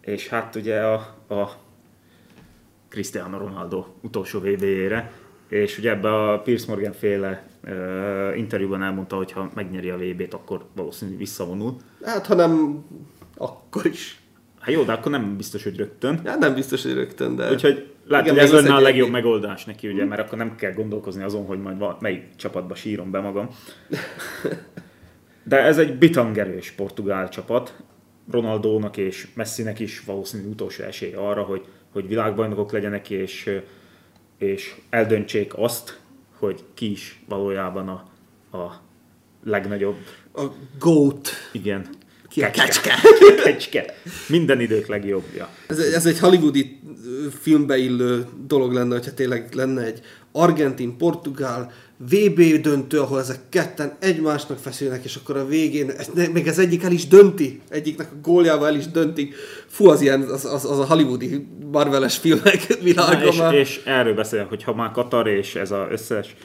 és 0.00 0.28
hát 0.28 0.54
ugye 0.54 0.80
a, 0.80 0.94
a 1.28 1.50
Cristiano 2.88 3.38
Ronaldo 3.38 3.84
utolsó 4.02 4.38
VB-jére. 4.38 5.12
És 5.48 5.78
ugye 5.78 5.90
ebbe 5.90 6.14
a 6.14 6.40
Piers 6.40 6.66
Morgan 6.66 6.92
féle 6.92 7.46
ö, 7.64 8.34
interjúban 8.34 8.82
elmondta, 8.82 9.16
hogy 9.16 9.32
ha 9.32 9.50
megnyeri 9.54 9.90
a 9.90 9.96
VB-t, 9.96 10.34
akkor 10.34 10.64
valószínűleg 10.74 11.20
visszavonul. 11.20 11.76
Hát, 12.04 12.26
ha 12.26 12.34
nem, 12.34 12.84
akkor 13.36 13.86
is. 13.86 14.20
Hát 14.60 14.74
jó, 14.74 14.82
de 14.82 14.92
akkor 14.92 15.12
nem 15.12 15.36
biztos, 15.36 15.62
hogy 15.62 15.76
rögtön. 15.76 16.20
Hát 16.24 16.38
nem 16.38 16.54
biztos, 16.54 16.82
hogy 16.82 16.94
rögtön, 16.94 17.36
de... 17.36 17.50
Úgyhogy 17.50 17.94
lehet, 18.06 18.28
hogy 18.28 18.38
ez 18.38 18.52
lenne 18.52 18.72
a 18.72 18.76
egy- 18.76 18.82
legjobb 18.82 19.10
megoldás 19.10 19.64
neki, 19.64 19.88
ugye, 19.88 20.04
mert 20.04 20.20
akkor 20.20 20.38
nem 20.38 20.56
kell 20.56 20.72
gondolkozni 20.72 21.22
azon, 21.22 21.44
hogy 21.44 21.60
majd 21.60 21.78
val- 21.78 22.00
melyik 22.00 22.22
csapatba 22.36 22.74
sírom 22.74 23.10
be 23.10 23.20
magam. 23.20 23.48
De 25.44 25.56
ez 25.62 25.78
egy 25.78 25.98
bitangerős 25.98 26.70
portugál 26.70 27.28
csapat. 27.28 27.74
Ronaldónak 28.30 28.96
és 28.96 29.28
Messinek 29.34 29.78
is 29.78 30.00
valószínű 30.04 30.48
utolsó 30.48 30.84
esély 30.84 31.12
arra, 31.12 31.42
hogy, 31.42 31.64
hogy 31.92 32.08
világbajnokok 32.08 32.72
legyenek, 32.72 33.10
és, 33.10 33.50
és 34.38 34.74
eldöntsék 34.90 35.52
azt, 35.58 36.00
hogy 36.38 36.64
ki 36.74 36.90
is 36.90 37.22
valójában 37.28 37.88
a, 37.88 38.04
a 38.56 38.80
legnagyobb, 39.44 39.96
A 40.34 40.42
GOAT. 40.78 41.28
igen, 41.52 41.86
kecske? 42.40 42.94
Kecske. 43.44 43.94
Minden 44.28 44.60
idők 44.60 44.86
legjobbja. 44.86 45.48
Ez, 45.66 45.78
ez 45.78 46.06
egy 46.06 46.18
hollywoodi 46.18 46.80
filmbe 47.40 47.76
illő 47.76 48.26
dolog 48.46 48.72
lenne, 48.72 48.94
hogyha 48.94 49.14
tényleg 49.14 49.48
lenne 49.54 49.84
egy 49.84 50.00
argentin-portugál 50.32 51.72
VB 51.98 52.40
döntő, 52.60 53.00
ahol 53.00 53.20
ezek 53.20 53.38
ketten 53.48 53.96
egymásnak 54.00 54.58
feszülnek, 54.58 55.04
és 55.04 55.16
akkor 55.16 55.36
a 55.36 55.46
végén, 55.46 55.90
ez, 55.90 56.10
még 56.32 56.46
ez 56.46 56.58
egyik 56.58 56.82
el 56.82 56.92
is 56.92 57.06
dönti, 57.06 57.60
egyiknek 57.68 58.12
a 58.12 58.16
góljával 58.22 58.66
el 58.66 58.74
is 58.74 58.86
döntik. 58.86 59.34
Fú, 59.66 59.88
az 59.88 60.00
ilyen, 60.00 60.22
az, 60.22 60.44
az, 60.44 60.64
az 60.64 60.78
a 60.78 60.86
hollywoodi 60.86 61.46
Marveles 61.72 62.18
filmek 62.18 62.68
Na, 62.68 62.76
világa 62.82 63.26
és, 63.26 63.36
már. 63.36 63.54
és 63.54 63.80
erről 63.84 64.14
beszélek, 64.14 64.48
hogy 64.48 64.62
ha 64.62 64.74
már 64.74 64.90
Katar 64.90 65.26
és 65.28 65.54
ez 65.54 65.70
az 65.70 65.86
összes, 65.90 66.36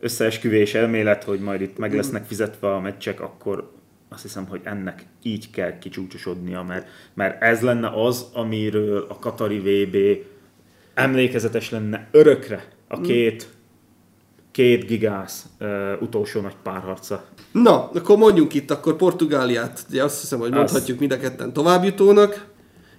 összeesküvés 0.00 0.74
elmélet, 0.74 1.24
hogy 1.24 1.40
majd 1.40 1.60
itt 1.60 1.78
meg 1.78 1.94
lesznek 1.94 2.26
fizetve 2.26 2.74
a 2.74 2.80
meccsek, 2.80 3.20
akkor 3.20 3.70
azt 4.08 4.22
hiszem, 4.22 4.46
hogy 4.46 4.60
ennek 4.64 5.06
így 5.22 5.50
kell 5.50 5.78
kicsúcsosodnia, 5.78 6.62
mert, 6.62 6.88
mert 7.14 7.42
ez 7.42 7.60
lenne 7.60 8.04
az, 8.04 8.26
amiről 8.32 9.06
a 9.08 9.18
Katari 9.18 9.58
VB 9.58 9.96
emlékezetes 10.94 11.70
lenne 11.70 12.08
örökre 12.10 12.64
a 12.88 13.00
két, 13.00 13.48
két 14.50 14.86
gigász 14.86 15.46
uh, 15.60 16.02
utolsó 16.02 16.40
nagy 16.40 16.56
párharca. 16.62 17.24
Na, 17.52 17.90
akkor 17.90 18.16
mondjunk 18.16 18.54
itt 18.54 18.70
akkor 18.70 18.96
Portugáliát, 18.96 19.84
ugye 19.88 20.04
azt 20.04 20.20
hiszem, 20.20 20.38
hogy 20.38 20.50
mondhatjuk 20.50 20.98
mind 20.98 21.12
a 21.12 21.18
ketten 21.18 21.52
továbbjutónak, 21.52 22.46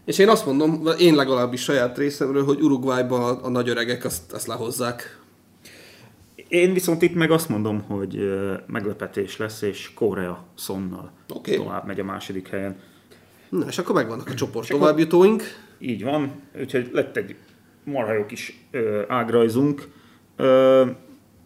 és 0.05 0.17
én 0.17 0.29
azt 0.29 0.45
mondom, 0.45 0.87
én 0.99 1.15
legalábbis 1.15 1.61
saját 1.61 1.97
részemről, 1.97 2.45
hogy 2.45 2.61
Uruguayba 2.61 3.25
a, 3.25 3.39
a 3.45 3.49
nagy 3.49 3.69
öregek 3.69 4.05
azt, 4.05 4.31
azt 4.31 4.47
lehozzák. 4.47 5.18
Én 6.49 6.73
viszont 6.73 7.01
itt 7.01 7.15
meg 7.15 7.31
azt 7.31 7.49
mondom, 7.49 7.81
hogy 7.81 8.31
meglepetés 8.67 9.37
lesz, 9.37 9.61
és 9.61 9.93
Korea 9.93 10.45
Sonnal 10.57 11.11
Oké. 11.33 11.55
tovább 11.55 11.87
megy 11.87 11.99
a 11.99 12.03
második 12.03 12.47
helyen. 12.47 12.75
Na, 13.49 13.65
és 13.67 13.77
akkor 13.77 13.95
megvannak 13.95 14.27
a 14.27 14.33
csoport 14.33 14.67
továbbjutóink. 14.67 15.43
Így 15.79 16.03
van, 16.03 16.31
úgyhogy 16.59 16.89
lett 16.91 17.17
egy 17.17 17.35
marha 17.83 18.13
jó 18.13 18.25
kis 18.25 18.59
ö, 18.71 19.01
ágrajzunk. 19.07 19.87
Ö, 20.35 20.85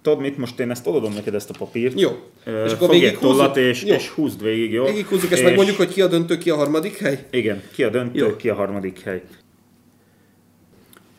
tudod 0.01 0.19
mit, 0.19 0.37
most 0.37 0.59
én 0.59 0.71
ezt 0.71 0.87
odaadom 0.87 1.13
neked 1.13 1.33
ezt 1.35 1.49
a 1.49 1.53
papírt. 1.57 1.99
Jó. 1.99 2.09
Ö, 2.45 2.65
És 2.65 2.71
akkor 2.71 2.89
végighúzzuk? 2.89 3.19
tollat 3.19 3.57
és, 3.57 3.83
Jó. 3.83 3.93
és 3.93 4.09
húzd 4.09 4.43
végig, 4.43 4.71
jó? 4.71 4.83
Végighúzzuk, 4.85 5.31
és 5.31 5.41
megmondjuk, 5.41 5.77
hogy 5.77 5.87
ki 5.93 6.01
a 6.01 6.07
döntő, 6.07 6.37
ki 6.37 6.49
a 6.49 6.55
harmadik 6.55 6.97
hely? 6.97 7.27
Igen, 7.31 7.61
ki 7.73 7.83
a 7.83 7.89
döntő, 7.89 8.19
jó. 8.19 8.35
ki 8.35 8.49
a 8.49 8.53
harmadik 8.55 8.99
hely. 8.99 9.21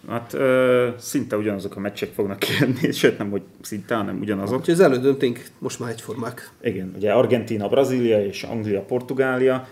Hát 0.09 0.33
ö, 0.33 0.89
szinte 0.99 1.37
ugyanazok 1.37 1.77
a 1.77 1.81
meccsek 1.81 2.11
fognak 2.15 2.39
kijönni, 2.39 2.93
sőt 3.01 3.19
nem, 3.19 3.31
hogy 3.31 3.43
szinte, 3.61 3.95
hanem 3.95 4.19
ugyanazok. 4.21 4.59
Úgyhogy 4.59 4.75
az 4.75 4.81
elődöntőink 4.81 5.45
most 5.59 5.81
már 5.81 5.91
egyformák. 5.91 6.51
Igen, 6.63 6.93
ugye 6.97 7.13
Argentina, 7.13 7.69
Brazília 7.69 8.25
és 8.25 8.43
Anglia, 8.43 8.81
Portugália, 8.81 9.69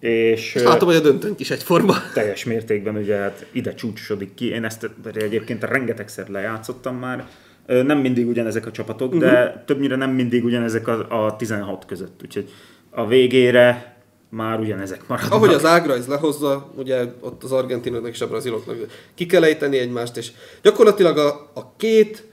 és 0.00 0.54
És 0.54 0.62
látom, 0.62 0.88
hogy 0.88 0.96
a 0.96 1.00
döntőnk 1.00 1.40
is 1.40 1.50
egyforma. 1.50 1.94
teljes 2.14 2.44
mértékben 2.44 2.96
ugye 2.96 3.16
hát 3.16 3.46
ide 3.52 3.74
csúcsosodik 3.74 4.34
ki. 4.34 4.48
Én 4.48 4.64
ezt 4.64 4.90
egyébként 5.14 5.64
rengetegszer 5.64 6.28
lejátszottam 6.28 6.96
már. 6.96 7.26
Nem 7.66 7.98
mindig 7.98 8.28
ugyanezek 8.28 8.66
a 8.66 8.70
csapatok, 8.70 9.14
uh-huh. 9.14 9.30
de 9.30 9.62
többnyire 9.66 9.96
nem 9.96 10.10
mindig 10.10 10.44
ugyanezek 10.44 10.88
a, 10.88 11.24
a 11.26 11.36
16 11.36 11.84
között. 11.86 12.20
Úgyhogy 12.24 12.50
a 12.90 13.06
végére 13.06 13.95
már 14.36 14.58
ugyanezek 14.58 15.08
maradnak. 15.08 15.32
Ahogy 15.32 15.54
az 15.54 15.64
ágrajz 15.64 16.06
lehozza, 16.06 16.72
ugye 16.76 17.04
ott 17.20 17.42
az 17.42 17.52
argentinoknak 17.52 18.12
és 18.12 18.20
a 18.20 18.28
braziloknak 18.28 18.76
ki 19.14 19.26
kell 19.26 19.44
ejteni 19.44 19.78
egymást, 19.78 20.16
és 20.16 20.32
gyakorlatilag 20.62 21.18
a, 21.18 21.50
a 21.54 21.72
két 21.76 22.24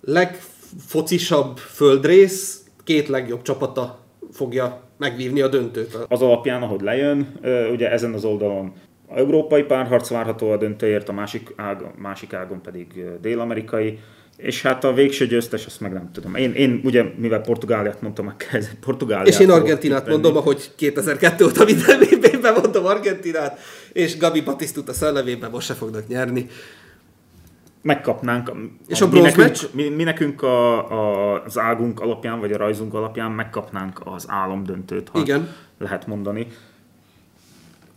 legfocisabb 0.00 1.56
földrész 1.56 2.62
két 2.84 3.08
legjobb 3.08 3.42
csapata 3.42 3.98
fogja 4.32 4.82
megvívni 4.96 5.40
a 5.40 5.48
döntőt. 5.48 5.98
Az 6.08 6.22
alapján, 6.22 6.62
ahogy 6.62 6.80
lejön, 6.80 7.38
ugye 7.72 7.90
ezen 7.90 8.14
az 8.14 8.24
oldalon 8.24 8.72
a 9.08 9.16
európai 9.16 9.62
párharc 9.62 10.08
várható 10.08 10.50
a 10.50 10.56
döntőért, 10.56 11.08
a 11.08 11.12
másik, 11.12 11.52
ág, 11.56 11.82
másik 11.96 12.32
ágon 12.32 12.62
pedig 12.62 13.04
dél-amerikai, 13.20 13.98
és 14.38 14.62
hát 14.62 14.84
a 14.84 14.92
végső 14.92 15.26
győztes, 15.26 15.66
azt 15.66 15.80
meg 15.80 15.92
nem 15.92 16.10
tudom. 16.12 16.34
Én, 16.34 16.52
én 16.52 16.80
ugye, 16.84 17.04
mivel 17.16 17.40
Portugáliát 17.40 18.02
mondtam, 18.02 18.24
meg 18.24 18.36
kell 18.36 18.60
Portugáliát 18.80 19.26
És 19.26 19.38
én 19.38 19.50
Argentinát 19.50 19.98
tippelni. 19.98 20.22
mondom, 20.22 20.42
ahogy 20.42 20.70
2002 20.76 21.44
óta 21.44 21.64
minden 21.64 22.02
évben 22.02 22.52
mondom 22.52 22.86
Argentinát, 22.86 23.58
és 23.92 24.16
Gabi 24.18 24.40
Batisztut 24.40 24.88
a 24.88 24.92
szellemében 24.92 25.50
most 25.50 25.66
se 25.66 25.74
fognak 25.74 26.06
nyerni. 26.06 26.46
megkapnánk. 27.82 28.52
És 28.86 29.00
a 29.00 29.04
mi 29.04 29.10
bronz 29.10 29.34
nekünk, 29.34 29.74
mi, 29.74 29.88
mi 29.88 30.02
nekünk 30.02 30.42
a, 30.42 30.90
a, 30.90 31.42
az 31.44 31.58
águnk 31.58 32.00
alapján, 32.00 32.40
vagy 32.40 32.52
a 32.52 32.56
rajzunk 32.56 32.94
alapján 32.94 33.30
megkapnánk 33.30 34.00
az 34.04 34.24
álomdöntőt, 34.28 35.08
ha 35.08 35.18
Igen. 35.20 35.48
lehet 35.78 36.06
mondani. 36.06 36.46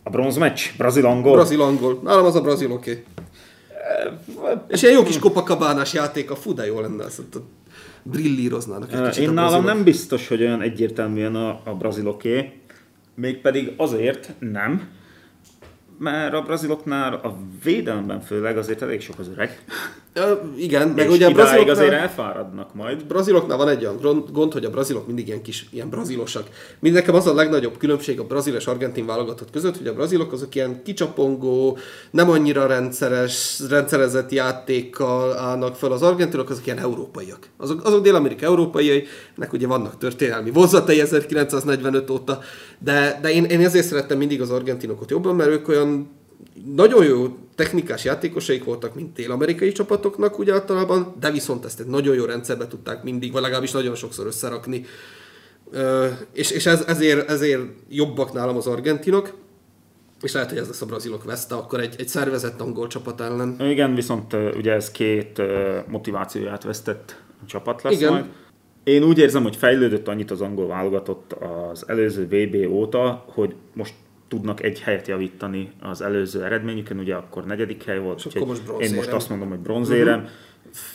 A 0.02 0.10
bronz 0.10 0.36
meccs, 0.36 0.60
brazil-angol. 0.76 1.32
Brazil-angol. 1.32 2.00
Nálam 2.02 2.24
az 2.24 2.34
a 2.34 2.40
brazil 2.40 2.72
oké. 2.72 3.04
És 4.68 4.82
ilyen 4.82 4.94
jó 4.94 5.02
kis 5.02 5.18
kopakabánás 5.18 5.92
játék, 5.92 6.30
a 6.30 6.36
fú, 6.36 6.54
de 6.54 6.66
jó 6.66 6.80
lenne, 6.80 7.04
azt 7.04 7.18
ott 7.18 7.42
brillíroznának 8.02 8.92
egy 8.92 9.02
kicsit 9.02 9.22
Én 9.22 9.28
a 9.28 9.32
nálam 9.32 9.64
nem 9.64 9.84
biztos, 9.84 10.28
hogy 10.28 10.40
olyan 10.40 10.62
egyértelműen 10.62 11.34
a, 11.34 11.60
a 11.64 11.74
braziloké, 11.78 12.52
mégpedig 13.14 13.72
azért 13.76 14.34
nem, 14.38 14.88
mert 15.98 16.34
a 16.34 16.42
braziloknál 16.42 17.14
a 17.14 17.36
védelemben 17.64 18.20
főleg 18.20 18.56
azért 18.56 18.82
elég 18.82 19.00
sok 19.00 19.18
az 19.18 19.28
öreg. 19.28 19.64
Ja, 20.14 20.52
igen, 20.56 20.88
meg 20.88 21.06
és 21.06 21.12
ugye 21.12 21.26
a 21.26 21.28
idáig 21.28 21.34
braziloknál, 21.34 21.74
azért 21.74 21.92
elfáradnak 21.92 22.74
majd. 22.74 23.04
braziloknál 23.04 23.56
van 23.56 23.68
egy 23.68 23.84
olyan 23.84 24.26
gond- 24.32 24.52
hogy 24.52 24.64
a 24.64 24.70
brazilok 24.70 25.06
mindig 25.06 25.26
ilyen 25.26 25.42
kis, 25.42 25.66
ilyen 25.70 25.88
brazilosak. 25.88 26.48
Mind 26.78 26.94
nekem 26.94 27.14
az 27.14 27.26
a 27.26 27.34
legnagyobb 27.34 27.76
különbség 27.76 28.20
a 28.20 28.24
brazil 28.24 28.54
és 28.54 28.66
argentin 28.66 29.06
válogatott 29.06 29.50
között, 29.50 29.76
hogy 29.76 29.86
a 29.86 29.94
brazilok 29.94 30.32
azok 30.32 30.54
ilyen 30.54 30.82
kicsapongó, 30.82 31.78
nem 32.10 32.30
annyira 32.30 32.66
rendszeres, 32.66 33.60
rendszerezett 33.68 34.30
játékkal 34.30 35.38
állnak 35.38 35.76
fel, 35.76 35.92
az 35.92 36.02
argentinok 36.02 36.50
azok 36.50 36.66
ilyen 36.66 36.78
európaiak. 36.78 37.48
Azok, 37.56 37.84
azok 37.84 38.02
Dél-Amerika 38.02 38.46
európaiai, 38.46 39.04
ennek 39.36 39.52
ugye 39.52 39.66
vannak 39.66 39.98
történelmi 39.98 40.50
vonzatai 40.50 41.00
1945 41.00 42.10
óta, 42.10 42.38
de, 42.78 43.18
de 43.22 43.30
én, 43.30 43.44
én 43.44 43.60
ezért 43.60 43.86
szerettem 43.86 44.18
mindig 44.18 44.40
az 44.40 44.50
argentinokat 44.50 45.10
jobban, 45.10 45.36
mert 45.36 45.50
ők 45.50 45.68
olyan 45.68 46.20
nagyon 46.74 47.04
jó 47.04 47.36
technikás 47.54 48.04
játékosaik 48.04 48.64
voltak, 48.64 48.94
mint 48.94 49.12
dél-amerikai 49.12 49.72
csapatoknak 49.72 50.38
úgy 50.38 50.50
általában, 50.50 51.14
de 51.20 51.30
viszont 51.30 51.64
ezt 51.64 51.80
egy 51.80 51.86
nagyon 51.86 52.14
jó 52.14 52.24
rendszerbe 52.24 52.66
tudták 52.66 53.02
mindig, 53.02 53.32
vagy 53.32 53.42
legalábbis 53.42 53.70
nagyon 53.70 53.94
sokszor 53.94 54.26
összerakni. 54.26 54.84
Ö, 55.70 56.06
és 56.32 56.50
és 56.50 56.66
ez, 56.66 56.84
ezért, 56.86 57.30
ezért 57.30 57.62
jobbak 57.88 58.32
nálam 58.32 58.56
az 58.56 58.66
argentinok, 58.66 59.34
és 60.22 60.32
lehet, 60.32 60.48
hogy 60.48 60.58
ez 60.58 60.66
lesz 60.66 60.82
a 60.82 60.86
brazilok 60.86 61.24
veszte, 61.24 61.54
akkor 61.54 61.80
egy, 61.80 61.94
egy 61.98 62.08
szervezett 62.08 62.60
angol 62.60 62.86
csapat 62.86 63.20
ellen. 63.20 63.56
Igen, 63.60 63.94
viszont 63.94 64.36
ugye 64.56 64.72
ez 64.72 64.90
két 64.90 65.42
motivációját 65.86 66.62
vesztett 66.62 67.20
csapat 67.46 67.82
lesz 67.82 67.92
Igen. 67.92 68.12
majd. 68.12 68.24
Én 68.84 69.02
úgy 69.02 69.18
érzem, 69.18 69.42
hogy 69.42 69.56
fejlődött 69.56 70.08
annyit 70.08 70.30
az 70.30 70.40
angol 70.40 70.66
válogatott 70.66 71.36
az 71.70 71.88
előző 71.88 72.26
VB 72.26 72.72
óta, 72.72 73.24
hogy 73.26 73.54
most 73.72 73.94
tudnak 74.32 74.62
egy 74.62 74.80
helyet 74.80 75.08
javítani 75.08 75.70
az 75.80 76.02
előző 76.02 76.44
eredményükön, 76.44 76.98
ugye 76.98 77.14
akkor 77.14 77.44
negyedik 77.44 77.84
hely 77.84 77.98
volt, 77.98 78.26
úgyhogy 78.26 78.46
most 78.46 78.62
én 78.78 78.94
most 78.94 79.12
azt 79.12 79.28
mondom, 79.28 79.48
hogy 79.48 79.58
bronzérem. 79.58 80.18
Uh-huh. 80.18 80.32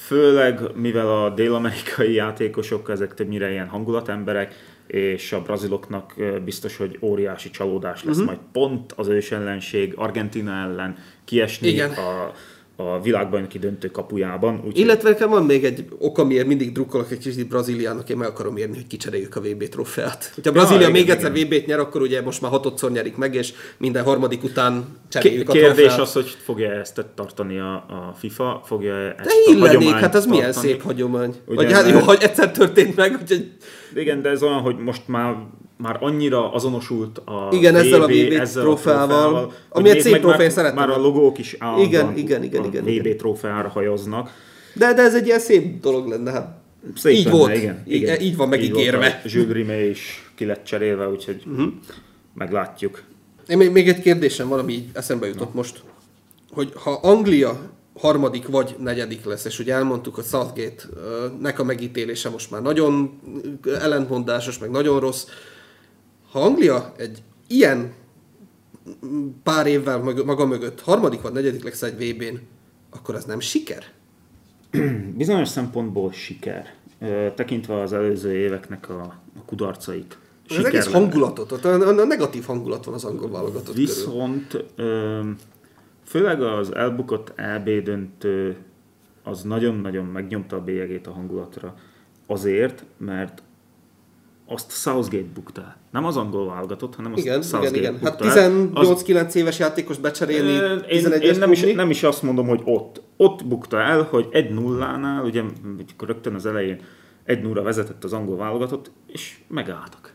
Főleg, 0.06 0.60
mivel 0.76 1.24
a 1.24 1.30
dél-amerikai 1.30 2.14
játékosok, 2.14 2.90
ezek 2.90 3.14
többnyire 3.14 3.52
ilyen 3.52 3.68
hangulatemberek, 3.68 4.54
és 4.88 5.32
a 5.32 5.42
braziloknak 5.42 6.14
biztos, 6.44 6.78
hogy 6.78 6.98
óriási 7.02 7.50
csalódás 7.50 8.04
lesz 8.04 8.18
uh-huh. 8.18 8.26
majd 8.26 8.40
pont 8.52 8.94
az 8.96 9.08
ős 9.08 9.32
ellenség 9.32 9.94
Argentina 9.96 10.52
ellen 10.52 10.96
kiesni 11.26 11.68
Igen. 11.68 11.92
a, 11.92 12.32
a 12.80 13.02
világbajnoki 13.02 13.60
döntő 13.60 13.88
kapujában. 13.88 14.62
Úgy, 14.66 14.78
Illetve 14.78 15.10
nekem 15.10 15.30
van 15.30 15.46
még 15.46 15.64
egy 15.66 15.86
ok, 16.00 16.18
amiért 16.18 16.48
mindig 16.48 16.72
drukkolok 16.72 17.12
egy 17.12 17.18
kicsit 17.18 17.48
Brazíliának, 17.48 18.10
én 18.10 18.18
meg 18.18 18.28
akarom 18.28 18.58
érni, 18.58 18.76
hogy 18.76 18.88
kicseréljük 18.88 19.36
a 19.36 19.42
VB 19.42 19.64
trófeát. 19.64 20.32
Hogyha 20.36 20.52
Brazília 20.52 20.80
igen, 20.80 20.92
még 20.92 21.10
egyszer 21.10 21.36
igen. 21.36 21.48
VB-t 21.48 21.66
nyer, 21.66 21.80
akkor 21.80 22.02
ugye 22.02 22.22
most 22.22 22.42
már 22.42 22.52
hatodszor 22.52 22.92
nyerik 22.92 23.16
meg, 23.16 23.36
és 23.36 23.54
minden 23.78 24.04
harmadik 24.04 24.44
után 24.44 24.86
cseréljük 25.10 25.50
a 25.50 25.52
Kérdés 25.52 25.96
az, 25.96 26.14
hogy 26.14 26.38
fogja 26.44 26.72
ezt 26.72 27.06
tartani 27.16 27.60
a, 27.60 27.74
a 27.74 28.14
FIFA, 28.18 28.62
fogja 28.66 28.96
ezt 28.96 29.24
De 29.24 29.52
illenék, 29.52 29.90
hát 29.90 30.16
ez 30.16 30.26
milyen 30.26 30.52
tartani. 30.52 30.68
szép 30.68 30.82
hagyomány. 30.84 31.36
Ugye, 31.46 31.56
Vagy 31.56 31.72
hát 31.72 31.90
jó, 31.90 32.00
hogy 32.00 32.22
egyszer 32.22 32.52
történt 32.52 32.96
meg, 32.96 33.18
úgyhogy 33.22 33.52
Igen, 33.96 34.22
de 34.22 34.30
ez 34.30 34.44
olyan, 34.44 34.60
hogy 34.60 34.78
most 34.78 35.08
már 35.08 35.36
már 35.78 35.98
annyira 36.00 36.52
azonosult 36.52 37.18
a 37.18 37.50
Igen, 37.52 37.76
ezzel 37.76 38.02
a 38.02 38.08
VB 38.08 38.32
ezzel 38.40 38.64
trófeával, 38.64 39.34
hogy 39.34 39.54
ami 39.70 39.90
egy 39.90 40.02
szép 40.02 40.20
trófea, 40.20 40.68
én 40.68 40.74
már, 40.74 40.90
a 40.90 40.98
logók 40.98 41.38
is 41.38 41.56
állandóan 41.60 41.88
Igen, 41.88 42.18
igen, 42.18 42.44
igen, 42.44 42.64
a 42.64 42.66
igen, 42.66 42.84
VB 42.84 42.88
igen. 42.88 43.18
trófeára 43.18 43.70
hajoznak. 43.70 44.30
de, 44.74 44.94
de 44.94 45.02
ez 45.02 45.16
egy 45.16 45.26
ilyen 45.26 45.40
szép 45.40 45.82
dolog 45.82 46.08
lenne, 46.08 46.32
hát 46.32 46.58
Szép 46.96 47.14
így 47.16 47.26
lenne, 47.26 47.38
volt, 47.38 47.56
igen, 47.56 47.84
igen. 47.86 48.22
így 48.22 48.36
van 48.36 48.50
megígérve. 48.50 49.06
Így 49.06 49.12
volt, 49.14 49.26
a 49.26 49.30
Jules 49.38 49.54
Rimet 49.54 49.90
is 49.90 50.32
ki 50.36 50.46
lett 50.46 50.64
cserélve, 50.64 51.10
úgyhogy 51.10 51.44
uh-huh. 51.46 51.68
meglátjuk. 52.34 53.04
Én 53.48 53.58
még, 53.58 53.72
még 53.72 53.88
egy 53.88 54.02
kérdésem 54.02 54.48
van, 54.48 54.60
ami 54.60 54.74
így 54.74 54.86
eszembe 54.94 55.28
jutott 55.28 55.54
most, 55.54 55.82
hogy 56.52 56.72
ha 56.76 56.92
Anglia 56.92 57.72
harmadik 57.98 58.48
vagy 58.48 58.76
negyedik 58.80 59.26
lesz, 59.26 59.46
és 59.46 59.60
ugye 59.60 59.74
elmondtuk, 59.74 60.16
hogy 60.16 60.24
Southgate-nek 60.24 61.60
a 61.60 61.64
megítélése 61.64 62.30
most 62.30 62.52
már 62.52 62.62
nagyon 62.62 63.20
ellentmondásos, 63.80 64.58
meg 64.58 64.70
nagyon 64.70 65.00
rossz. 65.00 65.26
Ha 66.32 66.40
Anglia 66.40 66.94
egy 66.98 67.22
ilyen 67.48 67.94
pár 69.44 69.68
évvel 69.68 70.00
maga 70.26 70.46
mögött 70.46 70.82
harmadik 70.82 71.22
vagy 71.22 71.32
negyedik 71.32 71.64
lesz 71.64 71.82
egy 71.82 71.96
VB-n, 71.96 72.38
akkor 72.90 73.16
az 73.16 73.24
nem 73.24 73.40
siker? 73.40 73.84
Bizonyos 75.18 75.50
szempontból 75.50 76.12
siker. 76.12 76.74
Tekintve 77.36 77.82
az 77.82 77.94
előző 77.94 78.36
éveknek 78.36 78.90
a, 78.90 79.02
a 79.40 79.42
kudarcait. 79.46 80.18
Az 80.50 80.66
egész 80.66 80.92
hangulatot, 80.92 81.52
a, 81.52 81.88
a 81.88 82.06
negatív 82.06 82.46
hangulat 82.46 82.86
van 82.86 82.94
az 82.94 83.04
angol 83.04 83.30
válogatott 83.30 83.76
Viszont 83.76 84.66
körül. 84.76 85.36
Főleg 86.08 86.42
az 86.42 86.76
elbukott 86.76 87.40
EB 87.40 87.70
döntő 87.70 88.58
az 89.24 89.44
nagyon-nagyon 89.44 90.06
megnyomta 90.06 90.56
a 90.56 90.62
bélyegét 90.62 91.08
a 91.08 91.12
hangulatra. 91.12 91.74
Azért, 92.28 92.86
mert 92.98 93.44
azt 94.46 94.72
Southgate 94.72 95.32
bukta. 95.34 95.76
Nem 95.92 96.06
az 96.06 96.18
angol 96.18 96.48
válogatott, 96.48 96.96
hanem 96.96 97.14
azt 97.14 97.22
igen, 97.22 97.42
Southgate 97.42 97.78
igen, 97.78 97.96
igen. 97.96 98.04
Hát 98.04 98.22
18-9 98.22 99.26
az... 99.26 99.36
éves 99.36 99.60
játékos 99.60 99.98
becserélni 99.98 100.52
én, 100.90 101.12
én 101.12 101.38
nem, 101.38 101.52
is, 101.52 101.74
nem 101.74 101.90
is 101.90 102.04
azt 102.04 102.22
mondom, 102.22 102.48
hogy 102.48 102.62
ott. 102.64 103.02
Ott 103.18 103.46
bukta 103.46 103.80
el, 103.80 104.04
hogy 104.04 104.28
egy 104.32 104.50
nullánál, 104.50 105.24
ugye 105.24 105.44
rögtön 106.00 106.34
az 106.34 106.46
elején 106.46 106.82
egy 107.24 107.42
nulla 107.42 107.62
vezetett 107.62 108.04
az 108.04 108.14
angol 108.14 108.38
válogatott, 108.38 108.92
és 109.08 109.38
megálltak. 109.48 110.14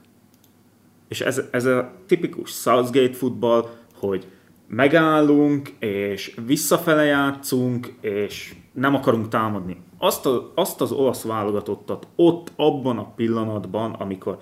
És 1.09 1.21
ez, 1.21 1.43
ez 1.51 1.65
a 1.65 1.93
tipikus 2.07 2.51
Southgate 2.51 3.13
futball, 3.13 3.69
hogy 3.95 4.27
megállunk, 4.75 5.69
és 5.79 6.35
visszafele 6.47 7.05
játszunk, 7.05 7.93
és 8.01 8.55
nem 8.73 8.95
akarunk 8.95 9.29
támadni. 9.29 9.77
Azt, 9.99 10.27
a, 10.27 10.53
azt 10.55 10.81
az 10.81 10.93
olasz 10.93 11.23
válogatottat 11.23 12.09
ott, 12.17 12.53
abban 12.57 12.99
a 12.99 13.13
pillanatban, 13.15 13.93
amikor 13.93 14.39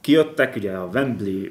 kijöttek, 0.00 0.56
ugye 0.56 0.72
a 0.72 0.88
Wembley 0.92 1.50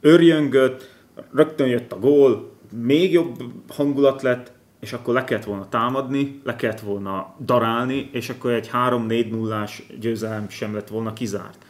örjöngött, 0.00 0.88
rögtön 1.34 1.66
jött 1.66 1.92
a 1.92 1.98
gól, 1.98 2.52
még 2.72 3.12
jobb 3.12 3.42
hangulat 3.68 4.22
lett, 4.22 4.52
és 4.80 4.92
akkor 4.92 5.14
le 5.14 5.24
kellett 5.24 5.44
volna 5.44 5.68
támadni, 5.68 6.40
le 6.44 6.56
kellett 6.56 6.80
volna 6.80 7.34
darálni, 7.44 8.08
és 8.12 8.28
akkor 8.28 8.50
egy 8.50 8.70
3-4 8.72 9.30
nullás 9.30 9.82
győzelem 10.00 10.48
sem 10.48 10.74
lett 10.74 10.88
volna 10.88 11.12
kizárt. 11.12 11.64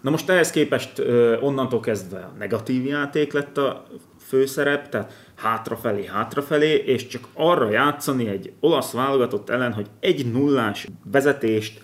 Na 0.00 0.10
most 0.10 0.30
ehhez 0.30 0.50
képest 0.50 1.02
onnantól 1.40 1.80
kezdve 1.80 2.18
a 2.18 2.34
negatív 2.38 2.86
játék 2.86 3.32
lett 3.32 3.58
a 3.58 3.86
főszerep, 4.18 4.88
tehát 4.88 5.25
hátrafelé, 5.36 6.06
hátrafelé, 6.06 6.74
és 6.74 7.06
csak 7.06 7.28
arra 7.34 7.70
játszani 7.70 8.28
egy 8.28 8.52
olasz 8.60 8.92
válogatott 8.92 9.50
ellen, 9.50 9.72
hogy 9.72 9.86
egy 10.00 10.32
nullás 10.32 10.86
vezetést 11.10 11.80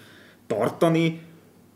tartani, 0.46 1.20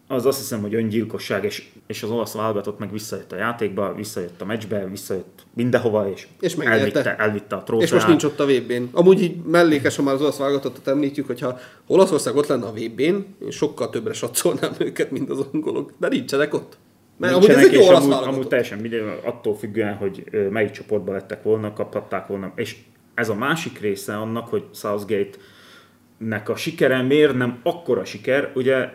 az 0.08 0.26
azt 0.26 0.38
hiszem, 0.38 0.60
hogy 0.60 0.74
öngyilkosság, 0.74 1.44
és, 1.44 1.68
és 1.86 2.02
az 2.02 2.10
olasz 2.10 2.32
válogatott 2.32 2.78
meg 2.78 2.92
visszajött 2.92 3.32
a 3.32 3.36
játékba, 3.36 3.94
visszajött 3.94 4.40
a 4.40 4.44
meccsbe, 4.44 4.88
visszajött 4.88 5.46
mindenhova, 5.54 6.10
és, 6.10 6.26
és 6.40 6.54
elvitte, 6.54 7.16
elvitte 7.16 7.56
a 7.56 7.62
trófeát. 7.62 7.88
És 7.88 7.94
most 7.94 8.06
nincs 8.06 8.24
ott 8.24 8.40
a 8.40 8.46
vb 8.46 8.72
n 8.72 8.82
Amúgy 8.92 9.22
így 9.22 9.36
mellékes, 9.44 9.96
ha 9.96 10.02
már 10.02 10.14
az 10.14 10.20
olasz 10.20 10.36
válogatottat 10.36 10.88
említjük, 10.88 11.26
hogyha 11.26 11.58
Olaszország 11.86 12.36
ott 12.36 12.46
lenne 12.46 12.66
a 12.66 12.72
vb 12.72 13.00
n 13.00 13.44
én 13.44 13.50
sokkal 13.50 13.90
többre 13.90 14.12
satszolnám 14.12 14.72
őket, 14.78 15.10
mint 15.10 15.30
az 15.30 15.46
angolok, 15.52 15.92
de 15.98 16.08
nincsenek 16.08 16.54
ott. 16.54 16.76
Mert 17.16 17.34
amúgy 17.34 17.48
ez 17.48 17.64
egy 17.64 17.72
jó 17.72 17.88
amúgy, 17.88 18.12
amúgy 18.12 18.48
teljesen 18.48 18.78
mindegy, 18.78 19.02
attól 19.24 19.56
függően, 19.56 19.94
hogy 19.94 20.24
melyik 20.50 20.70
csoportban 20.70 21.14
lettek 21.14 21.42
volna, 21.42 21.72
kaphatták 21.72 22.26
volna. 22.26 22.52
És 22.54 22.76
ez 23.14 23.28
a 23.28 23.34
másik 23.34 23.80
része 23.80 24.16
annak, 24.16 24.48
hogy 24.48 24.64
Southgate-nek 24.74 26.48
a 26.48 26.56
sikere 26.56 27.02
miért 27.02 27.34
nem 27.34 27.60
akkora 27.62 28.04
siker, 28.04 28.50
ugye 28.54 28.88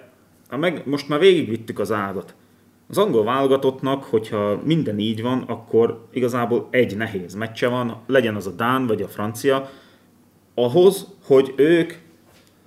a 0.50 0.58
meg, 0.58 0.82
most 0.86 1.10
már 1.10 1.20
végigvittük 1.20 1.80
az 1.80 1.92
ágat. 1.92 2.36
Az 2.90 2.98
angol 2.98 3.24
válogatottnak, 3.24 4.04
hogyha 4.04 4.62
minden 4.64 5.00
így 5.00 5.22
van, 5.22 5.44
akkor 5.48 6.08
igazából 6.12 6.68
egy 6.72 6.98
nehéz 6.98 7.34
meccse 7.34 7.68
van, 7.68 8.04
legyen 8.08 8.36
az 8.36 8.48
a 8.48 8.52
Dán 8.52 8.88
vagy 8.88 9.02
a 9.02 9.08
francia, 9.08 9.70
ahhoz, 10.56 11.08
hogy 11.24 11.54
ők 11.56 11.94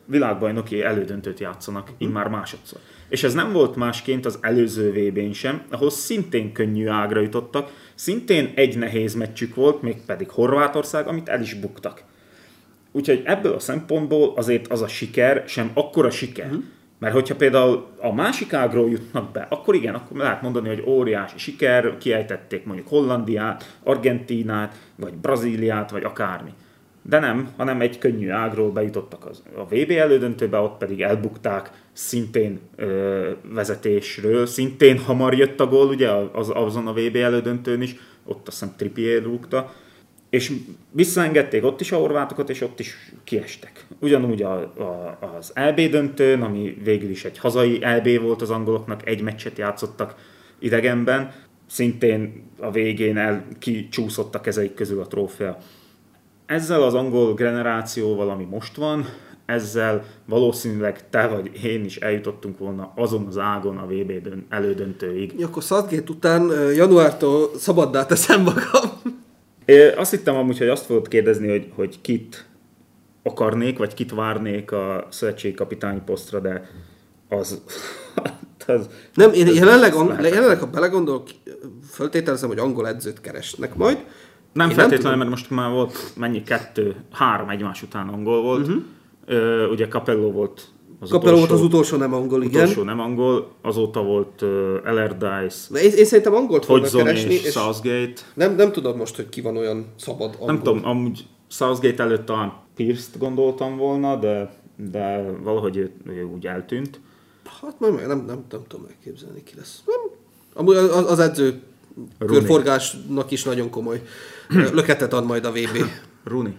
világbajnoki 0.04 0.82
elődöntőt 0.82 1.40
játszanak 1.40 1.90
immár 1.98 2.28
másodszor. 2.28 2.78
És 3.14 3.22
ez 3.22 3.34
nem 3.34 3.52
volt 3.52 3.76
másként 3.76 4.26
az 4.26 4.38
előző 4.40 4.90
vb 4.90 5.18
n 5.18 5.32
sem, 5.32 5.62
ahol 5.70 5.90
szintén 5.90 6.52
könnyű 6.52 6.86
ágra 6.88 7.20
jutottak, 7.20 7.70
szintén 7.94 8.52
egy 8.54 8.78
nehéz 8.78 9.14
meccsük 9.14 9.54
volt, 9.54 9.82
mégpedig 9.82 10.30
Horvátország, 10.30 11.06
amit 11.06 11.28
el 11.28 11.40
is 11.40 11.54
buktak. 11.54 12.02
Úgyhogy 12.92 13.22
ebből 13.24 13.52
a 13.52 13.58
szempontból 13.58 14.32
azért 14.36 14.72
az 14.72 14.82
a 14.82 14.88
siker 14.88 15.44
sem 15.46 15.70
akkora 15.74 16.10
siker. 16.10 16.46
Uh-huh. 16.46 16.62
Mert 16.98 17.14
hogyha 17.14 17.36
például 17.36 17.86
a 18.00 18.12
másik 18.12 18.52
ágról 18.52 18.90
jutnak 18.90 19.32
be, 19.32 19.46
akkor 19.50 19.74
igen, 19.74 19.94
akkor 19.94 20.16
lehet 20.16 20.42
mondani, 20.42 20.68
hogy 20.68 20.84
óriási 20.86 21.38
siker, 21.38 21.98
kiejtették 21.98 22.64
mondjuk 22.64 22.88
Hollandiát, 22.88 23.78
Argentinát, 23.82 24.74
vagy 24.96 25.14
Brazíliát, 25.14 25.90
vagy 25.90 26.04
akármi. 26.04 26.50
De 27.02 27.18
nem, 27.18 27.48
hanem 27.56 27.80
egy 27.80 27.98
könnyű 27.98 28.30
ágról 28.30 28.70
bejutottak 28.70 29.26
az, 29.26 29.42
a 29.56 29.64
VB 29.64 29.90
elődöntőbe, 29.90 30.58
ott 30.58 30.78
pedig 30.78 31.02
elbukták 31.02 31.70
szintén 31.94 32.60
ö, 32.76 33.30
vezetésről, 33.52 34.46
szintén 34.46 34.98
hamar 34.98 35.34
jött 35.34 35.60
a 35.60 35.66
gól, 35.66 35.88
ugye 35.88 36.10
az, 36.10 36.50
azon 36.54 36.86
a 36.86 36.92
VB 36.92 37.16
elődöntőn 37.16 37.82
is, 37.82 37.96
ott 38.24 38.48
azt 38.48 38.60
hiszem 38.60 38.74
Trippier 38.76 39.22
rúgta, 39.22 39.72
és 40.30 40.52
visszaengedték 40.90 41.64
ott 41.64 41.80
is 41.80 41.92
a 41.92 41.96
horvátokat, 41.96 42.50
és 42.50 42.60
ott 42.60 42.80
is 42.80 43.12
kiestek. 43.24 43.86
Ugyanúgy 44.00 44.42
a, 44.42 44.54
a, 44.60 45.18
az 45.36 45.52
LB 45.54 45.80
döntőn, 45.80 46.42
ami 46.42 46.76
végül 46.84 47.10
is 47.10 47.24
egy 47.24 47.38
hazai 47.38 47.80
LB 47.96 48.20
volt 48.20 48.42
az 48.42 48.50
angoloknak, 48.50 49.08
egy 49.08 49.22
meccset 49.22 49.58
játszottak 49.58 50.14
idegenben, 50.58 51.32
szintén 51.66 52.42
a 52.58 52.70
végén 52.70 53.16
el 53.16 53.46
kicsúszott 53.58 54.34
a 54.34 54.40
kezeik 54.40 54.74
közül 54.74 55.00
a 55.00 55.06
trófea. 55.06 55.58
Ezzel 56.46 56.82
az 56.82 56.94
angol 56.94 57.34
generációval, 57.34 58.30
ami 58.30 58.44
most 58.44 58.76
van, 58.76 59.06
ezzel 59.46 60.04
valószínűleg 60.26 61.10
te 61.10 61.26
vagy 61.26 61.64
én 61.64 61.84
is 61.84 61.96
eljutottunk 61.96 62.58
volna 62.58 62.92
azon 62.96 63.26
az 63.26 63.38
ágon 63.38 63.76
a 63.76 63.86
VB 63.86 64.12
elődöntőig. 64.48 65.34
Ja, 65.38 65.46
akkor 65.46 65.62
Southgate 65.62 66.12
után 66.12 66.50
januártól 66.74 67.50
szabaddá 67.56 68.06
teszem 68.06 68.42
magam. 68.42 68.90
É, 69.64 69.88
azt 69.88 70.10
hittem 70.10 70.36
amúgy, 70.36 70.58
hogy 70.58 70.68
azt 70.68 70.84
fogod 70.84 71.08
kérdezni, 71.08 71.48
hogy, 71.48 71.68
hogy 71.74 72.00
kit 72.00 72.46
akarnék, 73.22 73.78
vagy 73.78 73.94
kit 73.94 74.14
várnék 74.14 74.72
a 74.72 75.06
szövetségi 75.10 75.54
kapitány 75.54 76.04
posztra, 76.04 76.40
de 76.40 76.70
az... 77.28 77.62
az 78.66 78.88
nem, 79.14 79.32
én 79.32 79.48
az 79.48 79.54
jelenleg, 79.54 79.94
ang- 79.94 80.22
jelenleg, 80.22 80.58
ha 80.58 80.66
belegondolok, 80.66 81.28
föltételezem, 81.90 82.48
hogy 82.48 82.58
angol 82.58 82.88
edzőt 82.88 83.20
keresnek 83.20 83.74
majd. 83.74 83.98
Nem 84.52 84.68
én 84.68 84.74
feltétlenül, 84.74 85.18
mert 85.18 85.30
most 85.30 85.50
már 85.50 85.70
volt 85.70 86.12
mennyi, 86.16 86.42
kettő, 86.42 86.96
három 87.12 87.48
egymás 87.48 87.82
után 87.82 88.08
angol 88.08 88.42
volt. 88.42 88.66
Uh-huh. 88.66 88.82
Ö, 89.26 89.68
ugye 89.68 89.88
Capello 89.88 90.30
volt 90.30 90.68
az 91.00 91.10
Capello 91.10 91.36
volt 91.36 91.50
az 91.50 91.62
utolsó 91.62 91.96
nem 91.96 92.14
angol, 92.14 92.42
igen. 92.42 92.62
Utolsó 92.62 92.82
nem 92.82 93.00
angol, 93.00 93.50
azóta 93.62 94.02
volt 94.02 94.42
uh, 94.42 94.76
Allardyce. 94.84 95.80
Én, 95.80 95.90
én 95.90 96.04
szerintem 96.04 96.34
angolt 96.34 96.64
fognak 96.64 96.90
keresni. 96.90 97.34
És, 97.34 97.44
és 97.44 97.52
Southgate. 97.52 98.20
Nem, 98.34 98.54
nem 98.54 98.72
tudom 98.72 98.96
most, 98.96 99.16
hogy 99.16 99.28
ki 99.28 99.40
van 99.40 99.56
olyan 99.56 99.86
szabad 99.96 100.30
angol. 100.32 100.46
Nem 100.46 100.62
tudom, 100.62 100.84
amúgy 100.84 101.26
Southgate 101.48 102.02
előtt 102.02 102.26
talán 102.26 102.52
Pierce-t 102.74 103.18
gondoltam 103.18 103.76
volna, 103.76 104.16
de, 104.16 104.54
de 104.90 105.30
valahogy 105.42 105.76
ő, 105.76 105.92
ő 106.06 106.22
úgy 106.22 106.46
eltűnt. 106.46 107.00
Hát 107.62 107.80
majd 107.80 107.94
nem, 107.94 108.06
nem, 108.06 108.24
nem, 108.26 108.44
nem 108.50 108.60
tudom 108.68 108.86
elképzelni, 108.88 109.42
ki 109.42 109.52
lesz. 109.56 109.82
Nem. 109.86 110.00
Amúgy 110.54 110.76
az, 110.76 111.10
az 111.10 111.18
edző 111.18 111.62
Rooney. 112.18 112.38
körforgásnak 112.38 113.30
is 113.30 113.44
nagyon 113.44 113.70
komoly 113.70 114.02
löketet 114.72 115.12
ad 115.12 115.26
majd 115.26 115.44
a 115.44 115.50
VB. 115.50 115.78
Rooney. 116.24 116.54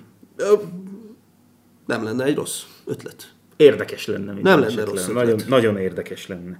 Nem 1.86 2.03
lenne 2.03 2.24
egy 2.24 2.36
rossz 2.36 2.62
ötlet. 2.86 3.34
Érdekes 3.56 4.06
lenne. 4.06 4.34
Nem 4.41 4.60
lenne 4.60 4.84
rossz 4.84 5.07
nagyon, 5.07 5.40
nagyon 5.48 5.78
érdekes 5.78 6.28
lenne. 6.28 6.60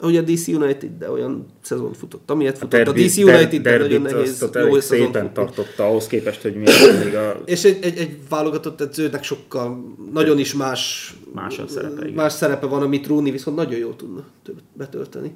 Ugye 0.00 0.20
a 0.20 0.22
DC 0.22 0.48
United, 0.48 0.90
de 0.98 1.10
olyan 1.10 1.46
szezon 1.60 1.92
futott, 1.92 2.30
amilyet 2.30 2.58
futott. 2.58 2.80
A, 2.80 2.84
derbi, 2.84 3.02
a 3.02 3.06
DC 3.06 3.16
United, 3.16 3.62
de 3.62 3.78
nagyon 3.78 4.02
nehéz, 4.02 4.42
azt 4.42 4.54
jó 4.54 4.80
szépen 4.80 5.32
tartotta 5.32 5.86
ahhoz 5.86 6.06
képest, 6.06 6.42
hogy 6.42 6.54
még 6.54 7.14
a... 7.14 7.40
És 7.44 7.64
egy, 7.64 7.84
egy, 7.84 7.98
egy 7.98 8.18
válogatott 8.28 8.80
edzőnek 8.80 9.22
sokkal, 9.22 9.94
nagyon 10.12 10.38
is 10.38 10.54
más, 10.54 11.14
más, 11.34 11.60
szerepe, 11.66 12.02
igen. 12.02 12.14
más 12.14 12.32
szerepe 12.32 12.66
van, 12.66 12.82
amit 12.82 13.06
Rooney 13.06 13.30
viszont 13.30 13.56
nagyon 13.56 13.78
jól 13.78 13.96
tudna 13.96 14.24
betölteni. 14.72 15.34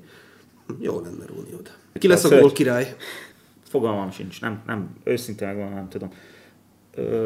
Jó 0.79 1.01
lenne 1.01 1.27
Rooney 1.27 1.55
oda. 1.59 1.71
Ki 1.93 2.09
lesz 2.09 2.25
a 2.25 2.39
gól 2.39 2.53
király? 2.53 2.97
Fogalmam 3.69 4.11
sincs, 4.11 4.41
nem, 4.41 4.63
nem, 4.67 4.91
őszintén 5.05 5.49
megvan, 5.49 5.73
nem 5.73 5.89
tudom. 5.89 6.13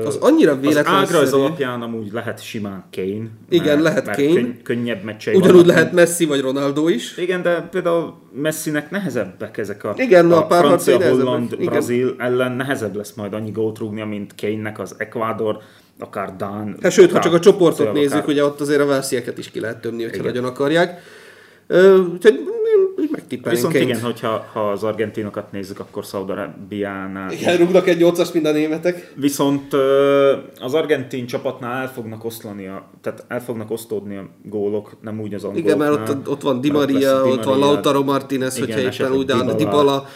Az 0.04 0.16
annyira 0.16 0.60
véletlen. 0.60 0.94
Az 0.94 1.08
ágrajz 1.08 1.32
alapján 1.32 1.82
amúgy 1.82 2.12
lehet 2.12 2.42
simán 2.42 2.84
Kane. 2.92 3.28
Igen, 3.48 3.64
mert, 3.66 3.80
lehet 3.82 4.06
mert 4.06 4.18
Kane. 4.18 4.32
Könny- 4.32 4.62
könnyebb 4.62 5.02
meccsei 5.04 5.34
Ugyanúgy 5.34 5.52
vannak. 5.54 5.74
lehet 5.74 5.92
Messi 5.92 6.24
vagy 6.24 6.40
Ronaldo 6.40 6.88
is. 6.88 7.16
Igen, 7.16 7.42
de 7.42 7.60
például 7.70 8.14
Messinek 8.32 8.90
nehezebbek 8.90 9.56
ezek 9.58 9.84
a, 9.84 9.94
Igen, 9.96 10.32
a, 10.32 10.48
a 10.48 10.54
francia, 10.54 11.08
holland, 11.08 11.56
brazil 11.64 12.14
ellen 12.18 12.52
nehezebb 12.52 12.96
lesz 12.96 13.12
majd 13.12 13.32
annyi 13.32 13.50
gólt 13.50 13.78
rúgnia, 13.78 14.06
mint 14.06 14.34
Kane-nek 14.40 14.78
az 14.78 14.94
Ecuador, 14.98 15.58
akár 15.98 16.36
Dán. 16.36 16.76
Hát 16.82 16.92
sőt, 16.92 17.10
akár, 17.10 17.16
ha 17.16 17.28
csak 17.28 17.34
a 17.34 17.40
csoportot 17.40 17.92
nézzük, 17.92 18.12
akár... 18.18 18.28
ugye 18.28 18.44
ott 18.44 18.60
azért 18.60 18.80
a 18.80 18.86
Velszieket 18.86 19.38
is 19.38 19.50
ki 19.50 19.60
lehet 19.60 19.80
tömni, 19.80 20.02
hogyha 20.02 20.18
Igen. 20.18 20.32
nagyon 20.32 20.44
akarják. 20.44 21.02
Úgyhogy 22.12 22.40
tippelni 23.26 23.56
Viszont 23.56 23.74
igen, 23.74 24.00
hogyha 24.00 24.46
ha 24.52 24.70
az 24.70 24.82
argentinokat 24.82 25.52
nézzük, 25.52 25.80
akkor 25.80 26.04
Szaudarábiánál 26.04 27.32
Igen, 27.32 27.56
rúgnak 27.56 27.88
egy 27.88 27.98
8-as 28.00 28.32
mind 28.32 28.46
a 28.46 28.52
németek. 28.52 29.12
Viszont 29.16 29.72
az 30.60 30.74
argentin 30.74 31.26
csapatnál 31.26 31.80
el 31.80 31.92
fognak 31.92 32.24
oszlani, 32.24 32.66
a, 32.66 32.90
tehát 33.00 33.24
el 33.28 33.42
fognak 33.42 33.70
osztódni 33.70 34.16
a 34.16 34.28
gólok, 34.42 34.96
nem 35.00 35.20
úgy 35.20 35.34
az 35.34 35.44
angoloknál. 35.44 35.76
Igen, 35.76 35.96
mert 35.96 36.08
ott, 36.08 36.28
ott 36.28 36.42
van 36.42 36.60
Di 36.60 36.70
Maria, 36.70 37.22
Di 37.22 37.30
ott 37.30 37.44
van. 37.44 37.58
Lautaro 37.58 38.02
Martinez, 38.02 38.56
Igen, 38.56 38.82
hogyha 38.82 39.04
éppen 39.04 39.16
úgy 39.16 39.30
áll, 39.30 39.54
Dybala. 39.54 40.08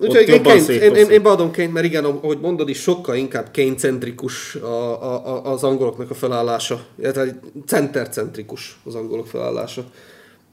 Úgyhogy 0.00 0.28
én, 0.28 0.42
Kane, 0.42 0.72
én, 0.72 0.94
én, 0.94 1.08
én 1.10 1.22
beadom 1.22 1.52
Kane, 1.52 1.68
mert 1.68 1.86
igen, 1.86 2.04
ahogy 2.04 2.38
mondod 2.40 2.68
is, 2.68 2.78
sokkal 2.78 3.16
inkább 3.16 3.48
Kane-centrikus 3.52 4.54
a, 4.54 5.02
a, 5.02 5.26
a, 5.26 5.52
az 5.52 5.64
angoloknak 5.64 6.10
a 6.10 6.14
felállása. 6.14 6.84
illetve 6.98 7.40
center-centrikus 7.66 8.78
az 8.84 8.94
angolok 8.94 9.26
felállása. 9.26 9.84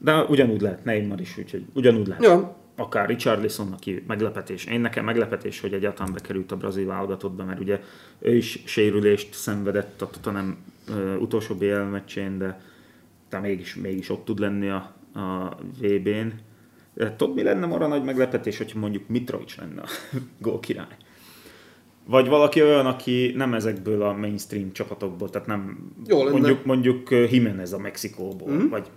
De 0.04 0.22
ugyanúgy 0.22 0.60
lehet 0.60 0.84
Neymar 0.84 1.20
is, 1.20 1.38
úgyhogy 1.38 1.64
ugyanúgy 1.74 2.06
lehet. 2.06 2.22
Ja, 2.22 2.62
Akár 2.76 3.08
Richarlison, 3.08 3.72
aki 3.72 4.04
meglepetés. 4.06 4.64
Én 4.64 4.80
nekem 4.80 5.04
meglepetés, 5.04 5.60
hogy 5.60 5.72
egyáltalán 5.72 6.12
bekerült 6.12 6.52
a 6.52 6.56
brazil 6.56 6.86
válogatottba, 6.86 7.44
mert 7.44 7.60
ugye 7.60 7.80
ő 8.18 8.36
is 8.36 8.62
sérülést 8.64 9.34
szenvedett 9.34 10.02
a 10.02 10.10
Tottenham 10.10 10.56
utolsó 11.18 11.54
BL 11.54 11.74
meccsén, 11.74 12.38
de, 12.38 12.60
de 13.30 13.38
mégis, 13.38 13.74
mégis 13.74 14.10
ott 14.10 14.24
tud 14.24 14.38
lenni 14.38 14.68
a, 14.68 14.94
a 15.14 15.56
VB-n. 15.80 16.32
De 16.94 17.16
tudod, 17.16 17.34
mi 17.34 17.42
lenne 17.42 17.66
arra 17.66 17.86
nagy 17.86 18.04
meglepetés, 18.04 18.58
hogyha 18.58 18.78
mondjuk 18.78 19.08
Mitrovic 19.08 19.56
lenne 19.56 19.80
a 19.80 19.88
gól 20.40 20.60
király? 20.60 20.96
Vagy 22.06 22.28
valaki 22.28 22.62
olyan, 22.62 22.86
aki 22.86 23.32
nem 23.36 23.54
ezekből 23.54 24.02
a 24.02 24.12
mainstream 24.12 24.72
csapatokból, 24.72 25.30
tehát 25.30 25.46
nem 25.46 25.92
Jó 26.06 26.18
lenne. 26.18 26.30
mondjuk, 26.30 26.64
mondjuk 26.64 27.10
Jimenez 27.10 27.72
a 27.72 27.78
Mexikóból, 27.78 28.52
mm. 28.52 28.68
vagy 28.68 28.90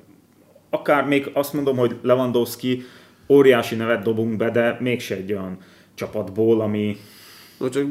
akár 0.70 1.06
még 1.06 1.30
azt 1.34 1.54
mondom, 1.54 1.78
hogy 1.78 1.96
Lewandowski 2.02 2.86
óriási 3.30 3.76
nevet 3.76 4.04
dobunk 4.04 4.38
be, 4.38 4.50
de 4.50 4.78
mégse 4.80 5.16
egy 5.16 5.32
olyan 5.32 5.58
csapatból, 5.96 6.62
ami... 6.62 6.98
no, 7.58 7.70
csak 7.70 7.86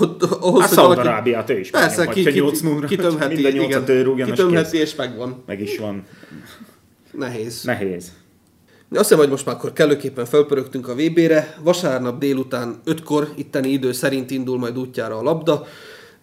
ott, 0.00 0.22
ahhoz, 0.22 0.60
Hát 0.60 0.68
hogy 0.68 0.78
valaki- 0.78 1.00
Szaudarábiát 1.00 1.50
ő 1.50 1.58
is 1.58 1.70
Persze, 1.70 2.06
ki, 2.06 2.22
ki, 2.22 2.32
ki, 2.32 2.86
kitömheti, 2.86 3.42
minden 3.42 3.56
ő 3.56 3.62
igen, 3.62 4.02
rúgjon, 4.02 4.28
és 4.28 4.34
kitömheti 4.34 4.76
és 4.78 4.94
megvan. 4.94 5.42
Meg 5.46 5.60
is 5.60 5.78
van. 5.78 6.06
Nehéz. 7.10 7.62
Nehéz. 7.62 8.12
Azt 8.90 9.00
hiszem, 9.00 9.18
hogy 9.18 9.28
most 9.28 9.46
már 9.46 9.54
akkor 9.54 9.72
kellőképpen 9.72 10.24
felpörögtünk 10.24 10.88
a 10.88 10.94
VB-re. 10.94 11.56
Vasárnap 11.62 12.18
délután 12.18 12.80
5-kor 12.86 13.32
itteni 13.36 13.68
idő 13.68 13.92
szerint 13.92 14.30
indul 14.30 14.58
majd 14.58 14.78
útjára 14.78 15.18
a 15.18 15.22
labda. 15.22 15.66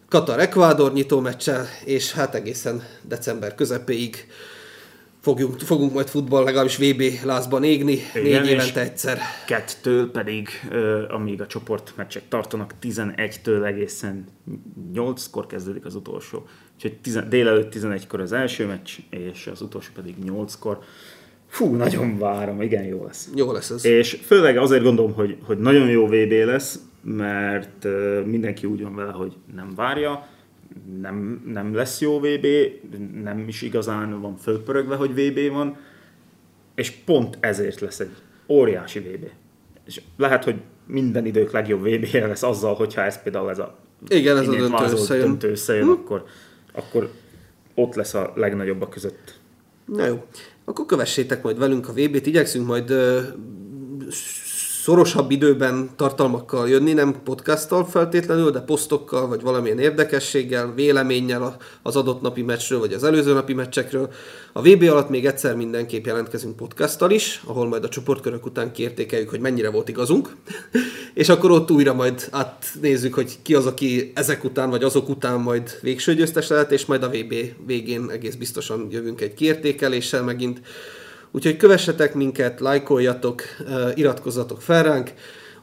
Katar-Ekvádor 0.10 0.94
nyitó 0.94 1.20
meccsel, 1.20 1.66
és 1.86 2.12
hát 2.14 2.36
egészen 2.36 2.84
december 3.02 3.56
közepéig 3.56 4.28
fogunk, 5.36 5.60
fogunk 5.60 5.94
majd 5.94 6.08
futball, 6.08 6.44
legalábbis 6.44 6.78
VB 6.78 7.04
lázban 7.26 7.64
égni, 7.64 7.98
Igen, 8.16 8.42
négy 8.42 8.50
évente 8.50 8.82
egyszer. 8.82 9.18
Kettől 9.48 10.12
pedig, 10.12 10.50
amíg 11.10 11.42
a 11.42 11.48
csoportmeccsek 11.48 12.28
tartanak, 12.28 12.74
11-től 12.82 13.66
egészen 13.66 14.26
8-kor 14.94 15.48
kezdődik 15.48 15.86
az 15.86 15.96
utolsó. 15.96 16.46
Úgyhogy 16.76 16.98
tizen, 17.02 17.30
délelőtt 17.30 17.74
11-kor 17.76 18.20
az 18.20 18.32
első 18.32 18.66
meccs, 18.66 18.92
és 19.10 19.48
az 19.48 19.62
utolsó 19.62 19.92
pedig 19.96 20.16
8-kor. 20.26 20.80
Fú, 21.48 21.76
nagyon 21.76 22.18
várom, 22.18 22.62
igen, 22.62 22.84
jó 22.84 23.06
lesz. 23.06 23.30
Jó 23.36 23.52
lesz 23.52 23.70
ez. 23.70 23.86
És 23.86 24.20
főleg 24.26 24.58
azért 24.58 24.84
gondolom, 24.84 25.14
hogy, 25.14 25.38
hogy 25.44 25.58
nagyon 25.58 25.90
jó 25.90 26.06
VB 26.06 26.32
lesz, 26.32 26.80
mert 27.02 27.88
mindenki 28.26 28.66
úgy 28.68 28.82
van 28.82 28.96
vele, 28.96 29.12
hogy 29.12 29.34
nem 29.56 29.74
várja, 29.76 30.28
nem, 31.02 31.44
nem 31.46 31.74
lesz 31.74 32.02
jó 32.02 32.20
VB, 32.20 32.48
nem 33.24 33.48
is 33.48 33.62
igazán 33.62 34.22
van 34.22 34.38
fölpörögve, 34.38 34.96
hogy 34.96 35.12
VB 35.14 35.52
van, 35.52 35.78
és 36.76 36.92
pont 36.92 37.38
ezért 37.40 37.80
lesz 37.80 38.00
egy 38.00 38.12
óriási 38.48 39.00
VB. 39.00 39.30
És 39.86 40.02
lehet, 40.18 40.44
hogy 40.44 40.56
minden 40.86 41.26
idők 41.26 41.52
legjobb 41.52 41.82
vb 41.82 42.08
-je 42.12 42.28
lesz 42.28 42.44
azzal, 42.44 42.76
hogyha 42.76 43.02
ez 43.02 43.22
például 43.22 43.50
ez 43.50 43.60
a 43.60 43.78
Igen, 44.08 44.38
ez 44.38 44.48
a 44.48 44.56
döntő 44.56 44.84
összejön. 44.84 45.28
döntő 45.28 45.50
összejön, 45.50 45.88
akkor, 45.88 46.24
akkor 46.72 47.12
ott 47.76 47.96
lesz 47.96 48.14
a 48.14 48.32
legnagyobbak 48.36 48.90
között. 48.90 49.40
Na 49.86 50.06
jó, 50.06 50.26
akkor 50.66 50.86
kövessétek 50.86 51.44
majd 51.44 51.58
velünk 51.58 51.88
a 51.88 51.92
VB-t, 51.92 52.26
igyekszünk 52.26 52.68
majd 52.68 52.90
ö, 52.90 53.22
szorosabb 54.88 55.32
időben 55.32 55.90
tartalmakkal 55.96 56.70
jönni, 56.70 56.94
nem 56.94 57.16
podcasttal 57.24 57.86
feltétlenül, 57.86 58.52
de 58.52 58.60
posztokkal, 58.60 59.28
vagy 59.28 59.42
valamilyen 59.42 59.80
érdekességgel, 59.80 60.74
véleménnyel 60.74 61.58
az 61.82 61.96
adott 61.96 62.22
napi 62.22 62.42
meccsről, 62.42 62.80
vagy 62.80 62.94
az 62.94 63.04
előző 63.04 63.34
napi 63.34 63.54
meccsekről. 63.54 64.10
A 64.54 64.62
VB 64.62 64.82
alatt 64.82 65.10
még 65.10 65.26
egyszer 65.26 65.56
mindenképp 65.56 66.06
jelentkezünk 66.06 66.56
podcasttal 66.56 67.12
is, 67.12 67.42
ahol 67.46 67.68
majd 67.68 67.84
a 67.84 67.90
csoportkörök 67.90 68.46
után 68.46 68.72
kiértékeljük, 68.72 69.30
hogy 69.30 69.40
mennyire 69.40 69.70
volt 69.70 69.90
igazunk, 69.90 70.36
és 71.14 71.30
akkor 71.30 71.52
ott 71.52 71.72
újra 71.72 71.94
majd 71.94 72.28
átnézzük, 72.32 73.14
hogy 73.14 73.38
ki 73.42 73.56
az, 73.56 73.66
aki 73.66 74.12
ezek 74.16 74.44
után, 74.44 74.70
vagy 74.70 74.84
azok 74.84 75.10
után 75.10 75.40
majd 75.40 75.78
végső 75.82 76.14
győztes 76.14 76.48
lehet, 76.48 76.72
és 76.72 76.86
majd 76.86 77.04
a 77.04 77.10
VB 77.10 77.34
végén 77.66 78.10
egész 78.10 78.36
biztosan 78.36 78.88
jövünk 78.92 79.22
egy 79.22 79.34
kiértékeléssel 79.34 80.24
megint. 80.24 80.62
Úgyhogy 81.38 81.58
kövessetek 81.58 82.14
minket, 82.14 82.60
lájkoljatok, 82.60 83.44
iratkozzatok 83.94 84.62
fel 84.62 84.84
ránk, 84.84 85.14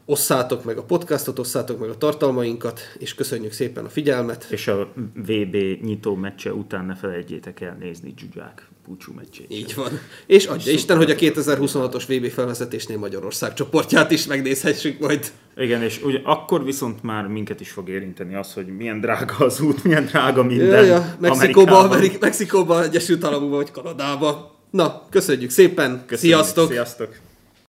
osszátok 0.04 0.64
meg 0.64 0.78
a 0.78 0.82
podcastot, 0.82 1.38
osszátok 1.38 1.78
meg 1.78 1.88
a 1.88 1.96
tartalmainkat, 1.96 2.80
és 2.98 3.14
köszönjük 3.14 3.52
szépen 3.52 3.84
a 3.84 3.88
figyelmet. 3.88 4.46
És 4.50 4.68
a 4.68 4.92
VB 5.14 5.56
nyitó 5.82 6.14
meccse 6.14 6.52
után 6.52 6.84
ne 6.84 6.94
felejtjétek 6.94 7.60
el 7.60 7.76
nézni 7.80 8.14
Zsuzsák 8.18 8.68
búcsú 8.86 9.12
meccsét. 9.12 9.46
Így 9.48 9.74
van. 9.74 10.00
És 10.26 10.46
adja 10.46 10.72
Isten, 10.72 10.96
hogy 10.96 11.10
a 11.10 11.14
2026-os 11.14 12.04
VB 12.08 12.30
felvezetésnél 12.30 12.98
Magyarország 12.98 13.54
csoportját 13.54 14.10
is 14.10 14.26
megnézhessük 14.26 14.98
majd. 14.98 15.32
Igen, 15.56 15.82
és 15.82 16.02
ugye 16.02 16.18
akkor 16.24 16.64
viszont 16.64 17.02
már 17.02 17.26
minket 17.26 17.60
is 17.60 17.70
fog 17.70 17.88
érinteni 17.88 18.34
az, 18.34 18.52
hogy 18.52 18.66
milyen 18.66 19.00
drága 19.00 19.34
az 19.36 19.60
út, 19.60 19.84
milyen 19.84 20.04
drága 20.04 20.42
minden. 20.42 20.84
Ja, 20.84 20.94
ja, 20.94 21.16
Mexikóba, 21.20 21.30
Amerikában. 21.30 21.84
Amerik- 21.84 22.20
Mexikóba, 22.20 22.82
Egyesült 22.82 23.24
Államokba 23.24 23.56
vagy 23.56 23.70
Kanadába. 23.70 24.53
Na, 24.74 25.02
köszönjük 25.10 25.50
szépen, 25.50 26.02
Köszönjük, 26.06 26.36
sziasztok! 26.36 26.70
Sziasztok! 26.70 27.16